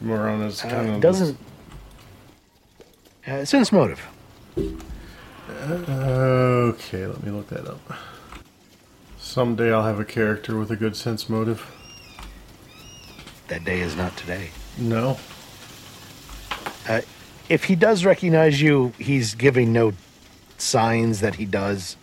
more 0.00 0.28
on 0.28 0.40
his 0.42 0.60
kind 0.62 0.88
Uh, 0.90 0.92
of 0.94 1.00
doesn't. 1.00 1.38
Uh, 3.26 3.44
sense 3.44 3.72
motive. 3.72 4.00
Okay, 5.68 7.06
let 7.06 7.22
me 7.22 7.30
look 7.30 7.48
that 7.48 7.66
up. 7.66 7.80
Someday 9.18 9.72
I'll 9.72 9.84
have 9.84 10.00
a 10.00 10.04
character 10.04 10.56
with 10.58 10.70
a 10.70 10.76
good 10.76 10.96
sense 10.96 11.28
motive. 11.28 11.66
That 13.48 13.64
day 13.64 13.80
is 13.80 13.96
not 13.96 14.16
today. 14.16 14.50
No. 14.78 15.18
Uh, 16.88 17.00
if 17.48 17.64
he 17.64 17.74
does 17.74 18.04
recognize 18.04 18.60
you, 18.62 18.92
he's 18.98 19.34
giving 19.34 19.72
no 19.72 19.92
signs 20.58 21.20
that 21.20 21.34
he 21.36 21.44
does. 21.44 21.96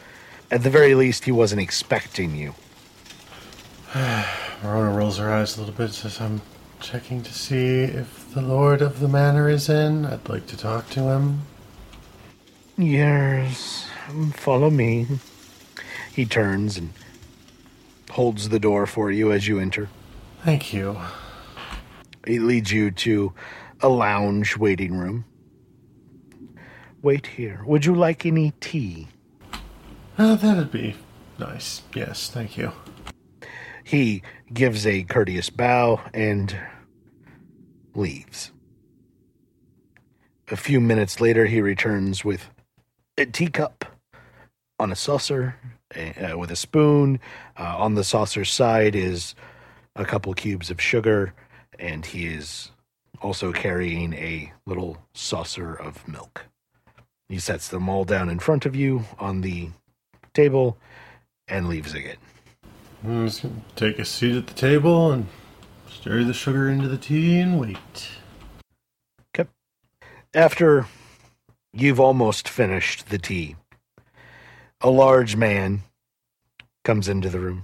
At 0.52 0.64
the 0.64 0.70
very 0.70 0.94
least, 0.96 1.26
he 1.26 1.32
wasn't 1.32 1.62
expecting 1.62 2.36
you. 2.36 2.54
Marona 4.62 4.94
rolls 4.94 5.20
her 5.20 5.32
eyes 5.32 5.56
a 5.56 5.62
little 5.62 5.74
bit, 5.74 5.94
says, 5.94 6.20
I'm 6.20 6.42
checking 6.82 7.24
to 7.24 7.34
see 7.34 7.84
if 7.84 8.30
the 8.34 8.42
Lord 8.42 8.82
of 8.82 9.00
the 9.00 9.08
Manor 9.08 9.48
is 9.48 9.70
in. 9.70 10.06
I'd 10.06 10.28
like 10.28 10.48
to 10.48 10.58
talk 10.58 10.90
to 10.90 11.00
him. 11.00 11.44
Yes, 12.78 13.88
follow 14.34 14.70
me. 14.70 15.08
He 16.14 16.26
turns 16.26 16.78
and 16.78 16.92
holds 18.10 18.50
the 18.50 18.60
door 18.60 18.86
for 18.86 19.12
you 19.12 19.32
as 19.32 19.48
you 19.48 19.60
enter. 19.60 19.88
Thank 20.44 20.74
you. 20.74 21.00
He 22.28 22.40
leads 22.40 22.74
you 22.74 22.92
to 22.92 23.32
a 23.80 23.88
lounge 23.88 24.58
waiting 24.58 24.98
room. 24.98 25.24
Wait 27.02 27.28
here. 27.28 27.62
Would 27.66 27.86
you 27.86 27.96
like 27.96 28.26
any 28.26 28.52
tea? 28.60 29.08
Uh, 30.18 30.36
that'd 30.36 30.72
be 30.72 30.96
nice. 31.40 31.82
Yes, 31.94 32.30
thank 32.30 32.58
you. 32.58 32.74
He 33.86 34.24
gives 34.52 34.88
a 34.88 35.04
courteous 35.04 35.52
bow 35.52 36.02
and 36.12 36.58
leaves. 37.94 38.52
A 40.50 40.58
few 40.58 40.82
minutes 40.82 41.22
later, 41.22 41.46
he 41.46 41.62
returns 41.62 42.26
with 42.26 42.50
a 43.16 43.28
teacup 43.28 43.86
on 44.80 44.92
a 44.92 44.96
saucer 44.96 45.56
uh, 45.96 46.36
with 46.36 46.50
a 46.50 46.56
spoon. 46.56 47.20
Uh, 47.58 47.76
on 47.78 47.94
the 47.94 48.04
saucer 48.04 48.44
side 48.44 48.96
is 48.96 49.36
a 49.96 50.04
couple 50.04 50.34
cubes 50.34 50.72
of 50.72 50.82
sugar, 50.82 51.34
and 51.78 52.08
he 52.08 52.26
is 52.26 52.72
also 53.22 53.54
carrying 53.54 54.14
a 54.16 54.52
little 54.66 54.98
saucer 55.14 55.76
of 55.76 56.08
milk. 56.08 56.46
He 57.30 57.38
sets 57.38 57.68
them 57.68 57.88
all 57.88 58.04
down 58.04 58.30
in 58.30 58.40
front 58.40 58.66
of 58.66 58.76
you 58.76 59.06
on 59.20 59.42
the 59.42 59.70
table 60.34 60.80
and 61.48 61.68
leaves 61.70 61.94
again. 61.94 62.18
I'm 63.06 63.28
just 63.28 63.44
gonna 63.44 63.56
take 63.76 64.00
a 64.00 64.06
seat 64.06 64.36
at 64.36 64.48
the 64.48 64.54
table 64.54 65.12
and 65.12 65.28
stir 65.90 66.24
the 66.24 66.34
sugar 66.34 66.70
into 66.70 66.88
the 66.88 66.98
tea 66.98 67.40
and 67.40 67.60
wait. 67.60 68.10
After 70.36 70.86
you've 71.72 72.02
almost 72.02 72.50
finished 72.50 73.08
the 73.08 73.18
tea, 73.18 73.56
a 74.82 74.90
large 74.90 75.38
man 75.38 75.84
comes 76.84 77.08
into 77.08 77.30
the 77.30 77.40
room, 77.40 77.64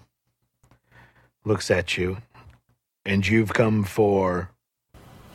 looks 1.43 1.69
at 1.69 1.97
you, 1.97 2.19
and 3.05 3.27
you've 3.27 3.53
come 3.53 3.84
for. 3.84 4.51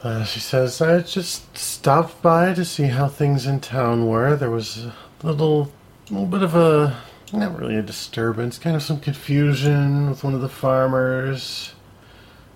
Uh, 0.02 0.24
she 0.24 0.40
says, 0.40 0.80
I 0.80 1.00
just 1.00 1.58
stopped 1.58 2.22
by 2.22 2.54
to 2.54 2.64
see 2.64 2.84
how 2.84 3.06
things 3.06 3.46
in 3.46 3.60
town 3.60 4.06
were. 4.06 4.34
There 4.34 4.50
was 4.50 4.86
a 4.86 4.94
little, 5.22 5.70
little 6.08 6.24
bit 6.24 6.42
of 6.42 6.54
a, 6.54 6.96
not 7.38 7.58
really 7.58 7.76
a 7.76 7.82
disturbance, 7.82 8.58
kind 8.58 8.76
of 8.76 8.82
some 8.82 9.00
confusion 9.00 10.08
with 10.10 10.24
one 10.24 10.34
of 10.34 10.40
the 10.40 10.48
farmers 10.48 11.74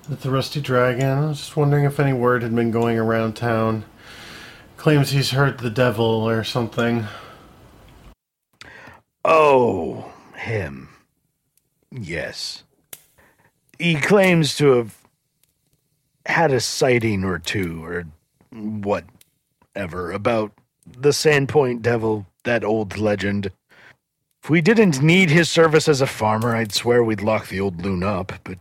with 0.09 0.23
the 0.23 0.31
Rusty 0.31 0.61
Dragon. 0.61 1.07
I 1.07 1.29
was 1.29 1.39
just 1.39 1.57
wondering 1.57 1.85
if 1.85 2.01
any 2.01 2.13
word 2.13 2.43
had 2.43 2.55
been 2.55 2.71
going 2.71 2.99
around 2.99 3.35
town. 3.35 3.85
Claims 4.77 5.11
he's 5.11 5.31
heard 5.31 5.59
the 5.59 5.71
devil 5.71 6.05
or 6.05 6.43
something. 6.43 7.07
Oh, 9.25 10.13
him. 10.35 10.89
Yes. 11.91 12.65
He 13.79 13.95
claims 13.97 14.57
to 14.57 14.73
have 14.73 14.97
had 16.27 16.53
a 16.53 16.61
sighting 16.61 17.25
or 17.25 17.39
two, 17.39 17.85
or 17.85 18.05
whatever, 18.53 20.13
about 20.13 20.53
the 20.87 21.11
Sandpoint 21.11 21.83
Devil, 21.83 22.27
that 22.45 22.65
old 22.65 22.99
legend. 22.99 23.53
If 24.43 24.49
we 24.49 24.63
didn't 24.63 25.03
need 25.03 25.31
his 25.31 25.51
service 25.51 25.87
as 25.87 26.01
a 26.01 26.07
farmer, 26.07 26.57
I'd 26.57 26.73
swear 26.73 27.05
we'd 27.05 27.21
lock 27.21 27.49
the 27.49 27.61
old 27.61 27.85
loon 27.85 28.03
up, 28.03 28.33
but 28.43 28.59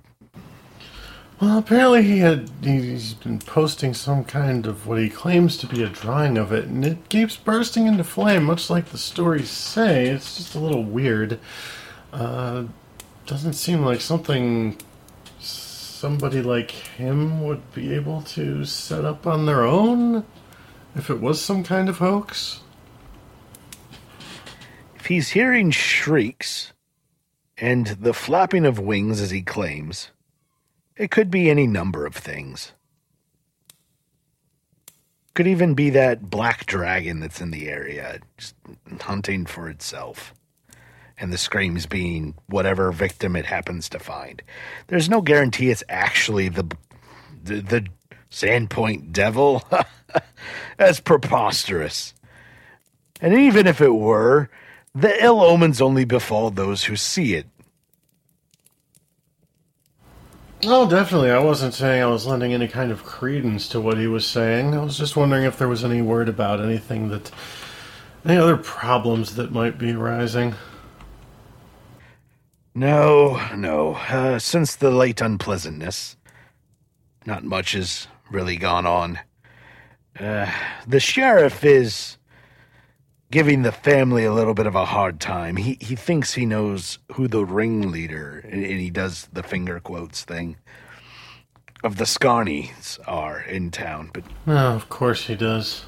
Well, 1.40 1.58
apparently 1.58 2.04
he 2.04 2.20
had 2.20 2.50
he's 2.62 3.14
been 3.14 3.40
posting 3.40 3.94
some 3.94 4.26
kind 4.26 4.68
of 4.68 4.86
what 4.86 5.00
he 5.00 5.10
claims 5.10 5.56
to 5.58 5.68
be 5.68 5.82
a 5.82 5.88
drawing 5.88 6.38
of 6.38 6.52
it, 6.52 6.66
and 6.66 6.84
it 6.86 7.08
keeps 7.08 7.38
bursting 7.38 7.88
into 7.88 8.04
flame, 8.04 8.44
much 8.44 8.70
like 8.70 8.88
the 8.88 8.98
stories 8.98 9.50
say. 9.50 10.08
It's 10.08 10.36
just 10.36 10.54
a 10.54 10.60
little 10.60 10.84
weird. 10.84 11.40
Uh, 12.12 12.66
doesn't 13.26 13.54
seem 13.54 13.86
like 13.86 14.02
something 14.02 14.78
somebody 15.40 16.42
like 16.42 16.72
him 16.72 17.42
would 17.44 17.74
be 17.74 17.94
able 17.94 18.22
to 18.24 18.66
set 18.66 19.06
up 19.06 19.26
on 19.26 19.46
their 19.46 19.64
own. 19.64 20.26
If 20.96 21.10
it 21.10 21.22
was 21.22 21.42
some 21.42 21.64
kind 21.64 21.88
of 21.88 22.00
hoax. 22.00 22.62
If 25.00 25.06
he's 25.06 25.30
hearing 25.30 25.72
shrieks 25.72 26.74
and 27.58 27.88
the 27.88 28.14
flapping 28.14 28.66
of 28.66 28.80
wings 28.80 29.22
as 29.22 29.32
he 29.32 29.42
claims, 29.42 30.12
it 30.98 31.10
could 31.10 31.32
be 31.32 31.50
any 31.50 31.66
number 31.66 32.06
of 32.06 32.16
things. 32.16 32.74
Could 35.36 35.48
even 35.48 35.74
be 35.74 35.90
that 35.92 36.30
black 36.30 36.66
dragon 36.66 37.22
that's 37.22 37.40
in 37.40 37.52
the 37.52 37.70
area, 37.70 38.20
just 38.38 38.56
hunting 39.00 39.46
for 39.46 39.70
itself. 39.70 40.34
And 41.18 41.32
the 41.32 41.38
screams 41.38 41.86
being 41.86 42.36
whatever 42.48 42.92
victim 42.92 43.38
it 43.38 43.46
happens 43.46 43.88
to 43.90 44.00
find. 44.00 44.42
There's 44.88 45.10
no 45.10 45.22
guarantee 45.22 45.70
it's 45.70 45.84
actually 45.88 46.50
the 46.50 46.66
the, 47.42 47.62
the 47.62 47.88
Sandpoint 48.30 49.14
Devil. 49.14 49.64
That's 50.78 51.00
preposterous. 51.00 52.14
And 53.22 53.34
even 53.34 53.68
if 53.68 53.82
it 53.82 53.94
were, 53.94 54.50
the 55.00 55.24
ill 55.24 55.42
omens 55.42 55.82
only 55.82 56.06
befall 56.06 56.52
those 56.52 56.84
who 56.84 56.96
see 56.96 57.36
it. 57.36 57.48
Oh, 60.66 60.90
definitely. 60.90 61.32
I 61.32 61.40
wasn't 61.40 61.74
saying 61.74 62.04
I 62.04 62.08
was 62.08 62.28
lending 62.28 62.54
any 62.54 62.68
kind 62.68 62.92
of 62.92 63.04
credence 63.04 63.70
to 63.70 63.80
what 63.80 63.98
he 63.98 64.08
was 64.08 64.28
saying. 64.28 64.74
I 64.76 64.84
was 64.84 64.98
just 64.98 65.16
wondering 65.16 65.46
if 65.46 65.58
there 65.58 65.70
was 65.70 65.86
any 65.86 66.02
word 66.02 66.28
about 66.28 66.60
anything 66.60 67.10
that. 67.10 67.32
any 68.26 68.38
other 68.38 68.58
problems 68.58 69.36
that 69.36 69.52
might 69.52 69.78
be 69.78 69.92
arising. 69.94 70.56
No, 72.76 73.42
no. 73.56 73.94
Uh, 73.96 74.40
since 74.40 74.76
the 74.76 74.92
late 74.92 75.22
unpleasantness, 75.22 76.18
not 77.26 77.44
much 77.44 77.72
has 77.72 78.08
really 78.30 78.58
gone 78.58 78.86
on. 78.86 79.20
Uh, 80.20 80.52
the 80.86 81.00
sheriff 81.00 81.64
is 81.64 82.18
giving 83.32 83.62
the 83.62 83.72
family 83.72 84.26
a 84.26 84.34
little 84.34 84.54
bit 84.54 84.66
of 84.68 84.76
a 84.76 84.86
hard 84.86 85.20
time. 85.20 85.56
He 85.58 85.78
he 85.80 85.96
thinks 85.96 86.34
he 86.34 86.46
knows 86.46 87.00
who 87.14 87.28
the 87.28 87.46
ringleader, 87.46 88.40
and, 88.44 88.64
and 88.64 88.80
he 88.80 88.90
does 88.90 89.28
the 89.32 89.44
finger 89.44 89.80
quotes 89.80 90.24
thing 90.24 90.58
of 91.84 91.96
the 91.98 92.04
Scarnies 92.06 93.00
are 93.08 93.40
in 93.42 93.72
town, 93.72 94.10
but 94.14 94.24
Oh, 94.48 94.76
of 94.76 94.90
course 94.90 95.28
he 95.28 95.36
does. 95.36 95.86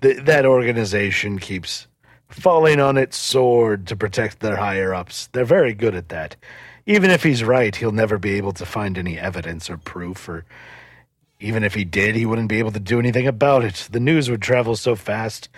th- 0.00 0.24
that 0.24 0.44
organization 0.44 1.38
keeps 1.38 1.86
falling 2.28 2.80
on 2.80 2.96
its 2.96 3.16
sword 3.16 3.86
to 3.86 3.94
protect 3.94 4.40
their 4.40 4.56
higher 4.56 4.92
ups. 4.92 5.28
They're 5.32 5.44
very 5.44 5.72
good 5.72 5.94
at 5.94 6.08
that. 6.08 6.34
Even 6.86 7.10
if 7.12 7.22
he's 7.22 7.44
right, 7.44 7.76
he'll 7.76 7.92
never 7.92 8.18
be 8.18 8.32
able 8.34 8.52
to 8.54 8.66
find 8.66 8.98
any 8.98 9.16
evidence 9.16 9.70
or 9.70 9.76
proof, 9.78 10.28
or 10.28 10.44
even 11.38 11.62
if 11.62 11.74
he 11.74 11.84
did, 11.84 12.16
he 12.16 12.26
wouldn't 12.26 12.48
be 12.48 12.58
able 12.58 12.72
to 12.72 12.80
do 12.80 12.98
anything 12.98 13.28
about 13.28 13.62
it. 13.64 13.88
The 13.92 14.00
news 14.00 14.28
would 14.28 14.42
travel 14.42 14.74
so 14.74 14.96
fast. 14.96 15.48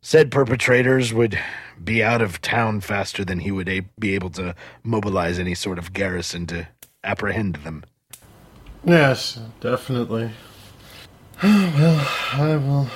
Said 0.00 0.30
perpetrators 0.30 1.12
would 1.12 1.38
be 1.82 2.02
out 2.02 2.22
of 2.22 2.40
town 2.40 2.80
faster 2.80 3.24
than 3.24 3.40
he 3.40 3.50
would 3.50 3.68
a- 3.68 3.82
be 3.98 4.14
able 4.14 4.30
to 4.30 4.54
mobilize 4.82 5.38
any 5.38 5.54
sort 5.54 5.78
of 5.78 5.92
garrison 5.92 6.46
to 6.46 6.68
apprehend 7.04 7.56
them. 7.56 7.84
Yes, 8.84 9.38
definitely. 9.60 10.30
well, 11.42 12.08
I 12.32 12.56
will 12.56 12.88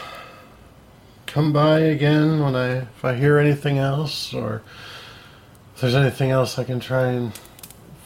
come 1.27 1.53
by 1.53 1.81
again 1.81 2.41
when 2.41 2.55
I 2.55 2.69
if 2.79 3.05
I 3.05 3.15
hear 3.15 3.39
anything 3.39 3.79
else 3.79 4.33
or 4.35 4.63
if 5.75 5.81
there's 5.81 5.95
anything 5.95 6.31
else 6.31 6.59
I 6.59 6.65
can 6.65 6.79
try 6.81 7.09
and 7.09 7.33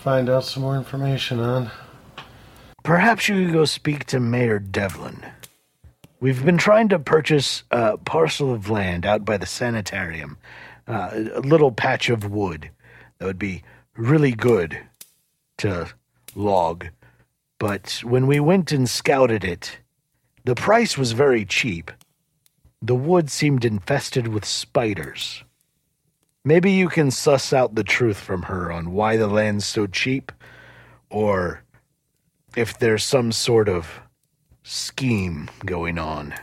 find 0.00 0.28
out 0.28 0.44
some 0.44 0.62
more 0.62 0.76
information 0.76 1.40
on. 1.40 1.70
Perhaps 2.82 3.28
you 3.28 3.44
could 3.44 3.52
go 3.52 3.64
speak 3.64 4.04
to 4.06 4.20
Mayor 4.20 4.58
Devlin. 4.58 5.26
We've 6.18 6.44
been 6.44 6.56
trying 6.56 6.88
to 6.88 6.98
purchase 6.98 7.62
a 7.70 7.98
parcel 7.98 8.52
of 8.52 8.70
land 8.70 9.04
out 9.04 9.26
by 9.26 9.36
the 9.36 9.44
sanitarium, 9.44 10.38
uh, 10.88 11.10
a 11.34 11.40
little 11.40 11.70
patch 11.70 12.08
of 12.08 12.30
wood 12.30 12.70
that 13.18 13.26
would 13.26 13.38
be 13.38 13.62
really 13.96 14.32
good 14.32 14.78
to 15.58 15.88
log. 16.34 16.86
But 17.58 18.00
when 18.02 18.26
we 18.26 18.40
went 18.40 18.72
and 18.72 18.88
scouted 18.88 19.44
it, 19.44 19.78
the 20.44 20.54
price 20.54 20.96
was 20.96 21.12
very 21.12 21.44
cheap. 21.44 21.90
The 22.80 22.94
wood 22.94 23.30
seemed 23.30 23.66
infested 23.66 24.28
with 24.28 24.46
spiders. 24.46 25.44
Maybe 26.46 26.72
you 26.72 26.88
can 26.88 27.10
suss 27.10 27.52
out 27.52 27.74
the 27.74 27.84
truth 27.84 28.18
from 28.18 28.42
her 28.42 28.72
on 28.72 28.92
why 28.92 29.18
the 29.18 29.26
land's 29.26 29.66
so 29.66 29.86
cheap, 29.86 30.32
or 31.10 31.62
if 32.56 32.78
there's 32.78 33.04
some 33.04 33.32
sort 33.32 33.68
of 33.68 34.00
scheme 34.68 35.48
going 35.64 35.96
on, 35.96 36.34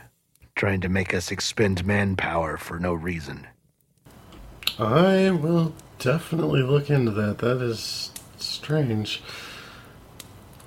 trying 0.54 0.80
to 0.80 0.88
make 0.88 1.12
us 1.12 1.30
expend 1.30 1.84
manpower 1.84 2.56
for 2.56 2.78
no 2.78 2.94
reason. 2.94 3.46
I 4.78 5.30
will 5.30 5.74
definitely 5.98 6.62
look 6.62 6.88
into 6.88 7.10
that. 7.10 7.38
That 7.38 7.60
is 7.60 8.10
strange. 8.38 9.22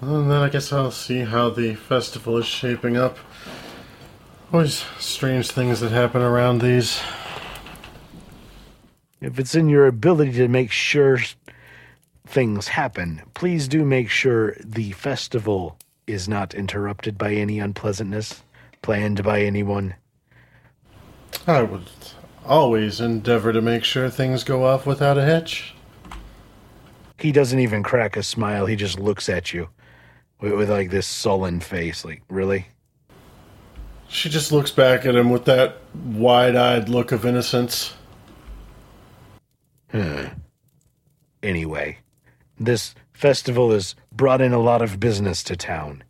And 0.01 0.29
then 0.29 0.37
I 0.37 0.49
guess 0.49 0.71
I'll 0.71 0.91
see 0.91 1.21
how 1.21 1.49
the 1.49 1.73
festival 1.73 2.37
is 2.37 2.45
shaping 2.45 2.95
up. 2.95 3.17
Always 4.53 4.85
strange 4.99 5.49
things 5.49 5.79
that 5.79 5.91
happen 5.91 6.21
around 6.21 6.61
these. 6.61 7.01
If 9.19 9.39
it's 9.39 9.55
in 9.55 9.67
your 9.67 9.87
ability 9.87 10.33
to 10.33 10.47
make 10.47 10.71
sure 10.71 11.19
things 12.27 12.67
happen, 12.67 13.23
please 13.33 13.67
do 13.67 13.83
make 13.83 14.11
sure 14.11 14.55
the 14.63 14.91
festival 14.91 15.79
is 16.07 16.27
not 16.27 16.55
interrupted 16.55 17.17
by 17.17 17.33
any 17.33 17.59
unpleasantness 17.59 18.41
planned 18.81 19.23
by 19.23 19.41
anyone. 19.41 19.95
I 21.45 21.61
would 21.61 21.87
always 22.45 23.01
endeavor 23.01 23.51
to 23.51 23.61
make 23.61 23.83
sure 23.83 24.09
things 24.09 24.43
go 24.43 24.65
off 24.65 24.85
without 24.85 25.17
a 25.17 25.25
hitch. 25.25 25.75
He 27.19 27.31
doesn't 27.31 27.59
even 27.59 27.83
crack 27.83 28.15
a 28.15 28.23
smile. 28.23 28.65
He 28.65 28.75
just 28.75 28.99
looks 28.99 29.27
at 29.27 29.53
you 29.53 29.69
with, 30.39 30.53
with 30.53 30.69
like 30.69 30.89
this 30.89 31.07
sullen 31.07 31.59
face. 31.59 32.05
Like, 32.05 32.21
really? 32.29 32.67
She 34.07 34.29
just 34.29 34.51
looks 34.51 34.71
back 34.71 35.05
at 35.05 35.15
him 35.15 35.29
with 35.29 35.45
that 35.45 35.77
wide 35.93 36.55
eyed 36.55 36.89
look 36.89 37.11
of 37.11 37.25
innocence. 37.25 37.93
Huh. 39.91 40.29
Anyway, 41.43 41.99
this 42.59 42.95
festival 43.17 43.71
has 43.71 43.95
brought 44.11 44.41
in 44.41 44.53
a 44.53 44.59
lot 44.59 44.79
of 44.79 44.99
business 44.99 45.41
to 45.41 45.55
town. 45.55 46.03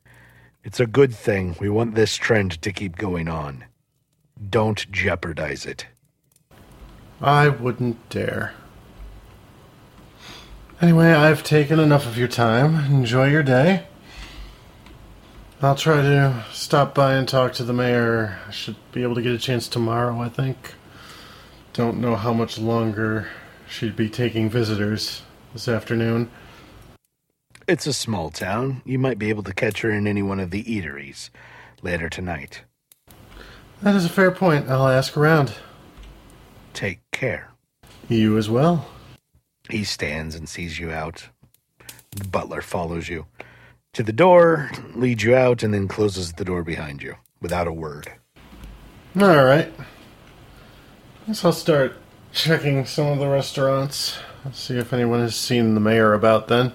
It's 0.62 0.82
a 0.82 0.86
good 0.86 1.16
thing. 1.16 1.56
We 1.58 1.70
want 1.70 1.96
this 1.96 2.18
trend 2.18 2.62
to 2.62 2.74
keep 2.74 2.98
going 2.98 3.30
on. 3.30 3.64
Don't 4.50 4.92
jeopardize 4.92 5.66
it. 5.66 5.88
I 7.22 7.48
wouldn't 7.48 8.10
dare. 8.10 8.54
Anyway, 10.82 11.14
I've 11.14 11.44
taken 11.44 11.80
enough 11.80 12.06
of 12.06 12.18
your 12.18 12.28
time. 12.28 12.76
Enjoy 12.94 13.30
your 13.30 13.42
day. 13.42 13.88
I'll 15.62 15.76
try 15.76 16.02
to 16.02 16.44
stop 16.52 16.94
by 16.94 17.14
and 17.14 17.26
talk 17.26 17.54
to 17.54 17.64
the 17.64 17.72
mayor. 17.72 18.38
I 18.50 18.52
should 18.52 18.76
be 18.92 19.04
able 19.04 19.16
to 19.16 19.22
get 19.22 19.32
a 19.32 19.40
chance 19.40 19.70
tomorrow, 19.70 20.20
I 20.20 20.28
think. 20.28 20.74
Don't 21.72 22.02
know 22.02 22.18
how 22.18 22.34
much 22.34 22.60
longer 22.60 23.30
she'd 23.70 23.96
be 23.96 24.10
taking 24.10 24.50
visitors 24.50 25.22
this 25.54 25.70
afternoon. 25.70 26.30
It's 27.68 27.86
a 27.86 27.92
small 27.92 28.30
town. 28.30 28.82
You 28.86 28.98
might 28.98 29.20
be 29.20 29.28
able 29.28 29.44
to 29.44 29.54
catch 29.54 29.82
her 29.82 29.92
in 29.92 30.08
any 30.08 30.22
one 30.22 30.40
of 30.40 30.52
the 30.52 30.64
eateries 30.64 31.30
later 31.82 32.10
tonight. 32.10 32.62
That 33.82 33.94
is 33.94 34.06
a 34.06 34.10
fair 34.10 34.32
point. 34.32 34.70
I'll 34.70 34.88
ask 34.88 35.18
around. 35.18 35.54
Take 36.74 37.02
care. 37.12 37.52
You 38.08 38.38
as 38.38 38.50
well. 38.50 38.88
He 39.70 39.84
stands 39.84 40.34
and 40.34 40.48
sees 40.48 40.80
you 40.80 40.92
out. 40.92 41.28
The 42.12 42.26
butler 42.26 42.62
follows 42.62 43.10
you 43.10 43.26
to 43.92 44.02
the 44.02 44.14
door, 44.14 44.72
leads 44.96 45.24
you 45.24 45.36
out, 45.36 45.62
and 45.62 45.74
then 45.74 45.90
closes 45.90 46.34
the 46.34 46.46
door 46.46 46.64
behind 46.64 47.04
you 47.04 47.16
without 47.42 47.68
a 47.68 47.74
word. 47.74 48.10
All 49.20 49.44
right. 49.44 49.74
Guess 51.28 51.44
I'll 51.44 51.52
start 51.52 51.98
checking 52.32 52.86
some 52.86 53.08
of 53.08 53.20
the 53.20 53.28
restaurants. 53.28 54.20
See 54.54 54.78
if 54.78 54.94
anyone 54.94 55.20
has 55.20 55.36
seen 55.36 55.74
the 55.74 55.82
mayor 55.82 56.14
about 56.14 56.48
then. 56.48 56.72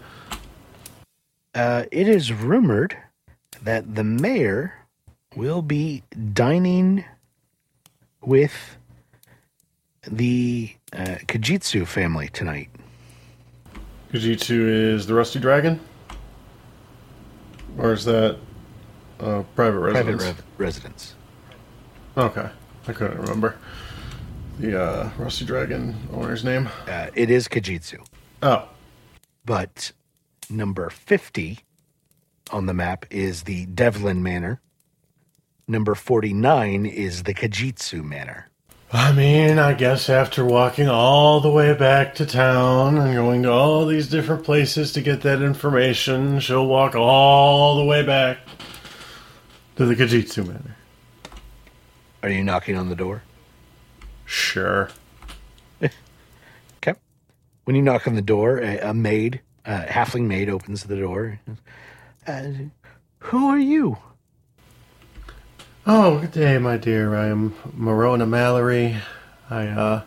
Uh, 1.54 1.84
it 1.90 2.08
is 2.08 2.32
rumored 2.32 2.96
that 3.62 3.94
the 3.94 4.04
mayor 4.04 4.74
will 5.36 5.62
be 5.62 6.02
dining 6.32 7.04
with 8.22 8.76
the 10.06 10.74
uh, 10.92 11.16
Kaijitsu 11.26 11.86
family 11.86 12.28
tonight. 12.28 12.70
Kaijitsu 14.12 14.94
is 14.94 15.06
the 15.06 15.14
Rusty 15.14 15.40
Dragon? 15.40 15.78
Or 17.78 17.92
is 17.92 18.04
that 18.04 18.38
uh, 19.20 19.42
private 19.54 19.78
residence? 19.78 20.22
Private 20.22 20.38
re- 20.38 20.44
residence. 20.66 21.14
Okay. 22.16 22.48
I 22.88 22.92
couldn't 22.92 23.18
remember 23.18 23.56
the 24.58 24.82
uh, 24.82 25.10
Rusty 25.18 25.44
Dragon 25.44 25.96
owner's 26.12 26.44
name. 26.44 26.68
Uh, 26.88 27.08
it 27.14 27.30
is 27.30 27.48
Kaijitsu. 27.48 28.04
Oh. 28.42 28.68
But 29.44 29.92
number 30.50 30.90
50 30.90 31.58
on 32.50 32.66
the 32.66 32.74
map 32.74 33.06
is 33.10 33.44
the 33.44 33.66
Devlin 33.66 34.22
Manor. 34.22 34.60
Number 35.68 35.94
49 35.94 36.86
is 36.86 37.22
the 37.22 37.34
Kaijitsu 37.34 38.02
Manor. 38.04 38.48
I 38.94 39.12
mean, 39.12 39.58
I 39.58 39.72
guess 39.72 40.10
after 40.10 40.44
walking 40.44 40.86
all 40.86 41.40
the 41.40 41.50
way 41.50 41.72
back 41.72 42.14
to 42.16 42.26
town 42.26 42.98
and 42.98 43.14
going 43.14 43.42
to 43.44 43.50
all 43.50 43.86
these 43.86 44.08
different 44.08 44.44
places 44.44 44.92
to 44.92 45.00
get 45.00 45.22
that 45.22 45.40
information, 45.40 46.40
she'll 46.40 46.66
walk 46.66 46.94
all 46.94 47.78
the 47.78 47.84
way 47.84 48.04
back 48.04 48.38
to 49.76 49.86
the 49.86 49.94
Kaijitsu 49.94 50.46
Manor. 50.46 50.76
Are 52.22 52.28
you 52.28 52.44
knocking 52.44 52.76
on 52.76 52.88
the 52.90 52.96
door? 52.96 53.22
Sure. 54.24 54.90
Okay. 56.84 56.98
When 57.62 57.76
you 57.76 57.82
knock 57.82 58.08
on 58.08 58.16
the 58.16 58.22
door, 58.22 58.58
a, 58.58 58.78
a 58.78 58.92
maid, 58.92 59.40
a 59.64 59.80
halfling 59.82 60.26
maid, 60.26 60.48
opens 60.48 60.84
the 60.84 60.96
door. 60.96 61.40
Uh, 62.26 62.42
who 63.20 63.48
are 63.48 63.58
you? 63.58 63.98
Oh, 65.86 66.20
good 66.20 66.32
day, 66.32 66.58
my 66.58 66.76
dear. 66.76 67.16
I 67.16 67.26
am 67.26 67.52
Morona 67.76 68.28
Mallory. 68.28 68.96
I 69.50 69.66
uh, 69.66 70.02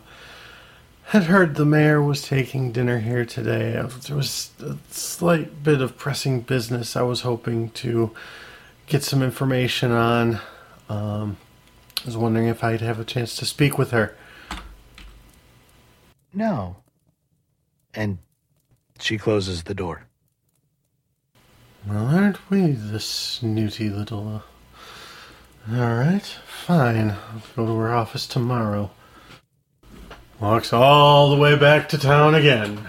had 1.04 1.24
heard 1.24 1.54
the 1.54 1.64
mayor 1.66 2.02
was 2.02 2.22
taking 2.22 2.72
dinner 2.72 2.98
here 2.98 3.24
today. 3.24 3.76
Uh, 3.76 3.86
There 3.86 4.16
was 4.16 4.50
a 4.60 4.76
slight 4.90 5.62
bit 5.62 5.80
of 5.80 5.96
pressing 5.98 6.40
business 6.40 6.96
I 6.96 7.02
was 7.02 7.20
hoping 7.20 7.70
to 7.70 8.12
get 8.86 9.02
some 9.02 9.22
information 9.22 9.92
on. 9.92 10.40
Um, 10.88 11.36
I 12.02 12.06
was 12.06 12.16
wondering 12.16 12.46
if 12.48 12.62
I'd 12.64 12.80
have 12.80 13.00
a 13.00 13.04
chance 13.04 13.36
to 13.36 13.44
speak 13.44 13.76
with 13.78 13.90
her. 13.90 14.16
No. 16.32 16.76
And 17.94 18.18
she 19.02 19.18
closes 19.18 19.64
the 19.64 19.74
door. 19.74 20.06
Well, 21.86 22.06
aren't 22.06 22.50
we 22.50 22.72
the 22.72 23.00
snooty 23.00 23.88
little. 23.88 24.42
Uh... 25.68 25.74
Alright, 25.74 26.26
fine. 26.46 27.10
I'll 27.10 27.42
go 27.54 27.66
to 27.66 27.76
her 27.76 27.92
office 27.92 28.26
tomorrow. 28.26 28.90
Walks 30.40 30.72
all 30.72 31.30
the 31.30 31.40
way 31.40 31.56
back 31.56 31.88
to 31.90 31.98
town 31.98 32.34
again. 32.34 32.88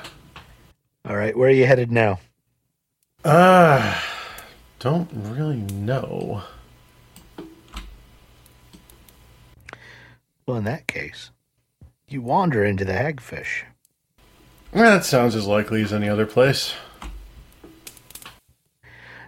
All 1.08 1.16
right, 1.16 1.38
where 1.38 1.50
are 1.50 1.54
you 1.54 1.66
headed 1.66 1.92
now? 1.92 2.20
Ah, 3.24 4.04
don't 4.80 5.10
really 5.14 5.58
know. 5.58 6.44
Well, 10.46 10.58
in 10.58 10.64
that 10.64 10.88
case, 10.88 11.32
you 12.08 12.22
wander 12.22 12.64
into 12.64 12.86
the 12.86 12.94
hagfish. 12.94 13.64
That 14.72 15.06
sounds 15.06 15.36
as 15.36 15.46
likely 15.46 15.82
as 15.82 15.94
any 15.94 16.10
other 16.10 16.26
place. 16.26 16.74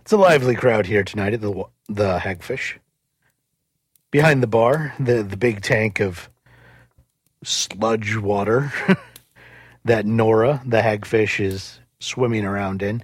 It's 0.01 0.11
a 0.11 0.17
lively 0.17 0.55
crowd 0.55 0.85
here 0.85 1.03
tonight 1.03 1.33
at 1.33 1.41
the 1.41 1.63
the 1.87 2.19
hagfish. 2.19 2.77
Behind 4.11 4.43
the 4.43 4.47
bar, 4.47 4.93
the 4.99 5.23
the 5.23 5.37
big 5.37 5.61
tank 5.61 5.99
of 5.99 6.29
sludge 7.43 8.17
water 8.17 8.73
that 9.85 10.05
Nora, 10.05 10.61
the 10.65 10.81
hagfish, 10.81 11.39
is 11.39 11.79
swimming 11.99 12.43
around 12.45 12.81
in, 12.81 13.01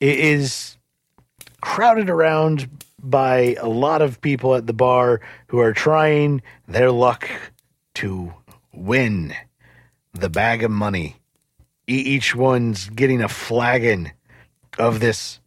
it 0.00 0.18
is 0.18 0.76
crowded 1.60 2.10
around 2.10 2.68
by 2.98 3.56
a 3.60 3.68
lot 3.68 4.02
of 4.02 4.20
people 4.20 4.54
at 4.54 4.66
the 4.66 4.72
bar 4.72 5.20
who 5.46 5.60
are 5.60 5.72
trying 5.72 6.42
their 6.66 6.90
luck 6.90 7.28
to 7.94 8.32
win 8.72 9.34
the 10.12 10.28
bag 10.28 10.62
of 10.62 10.70
money. 10.70 11.16
E- 11.88 11.94
each 11.94 12.34
one's 12.34 12.88
getting 12.88 13.22
a 13.22 13.28
flagon 13.28 14.12
of 14.78 15.00
this 15.00 15.40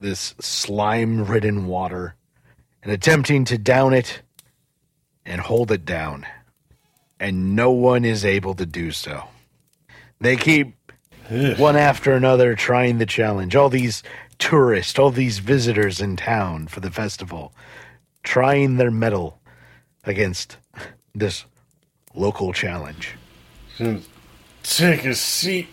this 0.00 0.34
slime 0.40 1.26
ridden 1.26 1.66
water 1.66 2.14
and 2.82 2.90
attempting 2.90 3.44
to 3.44 3.58
down 3.58 3.92
it 3.92 4.22
and 5.26 5.40
hold 5.42 5.70
it 5.70 5.84
down. 5.84 6.26
And 7.18 7.54
no 7.54 7.70
one 7.70 8.06
is 8.06 8.24
able 8.24 8.54
to 8.54 8.64
do 8.64 8.92
so. 8.92 9.24
They 10.20 10.36
keep 10.36 10.74
one 11.58 11.76
after 11.76 12.14
another 12.14 12.54
trying 12.54 12.96
the 12.96 13.06
challenge. 13.06 13.54
All 13.54 13.68
these 13.68 14.02
tourists, 14.38 14.98
all 14.98 15.10
these 15.10 15.38
visitors 15.38 16.00
in 16.00 16.16
town 16.16 16.66
for 16.66 16.80
the 16.80 16.90
festival, 16.90 17.52
trying 18.22 18.76
their 18.76 18.90
mettle 18.90 19.38
against 20.04 20.56
this 21.14 21.44
local 22.14 22.52
challenge. 22.54 23.14
Take 24.62 25.04
a 25.06 25.14
seat 25.14 25.68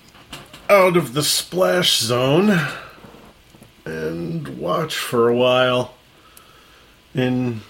out 0.70 0.96
of 0.96 1.14
the 1.14 1.24
splash 1.24 2.00
zone 2.00 2.58
and 3.86 4.48
watch 4.58 4.96
for 4.96 5.28
a 5.28 5.36
while 5.36 5.94
in 7.14 7.62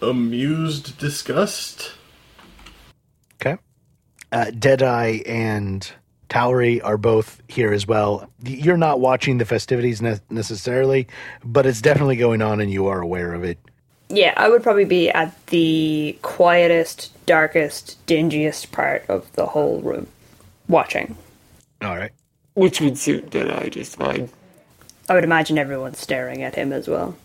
amused 0.00 0.96
disgust. 0.98 1.92
Okay. 3.40 3.58
Uh, 4.32 4.50
Deadeye 4.58 5.20
and 5.26 5.90
Tauri 6.30 6.80
are 6.82 6.96
both 6.98 7.42
here 7.48 7.72
as 7.72 7.86
well. 7.86 8.30
You're 8.42 8.76
not 8.76 9.00
watching 9.00 9.38
the 9.38 9.44
festivities 9.44 10.00
ne- 10.00 10.20
necessarily, 10.30 11.08
but 11.44 11.66
it's 11.66 11.80
definitely 11.82 12.16
going 12.16 12.42
on 12.42 12.60
and 12.60 12.70
you 12.70 12.86
are 12.86 13.00
aware 13.00 13.34
of 13.34 13.44
it. 13.44 13.58
Yeah, 14.10 14.32
I 14.36 14.48
would 14.48 14.62
probably 14.62 14.84
be 14.86 15.10
at 15.10 15.46
the 15.48 16.18
quietest, 16.22 17.12
darkest, 17.26 18.04
dingiest 18.06 18.70
part 18.72 19.04
of 19.08 19.30
the 19.32 19.46
whole 19.46 19.80
room, 19.82 20.06
watching. 20.68 21.16
All 21.82 21.96
right. 21.96 22.12
Which 22.54 22.80
would 22.80 22.96
suit 22.98 23.30
Deadeye 23.30 23.68
just 23.68 23.96
fine. 23.96 24.30
I 25.08 25.14
would 25.14 25.24
imagine 25.24 25.58
everyone's 25.58 25.98
staring 25.98 26.42
at 26.42 26.54
him 26.54 26.72
as 26.72 26.88
well. 26.88 27.16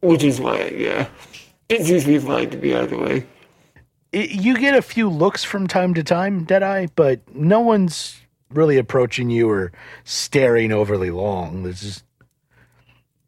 Which 0.00 0.24
is 0.24 0.40
why, 0.40 0.68
yeah. 0.74 1.08
It 1.68 1.84
seems 1.84 2.02
to 2.04 2.08
be 2.08 2.18
fine 2.18 2.50
to 2.50 2.56
be 2.56 2.74
either 2.74 2.98
way. 2.98 3.24
I- 4.14 4.16
You 4.30 4.56
get 4.58 4.74
a 4.74 4.82
few 4.82 5.08
looks 5.08 5.44
from 5.44 5.66
time 5.66 5.94
to 5.94 6.02
time, 6.02 6.44
Deadeye, 6.44 6.86
but 6.96 7.20
no 7.34 7.60
one's 7.60 8.16
really 8.50 8.78
approaching 8.78 9.30
you 9.30 9.48
or 9.48 9.70
staring 10.04 10.72
overly 10.72 11.10
long. 11.10 11.62
This 11.62 11.82
is 11.82 12.02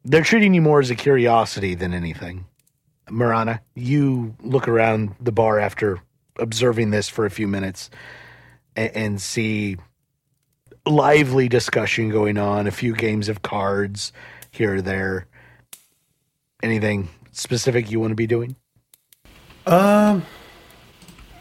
they're 0.03 0.23
treating 0.23 0.53
you 0.53 0.61
more 0.61 0.81
as 0.81 0.89
a 0.89 0.95
curiosity 0.95 1.75
than 1.75 1.93
anything. 1.93 2.43
Marana, 3.13 3.61
you 3.75 4.35
look 4.41 4.67
around 4.67 5.15
the 5.21 5.31
bar 5.31 5.59
after 5.59 6.01
observing 6.37 6.89
this 6.89 7.07
for 7.07 7.25
a 7.25 7.29
few 7.29 7.47
minutes 7.47 7.89
and, 8.75 8.95
and 8.95 9.21
see 9.21 9.77
lively 10.85 11.47
discussion 11.47 12.09
going 12.09 12.37
on, 12.37 12.67
a 12.67 12.71
few 12.71 12.93
games 12.95 13.29
of 13.29 13.41
cards 13.41 14.11
here 14.51 14.75
or 14.75 14.81
there. 14.81 15.27
Anything 16.61 17.09
specific 17.31 17.91
you 17.91 17.99
want 17.99 18.11
to 18.11 18.15
be 18.15 18.27
doing? 18.27 18.55
Um, 19.65 20.25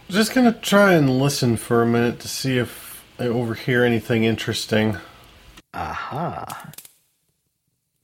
just 0.09 0.35
gonna 0.35 0.53
try 0.53 0.93
and 0.93 1.19
listen 1.19 1.57
for 1.57 1.83
a 1.83 1.87
minute 1.87 2.21
to 2.21 2.29
see 2.29 2.59
if 2.59 3.05
I 3.19 3.27
overhear 3.27 3.85
anything 3.85 4.25
interesting. 4.25 4.99
Aha. 5.75 6.73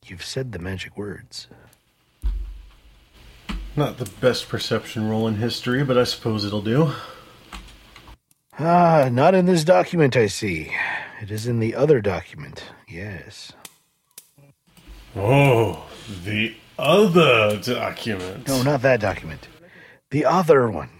You've 0.06 0.24
said 0.24 0.52
the 0.52 0.58
magic 0.58 0.96
words. 0.96 1.48
Not 3.78 3.98
the 3.98 4.10
best 4.20 4.48
perception 4.48 5.08
roll 5.08 5.28
in 5.28 5.36
history, 5.36 5.84
but 5.84 5.96
I 5.96 6.02
suppose 6.02 6.44
it'll 6.44 6.62
do. 6.62 6.94
Ah, 8.58 9.08
not 9.08 9.36
in 9.36 9.46
this 9.46 9.62
document, 9.62 10.16
I 10.16 10.26
see. 10.26 10.72
It 11.22 11.30
is 11.30 11.46
in 11.46 11.60
the 11.60 11.76
other 11.76 12.00
document. 12.00 12.64
Yes. 12.88 13.52
Oh, 15.14 15.86
the 16.24 16.56
other 16.76 17.56
document. 17.56 18.48
No, 18.48 18.64
not 18.64 18.82
that 18.82 18.98
document. 18.98 19.46
The 20.10 20.24
other 20.24 20.68
one. 20.68 20.90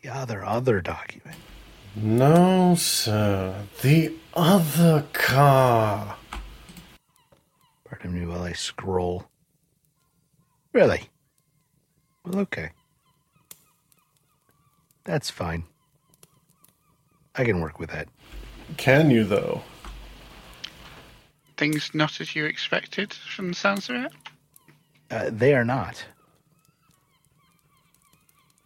The 0.00 0.08
other, 0.08 0.46
other 0.46 0.80
document. 0.80 1.36
No, 1.94 2.74
sir. 2.74 3.66
The 3.82 4.14
other 4.32 5.04
car. 5.12 6.16
Pardon 7.84 8.14
me 8.14 8.24
while 8.24 8.44
I 8.44 8.54
scroll. 8.54 9.26
Really? 10.72 11.10
Well, 12.26 12.40
okay. 12.40 12.70
That's 15.04 15.30
fine. 15.30 15.64
I 17.36 17.44
can 17.44 17.60
work 17.60 17.78
with 17.78 17.90
that. 17.90 18.08
Can 18.76 19.10
you, 19.10 19.24
though? 19.24 19.62
Things 21.56 21.90
not 21.94 22.20
as 22.20 22.34
you 22.34 22.44
expected 22.44 23.14
from 23.14 23.48
the 23.48 23.54
sounds 23.54 23.88
of 23.88 23.96
it. 23.96 24.12
Uh, 25.10 25.30
they 25.30 25.54
are 25.54 25.64
not. 25.64 26.04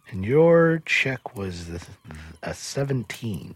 And 0.09 0.25
your 0.25 0.81
check 0.85 1.37
was 1.37 1.67
the, 1.67 1.81
a 2.41 2.53
17. 2.53 3.55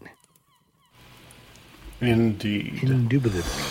Indeed. 2.00 2.82
Indubitably. 2.82 3.64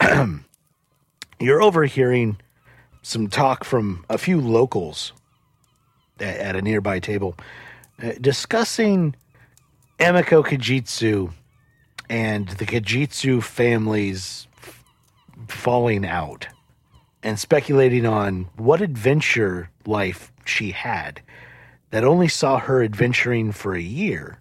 You're 1.40 1.62
overhearing 1.62 2.38
some 3.04 3.28
talk 3.28 3.64
from 3.64 4.04
a 4.08 4.16
few 4.18 4.40
locals 4.40 5.12
a- 6.20 6.24
at 6.42 6.56
a 6.56 6.62
nearby 6.62 6.98
table 6.98 7.36
uh, 8.02 8.12
discussing 8.20 9.14
Ameiko 10.00 10.44
Kaijitsu 10.44 11.32
and 12.08 12.48
the 12.48 12.66
Kaijitsu 12.66 13.42
family's 13.42 14.48
f- 14.56 14.82
falling 15.48 16.04
out 16.06 16.48
and 17.22 17.38
speculating 17.38 18.04
on 18.06 18.48
what 18.56 18.80
adventure 18.80 19.70
life 19.86 20.32
she 20.44 20.72
had 20.72 21.20
that 21.90 22.04
only 22.04 22.28
saw 22.28 22.58
her 22.58 22.82
adventuring 22.82 23.52
for 23.52 23.74
a 23.74 23.80
year, 23.80 24.40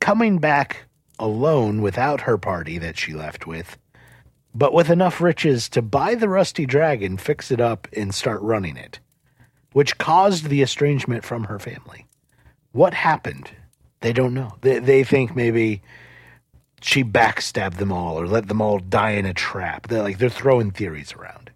coming 0.00 0.38
back 0.38 0.84
alone 1.18 1.82
without 1.82 2.22
her 2.22 2.38
party 2.38 2.78
that 2.78 2.96
she 2.96 3.12
left 3.12 3.46
with, 3.46 3.76
but 4.54 4.72
with 4.72 4.88
enough 4.88 5.20
riches 5.20 5.68
to 5.70 5.82
buy 5.82 6.14
the 6.14 6.28
rusty 6.28 6.64
dragon, 6.64 7.16
fix 7.16 7.50
it 7.50 7.60
up, 7.60 7.88
and 7.92 8.14
start 8.14 8.40
running 8.40 8.76
it, 8.76 9.00
which 9.72 9.98
caused 9.98 10.48
the 10.48 10.62
estrangement 10.62 11.24
from 11.24 11.44
her 11.44 11.58
family. 11.58 12.06
What 12.72 12.94
happened? 12.94 13.50
They 14.00 14.12
don't 14.12 14.34
know. 14.34 14.56
They, 14.60 14.78
they 14.78 15.04
think 15.04 15.34
maybe 15.34 15.82
she 16.80 17.02
backstabbed 17.02 17.76
them 17.76 17.90
all 17.90 18.20
or 18.20 18.26
let 18.26 18.48
them 18.48 18.60
all 18.60 18.78
die 18.78 19.12
in 19.12 19.26
a 19.26 19.34
trap. 19.34 19.88
They're 19.88 20.02
like 20.02 20.18
they're 20.18 20.28
throwing 20.28 20.70
theories 20.70 21.12
around. 21.14 21.50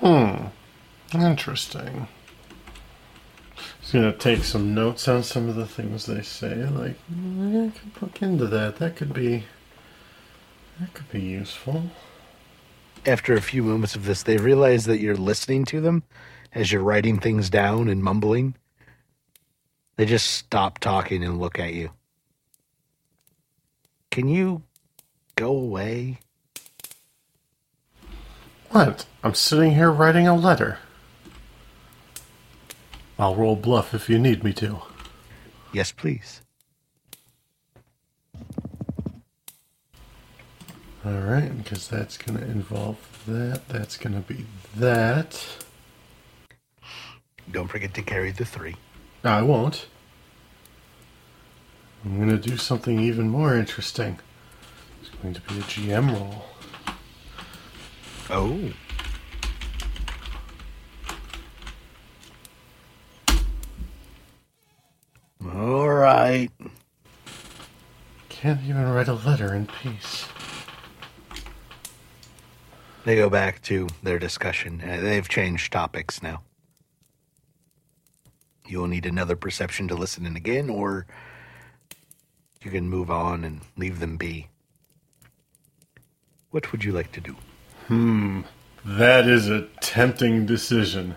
Hmm. 0.00 0.46
Interesting. 1.14 2.08
Just 3.80 3.92
gonna 3.92 4.12
take 4.12 4.44
some 4.44 4.74
notes 4.74 5.08
on 5.08 5.22
some 5.22 5.48
of 5.48 5.54
the 5.54 5.66
things 5.66 6.06
they 6.06 6.22
say. 6.22 6.66
Like, 6.66 6.96
mm, 7.10 7.68
I 7.68 7.78
could 7.78 8.02
look 8.02 8.22
into 8.22 8.46
that. 8.46 8.76
That 8.76 8.96
could 8.96 9.14
be. 9.14 9.44
That 10.80 10.92
could 10.94 11.10
be 11.10 11.20
useful. 11.20 11.84
After 13.08 13.32
a 13.32 13.40
few 13.40 13.62
moments 13.62 13.96
of 13.96 14.04
this, 14.04 14.22
they 14.22 14.36
realize 14.36 14.84
that 14.84 15.00
you're 15.00 15.16
listening 15.16 15.64
to 15.66 15.80
them 15.80 16.02
as 16.52 16.70
you're 16.70 16.82
writing 16.82 17.18
things 17.18 17.48
down 17.48 17.88
and 17.88 18.02
mumbling. 18.02 18.54
They 19.96 20.04
just 20.04 20.26
stop 20.26 20.78
talking 20.78 21.24
and 21.24 21.40
look 21.40 21.58
at 21.58 21.72
you. 21.72 21.92
Can 24.10 24.28
you 24.28 24.62
go 25.36 25.56
away? 25.56 26.20
What? 28.72 29.06
I'm 29.24 29.32
sitting 29.32 29.70
here 29.74 29.90
writing 29.90 30.28
a 30.28 30.36
letter. 30.36 30.78
I'll 33.18 33.36
roll 33.36 33.56
bluff 33.56 33.94
if 33.94 34.10
you 34.10 34.18
need 34.18 34.44
me 34.44 34.52
to. 34.52 34.82
Yes, 35.72 35.92
please. 35.92 36.42
All 41.08 41.20
right, 41.20 41.56
because 41.56 41.88
that's 41.88 42.18
going 42.18 42.38
to 42.38 42.44
involve 42.44 42.98
that. 43.26 43.66
That's 43.68 43.96
going 43.96 44.12
to 44.12 44.20
be 44.20 44.44
that. 44.76 45.42
Don't 47.50 47.68
forget 47.68 47.94
to 47.94 48.02
carry 48.02 48.30
the 48.30 48.44
three. 48.44 48.76
I 49.24 49.40
won't. 49.40 49.86
I'm 52.04 52.18
going 52.18 52.28
to 52.28 52.36
do 52.36 52.58
something 52.58 53.00
even 53.00 53.30
more 53.30 53.56
interesting. 53.56 54.18
It's 55.00 55.08
going 55.22 55.32
to 55.32 55.40
be 55.40 55.58
a 55.58 55.62
GM 55.62 56.12
roll. 56.12 56.44
Oh. 58.28 58.70
All 65.54 65.88
right. 65.88 66.50
Can't 68.28 68.60
even 68.64 68.86
write 68.92 69.08
a 69.08 69.14
letter 69.14 69.54
in 69.54 69.66
peace. 69.66 70.26
They 73.08 73.16
go 73.16 73.30
back 73.30 73.62
to 73.62 73.88
their 74.02 74.18
discussion. 74.18 74.82
Uh, 74.86 75.00
they've 75.00 75.26
changed 75.26 75.72
topics 75.72 76.22
now. 76.22 76.42
You 78.66 78.80
will 78.80 78.86
need 78.86 79.06
another 79.06 79.34
perception 79.34 79.88
to 79.88 79.94
listen 79.94 80.26
in 80.26 80.36
again, 80.36 80.68
or 80.68 81.06
you 82.60 82.70
can 82.70 82.90
move 82.90 83.10
on 83.10 83.44
and 83.44 83.62
leave 83.78 84.00
them 84.00 84.18
be. 84.18 84.48
What 86.50 86.70
would 86.70 86.84
you 86.84 86.92
like 86.92 87.10
to 87.12 87.20
do? 87.22 87.36
Hmm. 87.86 88.42
That 88.84 89.26
is 89.26 89.48
a 89.48 89.68
tempting 89.80 90.44
decision. 90.44 91.16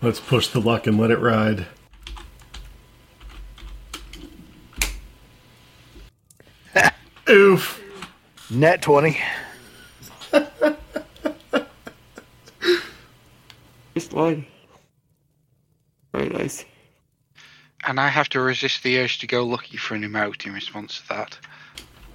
Let's 0.00 0.20
push 0.20 0.48
the 0.48 0.60
luck 0.62 0.86
and 0.86 0.98
let 0.98 1.10
it 1.10 1.18
ride. 1.18 1.66
Oof. 7.28 7.82
Net 8.50 8.82
20. 8.82 9.18
Just 13.94 14.12
one. 14.12 14.46
Very 16.12 16.28
nice. 16.28 16.64
And 17.86 17.98
I 17.98 18.08
have 18.08 18.28
to 18.30 18.40
resist 18.40 18.82
the 18.82 18.98
urge 18.98 19.18
to 19.18 19.26
go 19.26 19.44
lucky 19.44 19.76
for 19.76 19.94
an 19.94 20.02
emote 20.02 20.46
in 20.46 20.52
response 20.52 21.00
to 21.00 21.08
that. 21.08 21.38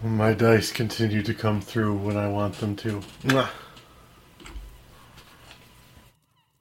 My 0.04 0.34
dice 0.34 0.72
continue 0.72 1.22
to 1.24 1.34
come 1.34 1.62
through 1.62 1.96
when 1.98 2.18
I 2.18 2.28
want 2.28 2.56
them 2.56 2.76
to. 2.78 3.02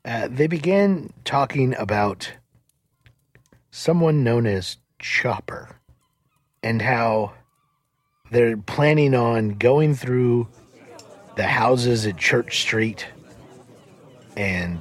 Uh, 0.04 0.28
they 0.28 0.46
began 0.46 1.12
talking 1.24 1.74
about 1.76 2.32
someone 3.70 4.24
known 4.24 4.46
as 4.46 4.76
Chopper 4.98 5.76
and 6.62 6.82
how 6.82 7.34
they're 8.30 8.56
planning 8.56 9.14
on 9.14 9.50
going 9.50 9.94
through 9.94 10.48
the 11.36 11.46
houses 11.46 12.06
at 12.06 12.16
Church 12.16 12.60
Street 12.60 13.06
and 14.36 14.80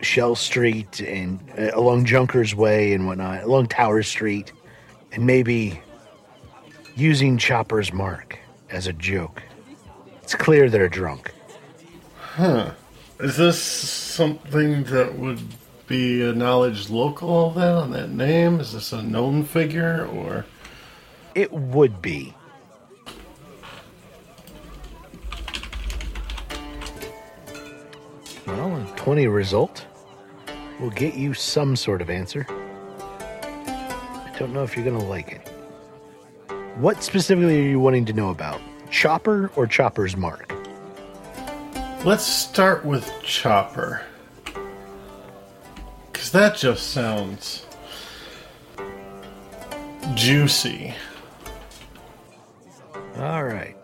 Shell 0.00 0.36
Street 0.36 1.00
and 1.00 1.40
uh, 1.58 1.70
along 1.74 2.04
Junkers 2.04 2.54
Way 2.54 2.92
and 2.92 3.06
whatnot, 3.06 3.42
along 3.42 3.68
Tower 3.68 4.02
Street, 4.02 4.52
and 5.12 5.26
maybe 5.26 5.80
using 6.94 7.38
Chopper's 7.38 7.92
mark 7.92 8.38
as 8.70 8.86
a 8.86 8.92
joke. 8.92 9.42
It's 10.22 10.34
clear 10.34 10.68
they're 10.68 10.88
drunk. 10.88 11.32
Huh. 12.18 12.72
Is 13.18 13.36
this 13.36 13.60
something 13.62 14.84
that 14.84 15.18
would 15.18 15.40
be 15.86 16.22
acknowledged 16.22 16.90
local 16.90 17.50
then 17.50 17.74
on 17.74 17.90
that 17.92 18.10
name? 18.10 18.60
Is 18.60 18.72
this 18.72 18.92
a 18.92 19.02
known 19.02 19.44
figure 19.44 20.06
or 20.06 20.44
It 21.36 21.52
would 21.52 22.00
be. 22.00 22.32
Well, 28.46 28.74
a 28.74 28.92
20 28.96 29.26
result 29.26 29.84
will 30.80 30.88
get 30.88 31.12
you 31.14 31.34
some 31.34 31.76
sort 31.76 32.00
of 32.00 32.08
answer. 32.08 32.46
I 32.48 34.34
don't 34.38 34.54
know 34.54 34.62
if 34.62 34.74
you're 34.76 34.84
going 34.86 34.98
to 34.98 35.04
like 35.04 35.30
it. 35.30 35.46
What 36.76 37.02
specifically 37.02 37.66
are 37.66 37.68
you 37.68 37.80
wanting 37.80 38.06
to 38.06 38.14
know 38.14 38.30
about? 38.30 38.62
Chopper 38.90 39.50
or 39.56 39.66
Chopper's 39.66 40.16
mark? 40.16 40.50
Let's 42.02 42.24
start 42.24 42.82
with 42.82 43.12
Chopper. 43.22 44.00
Cause 46.14 46.30
that 46.30 46.56
just 46.56 46.92
sounds 46.92 47.66
juicy. 50.14 50.94
All 53.18 53.44
right. 53.44 53.74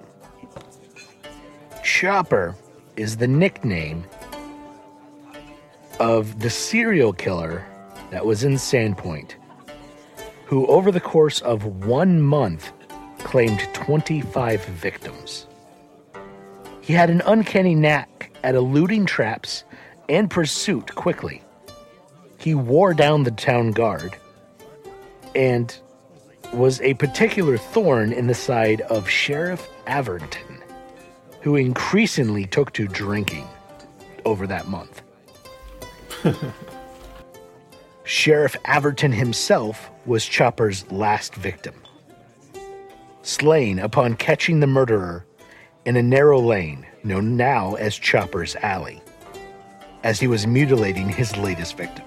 Chopper 1.83 2.55
is 2.97 3.17
the 3.17 3.27
nickname 3.27 4.05
of 5.99 6.41
the 6.41 6.51
serial 6.51 7.13
killer 7.13 7.67
that 8.11 8.27
was 8.27 8.45
in 8.45 8.55
Sandpoint, 8.55 9.35
who 10.45 10.67
over 10.67 10.93
the 10.93 11.01
course 11.01 11.41
of 11.41 11.65
one 11.87 12.21
month 12.21 12.73
claimed 13.21 13.61
25 13.73 14.65
victims. 14.67 15.47
He 16.83 16.93
had 16.93 17.09
an 17.09 17.23
uncanny 17.25 17.75
knack 17.75 18.37
at 18.45 18.55
eluding 18.55 19.07
traps 19.07 19.65
and 20.09 20.29
pursuit 20.29 20.95
quickly. 20.95 21.43
He 22.39 22.55
wore 22.55 22.93
down 22.93 23.23
the 23.23 23.31
town 23.31 23.71
guard 23.71 24.19
and 25.35 25.75
was 26.53 26.81
a 26.83 26.95
particular 26.95 27.57
thorn 27.57 28.13
in 28.13 28.27
the 28.27 28.35
side 28.35 28.83
of 28.83 29.09
Sheriff 29.09 29.69
Averton, 29.87 30.63
who 31.41 31.57
increasingly 31.57 32.47
took 32.47 32.73
to 32.75 32.87
drinking 32.87 33.49
over 34.25 34.47
that 34.47 34.69
month. 34.69 35.03
Sheriff 38.05 38.57
Averton 38.65 39.13
himself 39.13 39.91
was 40.07 40.25
Chopper's 40.25 40.91
last 40.91 41.35
victim. 41.35 41.75
Slain 43.23 43.79
upon 43.79 44.17
catching 44.17 44.61
the 44.61 44.67
murderer 44.67 45.25
in 45.85 45.97
a 45.97 46.03
narrow 46.03 46.41
lane 46.41 46.87
known 47.05 47.37
now 47.37 47.75
as 47.75 47.97
Chopper's 47.97 48.57
Alley, 48.57 49.01
as 50.05 50.21
he 50.21 50.27
was 50.27 50.47
mutilating 50.47 51.09
his 51.09 51.37
latest 51.37 51.77
victim. 51.77 52.05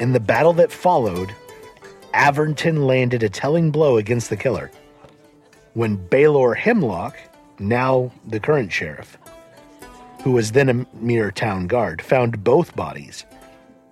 In 0.00 0.12
the 0.12 0.20
battle 0.20 0.52
that 0.54 0.72
followed, 0.72 1.34
Averton 2.14 2.86
landed 2.86 3.24
a 3.24 3.28
telling 3.28 3.72
blow 3.72 3.96
against 3.96 4.30
the 4.30 4.36
killer. 4.36 4.70
When 5.74 5.96
Baylor 5.96 6.54
Hemlock, 6.54 7.16
now 7.58 8.12
the 8.28 8.38
current 8.38 8.70
sheriff, 8.70 9.18
who 10.22 10.30
was 10.30 10.52
then 10.52 10.68
a 10.68 10.86
mere 10.94 11.32
town 11.32 11.66
guard, 11.66 12.00
found 12.00 12.44
both 12.44 12.76
bodies, 12.76 13.26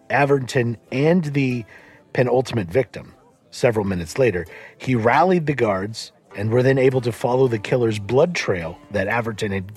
Averton 0.08 0.76
and 0.92 1.24
the 1.24 1.64
penultimate 2.12 2.68
victim, 2.68 3.12
several 3.50 3.84
minutes 3.84 4.20
later, 4.20 4.46
he 4.78 4.94
rallied 4.94 5.46
the 5.46 5.54
guards 5.54 6.12
and 6.36 6.50
were 6.50 6.62
then 6.62 6.78
able 6.78 7.00
to 7.00 7.10
follow 7.10 7.48
the 7.48 7.58
killer's 7.58 7.98
blood 7.98 8.36
trail 8.36 8.78
that 8.92 9.08
Averton 9.08 9.50
had 9.50 9.72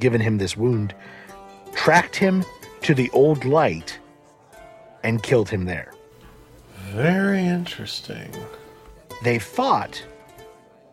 given 0.00 0.22
him 0.22 0.38
this 0.38 0.56
wound, 0.56 0.94
tracked 1.74 2.16
him 2.16 2.46
to 2.80 2.94
the 2.94 3.10
old 3.10 3.44
light, 3.44 3.98
and 5.04 5.22
killed 5.22 5.50
him 5.50 5.66
there. 5.66 5.92
Very 6.92 7.40
interesting. 7.40 8.32
they 9.22 9.38
thought 9.38 10.02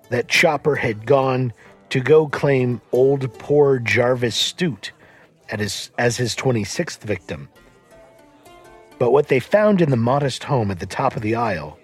that 0.10 0.28
Chopper 0.28 0.76
had 0.76 1.06
gone 1.06 1.54
to 1.90 2.00
go 2.00 2.28
claim 2.28 2.82
old 2.92 3.34
poor 3.40 3.80
Jarvis 3.80 4.36
Stoot 4.36 4.92
as 5.50 6.18
his 6.18 6.36
26th 6.36 7.00
victim. 7.00 7.50
But 9.00 9.12
what 9.12 9.28
they 9.28 9.40
found 9.40 9.82
in 9.82 9.90
the 9.90 9.98
modest 9.98 10.44
home 10.44 10.72
at 10.72 10.80
the 10.80 10.86
top 10.86 11.16
of 11.16 11.22
the 11.22 11.36
isle, 11.36 11.80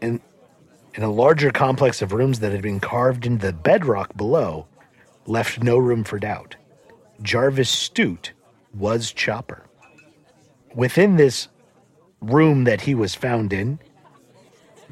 in, 0.00 0.20
in 0.94 1.02
a 1.02 1.10
larger 1.10 1.50
complex 1.50 2.02
of 2.02 2.12
rooms 2.12 2.40
that 2.40 2.52
had 2.52 2.62
been 2.62 2.80
carved 2.80 3.26
into 3.26 3.46
the 3.46 3.52
bedrock 3.52 4.16
below, 4.16 4.66
left 5.26 5.62
no 5.62 5.78
room 5.78 6.04
for 6.04 6.18
doubt. 6.18 6.56
Jarvis 7.22 7.70
Stoot 7.70 8.32
was 8.74 9.12
Chopper. 9.12 9.64
Within 10.74 11.16
this 11.16 11.48
room 12.22 12.64
that 12.64 12.82
he 12.82 12.94
was 12.94 13.14
found 13.14 13.52
in, 13.52 13.78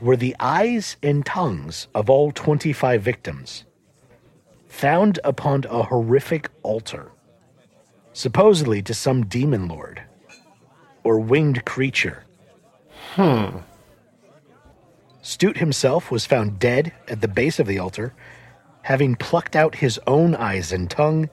were 0.01 0.17
the 0.17 0.35
eyes 0.41 0.97
and 1.03 1.25
tongues 1.25 1.87
of 1.95 2.11
all 2.11 2.33
25 2.33 3.01
victims, 3.03 3.65
found 4.67 5.19
upon 5.25 5.65
a 5.71 5.85
horrific 5.85 6.51
altar, 6.63 7.13
supposedly 8.13 8.83
to 8.83 8.95
some 8.95 9.27
demon 9.27 9.69
lord 9.69 10.03
or 11.05 11.19
winged 11.19 11.65
creature. 11.65 12.25
Hmm. 13.15 13.59
Stoot 15.23 15.59
himself 15.59 16.11
was 16.11 16.27
found 16.27 16.59
dead 16.59 16.93
at 17.09 17.21
the 17.21 17.29
base 17.29 17.59
of 17.59 17.67
the 17.67 17.79
altar, 17.79 18.15
having 18.83 19.15
plucked 19.15 19.55
out 19.55 19.75
his 19.77 20.01
own 20.07 20.35
eyes 20.35 20.73
and 20.73 20.91
tongue 20.91 21.29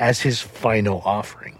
as 0.00 0.20
his 0.20 0.40
final 0.40 1.02
offering. 1.04 1.58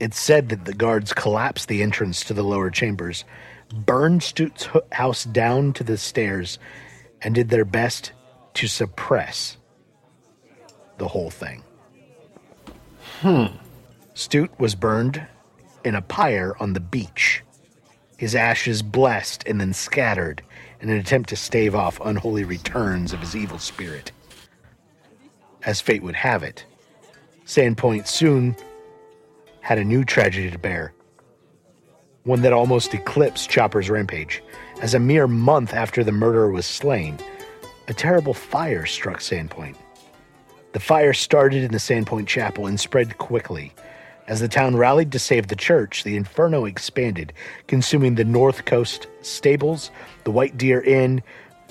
It's 0.00 0.18
said 0.18 0.48
that 0.48 0.64
the 0.64 0.72
guards 0.72 1.12
collapsed 1.12 1.68
the 1.68 1.82
entrance 1.82 2.24
to 2.24 2.34
the 2.34 2.42
lower 2.42 2.70
chambers, 2.70 3.26
burned 3.72 4.22
Stoot's 4.22 4.66
house 4.92 5.24
down 5.24 5.74
to 5.74 5.84
the 5.84 5.98
stairs, 5.98 6.58
and 7.20 7.34
did 7.34 7.50
their 7.50 7.66
best 7.66 8.12
to 8.54 8.66
suppress 8.66 9.58
the 10.96 11.08
whole 11.08 11.30
thing. 11.30 11.62
Hmm. 13.20 13.56
Stoot 14.14 14.50
was 14.58 14.74
burned 14.74 15.26
in 15.84 15.94
a 15.94 16.02
pyre 16.02 16.56
on 16.58 16.72
the 16.72 16.80
beach, 16.80 17.42
his 18.16 18.34
ashes 18.34 18.82
blessed 18.82 19.44
and 19.46 19.60
then 19.60 19.74
scattered 19.74 20.42
in 20.80 20.88
an 20.88 20.96
attempt 20.96 21.28
to 21.28 21.36
stave 21.36 21.74
off 21.74 22.00
unholy 22.02 22.44
returns 22.44 23.12
of 23.12 23.20
his 23.20 23.36
evil 23.36 23.58
spirit. 23.58 24.12
As 25.62 25.82
fate 25.82 26.02
would 26.02 26.16
have 26.16 26.42
it, 26.42 26.64
Sandpoint 27.44 28.06
soon 28.06 28.56
had 29.60 29.78
a 29.78 29.84
new 29.84 30.04
tragedy 30.04 30.50
to 30.50 30.58
bear. 30.58 30.92
One 32.24 32.42
that 32.42 32.52
almost 32.52 32.94
eclipsed 32.94 33.50
Chopper's 33.50 33.90
rampage. 33.90 34.42
As 34.82 34.94
a 34.94 34.98
mere 34.98 35.26
month 35.26 35.74
after 35.74 36.02
the 36.04 36.12
murderer 36.12 36.50
was 36.50 36.66
slain, 36.66 37.18
a 37.88 37.94
terrible 37.94 38.34
fire 38.34 38.86
struck 38.86 39.20
Sandpoint. 39.20 39.76
The 40.72 40.80
fire 40.80 41.12
started 41.12 41.64
in 41.64 41.72
the 41.72 41.78
Sandpoint 41.78 42.26
Chapel 42.26 42.66
and 42.66 42.78
spread 42.78 43.18
quickly. 43.18 43.72
As 44.28 44.38
the 44.38 44.48
town 44.48 44.76
rallied 44.76 45.10
to 45.12 45.18
save 45.18 45.48
the 45.48 45.56
church, 45.56 46.04
the 46.04 46.16
inferno 46.16 46.64
expanded, 46.64 47.32
consuming 47.66 48.14
the 48.14 48.24
North 48.24 48.64
Coast 48.64 49.08
stables, 49.22 49.90
the 50.22 50.30
White 50.30 50.56
Deer 50.56 50.80
Inn, 50.82 51.22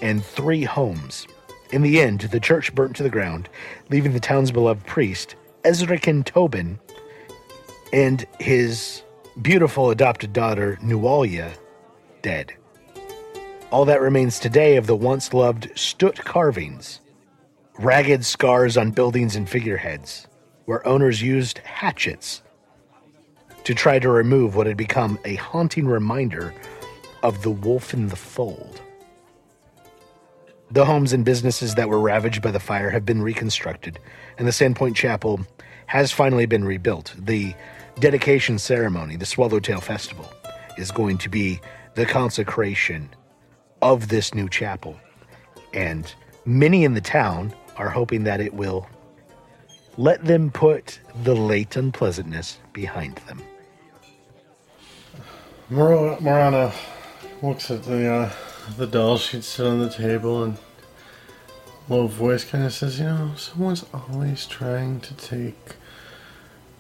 and 0.02 0.24
three 0.26 0.66
homes. 0.66 1.26
In 1.72 1.84
the 1.84 2.02
end, 2.02 2.22
the 2.22 2.40
church 2.40 2.76
burnt 2.76 2.98
to 2.98 3.03
the 3.03 3.10
ground, 3.10 3.48
leaving 3.90 4.11
the 4.11 4.20
town's 4.20 4.52
beloved 4.52 4.86
priest, 4.86 5.36
Ezrican 5.64 6.26
Tobyn, 6.26 6.80
and 7.91 8.26
his 8.40 9.03
beautiful 9.41 9.90
adopted 9.90 10.34
daughter, 10.34 10.78
Nualia, 10.82 11.52
dead. 12.22 12.53
All 13.72 13.86
that 13.86 14.02
remains 14.02 14.40
today 14.40 14.78
of 14.78 14.88
the 14.88 14.95
once 14.95 15.34
loved 15.34 15.72
Stoot 15.76 16.18
carvings, 16.18 17.02
ragged 17.78 18.26
scars 18.26 18.78
on 18.78 18.91
buildings 18.91 19.36
and 19.36 19.48
figureheads, 19.48 20.28
where 20.66 20.86
owners 20.88 21.22
used 21.22 21.60
hatchets 21.60 22.41
to 23.64 23.74
try 23.76 23.99
to 23.99 24.10
remove 24.10 24.56
what 24.56 24.68
had 24.68 24.78
become 24.78 25.20
a 25.26 25.36
haunting 25.36 25.88
reminder 25.88 26.53
of 27.24 27.41
the 27.44 27.52
wolf 27.52 27.94
in 27.94 28.07
the 28.07 28.16
fold. 28.16 28.82
The 30.72 30.86
homes 30.86 31.14
and 31.14 31.26
businesses 31.26 31.76
that 31.76 31.90
were 31.90 31.99
ravaged 31.99 32.41
by 32.41 32.52
the 32.52 32.60
fire 32.60 32.90
have 32.90 33.06
been 33.06 33.22
reconstructed, 33.22 33.99
and 34.38 34.48
the 34.48 34.52
Sandpoint 34.52 34.95
Chapel 34.95 35.45
has 35.88 36.11
finally 36.11 36.45
been 36.45 36.64
rebuilt. 36.64 37.14
The 37.18 37.56
dedication 37.99 38.57
ceremony, 38.57 39.15
the 39.15 39.26
Swallowtail 39.26 39.81
Festival, 39.81 40.31
is 40.77 40.91
going 40.91 41.17
to 41.19 41.30
be 41.30 41.59
the 41.95 42.05
consecration 42.05 43.09
of 43.81 44.07
this 44.07 44.34
new 44.34 44.47
chapel. 44.49 44.99
And 45.73 46.13
many 46.45 46.84
in 46.84 46.93
the 46.93 47.01
town 47.01 47.53
are 47.76 47.89
hoping 47.89 48.23
that 48.23 48.39
it 48.39 48.53
will 48.53 48.88
let 49.97 50.23
them 50.23 50.49
put 50.49 50.99
the 51.23 51.35
late 51.35 51.76
unpleasantness 51.76 52.57
behind 52.73 53.17
them. 53.27 53.41
Mor- 55.69 56.19
Morana 56.19 56.71
looks 57.43 57.69
at 57.69 57.84
the 57.84 58.11
uh, 58.11 58.31
the 58.77 58.88
doll. 58.88 59.17
She'd 59.17 59.43
sit 59.43 59.65
on 59.65 59.80
the 59.80 59.89
table 59.89 60.43
and 60.43 60.57
low 61.89 62.07
voice 62.07 62.43
kind 62.43 62.65
of 62.65 62.73
says, 62.73 62.97
"You 62.97 63.05
know, 63.05 63.31
someone's 63.35 63.85
always 63.93 64.47
trying 64.47 64.99
to 65.01 65.13
take 65.15 65.76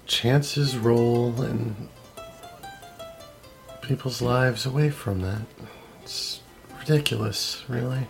chances 0.09 0.77
roll 0.77 1.41
and 1.41 1.87
people's 3.81 4.21
lives 4.21 4.65
away 4.65 4.89
from 4.89 5.21
that. 5.21 5.41
It's 6.03 6.41
ridiculous, 6.79 7.63
really." 7.69 8.05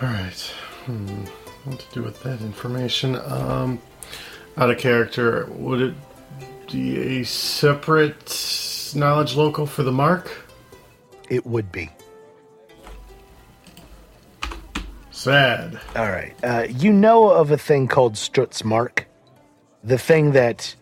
All 0.00 0.08
right. 0.08 0.40
Hmm. 0.86 1.24
What 1.64 1.80
to 1.80 1.94
do 1.94 2.02
with 2.02 2.22
that 2.24 2.40
information? 2.42 3.16
Um, 3.16 3.80
out 4.56 4.70
of 4.70 4.76
character, 4.78 5.46
would 5.50 5.80
it 5.80 5.94
be 6.70 7.20
a 7.20 7.24
separate 7.24 8.92
knowledge 8.94 9.34
local 9.34 9.64
for 9.66 9.82
the 9.82 9.92
mark? 9.92 10.30
It 11.30 11.46
would 11.46 11.72
be. 11.72 11.90
Sad. 15.10 15.80
All 15.96 16.10
right. 16.10 16.34
Uh, 16.42 16.66
you 16.68 16.92
know 16.92 17.30
of 17.30 17.50
a 17.50 17.56
thing 17.56 17.88
called 17.88 18.18
Strut's 18.18 18.62
Mark? 18.62 19.06
The 19.84 19.98
thing 19.98 20.32
that 20.32 20.74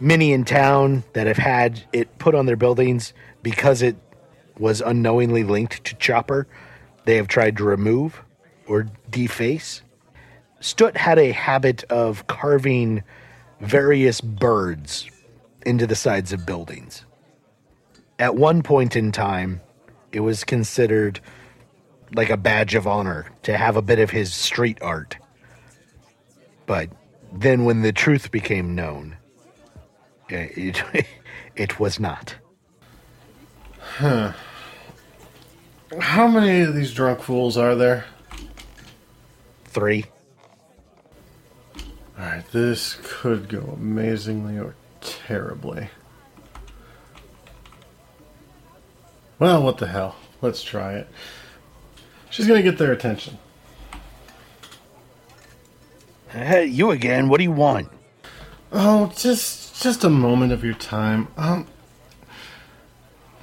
many 0.00 0.32
in 0.32 0.44
town 0.44 1.04
that 1.12 1.26
have 1.26 1.36
had 1.36 1.82
it 1.92 2.18
put 2.18 2.34
on 2.34 2.46
their 2.46 2.56
buildings 2.56 3.12
because 3.42 3.82
it 3.82 3.96
was 4.58 4.80
unknowingly 4.80 5.44
linked 5.44 5.84
to 5.84 5.94
Chopper, 5.96 6.46
they 7.04 7.16
have 7.16 7.28
tried 7.28 7.58
to 7.58 7.64
remove 7.64 8.22
or 8.66 8.86
deface. 9.10 9.82
Stoot 10.60 10.96
had 10.96 11.18
a 11.18 11.32
habit 11.32 11.84
of 11.84 12.26
carving 12.26 13.02
various 13.60 14.20
birds 14.20 15.08
into 15.64 15.86
the 15.86 15.94
sides 15.94 16.32
of 16.32 16.46
buildings. 16.46 17.04
At 18.18 18.36
one 18.36 18.62
point 18.62 18.96
in 18.96 19.12
time, 19.12 19.60
it 20.12 20.20
was 20.20 20.44
considered 20.44 21.20
like 22.14 22.30
a 22.30 22.36
badge 22.36 22.74
of 22.74 22.86
honor 22.86 23.30
to 23.42 23.56
have 23.56 23.76
a 23.76 23.82
bit 23.82 23.98
of 23.98 24.10
his 24.10 24.32
street 24.32 24.78
art. 24.80 25.16
But 26.64 26.88
then 27.32 27.64
when 27.64 27.82
the 27.82 27.92
truth 27.92 28.30
became 28.30 28.74
known, 28.74 29.16
eh, 30.30 30.48
it, 30.54 31.06
it 31.56 31.80
was 31.80 32.00
not. 32.00 32.36
Huh. 33.78 34.32
How 36.00 36.26
many 36.26 36.60
of 36.60 36.74
these 36.74 36.92
drunk 36.92 37.20
fools 37.20 37.56
are 37.56 37.74
there? 37.74 38.04
Three. 39.64 40.06
Alright, 42.18 42.50
this 42.50 42.98
could 43.02 43.48
go 43.48 43.74
amazingly 43.76 44.58
or 44.58 44.74
terribly. 45.00 45.88
Well, 49.38 49.62
what 49.62 49.78
the 49.78 49.86
hell? 49.86 50.16
Let's 50.40 50.62
try 50.62 50.94
it. 50.94 51.08
She's 52.30 52.46
gonna 52.46 52.62
get 52.62 52.78
their 52.78 52.92
attention. 52.92 53.38
Hey, 56.28 56.66
you 56.66 56.90
again. 56.90 57.28
What 57.28 57.38
do 57.38 57.44
you 57.44 57.52
want? 57.52 57.88
Oh, 58.72 59.12
just 59.16 59.80
just 59.82 60.04
a 60.04 60.10
moment 60.10 60.52
of 60.52 60.64
your 60.64 60.74
time. 60.74 61.28
Um 61.36 61.66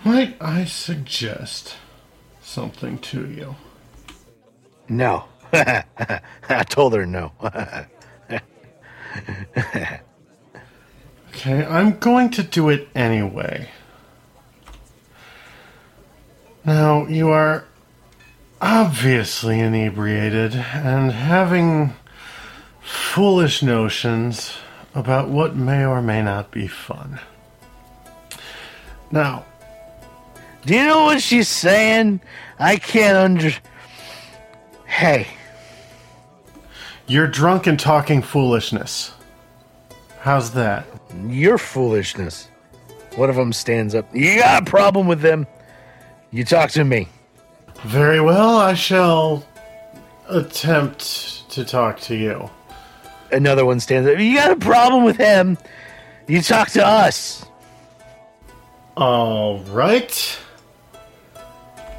might 0.03 0.35
I 0.41 0.65
suggest 0.65 1.77
something 2.41 2.97
to 2.99 3.30
you? 3.30 3.55
No. 4.89 5.26
I 5.53 6.64
told 6.68 6.93
her 6.93 7.05
no. 7.05 7.31
Okay, 11.30 11.65
I'm 11.65 11.97
going 11.99 12.30
to 12.31 12.43
do 12.43 12.69
it 12.69 12.88
anyway. 12.95 13.69
Now, 16.65 17.07
you 17.07 17.30
are 17.30 17.65
obviously 18.61 19.60
inebriated 19.60 20.55
and 20.55 21.11
having 21.11 21.93
foolish 22.84 23.64
notions 23.64 24.57
about 24.93 25.30
what 25.30 25.55
may 25.55 25.85
or 25.85 26.01
may 26.01 26.22
not 26.22 26.51
be 26.51 26.68
fun. 26.68 27.19
Now, 29.11 29.45
do 30.65 30.76
you 30.76 30.85
know 30.85 31.05
what 31.05 31.22
she's 31.22 31.47
saying? 31.47 32.22
I 32.60 32.77
can't 32.77 33.18
under. 33.18 33.51
Hey, 34.85 35.27
you're 37.07 37.27
drunk 37.27 37.68
and 37.68 37.80
talking 37.80 38.22
foolishness. 38.22 39.11
How's 40.19 40.51
that? 40.51 40.85
your 41.27 41.57
foolishness. 41.57 42.49
One 43.15 43.30
of 43.30 43.35
them 43.35 43.53
stands 43.53 43.93
up. 43.95 44.14
You 44.14 44.38
got 44.39 44.64
a 44.64 44.65
problem 44.65 45.07
with 45.07 45.22
them? 45.22 45.45
You 46.31 46.43
talk 46.43 46.72
to 46.72 46.84
me. 46.84 47.07
Very 47.84 48.19
well, 48.19 48.57
I 48.57 48.73
shall 48.73 49.45
attempt 50.30 51.49
to 51.51 51.64
talk 51.64 51.99
to 52.01 52.15
you. 52.15 52.49
Another 53.34 53.65
one 53.65 53.80
stands 53.80 54.07
up. 54.07 54.19
You 54.19 54.35
got 54.35 54.51
a 54.51 54.55
problem 54.55 55.03
with 55.03 55.18
him? 55.18 55.57
You 56.27 56.41
talk 56.41 56.69
to 56.72 56.85
us. 56.85 57.45
All 58.95 59.60
right. 59.64 60.39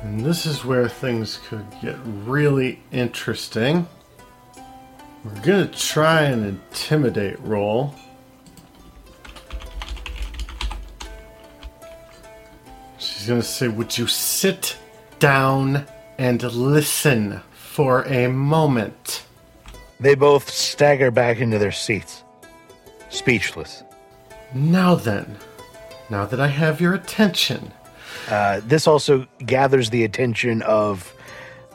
And 0.02 0.24
this 0.24 0.47
is 0.47 0.65
where 0.65 0.89
things 0.89 1.40
could 1.48 1.66
get 1.82 1.97
really 2.05 2.81
interesting. 2.93 3.89
We're 5.24 5.40
gonna 5.40 5.66
try 5.66 6.23
an 6.23 6.44
intimidate 6.44 7.40
roll. 7.40 7.94
She's 12.98 13.27
gonna 13.27 13.43
say, 13.43 13.69
Would 13.69 13.97
you 13.97 14.06
sit 14.06 14.77
down 15.19 15.86
and 16.19 16.43
listen 16.43 17.40
for 17.55 18.05
a 18.05 18.28
moment? 18.28 19.24
They 20.05 20.14
both 20.14 20.51
stagger 20.51 21.10
back 21.10 21.39
into 21.39 21.59
their 21.59 21.72
seats, 21.72 22.24
speechless. 23.09 23.82
Now 24.52 24.97
then, 24.97 25.39
now 26.10 26.26
that 26.26 26.39
I 26.40 26.48
have 26.48 26.78
your 26.81 26.93
attention, 26.94 27.72
Uh, 28.31 28.60
this 28.66 28.86
also 28.86 29.26
gathers 29.44 29.90
the 29.90 30.05
attention 30.05 30.62
of 30.62 31.12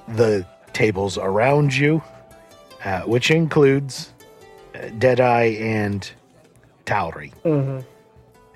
the 0.08 0.46
tables 0.74 1.18
around 1.18 1.76
you, 1.76 2.02
uh, 2.86 3.02
which 3.02 3.30
includes 3.32 4.14
uh, 4.76 4.90
Deadeye 5.00 5.56
and 5.60 6.10
Tauri. 6.86 7.32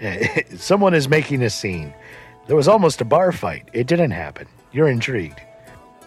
Uh, 0.01 0.55
someone 0.57 0.93
is 0.93 1.07
making 1.09 1.41
a 1.43 1.49
scene. 1.49 1.93
There 2.47 2.55
was 2.55 2.67
almost 2.67 3.01
a 3.01 3.05
bar 3.05 3.31
fight. 3.31 3.69
It 3.73 3.85
didn't 3.87 4.11
happen. 4.11 4.47
You're 4.71 4.89
intrigued. 4.89 5.41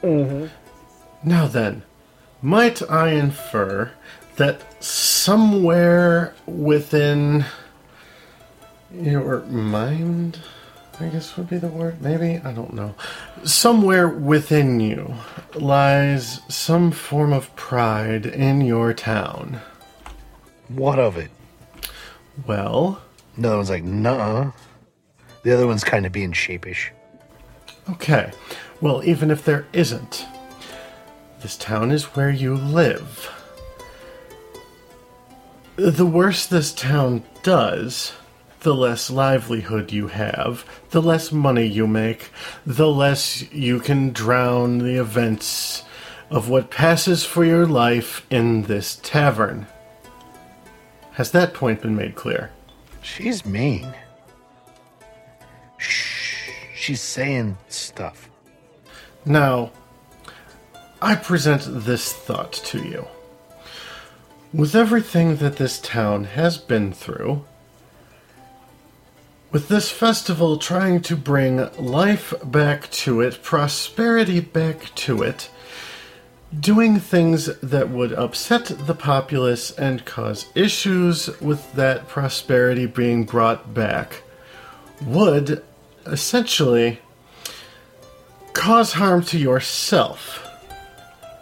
Now 0.02 1.46
then, 1.48 1.82
might 2.46 2.80
I 2.88 3.08
infer 3.08 3.90
that 4.36 4.82
somewhere 4.82 6.32
within 6.46 7.44
your 8.92 9.40
mind, 9.46 10.38
I 11.00 11.08
guess 11.08 11.36
would 11.36 11.50
be 11.50 11.58
the 11.58 11.66
word, 11.66 12.00
maybe? 12.00 12.40
I 12.44 12.52
don't 12.52 12.72
know. 12.72 12.94
Somewhere 13.42 14.08
within 14.08 14.78
you 14.78 15.12
lies 15.56 16.40
some 16.48 16.92
form 16.92 17.32
of 17.32 17.54
pride 17.56 18.26
in 18.26 18.60
your 18.60 18.94
town. 18.94 19.60
What 20.68 21.00
of 21.00 21.16
it? 21.16 21.32
Well, 22.46 23.02
Another 23.36 23.56
one's 23.56 23.70
like, 23.70 23.82
nah. 23.84 24.52
The 25.42 25.52
other 25.52 25.66
one's 25.66 25.84
kind 25.84 26.06
of 26.06 26.12
being 26.12 26.32
sheepish. 26.32 26.92
okay. 27.90 28.30
Well, 28.80 29.02
even 29.04 29.32
if 29.32 29.44
there 29.44 29.66
isn't, 29.72 30.24
this 31.46 31.56
town 31.56 31.92
is 31.92 32.16
where 32.16 32.28
you 32.28 32.56
live. 32.56 33.32
The 35.76 36.04
worse 36.04 36.44
this 36.44 36.74
town 36.74 37.22
does, 37.44 38.14
the 38.62 38.74
less 38.74 39.10
livelihood 39.10 39.92
you 39.92 40.08
have, 40.08 40.64
the 40.90 41.00
less 41.00 41.30
money 41.30 41.64
you 41.64 41.86
make, 41.86 42.30
the 42.66 42.90
less 42.90 43.48
you 43.52 43.78
can 43.78 44.10
drown 44.10 44.78
the 44.78 44.96
events 44.96 45.84
of 46.30 46.48
what 46.48 46.72
passes 46.72 47.24
for 47.24 47.44
your 47.44 47.64
life 47.64 48.26
in 48.28 48.62
this 48.62 48.98
tavern. 49.04 49.68
Has 51.12 51.30
that 51.30 51.54
point 51.54 51.80
been 51.80 51.94
made 51.94 52.16
clear? 52.16 52.50
She's 53.02 53.46
mean. 53.46 53.94
Shh. 55.78 56.50
she's 56.74 57.00
saying 57.00 57.56
stuff. 57.68 58.28
Now, 59.24 59.70
I 61.06 61.14
present 61.14 61.62
this 61.68 62.12
thought 62.12 62.52
to 62.52 62.82
you. 62.82 63.06
With 64.52 64.74
everything 64.74 65.36
that 65.36 65.54
this 65.54 65.78
town 65.78 66.24
has 66.24 66.58
been 66.58 66.92
through, 66.92 67.44
with 69.52 69.68
this 69.68 69.88
festival 69.88 70.58
trying 70.58 71.02
to 71.02 71.14
bring 71.14 71.72
life 71.76 72.34
back 72.42 72.90
to 73.06 73.20
it, 73.20 73.40
prosperity 73.40 74.40
back 74.40 74.92
to 74.96 75.22
it, 75.22 75.48
doing 76.58 76.98
things 76.98 77.56
that 77.60 77.88
would 77.88 78.12
upset 78.12 78.64
the 78.64 78.94
populace 78.94 79.70
and 79.70 80.04
cause 80.04 80.46
issues 80.56 81.40
with 81.40 81.72
that 81.74 82.08
prosperity 82.08 82.86
being 82.86 83.22
brought 83.22 83.72
back, 83.72 84.24
would 85.02 85.62
essentially 86.04 86.98
cause 88.54 88.94
harm 88.94 89.22
to 89.22 89.38
yourself 89.38 90.42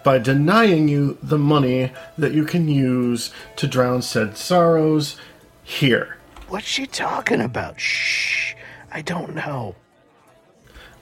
by 0.05 0.18
denying 0.18 0.86
you 0.86 1.18
the 1.22 1.39
money 1.39 1.93
that 2.16 2.32
you 2.32 2.44
can 2.44 2.68
use 2.68 3.32
to 3.56 3.66
drown 3.66 4.02
said 4.02 4.36
sorrows 4.36 5.16
here. 5.64 6.18
What's 6.48 6.66
she 6.66 6.86
talking 6.86 7.40
about? 7.40 7.81
Shh. 7.81 8.55
I 8.93 9.02
don't 9.02 9.35
know. 9.35 9.74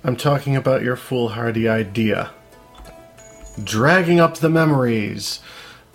I'm 0.05 0.17
talking 0.17 0.57
about 0.57 0.83
your 0.83 0.97
foolhardy 0.97 1.69
idea. 1.69 2.31
Dragging 3.63 4.19
up 4.19 4.39
the 4.39 4.49
memories 4.49 5.41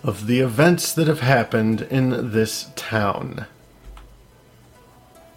of 0.02 0.26
the 0.26 0.40
events 0.40 0.92
that 0.94 1.08
have 1.08 1.20
happened 1.20 1.82
in 1.82 2.30
this 2.30 2.70
town. 2.76 3.46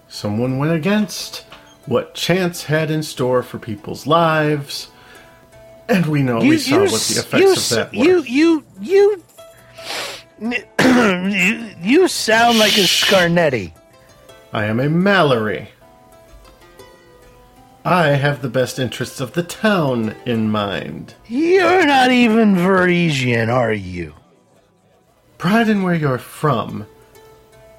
Someone 0.07 0.57
went 0.57 0.73
against 0.73 1.45
what 1.85 2.13
chance 2.13 2.65
had 2.65 2.91
in 2.91 3.01
store 3.01 3.41
for 3.41 3.57
people's 3.57 4.05
lives, 4.05 4.90
and 5.87 6.05
we 6.05 6.23
know 6.23 6.39
we 6.39 6.57
saw 6.57 6.79
what 6.81 7.01
the 7.01 7.19
effects 7.19 7.33
you, 7.33 7.51
of 7.53 7.69
that 7.69 7.91
were. 7.97 8.03
You, 8.03 8.23
you, 8.23 8.65
you, 8.79 9.23
you, 10.39 11.75
you 11.81 12.07
sound 12.07 12.59
like 12.59 12.77
a 12.77 12.81
Scarnetti. 12.81 13.73
I 14.53 14.65
am 14.65 14.79
a 14.79 14.89
Mallory. 14.89 15.69
I 17.83 18.09
have 18.09 18.41
the 18.41 18.49
best 18.49 18.77
interests 18.77 19.19
of 19.19 19.33
the 19.33 19.43
town 19.43 20.15
in 20.25 20.51
mind. 20.51 21.15
You're 21.27 21.85
not 21.85 22.11
even 22.11 22.55
Varisian, 22.55 23.49
are 23.49 23.73
you? 23.73 24.13
Pride 25.39 25.69
in 25.69 25.81
where 25.81 25.95
you're 25.95 26.19
from 26.19 26.85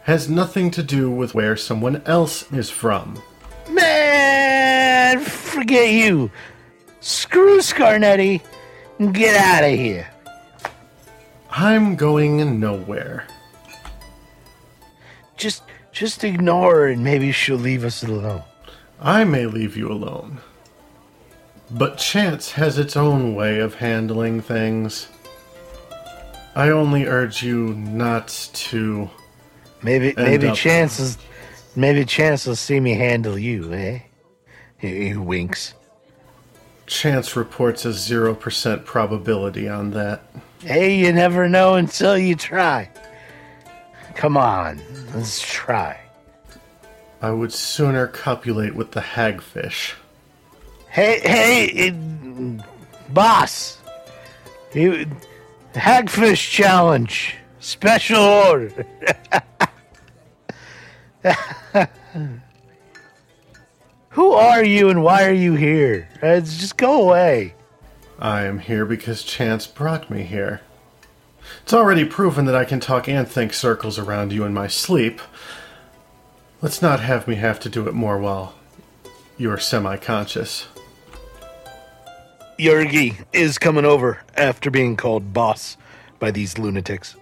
has 0.03 0.29
nothing 0.29 0.71
to 0.73 0.83
do 0.83 1.09
with 1.09 1.35
where 1.35 1.57
someone 1.57 2.03
else 2.07 2.51
is 2.53 2.71
from. 2.71 3.23
Man, 3.71 5.21
forget 5.21 5.91
you. 5.91 6.31
Screw 7.03 7.59
Scarnetti 7.59 8.41
and 9.01 9.13
get 9.13 9.35
out 9.35 9.65
of 9.65 9.77
here. 9.77 10.09
I'm 11.51 11.97
going 11.97 12.61
nowhere. 12.61 13.27
Just, 15.37 15.65
just 15.91 16.23
ignore 16.23 16.77
her 16.77 16.87
and 16.87 17.03
maybe 17.03 17.33
she'll 17.33 17.57
leave 17.57 17.85
us 17.85 18.05
alone. 18.05 18.45
I 19.01 19.25
may 19.25 19.47
leave 19.47 19.77
you 19.77 19.91
alone. 19.91 20.41
But 21.73 21.99
chance 21.99 22.53
has 22.53 22.79
its 22.79 22.97
own 22.97 23.35
way 23.35 23.59
of 23.59 23.75
handling 23.75 24.41
things. 24.41 25.09
I 26.55 26.69
only 26.69 27.07
urge 27.07 27.43
you 27.43 27.75
not 27.75 28.29
to. 28.53 29.11
Maybe, 29.83 30.15
maybe 30.17 30.49
up. 30.49 30.57
chances, 30.57 31.19
maybe 31.75 32.05
chance 32.05 32.47
will 32.47 32.55
see 32.55 32.79
me 32.79 32.93
handle 32.93 33.37
you, 33.37 33.73
eh? 33.73 33.99
He, 34.79 35.09
he 35.09 35.17
winks. 35.17 35.75
Chance 36.93 37.37
reports 37.37 37.87
a 37.87 37.89
0% 37.89 38.85
probability 38.85 39.67
on 39.67 39.93
that. 39.93 40.23
Hey, 40.61 40.95
you 40.95 41.11
never 41.11 41.49
know 41.49 41.75
until 41.75 42.19
you 42.19 42.37
try. 42.37 42.91
Come 44.15 44.37
on, 44.37 44.81
let's 45.15 45.41
try. 45.41 45.99
I 47.23 47.31
would 47.31 47.51
sooner 47.53 48.07
copulate 48.09 48.75
with 48.75 48.91
the 48.91 49.01
hagfish. 49.01 49.95
Hey, 50.91 51.21
hey, 51.21 51.65
it, 51.65 51.95
boss. 53.15 53.79
You, 54.75 55.07
hagfish 55.75 56.51
challenge, 56.51 57.37
special 57.59 58.21
order. 58.23 58.87
Who 64.13 64.33
are 64.33 64.63
you 64.63 64.91
and 64.91 65.03
why 65.03 65.25
are 65.25 65.33
you 65.33 65.55
here? 65.55 66.07
Uh, 66.23 66.41
just 66.41 66.77
go 66.77 67.03
away. 67.03 67.55
I 68.19 68.43
am 68.43 68.59
here 68.59 68.85
because 68.85 69.23
chance 69.25 69.67
brought 69.67 70.11
me 70.11 70.23
here. 70.25 70.61
It's 71.63 71.73
already 71.73 72.05
proven 72.05 72.45
that 72.45 72.55
I 72.55 72.67
can 72.67 72.79
talk 72.79 73.09
and 73.09 73.27
think 73.27 73.55
circles 73.55 73.99
around 73.99 74.31
you 74.31 74.45
in 74.45 74.53
my 74.53 74.67
sleep. 74.67 75.23
Let's 76.61 76.83
not 76.83 77.01
have 77.01 77.27
me 77.27 77.37
have 77.37 77.59
to 77.61 77.71
do 77.71 77.89
it 77.89 77.95
more 77.95 78.19
while 78.19 78.55
you're 79.39 79.57
semi 79.57 79.97
conscious. 79.97 80.67
Jargie 82.59 83.25
is 83.33 83.57
coming 83.57 83.87
over 83.87 84.21
after 84.37 84.71
being 84.71 84.95
called 84.95 85.33
boss 85.33 85.79
by 86.19 86.31
these 86.31 86.59
lunatics. 86.59 87.17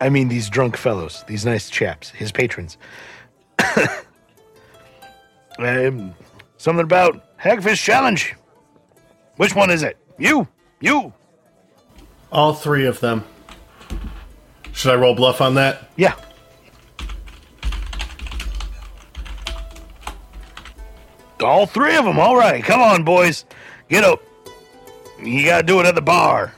I 0.00 0.08
mean, 0.08 0.28
these 0.28 0.48
drunk 0.48 0.78
fellows, 0.78 1.24
these 1.28 1.44
nice 1.44 1.68
chaps, 1.68 2.08
his 2.08 2.32
patrons. 2.32 2.78
um, 5.58 6.14
something 6.56 6.84
about 6.84 7.38
Hagfish 7.38 7.82
Challenge. 7.82 8.34
Which 9.36 9.54
one 9.54 9.70
is 9.70 9.82
it? 9.82 9.96
You? 10.18 10.48
You? 10.80 11.12
All 12.30 12.54
three 12.54 12.86
of 12.86 13.00
them. 13.00 13.24
Should 14.72 14.92
I 14.92 14.96
roll 14.96 15.14
bluff 15.14 15.40
on 15.40 15.54
that? 15.54 15.90
Yeah. 15.96 16.14
All 21.40 21.66
three 21.66 21.96
of 21.96 22.04
them. 22.04 22.18
All 22.18 22.36
right. 22.36 22.62
Come 22.64 22.80
on, 22.80 23.04
boys. 23.04 23.44
Get 23.88 24.04
up. 24.04 24.22
You 25.22 25.44
got 25.46 25.60
to 25.60 25.66
do 25.66 25.80
it 25.80 25.86
at 25.86 25.94
the 25.94 26.02
bar. 26.02 26.52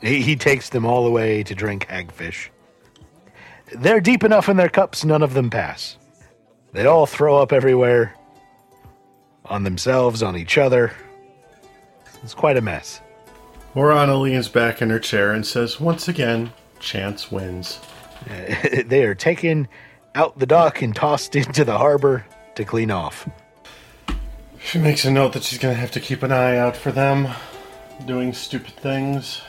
He, 0.00 0.22
he 0.22 0.36
takes 0.36 0.70
them 0.70 0.84
all 0.84 1.04
the 1.04 1.10
way 1.10 1.42
to 1.44 1.54
drink 1.54 1.86
hagfish. 1.88 2.48
They're 3.74 4.00
deep 4.00 4.24
enough 4.24 4.48
in 4.48 4.56
their 4.56 4.68
cups, 4.68 5.04
none 5.04 5.22
of 5.22 5.34
them 5.34 5.48
pass. 5.48 5.96
They 6.72 6.86
all 6.86 7.06
throw 7.06 7.36
up 7.38 7.52
everywhere 7.52 8.14
on 9.44 9.64
themselves, 9.64 10.22
on 10.22 10.36
each 10.36 10.56
other. 10.56 10.92
It's 12.22 12.34
quite 12.34 12.56
a 12.56 12.62
mess. 12.62 13.00
Morana 13.74 14.16
leans 14.16 14.48
back 14.48 14.80
in 14.80 14.90
her 14.90 14.98
chair 14.98 15.32
and 15.32 15.46
says, 15.46 15.80
once 15.80 16.08
again, 16.08 16.52
chance 16.78 17.30
wins. 17.30 17.80
they 18.86 19.04
are 19.04 19.14
taken 19.14 19.68
out 20.14 20.38
the 20.38 20.46
dock 20.46 20.82
and 20.82 20.94
tossed 20.94 21.36
into 21.36 21.64
the 21.64 21.78
harbor 21.78 22.26
to 22.54 22.64
clean 22.64 22.90
off. 22.90 23.28
She 24.58 24.78
makes 24.78 25.04
a 25.04 25.10
note 25.10 25.32
that 25.32 25.42
she's 25.42 25.58
going 25.58 25.74
to 25.74 25.80
have 25.80 25.90
to 25.92 26.00
keep 26.00 26.22
an 26.22 26.32
eye 26.32 26.56
out 26.56 26.76
for 26.76 26.92
them 26.92 27.28
doing 28.06 28.32
stupid 28.32 28.74
things. 28.74 29.42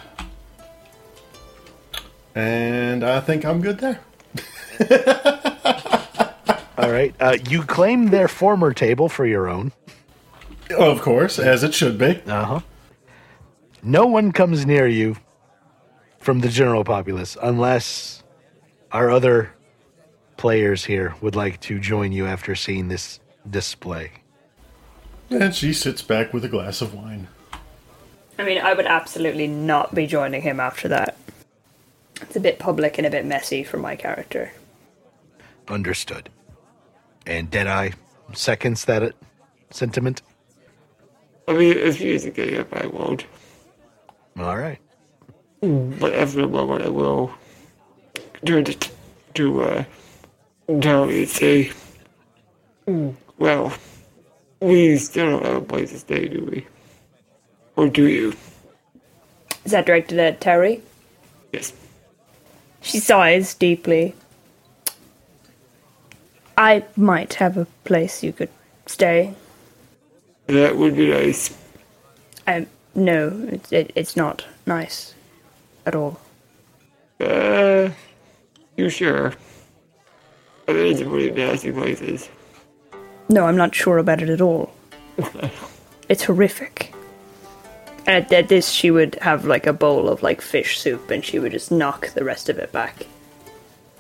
And 2.36 3.04
I 3.04 3.20
think 3.20 3.46
I'm 3.46 3.62
good 3.62 3.78
there. 3.80 4.00
All 6.78 6.92
right. 6.92 7.14
Uh, 7.20 7.38
you 7.50 7.64
claim 7.64 8.08
their 8.08 8.28
former 8.28 8.74
table 8.74 9.10
for 9.10 9.26
your 9.26 9.48
own. 9.48 9.72
Of 10.72 11.02
course, 11.02 11.38
as 11.38 11.64
it 11.64 11.74
should 11.74 11.98
be. 11.98 12.22
Uh 12.26 12.46
huh. 12.46 12.60
No 13.84 14.08
one 14.08 14.32
comes 14.32 14.66
near 14.66 14.88
you 14.88 15.18
from 16.20 16.40
the 16.40 16.50
general 16.50 16.84
populace 16.84 17.38
unless 17.42 18.24
our 18.92 19.12
other 19.12 19.54
players 20.38 20.86
here 20.86 21.16
would 21.22 21.36
like 21.36 21.60
to 21.62 21.80
join 21.80 22.12
you 22.12 22.26
after 22.26 22.56
seeing 22.56 22.88
this 22.88 23.20
display. 23.50 24.12
And 25.30 25.54
she 25.54 25.74
sits 25.74 26.02
back 26.02 26.34
with 26.34 26.46
a 26.46 26.50
glass 26.50 26.82
of 26.82 26.94
wine. 26.94 27.28
I 28.38 28.44
mean, 28.44 28.60
I 28.60 28.74
would 28.74 28.86
absolutely 28.86 29.48
not 29.48 29.94
be 29.94 30.08
joining 30.08 30.42
him 30.42 30.60
after 30.60 30.88
that. 30.88 31.18
It's 32.22 32.36
a 32.36 32.40
bit 32.40 32.58
public 32.58 32.98
and 32.98 33.06
a 33.06 33.12
bit 33.12 33.26
messy 33.26 33.64
for 33.64 33.78
my 33.78 33.96
character. 33.96 34.52
Understood. 35.68 36.30
And 37.26 37.50
Deadeye 37.50 37.92
seconds 38.34 38.86
that 38.86 39.04
it, 39.04 39.16
sentiment. 39.70 40.22
I 41.48 41.54
mean, 41.54 41.78
if 41.78 42.00
you 42.00 42.18
to 42.20 42.30
get 42.32 42.54
up, 42.60 42.74
I 42.74 42.88
won't. 42.88 43.26
All 44.38 44.58
right. 44.58 44.80
But 45.62 46.14
after 46.14 46.42
a 46.42 46.48
moment, 46.48 46.86
I 46.86 46.90
will 46.90 47.34
turn 48.46 48.66
to, 48.66 48.90
to 49.36 49.62
uh, 49.62 49.84
Tommy 50.82 51.20
and 51.20 51.30
say, 51.30 51.72
Well, 53.38 53.74
we 54.60 54.98
still 54.98 55.32
don't 55.32 55.46
have 55.46 55.56
a 55.56 55.62
place 55.62 55.92
to 55.92 56.00
stay, 56.00 56.28
do 56.28 56.46
we? 56.46 56.68
Or 57.76 57.88
do 57.88 58.08
you? 58.08 58.34
Is 59.66 59.72
that 59.72 59.86
directed 59.86 60.20
at 60.20 60.42
Terry? 60.42 60.82
Yes. 61.52 61.74
She 62.82 63.00
sighs 63.00 63.54
deeply. 63.54 64.16
I 66.58 66.84
might 66.96 67.36
have 67.36 67.58
a 67.58 67.66
place 67.84 68.24
you 68.24 68.34
could 68.34 68.50
stay. 68.86 69.34
That 70.48 70.78
would 70.78 70.96
be 70.96 71.10
nice. 71.10 71.58
Um, 72.46 72.68
no, 72.96 73.48
it, 73.52 73.72
it, 73.72 73.92
it's 73.96 74.16
not 74.16 74.46
nice 74.66 75.14
at 75.86 75.96
all. 75.96 76.20
Uh, 77.20 77.90
you 78.76 78.90
sure? 78.90 79.34
I 80.68 80.74
mean, 80.74 80.92
it's 80.92 81.02
a 81.02 81.06
pretty 81.06 81.32
nasty 81.32 81.72
places. 81.72 82.30
No, 83.30 83.46
I'm 83.46 83.58
not 83.58 83.74
sure 83.74 83.98
about 83.98 84.22
it 84.22 84.30
at 84.30 84.42
all. 84.42 84.74
it's 86.10 86.24
horrific. 86.24 86.94
At, 88.06 88.32
at 88.34 88.50
this, 88.50 88.70
she 88.70 88.92
would 88.92 89.16
have 89.22 89.46
like 89.46 89.66
a 89.66 89.74
bowl 89.74 90.10
of 90.10 90.24
like 90.24 90.42
fish 90.42 90.80
soup, 90.80 91.10
and 91.10 91.24
she 91.24 91.40
would 91.40 91.54
just 91.54 91.72
knock 91.72 92.10
the 92.10 92.24
rest 92.24 92.50
of 92.50 92.60
it 92.60 92.72
back. 92.72 93.08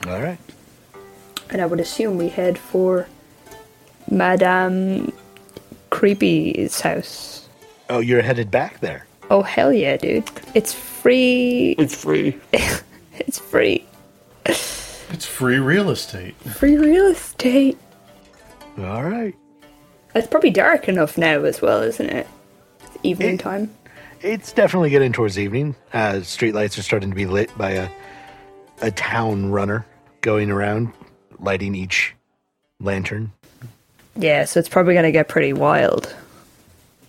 All 0.06 0.22
right. 0.22 0.38
And 1.54 1.62
I 1.62 1.66
would 1.68 1.80
assume 1.80 2.18
we 2.18 2.30
head 2.30 2.58
for 2.58 3.08
Madame 4.10 5.14
Creepy's 5.92 6.82
house. 6.82 7.48
Oh, 7.90 8.00
you're 8.00 8.22
headed 8.24 8.50
back 8.52 8.80
there. 8.80 9.06
Oh 9.30 9.42
hell 9.44 9.72
yeah, 9.72 9.96
dude! 9.98 10.30
It's 10.54 10.74
free. 10.74 11.76
It's 11.78 11.96
free. 11.96 12.38
It's 13.20 13.38
free. 13.38 13.86
It's 14.48 15.26
free 15.28 15.60
real 15.60 15.92
estate. 15.92 16.34
Free 16.38 16.76
real 16.78 17.06
estate. 17.12 17.78
All 18.80 19.04
right. 19.04 19.36
It's 20.16 20.26
probably 20.28 20.50
dark 20.50 20.90
enough 20.90 21.16
now 21.16 21.44
as 21.44 21.62
well, 21.62 21.84
isn't 21.84 22.10
it? 22.10 22.26
It's 22.82 22.98
evening 23.04 23.36
It- 23.36 23.40
time. 23.40 23.70
It's 24.22 24.52
definitely 24.52 24.90
getting 24.90 25.14
towards 25.14 25.38
evening. 25.38 25.76
Uh, 25.94 26.14
streetlights 26.22 26.80
are 26.80 26.82
starting 26.82 27.12
to 27.12 27.16
be 27.16 27.28
lit 27.28 27.56
by 27.56 27.72
a 27.72 27.90
a 28.82 28.90
town 28.90 29.52
runner 29.52 29.86
going 30.22 30.50
around, 30.50 30.92
lighting 31.44 31.76
each 31.76 32.15
lantern. 32.80 33.32
Yeah, 34.15 34.45
so 34.45 34.60
it's 34.60 34.70
probably 34.70 34.94
gonna 34.94 35.11
get 35.11 35.28
pretty 35.28 35.53
wild 35.53 36.15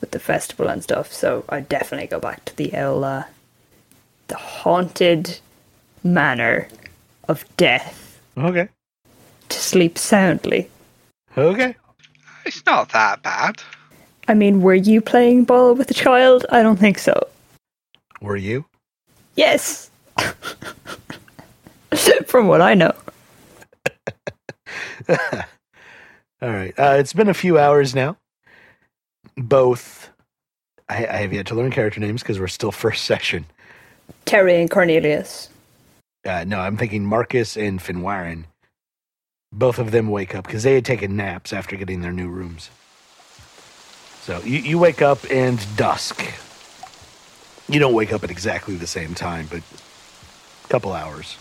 with 0.00 0.10
the 0.10 0.18
festival 0.18 0.68
and 0.68 0.82
stuff. 0.82 1.12
So 1.12 1.44
I'd 1.48 1.68
definitely 1.68 2.06
go 2.08 2.18
back 2.20 2.44
to 2.46 2.56
the 2.56 2.74
old, 2.76 3.04
uh, 3.04 3.22
the 4.28 4.36
haunted 4.36 5.38
manor 6.02 6.68
of 7.28 7.44
death 7.56 8.20
Okay. 8.36 8.68
to 9.48 9.58
sleep 9.58 9.96
soundly. 9.98 10.68
Okay. 11.36 11.74
It's 12.44 12.64
not 12.66 12.90
that 12.92 13.22
bad. 13.22 13.62
I 14.28 14.34
mean, 14.34 14.60
were 14.62 14.74
you 14.74 15.00
playing 15.00 15.44
ball 15.44 15.74
with 15.74 15.90
a 15.90 15.94
child? 15.94 16.44
I 16.50 16.62
don't 16.62 16.78
think 16.78 16.98
so. 16.98 17.28
Were 18.20 18.36
you? 18.36 18.64
Yes. 19.36 19.90
From 22.26 22.48
what 22.48 22.60
I 22.60 22.74
know. 22.74 22.92
All 25.08 26.50
right. 26.50 26.74
Uh, 26.78 26.96
it's 26.98 27.12
been 27.12 27.28
a 27.28 27.34
few 27.34 27.58
hours 27.58 27.94
now. 27.94 28.16
Both. 29.36 30.10
I, 30.88 31.06
I 31.06 31.16
have 31.18 31.32
yet 31.32 31.46
to 31.46 31.54
learn 31.54 31.70
character 31.70 32.00
names 32.00 32.22
because 32.22 32.38
we're 32.38 32.48
still 32.48 32.72
first 32.84 33.04
session. 33.04 33.46
Terry 34.24 34.60
and 34.60 34.70
Cornelius. 34.70 35.48
Uh, 36.24 36.44
no, 36.46 36.58
I'm 36.60 36.76
thinking 36.76 37.04
Marcus 37.04 37.56
and 37.56 37.80
Finwaren. 37.80 38.44
Both 39.52 39.78
of 39.78 39.90
them 39.90 40.08
wake 40.08 40.34
up 40.34 40.46
because 40.46 40.62
they 40.62 40.74
had 40.74 40.84
taken 40.84 41.16
naps 41.16 41.52
after 41.52 41.76
getting 41.76 42.00
their 42.00 42.12
new 42.12 42.28
rooms. 42.28 42.70
So 44.22 44.40
you, 44.40 44.58
you 44.58 44.78
wake 44.78 45.02
up 45.02 45.18
and 45.30 45.64
dusk. 45.76 46.24
You 47.68 47.78
don't 47.78 47.94
wake 47.94 48.12
up 48.12 48.24
at 48.24 48.30
exactly 48.30 48.74
the 48.76 48.86
same 48.86 49.14
time, 49.14 49.46
but 49.50 49.60
a 50.64 50.68
couple 50.68 50.92
hours, 50.92 51.36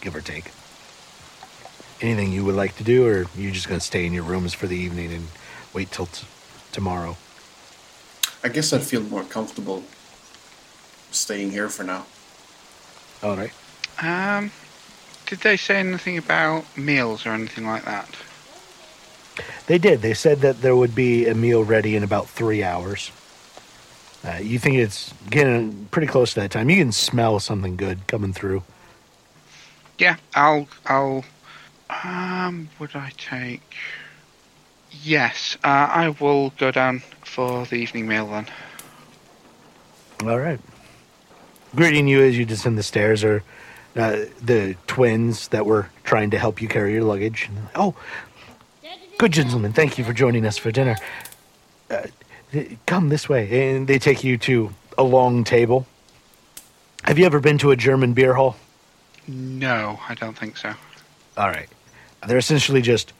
give 0.00 0.16
or 0.16 0.20
take. 0.20 0.50
Anything 2.00 2.32
you 2.32 2.44
would 2.44 2.54
like 2.54 2.76
to 2.76 2.84
do, 2.84 3.06
or 3.06 3.26
you 3.36 3.50
just 3.50 3.68
going 3.68 3.80
to 3.80 3.84
stay 3.86 4.06
in 4.06 4.12
your 4.12 4.24
rooms 4.24 4.54
for 4.54 4.66
the 4.66 4.76
evening 4.76 5.12
and 5.12 5.28
wait 5.74 5.90
till 5.90 6.06
t- 6.06 6.26
tomorrow? 6.72 7.16
I 8.42 8.48
guess 8.48 8.72
I'd 8.72 8.82
feel 8.82 9.02
more 9.02 9.22
comfortable 9.24 9.84
staying 11.10 11.50
here 11.50 11.68
for 11.68 11.84
now. 11.84 12.06
All 13.22 13.36
right. 13.36 13.52
Um, 14.00 14.50
did 15.26 15.40
they 15.40 15.56
say 15.56 15.76
anything 15.76 16.16
about 16.16 16.64
meals 16.76 17.26
or 17.26 17.30
anything 17.30 17.66
like 17.66 17.84
that? 17.84 18.08
They 19.66 19.78
did. 19.78 20.02
They 20.02 20.14
said 20.14 20.40
that 20.40 20.62
there 20.62 20.74
would 20.74 20.94
be 20.94 21.26
a 21.26 21.34
meal 21.34 21.64
ready 21.64 21.96
in 21.96 22.02
about 22.02 22.28
three 22.28 22.62
hours. 22.62 23.10
Uh, 24.24 24.38
you 24.42 24.58
think 24.58 24.76
it's 24.76 25.14
getting 25.30 25.86
pretty 25.90 26.06
close 26.06 26.34
to 26.34 26.40
that 26.40 26.50
time. 26.50 26.68
You 26.68 26.76
can 26.76 26.92
smell 26.92 27.40
something 27.40 27.76
good 27.76 28.06
coming 28.06 28.32
through. 28.32 28.62
Yeah, 29.98 30.16
I'll, 30.34 30.66
I'll. 30.86 31.24
Um, 32.04 32.68
would 32.78 32.94
I 32.94 33.12
take? 33.16 33.74
Yes, 34.90 35.56
uh, 35.64 35.88
I 35.90 36.08
will 36.08 36.50
go 36.50 36.70
down 36.70 37.00
for 37.24 37.64
the 37.66 37.76
evening 37.76 38.08
meal 38.08 38.26
then. 38.26 38.46
All 40.22 40.38
right. 40.38 40.60
Greeting 41.74 42.08
you 42.08 42.22
as 42.22 42.36
you 42.36 42.44
descend 42.44 42.76
the 42.76 42.82
stairs 42.82 43.22
are 43.24 43.42
uh, 43.96 44.24
the 44.42 44.76
twins 44.86 45.48
that 45.48 45.66
were 45.66 45.88
trying 46.04 46.30
to 46.30 46.38
help 46.38 46.60
you 46.60 46.68
carry 46.68 46.92
your 46.92 47.04
luggage. 47.04 47.48
Oh, 47.74 47.94
good 49.18 49.32
gentlemen, 49.32 49.72
thank 49.72 49.98
you 49.98 50.04
for 50.04 50.12
joining 50.12 50.44
us 50.46 50.58
for 50.58 50.70
dinner. 50.70 50.96
Uh, 51.88 52.06
come 52.86 53.08
this 53.08 53.28
way. 53.28 53.74
And 53.74 53.86
they 53.86 53.98
take 53.98 54.24
you 54.24 54.36
to 54.38 54.72
a 54.98 55.02
long 55.02 55.44
table. 55.44 55.86
Have 57.04 57.18
you 57.18 57.26
ever 57.26 57.40
been 57.40 57.58
to 57.58 57.70
a 57.70 57.76
German 57.76 58.12
beer 58.12 58.34
hall? 58.34 58.56
No, 59.26 60.00
I 60.08 60.14
don't 60.14 60.36
think 60.36 60.56
so. 60.56 60.74
All 61.36 61.48
right. 61.48 61.68
They're 62.26 62.38
essentially 62.38 62.82
just 62.82 63.12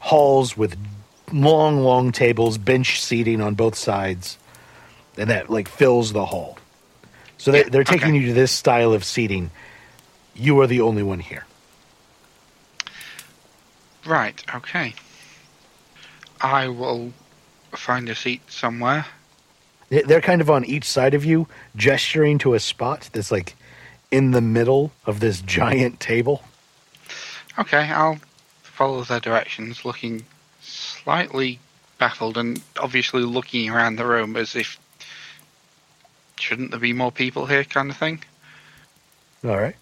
halls 0.00 0.56
with 0.56 0.76
long, 1.32 1.80
long 1.80 2.12
tables, 2.12 2.58
bench 2.58 3.00
seating 3.00 3.40
on 3.40 3.54
both 3.54 3.76
sides, 3.76 4.38
and 5.16 5.30
that 5.30 5.50
like 5.50 5.68
fills 5.68 6.12
the 6.12 6.26
hall. 6.26 6.58
So 7.38 7.52
they, 7.52 7.62
they're 7.62 7.84
taking 7.84 8.08
okay. 8.08 8.18
you 8.18 8.26
to 8.26 8.32
this 8.32 8.52
style 8.52 8.92
of 8.92 9.04
seating. 9.04 9.50
You 10.34 10.60
are 10.60 10.66
the 10.66 10.80
only 10.80 11.02
one 11.02 11.20
here. 11.20 11.44
Right, 14.06 14.42
okay. 14.54 14.94
I 16.40 16.68
will 16.68 17.12
find 17.72 18.08
a 18.08 18.14
seat 18.14 18.42
somewhere. 18.50 19.06
They- 19.90 20.02
They're 20.02 20.20
kind 20.20 20.40
of 20.40 20.50
on 20.50 20.64
each 20.64 20.84
side 20.84 21.14
of 21.14 21.24
you, 21.24 21.46
gesturing 21.76 22.38
to 22.38 22.54
a 22.54 22.60
spot 22.60 23.10
that's 23.12 23.30
like 23.30 23.54
in 24.10 24.30
the 24.30 24.40
middle 24.40 24.92
of 25.06 25.20
this 25.20 25.40
giant 25.40 26.00
table. 26.00 26.42
Okay, 27.58 27.90
I'll 27.90 28.18
follow 28.80 29.04
their 29.04 29.20
directions, 29.20 29.84
looking 29.84 30.24
slightly 30.62 31.58
baffled 31.98 32.38
and 32.38 32.62
obviously 32.78 33.20
looking 33.20 33.68
around 33.68 33.96
the 33.96 34.06
room 34.06 34.38
as 34.38 34.56
if 34.56 34.80
shouldn't 36.38 36.70
there 36.70 36.80
be 36.80 36.94
more 36.94 37.12
people 37.12 37.44
here 37.44 37.62
kind 37.62 37.90
of 37.90 37.96
thing. 37.98 38.24
All 39.44 39.58
right. 39.58 39.76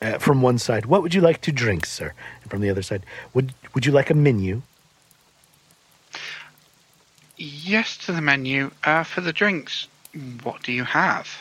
Uh, 0.00 0.16
from 0.18 0.42
one 0.42 0.58
side, 0.58 0.86
what 0.86 1.02
would 1.02 1.12
you 1.12 1.20
like 1.20 1.40
to 1.40 1.50
drink, 1.50 1.84
sir? 1.86 2.12
And 2.42 2.50
from 2.52 2.60
the 2.60 2.70
other 2.70 2.82
side, 2.82 3.02
would 3.34 3.52
would 3.74 3.84
you 3.84 3.90
like 3.90 4.10
a 4.10 4.14
menu? 4.14 4.62
Yes 7.36 7.96
to 8.06 8.12
the 8.12 8.20
menu. 8.20 8.70
Uh, 8.84 9.02
for 9.02 9.22
the 9.22 9.32
drinks, 9.32 9.88
what 10.44 10.62
do 10.62 10.70
you 10.70 10.84
have? 10.84 11.36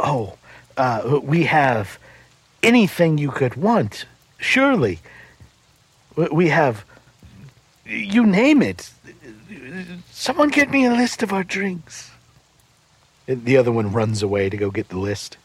Oh, 0.00 0.38
uh, 0.78 1.20
we 1.22 1.42
have 1.42 1.98
anything 2.62 3.18
you 3.18 3.30
could 3.30 3.56
want. 3.56 4.06
Surely, 4.38 5.00
we 6.16 6.48
have. 6.48 6.84
You 7.84 8.26
name 8.26 8.62
it. 8.62 8.90
Someone 10.10 10.48
get 10.48 10.70
me 10.70 10.84
a 10.84 10.92
list 10.92 11.22
of 11.22 11.32
our 11.32 11.44
drinks. 11.44 12.10
The 13.26 13.56
other 13.56 13.72
one 13.72 13.92
runs 13.92 14.22
away 14.22 14.48
to 14.48 14.56
go 14.56 14.70
get 14.70 14.88
the 14.88 14.98
list. 14.98 15.36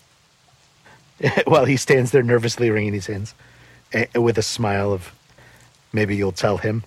While 1.45 1.65
he 1.65 1.77
stands 1.77 2.11
there 2.11 2.23
nervously 2.23 2.69
wringing 2.69 2.93
his 2.93 3.07
hands, 3.07 3.35
eh, 3.93 4.05
with 4.15 4.37
a 4.37 4.43
smile 4.43 4.91
of, 4.91 5.13
maybe 5.93 6.15
you'll 6.15 6.31
tell 6.31 6.57
him 6.57 6.83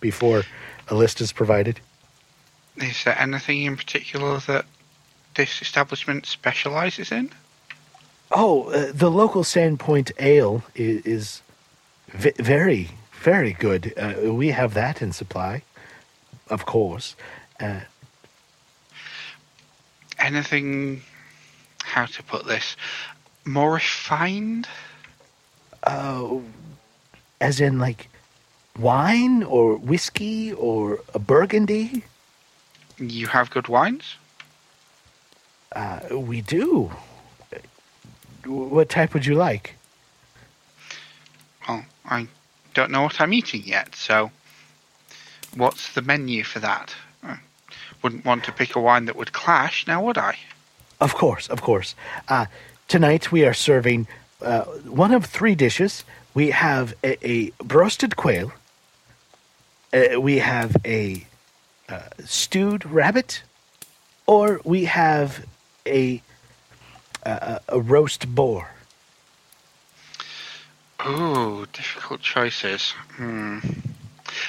before 0.00 0.44
a 0.88 0.94
list 0.94 1.20
is 1.20 1.32
provided. 1.32 1.80
Is 2.76 3.04
there 3.04 3.18
anything 3.18 3.62
in 3.62 3.76
particular 3.76 4.38
that 4.40 4.66
this 5.34 5.60
establishment 5.62 6.26
specializes 6.26 7.10
in? 7.10 7.30
Oh, 8.32 8.64
uh, 8.70 8.90
the 8.92 9.10
local 9.10 9.42
Sandpoint 9.44 10.10
Ale 10.18 10.62
is, 10.74 11.04
is 11.06 11.42
v- 12.08 12.32
very, 12.38 12.90
very 13.22 13.52
good. 13.52 13.92
Uh, 13.96 14.32
we 14.32 14.48
have 14.48 14.74
that 14.74 15.00
in 15.00 15.12
supply, 15.12 15.62
of 16.50 16.66
course. 16.66 17.14
Uh, 17.60 17.80
Anything, 20.18 21.02
how 21.84 22.06
to 22.06 22.22
put 22.22 22.46
this, 22.46 22.76
more 23.44 23.74
refined? 23.74 24.66
uh, 25.84 26.38
as 27.40 27.60
in, 27.60 27.78
like, 27.78 28.08
wine 28.78 29.42
or 29.44 29.76
whiskey 29.76 30.52
or 30.54 30.98
a 31.14 31.18
burgundy? 31.18 32.02
You 32.98 33.28
have 33.28 33.50
good 33.50 33.68
wines? 33.68 34.16
Uh, 35.74 36.00
we 36.12 36.40
do. 36.40 36.90
What 38.46 38.88
type 38.88 39.14
would 39.14 39.26
you 39.26 39.34
like? 39.34 39.74
Well, 41.68 41.84
I 42.04 42.28
don't 42.74 42.90
know 42.90 43.02
what 43.02 43.20
I'm 43.20 43.32
eating 43.32 43.62
yet, 43.64 43.94
so 43.94 44.30
what's 45.54 45.94
the 45.94 46.02
menu 46.02 46.44
for 46.44 46.60
that? 46.60 46.94
I 47.22 47.38
wouldn't 48.02 48.24
want 48.24 48.44
to 48.44 48.52
pick 48.52 48.76
a 48.76 48.80
wine 48.80 49.06
that 49.06 49.16
would 49.16 49.32
clash, 49.32 49.86
now 49.86 50.04
would 50.04 50.18
I? 50.18 50.36
Of 51.00 51.14
course, 51.14 51.48
of 51.48 51.60
course. 51.60 51.94
Uh, 52.28 52.46
tonight 52.88 53.32
we 53.32 53.44
are 53.44 53.54
serving 53.54 54.06
uh, 54.42 54.64
one 54.84 55.12
of 55.12 55.24
three 55.24 55.54
dishes. 55.54 56.04
We 56.34 56.50
have 56.50 56.94
a, 57.02 57.26
a 57.26 57.52
roasted 57.64 58.16
quail. 58.16 58.52
Uh, 59.92 60.20
we 60.20 60.38
have 60.38 60.76
a 60.84 61.26
uh, 61.88 62.00
stewed 62.24 62.84
rabbit, 62.84 63.42
or 64.26 64.60
we 64.64 64.84
have 64.84 65.46
a 65.86 66.20
a, 67.30 67.60
a 67.68 67.80
roast 67.80 68.34
boar. 68.34 68.70
Oh, 71.00 71.66
difficult 71.72 72.20
choices. 72.20 72.90
Hmm. 73.16 73.58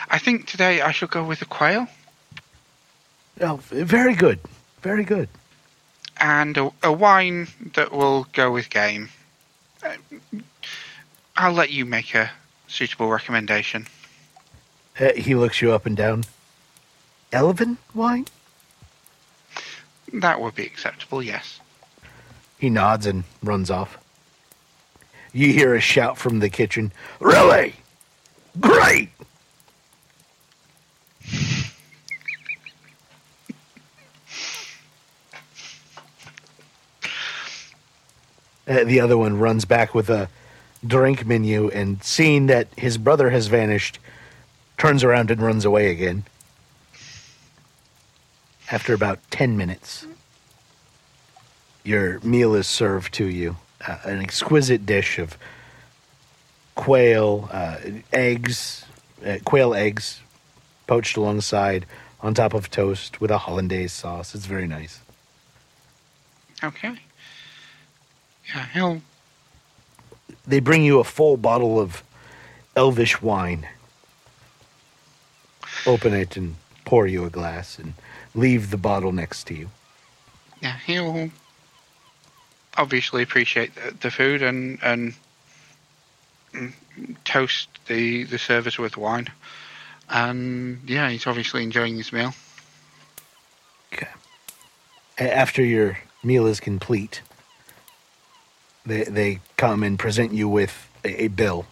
I 0.10 0.18
think 0.18 0.48
today 0.48 0.82
I 0.82 0.92
shall 0.92 1.08
go 1.08 1.24
with 1.24 1.40
the 1.40 1.46
quail 1.46 1.88
Oh, 3.40 3.58
very 3.70 4.16
good, 4.16 4.40
very 4.82 5.04
good. 5.04 5.30
and 6.20 6.58
a, 6.58 6.72
a 6.82 6.92
wine 6.92 7.48
that 7.76 7.92
will 7.92 8.26
go 8.34 8.52
with 8.52 8.70
game. 8.72 9.10
Uh, 9.84 9.94
I'll 11.36 11.54
let 11.54 11.70
you 11.70 11.86
make 11.86 12.16
a 12.16 12.32
suitable 12.68 13.10
recommendation. 13.10 13.86
Uh, 15.00 15.14
he 15.16 15.36
looks 15.36 15.62
you 15.62 15.72
up 15.72 15.86
and 15.86 15.96
down. 15.96 16.24
Elven 17.32 17.78
wine? 17.94 18.26
That 20.12 20.42
would 20.42 20.56
be 20.56 20.66
acceptable, 20.66 21.22
yes. 21.22 21.60
He 22.58 22.70
nods 22.70 23.06
and 23.06 23.24
runs 23.44 23.70
off. 23.70 23.98
You 25.32 25.54
hear 25.54 25.76
a 25.76 25.82
shout 25.82 26.18
from 26.18 26.40
the 26.40 26.50
kitchen. 26.50 26.92
Really? 27.20 27.76
Great! 28.60 29.10
Uh, 38.68 38.84
the 38.84 39.00
other 39.00 39.18
one 39.18 39.40
runs 39.40 39.64
back 39.64 39.96
with 39.96 40.10
a 40.10 40.30
drink 40.86 41.26
menu 41.26 41.70
and 41.70 42.04
seeing 42.04 42.48
that 42.48 42.68
his 42.76 42.98
brother 42.98 43.30
has 43.30 43.48
vanished, 43.48 44.00
turns 44.78 45.04
around 45.04 45.32
and 45.32 45.42
runs 45.42 45.64
away 45.64 45.90
again. 45.90 46.26
After 48.70 48.94
about 48.94 49.20
10 49.32 49.56
minutes, 49.56 50.06
your 51.88 52.20
meal 52.20 52.54
is 52.54 52.68
served 52.68 53.14
to 53.14 53.26
you. 53.26 53.56
Uh, 53.88 53.98
an 54.04 54.22
exquisite 54.22 54.86
dish 54.86 55.20
of 55.20 55.38
quail, 56.76 57.48
uh, 57.52 57.78
eggs, 58.12 58.86
uh, 59.26 59.38
quail 59.46 59.74
eggs 59.74 60.20
poached 60.86 61.16
alongside 61.16 61.86
on 62.20 62.34
top 62.34 62.54
of 62.54 62.70
toast 62.70 63.22
with 63.22 63.32
a 63.32 63.38
hollandaise 63.38 63.94
sauce. 63.94 64.36
It's 64.36 64.46
very 64.46 64.68
nice. 64.68 65.00
Okay. 66.62 67.00
Yeah, 68.54 68.66
he'll. 68.74 69.02
They 70.46 70.60
bring 70.60 70.84
you 70.84 71.00
a 71.00 71.04
full 71.06 71.38
bottle 71.38 71.80
of 71.80 72.04
elvish 72.76 73.22
wine. 73.22 73.66
Open 75.86 76.14
it 76.14 76.36
and 76.36 76.56
pour 76.84 77.08
you 77.08 77.24
a 77.24 77.30
glass 77.30 77.80
and 77.80 77.94
leave 78.36 78.72
the 78.72 78.78
bottle 78.78 79.14
next 79.14 79.46
to 79.48 79.54
you. 79.54 79.70
Yeah, 80.62 80.78
he'll 80.86 81.32
obviously 82.78 83.24
appreciate 83.24 83.76
the, 83.76 83.94
the 84.02 84.12
food 84.12 84.42
and 84.42 84.80
and 84.84 85.14
toast 87.26 87.70
the 87.88 88.24
the 88.24 88.38
service 88.38 88.78
with 88.78 88.98
wine. 88.98 89.28
And 90.10 90.82
yeah, 90.86 91.10
he's 91.10 91.28
obviously 91.28 91.64
enjoying 91.64 91.98
his 91.98 92.14
meal. 92.14 92.34
Okay. 93.94 94.08
After 95.18 95.64
your 95.64 96.00
meal 96.24 96.46
is 96.46 96.60
complete, 96.60 97.22
they 98.86 99.04
they 99.04 99.40
come 99.58 99.84
and 99.84 100.00
present 100.00 100.34
you 100.34 100.48
with 100.48 100.90
a, 101.04 101.24
a 101.26 101.28
bill, 101.28 101.66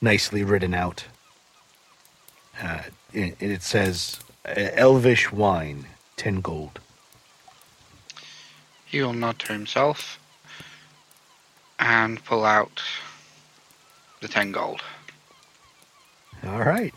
nicely 0.00 0.44
written 0.44 0.74
out. 0.74 1.04
Uh, 2.62 2.82
it, 3.12 3.36
it 3.40 3.62
says 3.62 4.20
"Elvish 4.44 5.32
wine, 5.32 5.86
ten 6.16 6.40
gold." 6.40 6.80
He'll 8.86 9.12
nod 9.12 9.38
to 9.40 9.52
himself 9.52 10.18
and 11.78 12.22
pull 12.24 12.44
out 12.44 12.82
the 14.20 14.28
ten 14.28 14.52
gold. 14.52 14.80
All 16.46 16.60
right. 16.62 16.94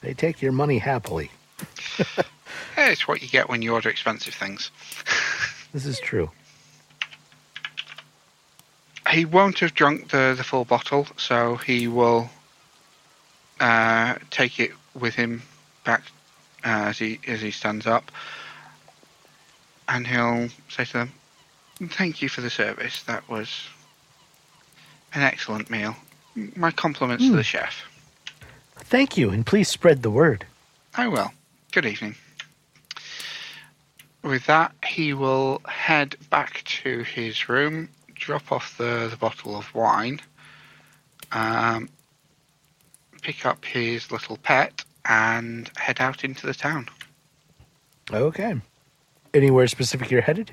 They 0.00 0.14
take 0.14 0.40
your 0.42 0.52
money 0.52 0.78
happily. 0.78 1.30
Hey, 2.76 2.92
It's 2.92 3.08
what 3.08 3.22
you 3.22 3.28
get 3.28 3.48
when 3.48 3.60
you 3.60 3.74
order 3.74 3.88
expensive 3.88 4.34
things. 4.34 4.70
This 5.74 5.84
is 5.84 5.98
true. 6.00 6.30
he 9.10 9.24
won't 9.26 9.58
have 9.58 9.74
drunk 9.74 10.08
the, 10.10 10.34
the 10.36 10.44
full 10.44 10.64
bottle, 10.64 11.06
so 11.16 11.56
he 11.56 11.88
will 11.88 12.30
uh, 13.60 14.14
take 14.30 14.58
it 14.60 14.70
with 14.94 15.14
him 15.14 15.42
back 15.84 16.02
uh, 16.64 16.88
as 16.88 16.98
he 16.98 17.18
as 17.26 17.40
he 17.42 17.50
stands 17.50 17.86
up, 17.86 18.10
and 19.88 20.06
he'll 20.06 20.48
say 20.68 20.84
to 20.84 20.92
them, 20.92 21.12
"Thank 21.90 22.22
you 22.22 22.28
for 22.28 22.40
the 22.40 22.50
service. 22.50 23.02
That 23.04 23.28
was 23.28 23.68
an 25.14 25.22
excellent 25.22 25.70
meal. 25.70 25.96
My 26.54 26.70
compliments 26.70 27.24
to 27.24 27.36
the 27.36 27.42
chef. 27.42 27.84
Thank 28.76 29.16
you, 29.16 29.30
and 29.30 29.44
please 29.44 29.68
spread 29.68 30.02
the 30.02 30.10
word. 30.10 30.46
I 30.94 31.08
will. 31.08 31.32
Good 31.72 31.86
evening." 31.86 32.14
With 34.22 34.46
that, 34.46 34.72
he 34.84 35.14
will 35.14 35.62
head 35.66 36.16
back 36.28 36.62
to 36.82 37.02
his 37.04 37.48
room, 37.48 37.88
drop 38.14 38.50
off 38.50 38.76
the, 38.76 39.06
the 39.08 39.16
bottle 39.16 39.56
of 39.56 39.72
wine, 39.74 40.20
um, 41.32 41.88
pick 43.22 43.46
up 43.46 43.64
his 43.64 44.10
little 44.10 44.36
pet, 44.36 44.84
and 45.04 45.70
head 45.76 46.00
out 46.00 46.24
into 46.24 46.46
the 46.46 46.52
town. 46.52 46.88
Okay. 48.12 48.60
Anywhere 49.34 49.66
specific 49.66 50.10
you're 50.10 50.22
headed? 50.22 50.52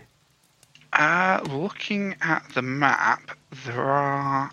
Uh, 0.93 1.41
looking 1.49 2.15
at 2.21 2.43
the 2.53 2.61
map, 2.61 3.31
there 3.65 3.81
are 3.81 4.45
a 4.45 4.51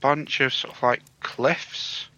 bunch 0.00 0.40
of 0.40 0.52
sort 0.52 0.74
of 0.74 0.82
like 0.82 1.02
cliffs 1.20 2.08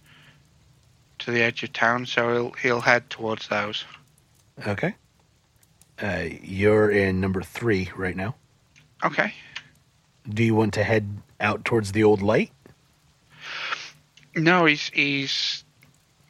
to 1.19 1.31
the 1.31 1.43
edge 1.43 1.63
of 1.63 1.73
town, 1.73 2.07
so 2.07 2.33
he'll 2.33 2.53
he'll 2.53 2.81
head 2.81 3.09
towards 3.11 3.49
those. 3.49 3.85
Okay. 4.67 4.95
Uh, 6.01 6.25
you're 6.43 6.91
in 6.91 7.21
number 7.21 7.43
three 7.43 7.91
right 7.97 8.17
now. 8.17 8.35
Okay. 9.05 9.33
Do 10.29 10.43
you 10.43 10.55
want 10.55 10.75
to 10.75 10.85
head 10.85 11.09
out 11.41 11.65
towards 11.65 11.93
the 11.93 12.05
old 12.05 12.23
light? 12.23 12.53
No, 14.35 14.65
he's 14.65 14.91
he's 14.93 15.65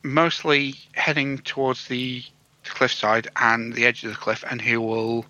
mostly 0.03 0.75
heading 0.93 1.39
towards 1.39 1.89
the 1.89 2.23
cliffside 2.71 3.29
and 3.37 3.73
the 3.73 3.87
edge 3.87 4.05
of 4.05 4.11
the 4.11 4.17
cliff, 4.17 4.45
and 4.49 4.61
he 4.61 4.77
will 4.77 5.27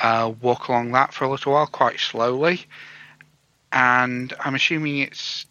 uh, 0.00 0.32
walk 0.40 0.68
along 0.68 0.92
that 0.92 1.12
for 1.12 1.24
a 1.24 1.30
little 1.30 1.52
while, 1.52 1.66
quite 1.66 2.00
slowly. 2.00 2.66
And 3.72 4.32
I'm 4.40 4.54
assuming 4.54 4.98
it's 4.98 5.46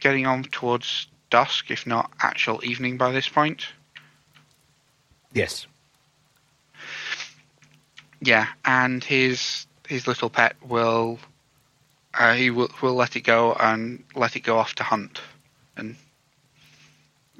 getting 0.00 0.26
on 0.26 0.44
towards 0.44 1.06
dusk, 1.30 1.70
if 1.70 1.86
not 1.86 2.10
actual 2.20 2.64
evening 2.64 2.96
by 2.96 3.10
this 3.12 3.28
point. 3.28 3.66
Yes. 5.32 5.66
Yeah, 8.20 8.46
and 8.64 9.02
his 9.02 9.66
his 9.88 10.06
little 10.06 10.30
pet 10.30 10.56
will 10.66 11.18
uh, 12.18 12.34
he 12.34 12.50
will 12.50 12.70
will 12.80 12.94
let 12.94 13.16
it 13.16 13.22
go 13.22 13.54
and 13.54 14.02
let 14.14 14.36
it 14.36 14.40
go 14.40 14.58
off 14.58 14.74
to 14.76 14.82
hunt 14.82 15.20
and 15.76 15.96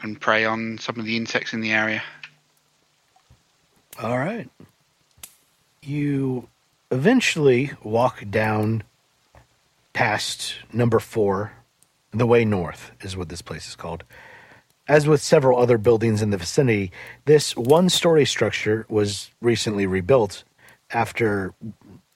and 0.03 0.21
prey 0.21 0.45
on 0.45 0.79
some 0.79 0.99
of 0.99 1.05
the 1.05 1.17
insects 1.17 1.53
in 1.53 1.61
the 1.61 1.73
area. 1.73 2.03
All 4.03 4.19
right. 4.19 4.49
You 5.83 6.49
eventually 6.91 7.71
walk 7.83 8.25
down 8.29 8.83
past 9.93 10.57
number 10.73 10.99
four. 10.99 11.53
The 12.13 12.27
Way 12.27 12.45
North 12.45 12.93
is 13.01 13.17
what 13.17 13.29
this 13.29 13.43
place 13.43 13.69
is 13.69 13.77
called. 13.77 14.05
As 14.87 15.07
with 15.07 15.23
several 15.23 15.59
other 15.59 15.79
buildings 15.79 16.23
in 16.23 16.31
the 16.31 16.37
vicinity, 16.37 16.93
this 17.25 17.57
one 17.57 17.89
story 17.89 18.25
structure 18.25 18.85
was 18.89 19.31
recently 19.41 19.87
rebuilt 19.87 20.45
after 20.91 21.55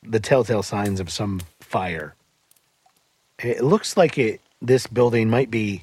the 0.03 0.21
telltale 0.21 0.63
signs 0.63 1.01
of 1.01 1.11
some 1.11 1.41
fire. 1.61 2.15
It 3.43 3.63
looks 3.63 3.97
like 3.97 4.19
it 4.19 4.41
this 4.61 4.87
building 4.87 5.31
might 5.31 5.51
be 5.51 5.81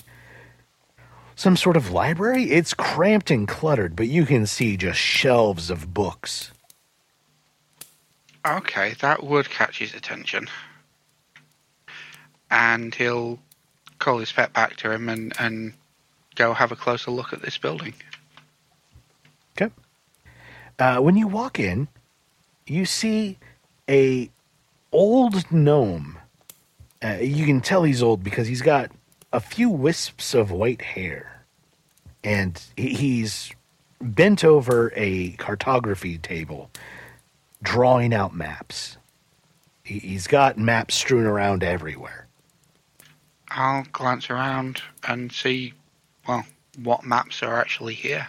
some 1.36 1.58
sort 1.58 1.78
of 1.78 1.92
library. 1.92 2.52
It's 2.52 2.74
cramped 2.74 3.30
and 3.30 3.48
cluttered, 3.48 3.96
but 3.96 4.08
you 4.08 4.26
can 4.26 4.46
see 4.46 4.78
just 4.78 5.00
shelves 5.00 5.70
of 5.70 5.94
books. 5.94 6.52
Okay, 8.46 8.94
that 9.02 9.24
would 9.24 9.50
catch 9.50 9.80
his 9.80 9.94
attention. 9.94 10.48
And 12.50 12.94
he'll 12.94 13.40
call 14.00 14.20
his 14.20 14.32
pet 14.32 14.54
back 14.54 14.76
to 14.78 14.92
him 14.92 15.10
and, 15.10 15.34
and 15.40 15.74
go 16.36 16.54
have 16.54 16.72
a 16.72 16.76
closer 16.76 17.12
look 17.12 17.34
at 17.34 17.42
this 17.42 17.58
building. 17.58 17.94
Okay. 19.58 19.74
Uh, 20.78 21.00
when 21.00 21.16
you 21.16 21.28
walk 21.28 21.60
in, 21.60 21.88
you 22.68 22.86
see 22.86 23.38
a 23.90 24.30
old 24.92 25.52
gnome. 25.52 26.18
Uh, 27.04 27.18
you 27.22 27.46
can 27.46 27.62
tell 27.62 27.84
he's 27.84 28.04
old 28.04 28.24
because 28.24 28.48
he's 28.48 28.62
got 28.62 28.92
a 29.36 29.40
few 29.42 29.70
wisps 29.70 30.34
of 30.34 30.50
white 30.50 30.82
hair, 30.82 31.44
and 32.24 32.62
he's 32.78 33.52
bent 34.00 34.46
over 34.46 34.94
a 34.96 35.32
cartography 35.32 36.18
table, 36.18 36.72
drawing 37.62 38.14
out 38.14 38.34
maps. 38.34 38.96
He- 39.84 40.00
He's 40.00 40.28
got 40.28 40.58
maps 40.58 40.96
strewn 40.96 41.26
around 41.26 41.64
everywhere. 41.64 42.28
I'll 43.50 43.84
glance 43.92 44.30
around 44.30 44.82
and 45.06 45.34
see, 45.34 45.74
well, 46.26 46.46
what 46.82 47.04
maps 47.04 47.44
are 47.44 47.60
actually 47.60 47.94
here. 47.94 48.28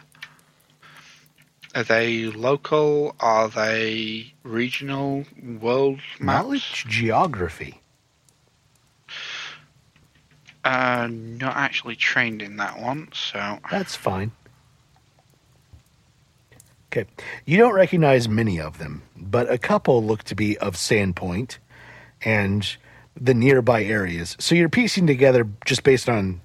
Are 1.77 1.85
they 1.85 2.24
local? 2.24 3.15
Are 3.20 3.49
they 3.49 4.33
regional? 4.43 5.24
World 5.41 6.01
maps? 6.19 6.43
Knowledge 6.43 6.85
geography. 6.89 7.81
Uh, 10.66 11.06
not 11.09 11.56
actually 11.56 11.94
trained 11.94 12.43
in 12.43 12.56
that 12.56 12.80
one, 12.80 13.09
so 13.12 13.60
That's 13.70 13.94
fine. 13.94 14.32
Okay. 16.90 17.09
You 17.44 17.56
don't 17.56 17.72
recognize 17.72 18.28
many 18.28 18.59
of 18.59 18.78
them, 18.78 19.02
but 19.16 19.48
a 19.48 19.59
couple 19.59 20.02
look 20.02 20.24
to 20.24 20.34
be 20.34 20.59
of 20.59 20.74
Sandpoint 20.74 21.59
and 22.20 22.76
the 23.14 23.32
nearby 23.32 23.84
areas. 23.84 24.36
So 24.40 24.56
you're 24.56 24.68
piecing 24.68 25.06
together 25.06 25.47
just 25.64 25.84
based 25.84 26.09
on, 26.09 26.40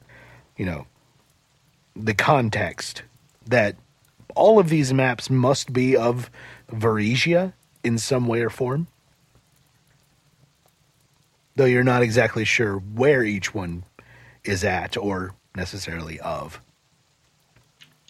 you 0.56 0.68
know, 0.68 0.86
the 1.96 2.14
context 2.14 3.02
that 3.48 3.76
all 4.36 4.60
of 4.60 4.70
these 4.70 4.94
maps 4.94 5.32
must 5.32 5.74
be 5.74 5.98
of 5.98 6.30
Varisia 6.72 7.54
in 7.84 7.98
some 7.98 8.28
way 8.28 8.42
or 8.42 8.52
form. 8.52 8.86
Though 11.56 11.66
you're 11.66 11.84
not 11.84 12.04
exactly 12.04 12.46
sure 12.46 12.76
where 12.76 13.24
each 13.24 13.56
one 13.56 13.84
is 14.44 14.64
at 14.64 14.98
or 14.98 15.34
necessarily 15.56 16.20
of. 16.20 16.60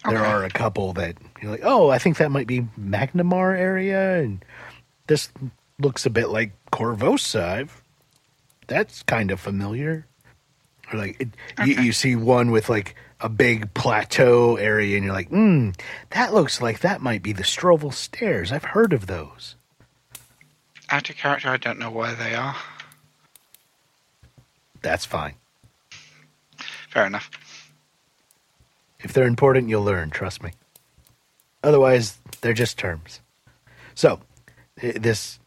There 0.05 0.17
Okay. 0.17 0.25
are 0.25 0.43
a 0.43 0.49
couple 0.49 0.93
that 0.93 1.15
you're 1.41 1.51
like, 1.51 1.61
oh, 1.63 1.89
I 1.89 1.99
think 1.99 2.17
that 2.17 2.31
might 2.31 2.47
be 2.47 2.61
Magnimar 2.79 3.57
area, 3.57 4.19
and 4.21 4.43
this 5.07 5.29
looks 5.79 6.05
a 6.05 6.09
bit 6.09 6.29
like 6.29 6.53
Korvosa. 6.71 7.43
I've, 7.43 7.81
that's 8.67 9.03
kind 9.03 9.29
of 9.31 9.39
familiar. 9.39 10.07
Or 10.91 10.97
like 10.99 11.17
it, 11.21 11.29
you, 11.63 11.73
Okay. 11.73 11.83
you 11.83 11.91
see 11.91 12.15
one 12.15 12.49
with 12.51 12.67
like 12.69 12.95
a 13.19 13.29
big 13.29 13.73
plateau 13.75 14.55
area, 14.55 14.95
and 14.95 15.05
you're 15.05 15.13
like, 15.13 15.29
hmm, 15.29 15.69
that 16.11 16.33
looks 16.33 16.61
like 16.61 16.79
that 16.79 17.01
might 17.01 17.21
be 17.21 17.31
the 17.33 17.43
Storval 17.43 17.93
Stairs. 17.93 18.51
I've 18.51 18.63
heard 18.63 18.93
of 18.93 19.05
those. 19.05 19.55
out 20.89 21.09
of 21.09 21.15
character, 21.15 21.49
I 21.49 21.57
don't 21.57 21.77
know 21.79 21.91
where 21.91 22.15
they 22.15 22.33
are. 22.33 22.55
That's 24.81 25.05
fine. 25.05 25.35
Fair 26.91 27.05
enough. 27.07 27.31
If 28.99 29.13
they're 29.13 29.25
important, 29.25 29.69
you'll 29.69 29.83
learn, 29.83 30.09
trust 30.09 30.43
me. 30.43 30.51
Otherwise, 31.63 32.19
they're 32.41 32.53
just 32.53 32.77
terms. 32.77 33.21
So, 33.95 34.19
this 34.75 35.39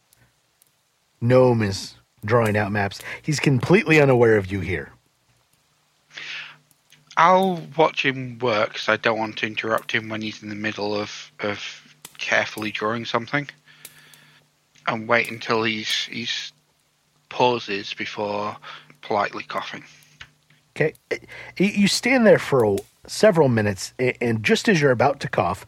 gnome 1.21 1.63
is 1.63 1.95
drawing 2.25 2.57
out 2.57 2.73
maps. 2.73 3.01
He's 3.23 3.41
completely 3.41 4.01
unaware 4.01 4.37
of 4.37 4.51
you 4.51 4.61
here. 4.61 4.91
I'll 7.17 7.63
watch 7.77 8.05
him 8.05 8.39
work 8.39 8.75
'cause 8.75 8.89
I 8.89 8.97
don't 8.97 9.19
want 9.19 9.39
to 9.39 9.47
interrupt 9.47 9.93
him 9.93 10.09
when 10.09 10.23
he's 10.23 10.43
in 10.43 10.49
the 10.49 10.55
middle 10.55 10.95
of, 10.99 11.31
of 11.41 11.61
carefully 12.19 12.73
drawing 12.73 13.05
something. 13.05 13.49
And 14.87 15.07
wait 15.07 15.31
until 15.31 15.63
he's 15.63 16.07
he's 16.07 16.53
pauses 17.29 17.95
before 17.95 18.57
politely 19.03 19.45
coughing. 19.45 19.85
Okay, 20.77 20.95
You- 21.59 21.89
stand 21.89 22.27
there 22.27 22.39
for 22.39 22.79
several 23.07 23.49
minutes, 23.49 23.93
and 23.99 24.43
just 24.43 24.69
as 24.69 24.81
you're 24.81 24.91
about 24.91 25.21
to 25.21 25.29
cough, 25.29 25.65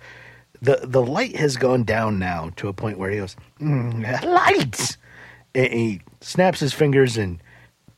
the 0.61 0.81
the 0.83 1.03
light 1.03 1.37
has 1.37 1.57
gone 1.57 1.85
down 1.85 2.19
now 2.19 2.51
to 2.57 2.69
a 2.69 2.73
point 2.73 2.99
where 2.99 3.11
he 3.11 3.19
goes, 3.19 3.37
"Mm, 3.61 4.25
"Light!" 4.25 4.97
And 5.55 5.73
he 5.73 6.01
snaps 6.21 6.61
his 6.61 6.73
fingers 6.73 7.17
and 7.17 7.41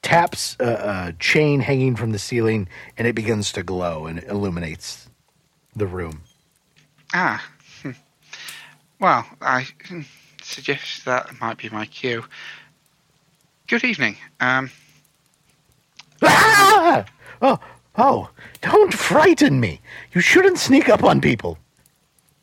taps 0.02 0.56
a, 0.60 0.64
a 1.08 1.12
chain 1.18 1.60
hanging 1.60 1.96
from 1.96 2.12
the 2.12 2.18
ceiling, 2.18 2.68
and 2.96 3.06
it 3.08 3.14
begins 3.14 3.52
to 3.52 3.62
glow 3.62 4.06
and 4.06 4.22
illuminates 4.24 5.08
the 5.74 5.86
room. 5.86 6.22
Ah. 7.14 7.44
Well, 9.00 9.24
I 9.40 9.64
suggest 10.42 11.04
that 11.04 11.40
might 11.40 11.56
be 11.56 11.68
my 11.68 11.86
cue. 11.86 12.24
Good 13.68 13.84
evening. 13.84 14.16
Um, 14.40 14.72
Ah! 16.22 17.04
Oh, 17.40 17.58
oh! 17.96 18.30
Don't 18.60 18.92
frighten 18.92 19.60
me. 19.60 19.80
You 20.12 20.20
shouldn't 20.20 20.58
sneak 20.58 20.88
up 20.88 21.04
on 21.04 21.20
people. 21.20 21.58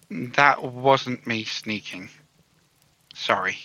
that 0.09 0.63
wasn't 0.63 1.25
me 1.27 1.43
sneaking. 1.43 2.09
Sorry. 3.13 3.57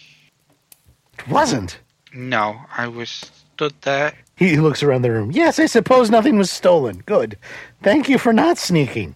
It 1.18 1.28
wasn't. 1.28 1.78
No, 2.14 2.60
I 2.76 2.88
was 2.88 3.10
stood 3.10 3.74
there. 3.82 4.12
He 4.36 4.56
looks 4.56 4.82
around 4.82 5.02
the 5.02 5.10
room. 5.10 5.30
Yes, 5.30 5.58
I 5.58 5.66
suppose 5.66 6.10
nothing 6.10 6.38
was 6.38 6.50
stolen. 6.50 7.02
Good. 7.06 7.36
Thank 7.82 8.08
you 8.08 8.16
for 8.18 8.32
not 8.32 8.56
sneaking. 8.58 9.14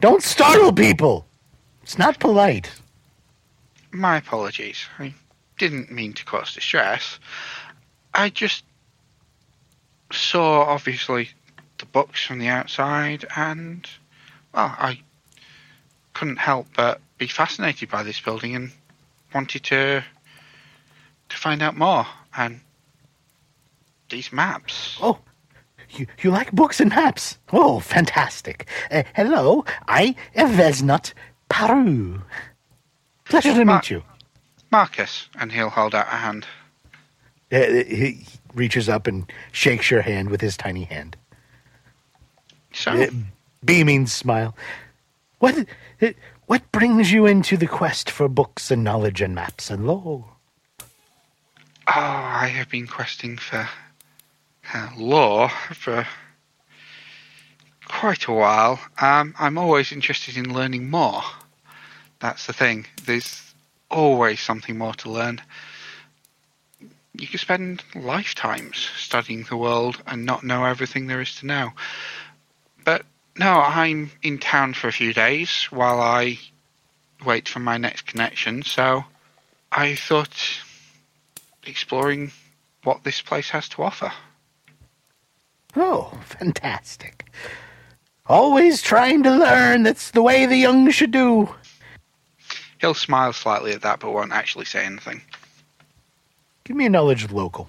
Don't 0.00 0.22
startle 0.22 0.72
people. 0.72 1.26
It's 1.82 1.96
not 1.98 2.18
polite. 2.18 2.70
My 3.92 4.16
apologies. 4.18 4.84
I 4.98 5.14
didn't 5.58 5.90
mean 5.90 6.12
to 6.14 6.24
cause 6.24 6.54
distress. 6.54 7.18
I 8.14 8.28
just 8.30 8.64
saw, 10.12 10.62
obviously, 10.62 11.30
the 11.78 11.86
books 11.86 12.24
from 12.24 12.38
the 12.38 12.48
outside, 12.48 13.24
and, 13.36 13.88
well, 14.54 14.74
I 14.78 15.00
couldn't 16.14 16.38
help 16.38 16.66
but 16.74 17.00
be 17.18 17.26
fascinated 17.26 17.90
by 17.90 18.02
this 18.02 18.20
building 18.20 18.54
and 18.54 18.72
wanted 19.34 19.64
to 19.64 20.04
to 21.28 21.36
find 21.36 21.62
out 21.62 21.76
more. 21.76 22.06
And 22.36 22.60
these 24.08 24.32
maps. 24.32 24.96
Oh, 25.02 25.18
you, 25.90 26.06
you 26.22 26.30
like 26.30 26.52
books 26.52 26.80
and 26.80 26.90
maps? 26.90 27.38
Oh, 27.52 27.80
fantastic. 27.80 28.66
Uh, 28.90 29.02
hello, 29.14 29.64
I 29.86 30.14
am 30.34 30.52
Veznutt 30.52 31.12
Parooh. 31.50 32.22
Pleasure 33.24 33.54
to 33.54 33.64
Ma- 33.64 33.76
meet 33.76 33.90
you. 33.90 34.02
Marcus, 34.70 35.28
and 35.38 35.52
he'll 35.52 35.70
hold 35.70 35.94
out 35.94 36.06
a 36.06 36.16
hand. 36.16 36.46
Uh, 37.52 37.84
he 37.88 38.24
reaches 38.54 38.88
up 38.88 39.06
and 39.06 39.30
shakes 39.52 39.90
your 39.90 40.02
hand 40.02 40.30
with 40.30 40.40
his 40.40 40.56
tiny 40.56 40.84
hand. 40.84 41.16
So, 42.72 42.92
Uh, 42.92 43.10
beaming 43.64 44.06
smile. 44.06 44.54
What, 45.38 45.66
what 46.46 46.70
brings 46.72 47.12
you 47.12 47.26
into 47.26 47.56
the 47.56 47.66
quest 47.66 48.10
for 48.10 48.28
books 48.28 48.70
and 48.70 48.82
knowledge 48.84 49.20
and 49.20 49.34
maps 49.34 49.70
and 49.70 49.86
lore? 49.86 50.24
Oh, 51.86 51.92
I 51.94 52.48
have 52.48 52.68
been 52.68 52.86
questing 52.86 53.38
for 53.38 53.68
uh, 54.74 54.90
law 54.96 55.48
for 55.48 56.06
quite 57.86 58.26
a 58.26 58.32
while. 58.32 58.78
Um, 59.00 59.34
I'm 59.38 59.56
always 59.56 59.92
interested 59.92 60.36
in 60.36 60.52
learning 60.52 60.90
more. 60.90 61.22
That's 62.20 62.46
the 62.46 62.52
thing. 62.52 62.86
There's 63.04 63.54
always 63.90 64.40
something 64.40 64.76
more 64.76 64.94
to 64.94 65.10
learn. 65.10 65.40
You 67.18 67.26
could 67.26 67.40
spend 67.40 67.82
lifetimes 67.96 68.76
studying 68.96 69.42
the 69.42 69.56
world 69.56 70.00
and 70.06 70.24
not 70.24 70.44
know 70.44 70.64
everything 70.64 71.08
there 71.08 71.20
is 71.20 71.34
to 71.36 71.46
know. 71.46 71.72
But 72.84 73.04
no, 73.36 73.60
I'm 73.60 74.12
in 74.22 74.38
town 74.38 74.74
for 74.74 74.86
a 74.86 74.92
few 74.92 75.12
days 75.12 75.64
while 75.70 76.00
I 76.00 76.38
wait 77.24 77.48
for 77.48 77.58
my 77.58 77.76
next 77.76 78.06
connection, 78.06 78.62
so 78.62 79.04
I 79.72 79.96
thought 79.96 80.60
exploring 81.66 82.30
what 82.84 83.02
this 83.02 83.20
place 83.20 83.50
has 83.50 83.68
to 83.70 83.82
offer. 83.82 84.12
Oh, 85.76 86.18
fantastic. 86.24 87.30
Always 88.26 88.80
trying 88.80 89.24
to 89.24 89.30
learn. 89.30 89.82
That's 89.82 90.12
the 90.12 90.22
way 90.22 90.46
the 90.46 90.56
young 90.56 90.90
should 90.90 91.10
do. 91.10 91.54
He'll 92.80 92.94
smile 92.94 93.32
slightly 93.32 93.72
at 93.72 93.82
that, 93.82 94.00
but 94.00 94.12
won't 94.12 94.32
actually 94.32 94.66
say 94.66 94.84
anything. 94.84 95.22
Give 96.68 96.76
me 96.76 96.84
a 96.84 96.90
knowledge 96.90 97.24
of 97.24 97.32
local. 97.32 97.66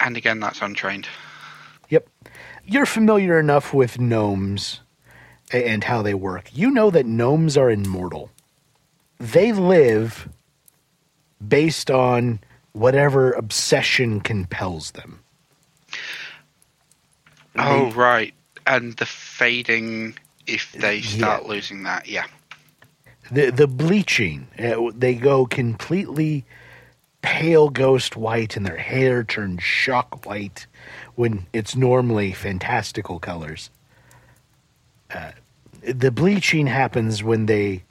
And 0.00 0.16
again, 0.16 0.40
that's 0.40 0.60
untrained. 0.60 1.06
Yep. 1.88 2.08
You're 2.64 2.84
familiar 2.84 3.38
enough 3.38 3.72
with 3.72 4.00
gnomes 4.00 4.80
and 5.52 5.84
how 5.84 6.02
they 6.02 6.14
work. 6.14 6.50
You 6.52 6.72
know 6.72 6.90
that 6.90 7.06
gnomes 7.06 7.56
are 7.56 7.70
immortal. 7.70 8.32
They 9.20 9.52
live 9.52 10.28
based 11.46 11.92
on 11.92 12.40
whatever 12.72 13.30
obsession 13.30 14.20
compels 14.20 14.90
them. 14.90 15.20
Oh, 17.54 17.92
right. 17.92 18.34
And 18.66 18.94
the 18.96 19.06
fading 19.06 20.16
if 20.48 20.72
they 20.72 21.02
start 21.02 21.42
Yeah. 21.44 21.48
losing 21.48 21.84
that, 21.84 22.08
yeah. 22.08 22.26
The 23.30 23.50
the 23.50 23.66
bleaching 23.66 24.48
uh, 24.58 24.90
they 24.94 25.14
go 25.14 25.46
completely 25.46 26.44
pale 27.22 27.70
ghost 27.70 28.16
white 28.16 28.56
and 28.56 28.64
their 28.64 28.76
hair 28.76 29.24
turns 29.24 29.62
shock 29.62 30.24
white 30.24 30.66
when 31.16 31.46
it's 31.52 31.74
normally 31.74 32.32
fantastical 32.32 33.18
colors. 33.18 33.68
Uh, 35.12 35.32
the 35.82 36.12
bleaching 36.12 36.68
happens 36.68 37.24
when 37.24 37.46
they 37.46 37.82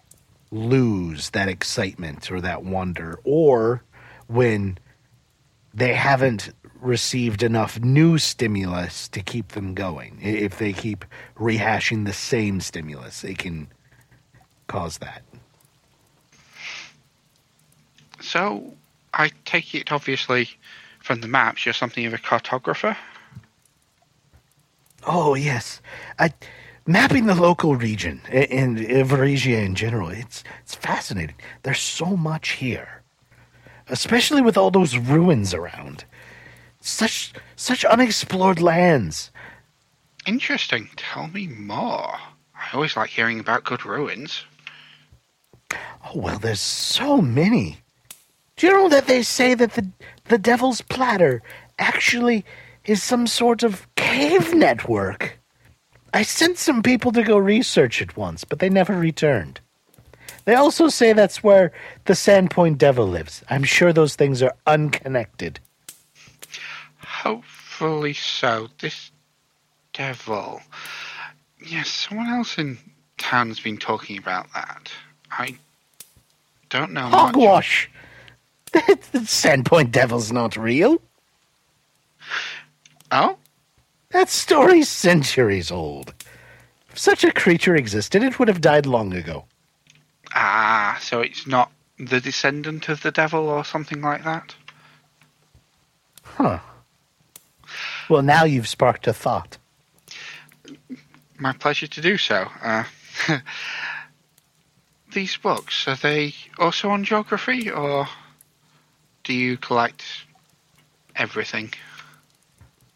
lose 0.52 1.32
that 1.32 1.50
excitement 1.50 2.32
or 2.32 2.40
that 2.40 2.64
wonder 2.64 3.20
or 3.26 3.84
when 4.28 4.78
they 5.74 5.94
haven't 5.94 6.54
received 6.80 7.44
enough 7.44 7.80
new 7.82 8.18
stimulus 8.18 9.10
to 9.10 9.22
keep 9.22 9.50
them 9.50 9.74
going. 9.74 10.18
If 10.22 10.60
they 10.60 10.72
keep 10.72 11.04
rehashing 11.38 12.06
the 12.06 12.14
same 12.14 12.62
stimulus 12.62 13.22
they 13.22 13.34
can 13.34 13.68
cause 14.68 14.98
that 15.00 15.24
So, 18.22 18.74
I 19.14 19.32
take 19.46 19.76
it, 19.76 19.92
obviously, 19.92 20.50
from 21.00 21.22
the 21.22 21.28
maps, 21.28 21.66
you're 21.66 21.74
something 21.74 22.06
of 22.06 22.14
a 22.14 22.18
cartographer? 22.18 22.98
Oh 25.06 25.36
yes, 25.36 25.82
I, 26.18 26.34
mapping 26.88 27.28
the 27.28 27.36
local 27.36 27.76
region 27.76 28.22
and 28.32 28.80
Varisia 28.80 29.64
in 29.64 29.76
general. 29.76 30.10
It's 30.10 30.44
it's 30.64 30.74
fascinating. 30.76 31.36
There's 31.64 31.80
so 31.80 32.18
much 32.18 32.54
here, 32.54 33.04
especially 33.88 34.42
with 34.42 34.58
all 34.58 34.72
those 34.72 34.98
ruins 34.98 35.54
around. 35.54 36.06
Such 36.82 37.34
such 37.56 37.86
unexplored 37.86 38.60
lands. 38.62 39.32
Interesting. 40.26 40.90
Tell 40.96 41.28
me 41.28 41.48
more. 41.48 42.18
I 42.56 42.70
always 42.74 42.98
like 42.98 43.12
hearing 43.12 43.40
about 43.40 43.64
good 43.64 43.86
ruins. 43.86 44.44
Oh 46.06 46.20
well, 46.20 46.40
there's 46.40 46.60
so 46.60 47.22
many. 47.22 47.78
Do 48.56 48.68
you 48.68 48.74
know 48.74 48.90
that 48.90 49.08
they 49.08 49.24
say 49.24 49.54
that 49.54 49.74
the 49.74 49.88
the 50.26 50.38
Devil's 50.38 50.82
Platter 50.82 51.42
actually 51.78 52.46
is 52.86 53.04
some 53.04 53.28
sort 53.28 53.64
of 53.64 53.88
cave 53.96 54.54
network? 54.54 55.40
I 56.14 56.24
sent 56.24 56.58
some 56.58 56.82
people 56.82 57.12
to 57.12 57.24
go 57.24 57.38
research 57.38 58.02
it 58.02 58.16
once, 58.16 58.44
but 58.44 58.60
they 58.60 58.70
never 58.70 58.96
returned. 58.96 59.60
They 60.46 60.56
also 60.56 60.88
say 60.88 61.12
that's 61.12 61.44
where 61.44 61.72
the 62.06 62.14
Sandpoint 62.14 62.78
Devil 62.78 63.08
lives. 63.08 63.44
I'm 63.50 63.64
sure 63.64 63.92
those 63.92 64.16
things 64.16 64.42
are 64.42 64.54
unconnected. 64.66 65.60
Hopefully 67.00 68.14
so. 68.14 68.70
This 68.80 69.12
devil. 69.94 70.62
Yes, 71.66 71.90
someone 71.90 72.28
else 72.28 72.58
in 72.58 72.78
town's 73.18 73.60
been 73.60 73.78
talking 73.78 74.18
about 74.18 74.48
that. 74.54 74.92
I 75.32 75.58
don't 76.76 76.92
know. 76.92 77.08
Hogwash! 77.08 77.90
The, 78.72 79.00
the 79.12 79.20
Sandpoint 79.20 79.92
Devil's 79.92 80.32
not 80.32 80.58
real. 80.58 81.02
Oh? 83.12 83.38
That 84.10 84.30
story's 84.30 84.90
centuries 84.90 85.72
old. 85.72 86.14
If 86.90 87.00
such 87.00 87.24
a 87.24 87.32
creature 87.32 87.76
existed, 87.76 88.24
it 88.24 88.40
would 88.40 88.48
have 88.48 88.62
died 88.62 88.86
long 88.86 89.14
ago. 89.14 89.46
Ah, 90.34 90.98
so 91.02 91.22
it's 91.22 91.48
not 91.48 91.72
the 91.98 92.20
descendant 92.20 92.90
of 92.90 93.02
the 93.02 93.12
devil 93.12 93.48
or 93.48 93.64
something 93.64 94.02
like 94.02 94.24
that? 94.24 94.56
Huh. 96.24 96.60
Well, 98.10 98.22
now 98.22 98.44
you've 98.44 98.68
sparked 98.68 99.08
a 99.08 99.14
thought. 99.14 99.58
My 101.38 101.54
pleasure 101.54 101.88
to 101.88 102.02
do 102.02 102.18
so. 102.18 102.48
Uh, 102.62 102.84
these 105.16 105.36
books, 105.38 105.88
are 105.88 105.96
they 105.96 106.36
also 106.60 106.90
on 106.92 107.04
geography, 107.04 107.72
or 107.72 108.08
do 109.24 109.34
you 109.34 109.58
collect 109.58 110.04
everything? 111.16 111.74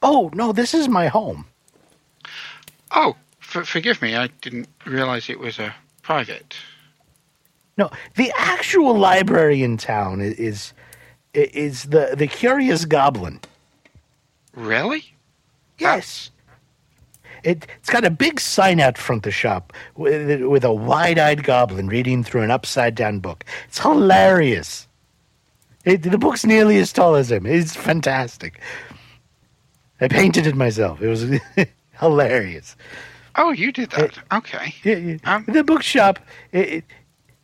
Oh, 0.03 0.30
no, 0.33 0.51
this 0.51 0.73
is 0.75 0.88
my 0.88 1.07
home. 1.07 1.45
Oh, 2.91 3.15
f- 3.41 3.67
forgive 3.67 4.01
me, 4.03 4.15
I 4.15 4.27
didn't 4.41 4.67
realize 4.85 5.30
it 5.30 5.39
was 5.39 5.57
a 5.57 5.73
private. 6.03 6.56
No, 7.77 7.89
the 8.15 8.31
actual 8.38 8.98
library 8.98 9.64
in 9.64 9.77
town 9.77 10.22
i- 10.22 10.35
is 10.38 10.73
is 11.33 11.83
the 11.85 12.14
the 12.17 12.27
Curious 12.27 12.83
Goblin. 12.85 13.39
Really? 14.53 15.14
Yes. 15.77 16.31
It, 17.43 17.68
it's 17.77 17.90
got 17.90 18.06
a 18.06 18.09
big 18.09 18.40
sign 18.40 18.80
out 18.80 18.98
front 18.98 19.24
the 19.24 19.32
shop 19.32 19.74
with, 19.95 20.42
with 20.43 20.64
a 20.64 20.74
wide-eyed 20.74 21.43
goblin 21.43 21.88
reading 21.88 22.24
through 22.24 22.42
an 22.42 22.51
upside-down 22.51 23.19
book. 23.19 23.45
It's 23.68 23.80
hilarious. 23.80 24.88
It, 25.85 26.03
the 26.03 26.18
book's 26.18 26.45
nearly 26.45 26.77
as 26.77 26.92
tall 26.92 27.16
as 27.16 27.32
him. 27.32 27.45
It's 27.45 27.76
fantastic. 27.76 28.59
I 30.01 30.08
painted 30.08 30.48
it 30.48 30.56
myself. 30.56 31.01
It 31.01 31.08
was 31.08 31.26
hilarious. 32.00 32.76
Oh, 33.35 33.51
you 33.51 33.72
did 33.72 33.92
that. 33.92 34.18
Okay. 34.32 34.74
Yeah, 34.84 34.95
yeah. 34.95 35.18
Um, 35.24 35.45
the 35.48 35.64
bookshop. 35.64 36.19
It, 36.51 36.84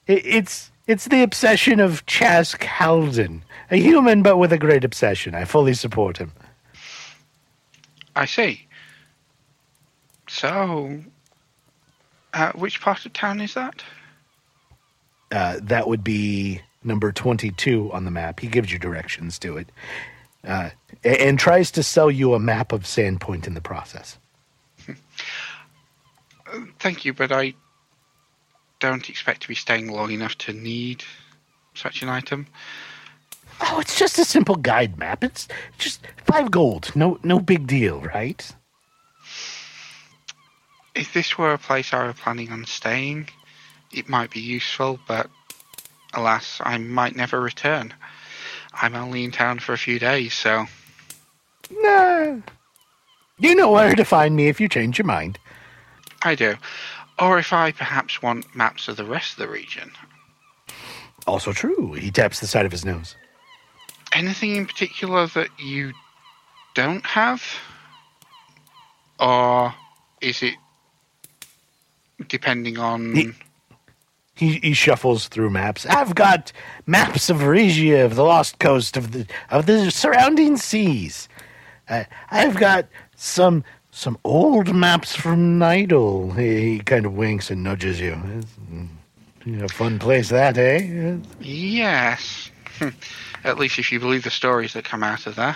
it, 0.07 0.25
it's 0.25 0.71
it's 0.87 1.05
the 1.05 1.23
obsession 1.23 1.79
of 1.79 2.05
Chask 2.05 2.59
Haladan, 2.59 3.41
a 3.71 3.77
human 3.77 4.21
but 4.21 4.37
with 4.37 4.53
a 4.53 4.57
great 4.57 4.83
obsession. 4.83 5.33
I 5.33 5.45
fully 5.45 5.73
support 5.73 6.17
him. 6.17 6.31
I 8.15 8.25
see. 8.25 8.67
So, 10.35 11.01
uh, 12.33 12.51
which 12.55 12.81
part 12.81 13.05
of 13.05 13.13
town 13.13 13.39
is 13.39 13.53
that? 13.53 13.81
Uh, 15.31 15.59
that 15.61 15.87
would 15.87 16.03
be 16.03 16.59
number 16.83 17.13
twenty-two 17.13 17.89
on 17.93 18.03
the 18.03 18.11
map. 18.11 18.41
He 18.41 18.47
gives 18.47 18.69
you 18.69 18.77
directions 18.77 19.39
to 19.39 19.55
it, 19.55 19.71
uh, 20.45 20.71
a- 21.05 21.21
and 21.25 21.39
tries 21.39 21.71
to 21.71 21.83
sell 21.83 22.11
you 22.11 22.33
a 22.33 22.39
map 22.39 22.73
of 22.73 22.83
Sandpoint 22.83 23.47
in 23.47 23.53
the 23.53 23.61
process. 23.61 24.17
Thank 26.79 27.05
you, 27.05 27.13
but 27.13 27.31
I 27.31 27.53
don't 28.81 29.09
expect 29.09 29.41
to 29.43 29.47
be 29.47 29.55
staying 29.55 29.89
long 29.89 30.11
enough 30.11 30.37
to 30.39 30.53
need 30.53 31.01
such 31.75 32.01
an 32.03 32.09
item. 32.09 32.45
Oh, 33.61 33.79
it's 33.79 33.97
just 33.97 34.19
a 34.19 34.25
simple 34.25 34.55
guide 34.57 34.97
map. 34.97 35.23
It's 35.23 35.47
just 35.77 36.05
five 36.25 36.51
gold. 36.51 36.91
No, 36.93 37.19
no 37.23 37.39
big 37.39 37.67
deal, 37.67 38.01
right? 38.01 38.53
If 40.95 41.13
this 41.13 41.37
were 41.37 41.53
a 41.53 41.57
place 41.57 41.93
I 41.93 42.05
were 42.05 42.13
planning 42.13 42.51
on 42.51 42.65
staying, 42.65 43.29
it 43.91 44.09
might 44.09 44.31
be 44.31 44.39
useful, 44.39 44.99
but 45.07 45.29
alas, 46.13 46.61
I 46.63 46.77
might 46.77 47.15
never 47.15 47.41
return. 47.41 47.93
I'm 48.73 48.95
only 48.95 49.23
in 49.23 49.31
town 49.31 49.59
for 49.59 49.73
a 49.73 49.77
few 49.77 49.99
days, 49.99 50.33
so 50.33 50.65
Nah. 51.71 52.37
You 53.37 53.55
know 53.55 53.71
where 53.71 53.95
to 53.95 54.05
find 54.05 54.35
me 54.35 54.47
if 54.47 54.61
you 54.61 54.69
change 54.69 54.97
your 54.97 55.05
mind. 55.05 55.39
I 56.21 56.35
do. 56.35 56.55
Or 57.19 57.37
if 57.37 57.53
I 57.53 57.71
perhaps 57.71 58.21
want 58.21 58.55
maps 58.55 58.87
of 58.87 58.97
the 58.97 59.05
rest 59.05 59.33
of 59.33 59.37
the 59.39 59.47
region. 59.47 59.91
Also 61.27 61.51
true. 61.51 61.93
He 61.93 62.11
taps 62.11 62.39
the 62.39 62.47
side 62.47 62.65
of 62.65 62.71
his 62.71 62.85
nose. 62.85 63.15
Anything 64.13 64.55
in 64.55 64.65
particular 64.65 65.27
that 65.27 65.49
you 65.59 65.93
don't 66.73 67.05
have? 67.05 67.43
Or 69.19 69.73
is 70.21 70.43
it 70.43 70.55
depending 72.27 72.77
on. 72.79 73.15
He- 73.15 73.31
He, 74.37 74.59
he 74.59 74.73
shuffles 74.73 75.29
through 75.29 75.49
maps. 75.51 75.85
I've 75.85 76.13
got 76.13 76.51
maps 76.85 77.29
of 77.29 77.43
Regia, 77.43 78.03
of 78.03 78.15
the 78.15 78.23
Lost 78.25 78.59
Coast, 78.59 78.97
of 78.97 79.13
the 79.13 79.25
of 79.49 79.65
the 79.65 79.89
surrounding 79.89 80.57
seas. 80.57 81.29
Uh, 81.87 82.03
I've 82.31 82.57
got 82.57 82.85
some 83.15 83.63
some 83.91 84.17
old 84.25 84.75
maps 84.75 85.15
from 85.15 85.57
Nidal. 85.57 86.37
He, 86.37 86.73
he 86.73 86.79
kind 86.79 87.05
of 87.05 87.13
winks 87.13 87.49
and 87.49 87.63
nudges 87.63 88.01
you. 88.01 88.19
It's, 89.45 89.63
a 89.63 89.73
fun 89.73 89.99
place, 89.99 90.27
that, 90.29 90.57
eh? 90.57 91.15
Yes. 91.39 92.51
At 93.45 93.57
least 93.57 93.79
if 93.79 93.89
you 93.89 94.01
believe 94.01 94.23
the 94.23 94.31
stories 94.31 94.73
that 94.73 94.83
come 94.83 95.01
out 95.01 95.27
of 95.27 95.35
there. 95.37 95.55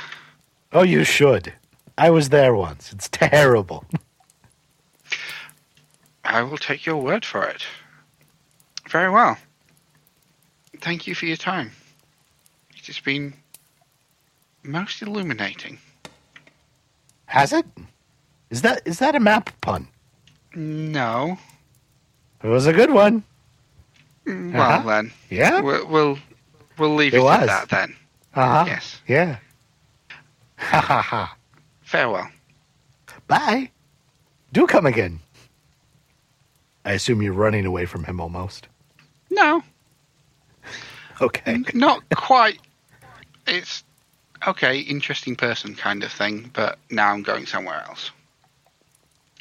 Oh, 0.71 0.83
you 0.83 1.03
should. 1.03 1.51
I 1.97 2.11
was 2.11 2.29
there 2.29 2.55
once. 2.55 2.93
It's 2.93 3.09
terrible. 3.09 3.83
I 6.29 6.43
will 6.43 6.57
take 6.57 6.85
your 6.85 6.97
word 6.97 7.25
for 7.25 7.43
it. 7.47 7.63
Very 8.87 9.09
well. 9.09 9.37
Thank 10.79 11.07
you 11.07 11.15
for 11.15 11.25
your 11.25 11.37
time. 11.37 11.71
It 12.77 12.85
has 12.87 12.99
been 12.99 13.33
most 14.63 15.01
illuminating. 15.01 15.79
Has 17.25 17.51
it? 17.51 17.65
Is 18.49 18.61
that 18.61 18.81
is 18.85 18.99
that 18.99 19.15
a 19.15 19.19
map 19.19 19.49
pun? 19.61 19.87
No. 20.55 21.37
It 22.43 22.47
was 22.47 22.67
a 22.67 22.73
good 22.73 22.91
one. 22.91 23.23
Mm, 24.25 24.53
Well 24.53 24.61
Uh-huh. 24.61 24.87
then, 24.89 25.11
Yeah. 25.29 25.61
we'll 25.61 25.87
we'll, 25.87 26.19
we'll 26.77 26.95
leave 26.95 27.13
It 27.13 27.21
it, 27.21 27.25
at 27.25 27.45
that 27.47 27.69
then. 27.69 27.95
Uh 28.35 28.45
huh. 28.47 28.65
Yes. 28.67 29.01
Yeah. 29.07 29.37
Ha 30.59 30.81
ha 30.81 31.01
ha. 31.01 31.35
Farewell. 31.83 32.29
Bye. 33.27 33.71
Do 34.51 34.67
come 34.67 34.85
again. 34.85 35.19
I 36.85 36.93
assume 36.93 37.21
you're 37.21 37.33
running 37.33 37.65
away 37.65 37.85
from 37.85 38.03
him 38.05 38.19
almost. 38.19 38.67
No, 39.29 39.61
Okay. 41.21 41.61
not 41.73 42.03
quite. 42.15 42.59
It's 43.45 43.83
okay, 44.47 44.79
interesting 44.79 45.35
person 45.35 45.75
kind 45.75 46.03
of 46.03 46.11
thing, 46.11 46.49
but 46.53 46.79
now 46.89 47.11
I'm 47.11 47.23
going 47.23 47.45
somewhere 47.45 47.83
else. 47.87 48.11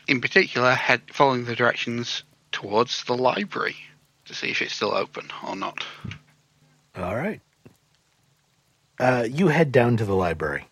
In 0.09 0.21
particular, 0.21 0.73
head 0.75 1.03
following 1.13 1.45
the 1.45 1.55
directions 1.55 2.25
towards 2.53 3.05
the 3.05 3.17
library 3.17 3.77
to 4.25 4.35
see 4.35 4.49
if 4.51 4.61
it's 4.63 4.75
still 4.75 4.95
open 4.95 5.29
or 5.47 5.55
not. 5.55 5.85
All 6.97 7.15
right. 7.17 7.41
Uh, 8.99 9.29
you 9.31 9.49
head 9.49 9.71
down 9.71 9.97
to 9.99 10.05
the 10.05 10.15
library. 10.17 10.67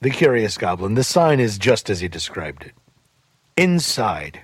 The 0.00 0.10
Curious 0.10 0.56
Goblin. 0.56 0.94
The 0.94 1.04
sign 1.04 1.40
is 1.40 1.58
just 1.58 1.90
as 1.90 2.00
he 2.00 2.08
described 2.08 2.64
it. 2.64 2.72
Inside, 3.56 4.40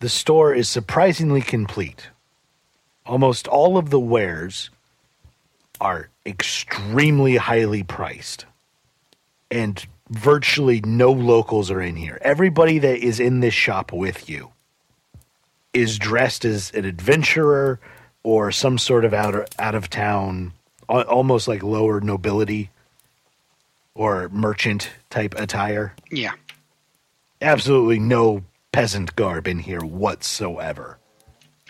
the 0.00 0.08
store 0.08 0.54
is 0.54 0.68
surprisingly 0.68 1.40
complete. 1.40 2.08
Almost 3.06 3.48
all 3.48 3.78
of 3.78 3.90
the 3.90 4.00
wares 4.00 4.70
are 5.80 6.08
extremely 6.24 7.36
highly 7.36 7.82
priced. 7.82 8.46
And 9.50 9.84
virtually 10.10 10.80
no 10.80 11.12
locals 11.12 11.70
are 11.70 11.80
in 11.80 11.96
here. 11.96 12.18
Everybody 12.22 12.78
that 12.78 12.98
is 12.98 13.20
in 13.20 13.40
this 13.40 13.54
shop 13.54 13.92
with 13.92 14.28
you 14.28 14.50
is 15.72 15.98
dressed 15.98 16.44
as 16.44 16.70
an 16.72 16.84
adventurer 16.84 17.78
or 18.22 18.50
some 18.50 18.78
sort 18.78 19.04
of 19.04 19.14
out 19.14 19.54
out 19.58 19.74
of 19.74 19.88
town, 19.88 20.52
almost 20.88 21.46
like 21.46 21.62
lower 21.62 22.00
nobility 22.00 22.70
or 23.94 24.28
merchant 24.30 24.90
type 25.10 25.34
attire. 25.36 25.94
Yeah. 26.10 26.32
Absolutely 27.40 27.98
no 27.98 28.42
peasant 28.76 29.16
garb 29.16 29.48
in 29.48 29.60
here 29.60 29.80
whatsoever. 29.80 30.98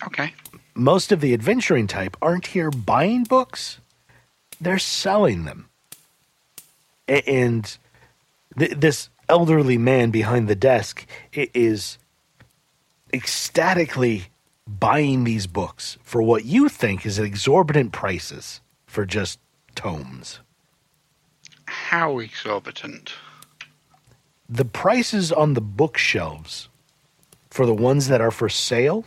Okay. 0.04 0.34
Most 0.74 1.12
of 1.12 1.20
the 1.20 1.34
adventuring 1.34 1.86
type 1.86 2.16
aren't 2.20 2.48
here 2.48 2.68
buying 2.68 3.22
books; 3.22 3.78
they're 4.60 4.80
selling 4.80 5.44
them. 5.44 5.68
And 7.06 7.78
th- 8.58 8.72
this 8.72 9.08
elderly 9.28 9.78
man 9.78 10.10
behind 10.10 10.48
the 10.48 10.56
desk 10.56 11.06
is 11.32 11.96
ecstatically 13.14 14.24
buying 14.66 15.22
these 15.22 15.46
books 15.46 15.98
for 16.02 16.20
what 16.20 16.44
you 16.44 16.68
think 16.68 17.06
is 17.06 17.20
exorbitant 17.20 17.92
prices 17.92 18.60
for 18.84 19.06
just 19.06 19.38
tomes. 19.76 20.40
How 21.66 22.18
exorbitant? 22.18 23.14
The 24.48 24.64
prices 24.64 25.30
on 25.30 25.54
the 25.54 25.60
bookshelves 25.60 26.68
for 27.56 27.64
the 27.64 27.72
ones 27.72 28.08
that 28.08 28.20
are 28.20 28.30
for 28.30 28.50
sale 28.50 29.06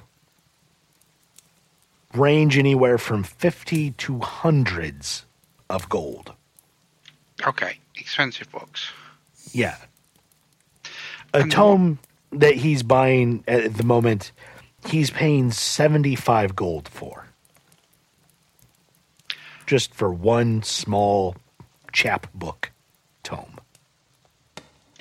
range 2.15 2.57
anywhere 2.57 2.97
from 2.97 3.21
50 3.21 3.91
to 3.91 4.19
hundreds 4.21 5.27
of 5.69 5.87
gold. 5.87 6.33
Okay, 7.45 7.77
expensive 7.95 8.51
books. 8.51 8.89
Yeah. 9.51 9.77
A 11.31 11.41
And 11.41 11.51
tome 11.51 11.99
that 12.31 12.55
he's 12.55 12.81
buying 12.81 13.43
at 13.47 13.75
the 13.75 13.83
moment, 13.83 14.31
he's 14.87 15.11
paying 15.11 15.51
75 15.51 16.55
gold 16.55 16.87
for. 16.87 17.27
Just 19.67 19.93
for 19.93 20.11
one 20.11 20.63
small 20.63 21.35
chapbook 21.93 22.71
tome. 23.21 23.59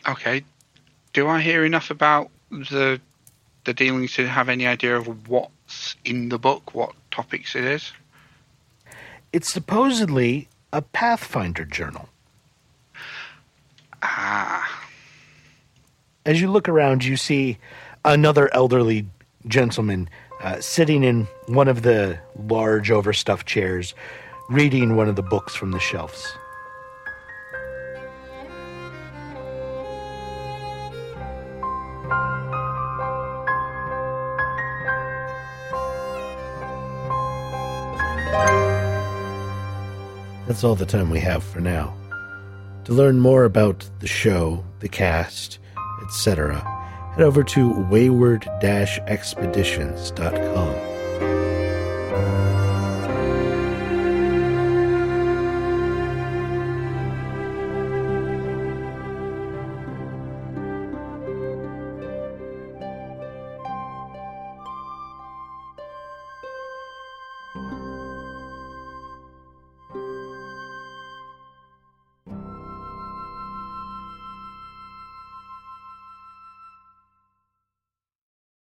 Okay. 0.07 0.45
Do 1.15 1.27
I 1.29 1.41
hear 1.41 1.65
enough 1.65 1.91
about 1.91 2.31
the 2.51 3.01
the 3.69 3.75
dealings 3.75 4.15
to 4.15 4.27
have 4.27 4.49
any 4.49 4.67
idea 4.67 4.97
of 4.97 5.29
what's 5.29 5.95
in 6.03 6.31
the 6.31 6.39
book, 6.39 6.75
what 6.75 6.95
topics 7.11 7.55
it 7.55 7.65
is? 7.65 7.93
It's 9.31 9.53
supposedly 9.53 10.49
a 10.73 10.81
Pathfinder 10.81 11.67
journal. 11.67 12.09
Ah, 14.03 14.87
As 16.25 16.41
you 16.41 16.51
look 16.51 16.67
around, 16.67 17.05
you 17.05 17.19
see 17.19 17.59
another 18.07 18.49
elderly 18.55 19.05
gentleman 19.47 20.09
uh, 20.41 20.61
sitting 20.61 21.05
in 21.05 21.25
one 21.47 21.69
of 21.69 21.83
the 21.83 22.19
large 22.49 22.91
overstuffed 22.91 23.47
chairs, 23.47 23.95
reading 24.49 24.97
one 24.97 25.11
of 25.11 25.17
the 25.17 25.23
books 25.23 25.55
from 25.55 25.73
the 25.73 25.81
shelves. 25.81 26.33
That's 40.49 40.65
all 40.65 40.75
the 40.75 40.87
time 40.87 41.11
we 41.11 41.21
have 41.21 41.45
for 41.45 41.61
now. 41.61 41.95
To 42.87 42.95
learn 42.95 43.21
more 43.21 43.45
about 43.45 43.87
the 44.01 44.07
show, 44.07 44.65
the 44.81 44.89
cast, 44.89 45.59
etc., 46.03 46.61
head 47.15 47.21
over 47.21 47.45
to 47.45 47.87
wayward-expeditions.com. 47.91 50.88